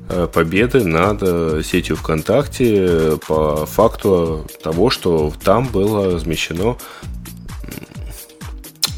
э, 0.09 0.27
победы 0.33 0.83
над 0.83 1.19
э, 1.21 1.61
сетью 1.63 1.95
ВКонтакте 1.95 3.19
по 3.27 3.67
факту 3.67 4.47
того, 4.63 4.89
что 4.89 5.31
там 5.43 5.67
было 5.67 6.15
размещено 6.15 6.77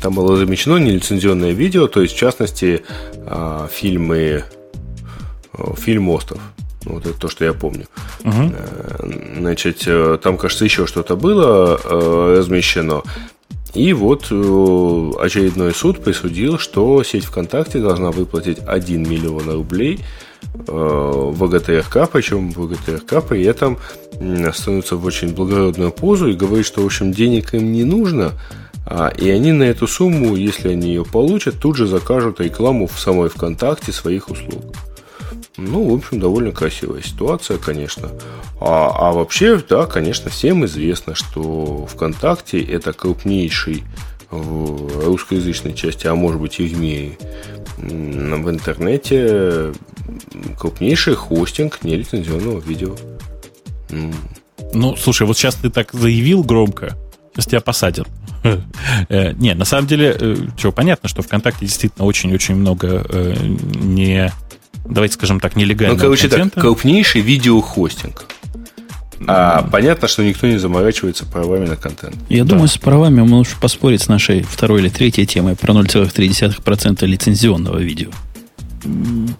там 0.02 0.14
было 0.14 0.38
замечено 0.38 0.78
нелицензионное 0.78 1.52
видео, 1.52 1.88
то 1.88 2.02
есть, 2.02 2.14
в 2.14 2.18
частности, 2.18 2.84
э, 3.16 3.68
фильмы, 3.72 4.44
фильм 5.78 6.10
«Остров». 6.10 6.40
Вот 6.84 7.08
это 7.08 7.20
то, 7.20 7.28
что 7.28 7.44
я 7.44 7.54
помню. 7.54 7.88
Угу. 8.24 8.54
Значит, 9.38 9.88
там, 10.22 10.38
кажется, 10.38 10.64
еще 10.64 10.86
что-то 10.86 11.16
было 11.16 11.80
размещено. 12.38 13.02
И 13.76 13.92
вот 13.92 14.28
э, 14.32 15.12
очередной 15.20 15.74
суд 15.74 16.02
присудил, 16.02 16.58
что 16.58 17.04
сеть 17.04 17.26
ВКонтакте 17.26 17.80
должна 17.80 18.12
выплатить 18.12 18.60
1 18.66 19.04
миллион 19.04 19.50
рублей 19.50 20.00
э, 20.66 21.32
ВГТРК, 21.34 22.10
причем 22.10 22.52
ВГТРК 22.52 23.22
при 23.28 23.44
этом 23.44 23.78
становится 24.54 24.96
в 24.96 25.04
очень 25.04 25.36
благородную 25.36 25.92
позу 25.92 26.30
и 26.30 26.36
говорит, 26.36 26.66
что, 26.66 26.82
в 26.82 26.86
общем, 26.86 27.12
денег 27.12 27.54
им 27.54 27.74
не 27.74 27.84
нужно, 27.84 28.32
а, 28.86 29.10
и 29.10 29.30
они 29.30 29.52
на 29.52 29.64
эту 29.64 29.88
сумму, 29.88 30.36
если 30.36 30.70
они 30.70 30.90
ее 30.90 31.04
получат, 31.04 31.60
тут 31.60 31.76
же 31.76 31.88
закажут 31.88 32.40
рекламу 32.40 32.88
в 32.88 32.98
самой 33.00 33.30
ВКонтакте 33.30 33.92
своих 33.92 34.30
услуг. 34.30 34.64
Ну, 35.58 35.90
в 35.90 35.94
общем, 35.94 36.20
довольно 36.20 36.52
красивая 36.52 37.02
ситуация, 37.02 37.58
конечно. 37.58 38.10
А, 38.60 38.92
а 38.94 39.12
вообще, 39.14 39.62
да, 39.70 39.86
конечно, 39.86 40.30
всем 40.30 40.66
известно, 40.66 41.16
что 41.16 41.86
ВКонтакте 41.86 42.62
это 42.62 42.94
крупнейший 42.94 43.84
в 44.32 45.06
русскоязычной 45.06 45.74
части, 45.74 46.08
а 46.08 46.16
может 46.16 46.42
быть 46.42 46.60
и 46.60 46.68
в 46.68 46.78
мире, 46.78 47.18
в 47.78 48.50
интернете 48.50 49.74
крупнейший 50.60 51.16
хостинг 51.16 51.84
нелицензионного 51.84 52.60
видео. 52.60 52.96
Ну, 54.74 54.96
слушай, 54.98 55.26
вот 55.26 55.38
сейчас 55.38 55.56
ты 55.56 55.70
так 55.70 55.94
заявил 55.94 56.44
громко, 56.44 56.98
сейчас 57.34 57.46
тебя 57.46 57.62
посадят. 57.62 58.08
Э, 59.10 59.32
не, 59.34 59.54
на 59.56 59.66
самом 59.66 59.88
деле, 59.88 60.16
э, 60.20 60.36
что, 60.58 60.72
понятно, 60.72 61.10
что 61.10 61.22
ВКонтакте 61.22 61.66
действительно 61.66 62.06
очень-очень 62.06 62.56
много 62.56 63.06
э, 63.10 63.36
не 63.40 64.32
давайте 64.86 65.16
скажем 65.16 65.40
так, 65.40 65.56
нелегального 65.56 65.98
ну, 65.98 66.04
короче, 66.04 66.30
контента. 66.30 66.56
Так, 66.56 66.64
крупнейший 66.64 67.22
видеохостинг. 67.22 68.26
А 69.28 69.62
mm. 69.62 69.72
понятно, 69.72 70.08
что 70.08 70.24
никто 70.24 70.46
не 70.48 70.58
заморачивается 70.58 71.26
правами 71.26 71.68
на 71.68 71.76
контент. 71.76 72.16
Я 72.30 72.44
да. 72.44 72.52
думаю, 72.52 72.68
с 72.68 72.78
правами 72.78 73.22
мы 73.22 73.28
можем 73.28 73.60
поспорить 73.60 74.02
с 74.02 74.08
нашей 74.08 74.42
второй 74.42 74.82
или 74.82 74.90
третьей 74.90 75.26
темой 75.26 75.56
про 75.56 75.74
0,3% 75.74 77.06
лицензионного 77.06 77.80
видео. 77.80 78.10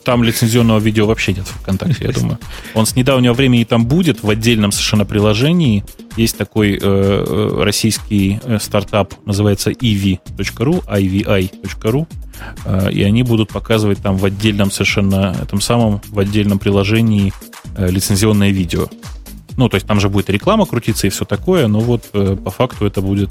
Там 0.04 0.24
лицензионного 0.24 0.80
видео 0.80 1.06
вообще 1.06 1.34
нет 1.34 1.46
в 1.46 1.62
ВКонтакте, 1.62 2.06
я 2.06 2.12
думаю. 2.12 2.40
Он 2.74 2.86
с 2.86 2.96
недавнего 2.96 3.34
времени 3.34 3.64
там 3.64 3.86
будет 3.86 4.24
в 4.24 4.30
отдельном 4.30 4.72
совершенно 4.72 5.06
приложении. 5.06 5.84
Есть 6.18 6.38
такой 6.38 6.74
э, 6.74 6.80
э 6.82 7.64
российский 7.64 8.40
э, 8.44 8.60
стартап, 8.60 9.14
называется 9.26 9.72
ivi.ru, 9.72 10.86
ivi.ru, 10.86 12.08
э, 12.66 12.92
и 12.92 13.04
они 13.04 13.24
будут 13.24 13.50
показывать 13.50 14.00
там 14.00 14.18
в 14.18 14.26
отдельном 14.26 14.72
совершенно, 14.72 15.36
этом 15.42 15.62
самом, 15.62 16.02
в 16.08 16.20
отдельном 16.20 16.60
приложении 16.60 17.34
э, 17.76 17.90
лицензионное 17.90 18.52
видео. 18.52 18.88
Ну, 19.58 19.70
то 19.70 19.76
есть 19.76 19.88
там 19.88 20.00
же 20.00 20.10
будет 20.10 20.30
реклама 20.30 20.66
крутиться 20.66 21.08
и 21.08 21.10
все 21.10 21.26
такое, 21.26 21.68
но 21.68 21.80
вот 21.80 22.04
э, 22.14 22.36
по 22.44 22.52
факту 22.52 22.86
это 22.86 23.02
будет 23.02 23.30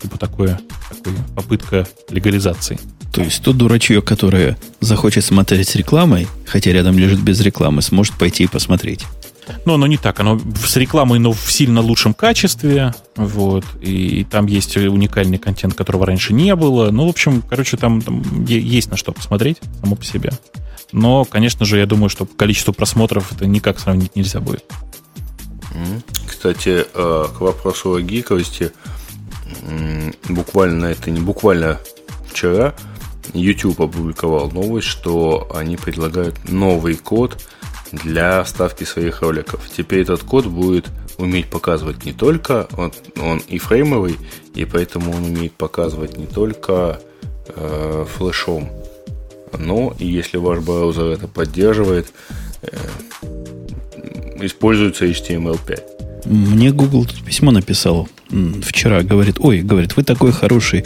типа 0.00 0.18
такое, 0.18 0.60
такая 0.88 1.14
попытка 1.34 1.88
легализации. 2.10 2.78
То 3.12 3.22
есть 3.22 3.42
тот 3.42 3.56
дурачье, 3.56 4.02
которое 4.02 4.56
захочет 4.80 5.24
смотреть 5.24 5.68
с 5.68 5.74
рекламой, 5.76 6.28
хотя 6.46 6.72
рядом 6.72 6.98
лежит 6.98 7.20
без 7.20 7.40
рекламы, 7.40 7.82
сможет 7.82 8.14
пойти 8.14 8.44
и 8.44 8.46
посмотреть. 8.46 9.04
Ну, 9.64 9.74
оно 9.74 9.86
не 9.86 9.96
так. 9.96 10.20
Оно 10.20 10.40
с 10.62 10.76
рекламой, 10.76 11.18
но 11.18 11.32
в 11.32 11.50
сильно 11.50 11.80
лучшем 11.80 12.12
качестве. 12.12 12.94
Вот. 13.16 13.64
И, 13.80 14.20
и 14.20 14.24
там 14.24 14.46
есть 14.46 14.76
уникальный 14.76 15.38
контент, 15.38 15.74
которого 15.74 16.06
раньше 16.06 16.34
не 16.34 16.54
было. 16.54 16.90
Ну, 16.90 17.06
в 17.06 17.10
общем, 17.10 17.42
короче, 17.42 17.76
там, 17.76 18.02
там 18.02 18.44
есть 18.44 18.90
на 18.90 18.96
что 18.96 19.12
посмотреть 19.12 19.58
само 19.80 19.96
по 19.96 20.04
себе. 20.04 20.32
Но, 20.92 21.24
конечно 21.24 21.64
же, 21.64 21.78
я 21.78 21.86
думаю, 21.86 22.08
что 22.08 22.26
количество 22.26 22.72
просмотров 22.72 23.32
это 23.32 23.46
никак 23.46 23.78
сравнить 23.78 24.16
нельзя 24.16 24.40
будет. 24.40 24.64
Кстати, 26.26 26.84
э, 26.92 27.26
к 27.36 27.40
вопросу 27.40 27.94
о 27.94 28.00
гиковости, 28.00 28.72
буквально 30.28 30.86
это 30.86 31.10
не 31.10 31.20
буквально 31.20 31.78
вчера 32.26 32.74
YouTube 33.34 33.80
опубликовал 33.80 34.50
новость, 34.50 34.86
что 34.86 35.48
они 35.54 35.76
предлагают 35.76 36.48
новый 36.48 36.96
код 36.96 37.36
для 37.92 38.44
ставки 38.44 38.84
своих 38.84 39.22
роликов. 39.22 39.68
Теперь 39.74 40.02
этот 40.02 40.22
код 40.22 40.46
будет 40.46 40.86
уметь 41.18 41.50
показывать 41.50 42.04
не 42.04 42.12
только, 42.12 42.68
он, 42.76 42.92
он 43.20 43.38
и 43.48 43.58
фреймовый, 43.58 44.16
и 44.54 44.64
поэтому 44.64 45.12
он 45.12 45.24
умеет 45.24 45.52
показывать 45.52 46.16
не 46.16 46.26
только 46.26 47.00
э, 47.48 48.06
флешом, 48.16 48.70
но 49.56 49.94
и 49.98 50.06
если 50.06 50.36
ваш 50.36 50.60
браузер 50.60 51.06
это 51.06 51.26
поддерживает, 51.26 52.12
э, 52.62 52.76
используется 54.40 55.06
HTML5. 55.06 55.97
Мне 56.24 56.72
Google 56.72 57.04
тут 57.04 57.24
письмо 57.24 57.50
написал 57.50 58.08
вчера, 58.62 59.02
говорит, 59.02 59.36
ой, 59.38 59.60
говорит, 59.60 59.96
вы 59.96 60.04
такой 60.04 60.32
хороший 60.32 60.84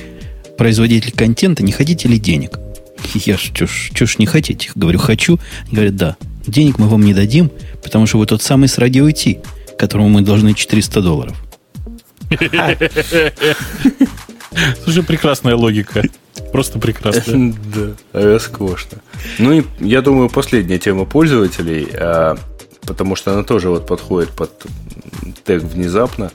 производитель 0.57 1.13
контента, 1.13 1.63
не 1.63 1.73
хотите 1.73 2.09
ли 2.09 2.19
денег? 2.19 2.59
Я 3.15 3.37
ж, 3.37 3.51
чё 3.53 3.67
ж, 3.67 3.91
чё 3.95 4.07
ж 4.07 4.19
не 4.19 4.27
хотите? 4.27 4.71
Говорю, 4.75 4.99
хочу. 4.99 5.41
Говорят, 5.71 5.97
да, 5.97 6.17
денег 6.47 6.79
мы 6.79 6.89
вам 6.89 7.03
не 7.05 7.15
дадим, 7.15 7.51
потому 7.83 8.07
что 8.07 8.19
вы 8.19 8.27
тот 8.27 8.43
самый 8.43 8.69
с 8.69 8.79
радио 8.79 9.09
IT, 9.09 9.45
которому 9.77 10.09
мы 10.09 10.23
должны 10.23 10.55
400 10.55 11.03
долларов. 11.03 11.37
Слушай, 14.85 15.03
прекрасная 15.03 15.57
логика. 15.57 16.03
Просто 16.53 16.79
прекрасная. 16.79 17.55
Да, 17.75 17.95
роскошно. 18.13 18.99
Ну 19.39 19.53
и 19.53 19.63
я 19.81 20.03
думаю, 20.03 20.29
последняя 20.29 20.79
тема 20.79 21.05
пользователей. 21.05 21.89
Потому 22.87 23.15
что 23.17 23.33
она 23.33 23.43
тоже 23.45 23.69
вот 23.69 23.87
подходит 23.87 24.31
под 24.31 24.67
тег 25.45 25.63
внезапно 25.63 26.33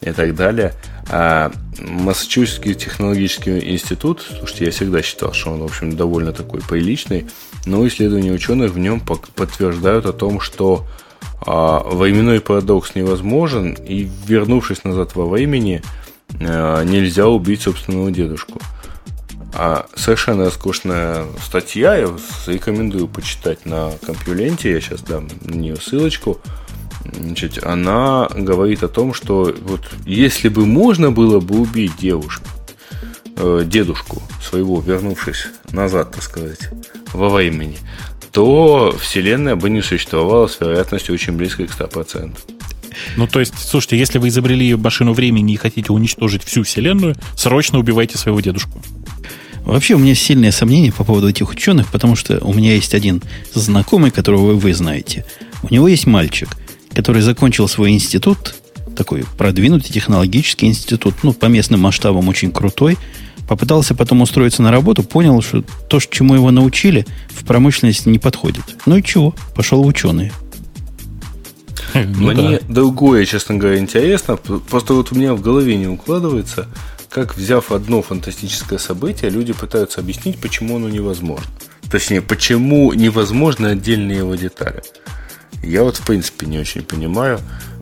и 0.00 0.12
так 0.12 0.34
далее. 0.34 0.74
А 1.10 1.50
Массачусетский 1.80 2.74
технологический 2.74 3.72
институт, 3.72 4.24
слушайте, 4.38 4.66
я 4.66 4.70
всегда 4.70 5.02
считал, 5.02 5.32
что 5.32 5.50
он, 5.50 5.60
в 5.60 5.64
общем, 5.64 5.96
довольно 5.96 6.32
такой 6.32 6.60
приличный, 6.60 7.26
но 7.66 7.86
исследования 7.86 8.32
ученых 8.32 8.72
в 8.72 8.78
нем 8.78 9.00
подтверждают 9.00 10.06
о 10.06 10.12
том, 10.12 10.40
что 10.40 10.86
а, 11.46 11.80
временной 11.80 12.40
парадокс 12.40 12.94
невозможен, 12.94 13.72
и 13.72 14.08
вернувшись 14.26 14.84
назад 14.84 15.14
во 15.14 15.26
времени, 15.26 15.82
а, 16.40 16.84
нельзя 16.84 17.26
убить 17.26 17.62
собственного 17.62 18.10
дедушку. 18.10 18.60
А 19.60 19.86
совершенно 19.96 20.44
роскошная 20.44 21.26
статья, 21.44 21.96
я 21.96 22.16
рекомендую 22.46 23.08
почитать 23.08 23.66
на 23.66 23.90
компьюленте, 24.06 24.70
я 24.70 24.80
сейчас 24.80 25.00
дам 25.02 25.26
на 25.42 25.52
нее 25.52 25.76
ссылочку. 25.76 26.40
Значит, 27.12 27.64
она 27.64 28.28
говорит 28.32 28.84
о 28.84 28.88
том, 28.88 29.12
что 29.12 29.52
вот 29.62 29.80
если 30.06 30.48
бы 30.48 30.64
можно 30.64 31.10
было 31.10 31.40
бы 31.40 31.58
убить 31.58 31.96
девушку, 31.98 32.46
э, 33.34 33.64
дедушку 33.66 34.22
своего, 34.40 34.80
вернувшись 34.80 35.48
назад, 35.72 36.12
так 36.12 36.22
сказать, 36.22 36.70
во 37.12 37.28
времени, 37.28 37.78
то 38.30 38.96
Вселенная 39.00 39.56
бы 39.56 39.70
не 39.70 39.82
существовала 39.82 40.46
с 40.46 40.60
вероятностью 40.60 41.14
очень 41.14 41.32
близкой 41.32 41.66
к 41.66 41.72
100%. 41.72 42.38
Ну, 43.16 43.26
то 43.26 43.40
есть, 43.40 43.54
слушайте, 43.58 43.98
если 43.98 44.18
вы 44.18 44.28
изобрели 44.28 44.76
машину 44.76 45.14
времени 45.14 45.54
и 45.54 45.56
хотите 45.56 45.92
уничтожить 45.92 46.44
всю 46.44 46.62
Вселенную, 46.62 47.16
срочно 47.34 47.80
убивайте 47.80 48.18
своего 48.18 48.40
дедушку. 48.40 48.80
Вообще 49.68 49.94
у 49.94 49.98
меня 49.98 50.14
сильные 50.14 50.50
сомнения 50.50 50.90
по 50.90 51.04
поводу 51.04 51.28
этих 51.28 51.50
ученых, 51.50 51.88
потому 51.88 52.16
что 52.16 52.38
у 52.42 52.54
меня 52.54 52.74
есть 52.74 52.94
один 52.94 53.22
знакомый, 53.52 54.10
которого 54.10 54.46
вы, 54.46 54.56
вы 54.56 54.72
знаете. 54.72 55.26
У 55.62 55.72
него 55.72 55.88
есть 55.88 56.06
мальчик, 56.06 56.48
который 56.94 57.20
закончил 57.20 57.68
свой 57.68 57.90
институт, 57.90 58.54
такой 58.96 59.24
продвинутый 59.36 59.92
технологический 59.92 60.66
институт, 60.66 61.16
ну, 61.22 61.34
по 61.34 61.46
местным 61.46 61.80
масштабам 61.80 62.28
очень 62.28 62.50
крутой, 62.50 62.96
попытался 63.46 63.94
потом 63.94 64.22
устроиться 64.22 64.62
на 64.62 64.70
работу, 64.70 65.02
понял, 65.02 65.42
что 65.42 65.62
то, 65.88 66.00
чему 66.00 66.34
его 66.34 66.50
научили, 66.50 67.06
в 67.28 67.44
промышленности 67.44 68.08
не 68.08 68.18
подходит. 68.18 68.64
Ну 68.86 68.96
и 68.96 69.02
чего? 69.02 69.34
Пошел 69.54 69.82
в 69.82 69.86
ученые. 69.86 70.32
Ну, 71.92 72.32
Мне 72.32 72.58
да. 72.58 72.60
другое, 72.68 73.26
честно 73.26 73.56
говоря, 73.56 73.78
интересно. 73.78 74.36
Просто 74.36 74.94
вот 74.94 75.12
у 75.12 75.14
меня 75.14 75.34
в 75.34 75.42
голове 75.42 75.76
не 75.76 75.88
укладывается, 75.88 76.68
как, 77.10 77.36
взяв 77.36 77.72
одно 77.72 78.02
фантастическое 78.02 78.78
событие, 78.78 79.30
люди 79.30 79.52
пытаются 79.52 80.00
объяснить, 80.00 80.40
почему 80.40 80.76
оно 80.76 80.88
невозможно. 80.88 81.50
Точнее, 81.90 82.20
почему 82.20 82.92
невозможны 82.92 83.68
отдельные 83.68 84.18
его 84.18 84.34
детали. 84.34 84.82
Я 85.62 85.84
вот, 85.84 85.96
в 85.96 86.06
принципе, 86.06 86.46
не 86.46 86.58
очень 86.58 86.82
понимаю. 86.82 87.40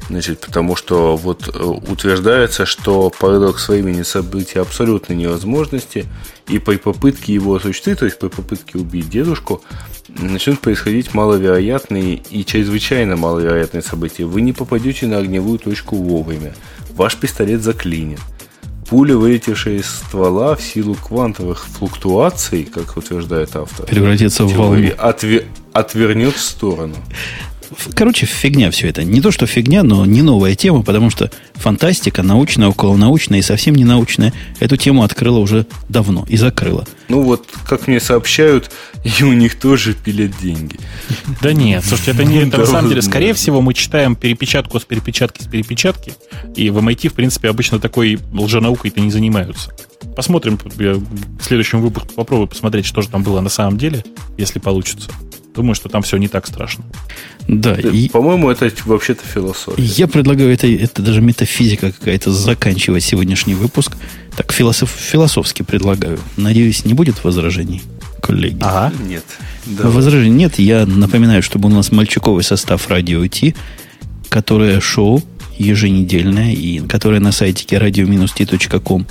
Значит, 0.09 0.41
потому 0.41 0.77
что 0.77 1.17
вот 1.17 1.49
э, 1.49 1.59
утверждается, 1.59 2.65
что 2.65 3.11
парадокс 3.11 3.69
времени 3.69 4.03
события 4.03 4.61
абсолютной 4.61 5.17
невозможности, 5.17 6.07
и 6.47 6.61
при 6.61 6.77
попытке 6.77 7.35
его 7.35 7.57
осуществить, 7.57 7.99
то 7.99 8.05
есть 8.05 8.21
при 8.21 8.29
попытке 8.29 8.79
убить 8.79 9.11
дедушку, 9.11 9.65
начнут 10.09 10.61
происходить 10.61 11.13
маловероятные 11.13 12.23
и 12.31 12.45
чрезвычайно 12.45 13.17
маловероятные 13.17 13.83
события. 13.83 14.25
Вы 14.25 14.43
не 14.43 14.53
попадете 14.53 15.09
на 15.09 15.19
огневую 15.19 15.59
точку 15.59 15.97
вовремя. 15.97 16.55
Ваш 16.91 17.17
пистолет 17.17 17.63
заклинит 17.63 18.21
пуля, 18.89 19.17
вылетевшая 19.17 19.77
из 19.77 19.87
ствола 19.87 20.55
в 20.57 20.63
силу 20.63 20.95
квантовых 20.95 21.67
флуктуаций, 21.67 22.65
как 22.65 22.97
утверждает 22.97 23.55
автор, 23.57 23.87
превратится 23.87 24.45
в 24.45 24.53
волну. 24.55 24.77
Отве- 24.99 25.45
отвернет 25.73 26.35
в 26.35 26.41
сторону. 26.41 26.97
Короче, 27.95 28.27
фигня 28.27 28.71
все 28.71 28.89
это. 28.89 29.05
Не 29.05 29.21
то, 29.21 29.31
что 29.31 29.47
фигня, 29.47 29.83
но 29.83 30.05
не 30.07 30.23
новая 30.23 30.55
тема, 30.55 30.83
потому 30.83 31.11
что 31.11 31.31
фантастика, 31.55 32.23
научная, 32.23 32.69
околонаучная 32.69 33.41
и 33.41 33.43
совсем 33.43 33.75
не 33.75 33.85
научная, 33.85 34.33
эту 34.61 34.77
тему 34.77 35.03
открыла 35.03 35.39
уже 35.39 35.67
давно 35.89 36.25
и 36.29 36.37
закрыла. 36.37 36.87
Ну 37.09 37.23
вот, 37.23 37.47
как 37.67 37.87
мне 37.87 38.01
сообщают, 38.01 38.71
и 39.19 39.23
у 39.25 39.33
них 39.33 39.59
тоже 39.59 39.95
пилят 39.95 40.33
деньги. 40.41 40.79
Да 41.41 41.53
нет, 41.53 41.85
слушайте, 41.85 42.13
это 42.13 42.25
не 42.25 42.39
это 42.39 42.59
на 42.59 42.67
самом 42.67 42.89
деле. 42.89 43.03
Скорее 43.03 43.35
всего, 43.35 43.61
мы 43.61 43.75
читаем 43.75 44.17
перепечатку 44.17 44.81
с 44.81 44.85
перепечатки 44.85 45.43
с 45.43 45.47
перепечатки, 45.47 46.15
и 46.55 46.71
в 46.71 46.79
MIT, 46.79 47.09
в 47.09 47.15
принципе, 47.15 47.49
обычно 47.49 47.79
такой 47.79 48.19
лженаукой-то 48.33 49.01
не 49.01 49.11
занимаются. 49.11 49.73
Посмотрим, 50.15 50.59
я 50.79 50.95
в 50.95 51.43
следующем 51.43 51.81
выпуске 51.81 52.11
попробую 52.15 52.49
посмотреть, 52.49 52.87
что 52.87 53.03
же 53.03 53.09
там 53.09 53.23
было 53.23 53.41
на 53.41 53.49
самом 53.49 53.79
деле, 53.79 54.05
если 54.39 54.59
получится. 54.59 55.11
Думаю, 55.57 55.75
что 55.75 55.89
там 55.89 56.03
все 56.03 56.19
не 56.19 56.29
так 56.29 56.47
страшно. 56.47 56.85
Да. 57.49 57.75
И, 57.77 58.11
По-моему, 58.11 58.51
это 58.51 58.71
вообще-то 58.85 59.25
философия. 59.25 59.83
Я 59.83 60.07
предлагаю, 60.07 60.53
это, 60.53 60.67
это 60.67 61.01
даже 61.01 61.23
метафизика 61.23 61.93
какая-то, 61.93 62.31
заканчивать 62.31 63.03
сегодняшний 63.03 63.55
выпуск. 63.55 63.97
Так, 64.37 64.53
философ, 64.53 64.91
философски 64.91 65.63
предлагаю. 65.63 66.19
Надеюсь, 66.37 66.85
не 66.85 66.93
будет 66.93 67.25
возражений, 67.25 67.81
коллеги? 68.21 68.59
Ага. 68.61 68.93
Нет. 69.03 69.25
Да. 69.65 69.89
Возражений 69.89 70.37
нет. 70.37 70.59
Я 70.59 70.85
напоминаю, 70.85 71.43
чтобы 71.43 71.71
у 71.71 71.73
нас 71.73 71.91
мальчиковый 71.91 72.45
состав 72.45 72.87
радио 72.91 73.27
Ти, 73.27 73.55
которое 74.29 74.79
шоу 74.81 75.23
еженедельное, 75.57 76.53
и 76.53 76.81
которое 76.81 77.21
на 77.21 77.33
сайте 77.33 77.65
radio-t.com 77.77 79.07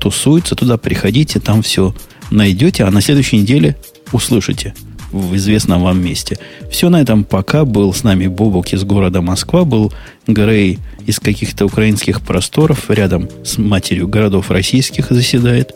тусуется. 0.00 0.54
Туда 0.54 0.78
приходите, 0.78 1.38
там 1.38 1.62
все 1.62 1.94
найдете, 2.30 2.84
а 2.84 2.90
на 2.90 3.02
следующей 3.02 3.36
неделе 3.36 3.76
услышите– 4.10 4.74
в 5.12 5.36
известном 5.36 5.82
вам 5.82 6.02
месте. 6.02 6.38
Все 6.70 6.88
на 6.88 7.00
этом 7.00 7.24
пока. 7.24 7.64
Был 7.64 7.92
с 7.94 8.02
нами 8.02 8.26
Бобок 8.26 8.72
из 8.72 8.84
города 8.84 9.20
Москва, 9.20 9.64
был 9.64 9.92
Грей 10.26 10.78
из 11.06 11.20
каких-то 11.20 11.66
украинских 11.66 12.20
просторов, 12.20 12.90
рядом 12.90 13.28
с 13.44 13.58
матерью 13.58 14.08
городов 14.08 14.50
российских 14.50 15.10
заседает. 15.10 15.74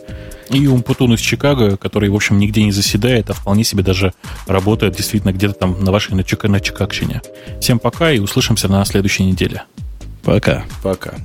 И 0.49 0.65
Умпутун 0.65 1.13
из 1.13 1.19
Чикаго, 1.19 1.75
который, 1.75 2.09
в 2.09 2.15
общем, 2.15 2.39
нигде 2.39 2.63
не 2.63 2.71
заседает, 2.71 3.29
а 3.29 3.33
вполне 3.33 3.63
себе 3.63 3.83
даже 3.83 4.13
работает 4.45 4.95
действительно 4.95 5.33
где-то 5.33 5.53
там 5.53 5.83
на 5.83 5.91
вашей 5.91 6.15
на, 6.15 6.21
Чик- 6.21 6.47
на 6.47 6.59
Чикагщине. 6.59 7.21
Всем 7.59 7.79
пока 7.79 8.11
и 8.11 8.19
услышимся 8.19 8.69
на 8.69 8.83
следующей 8.85 9.23
неделе. 9.23 9.63
Пока. 10.23 10.63
Пока. 10.83 11.15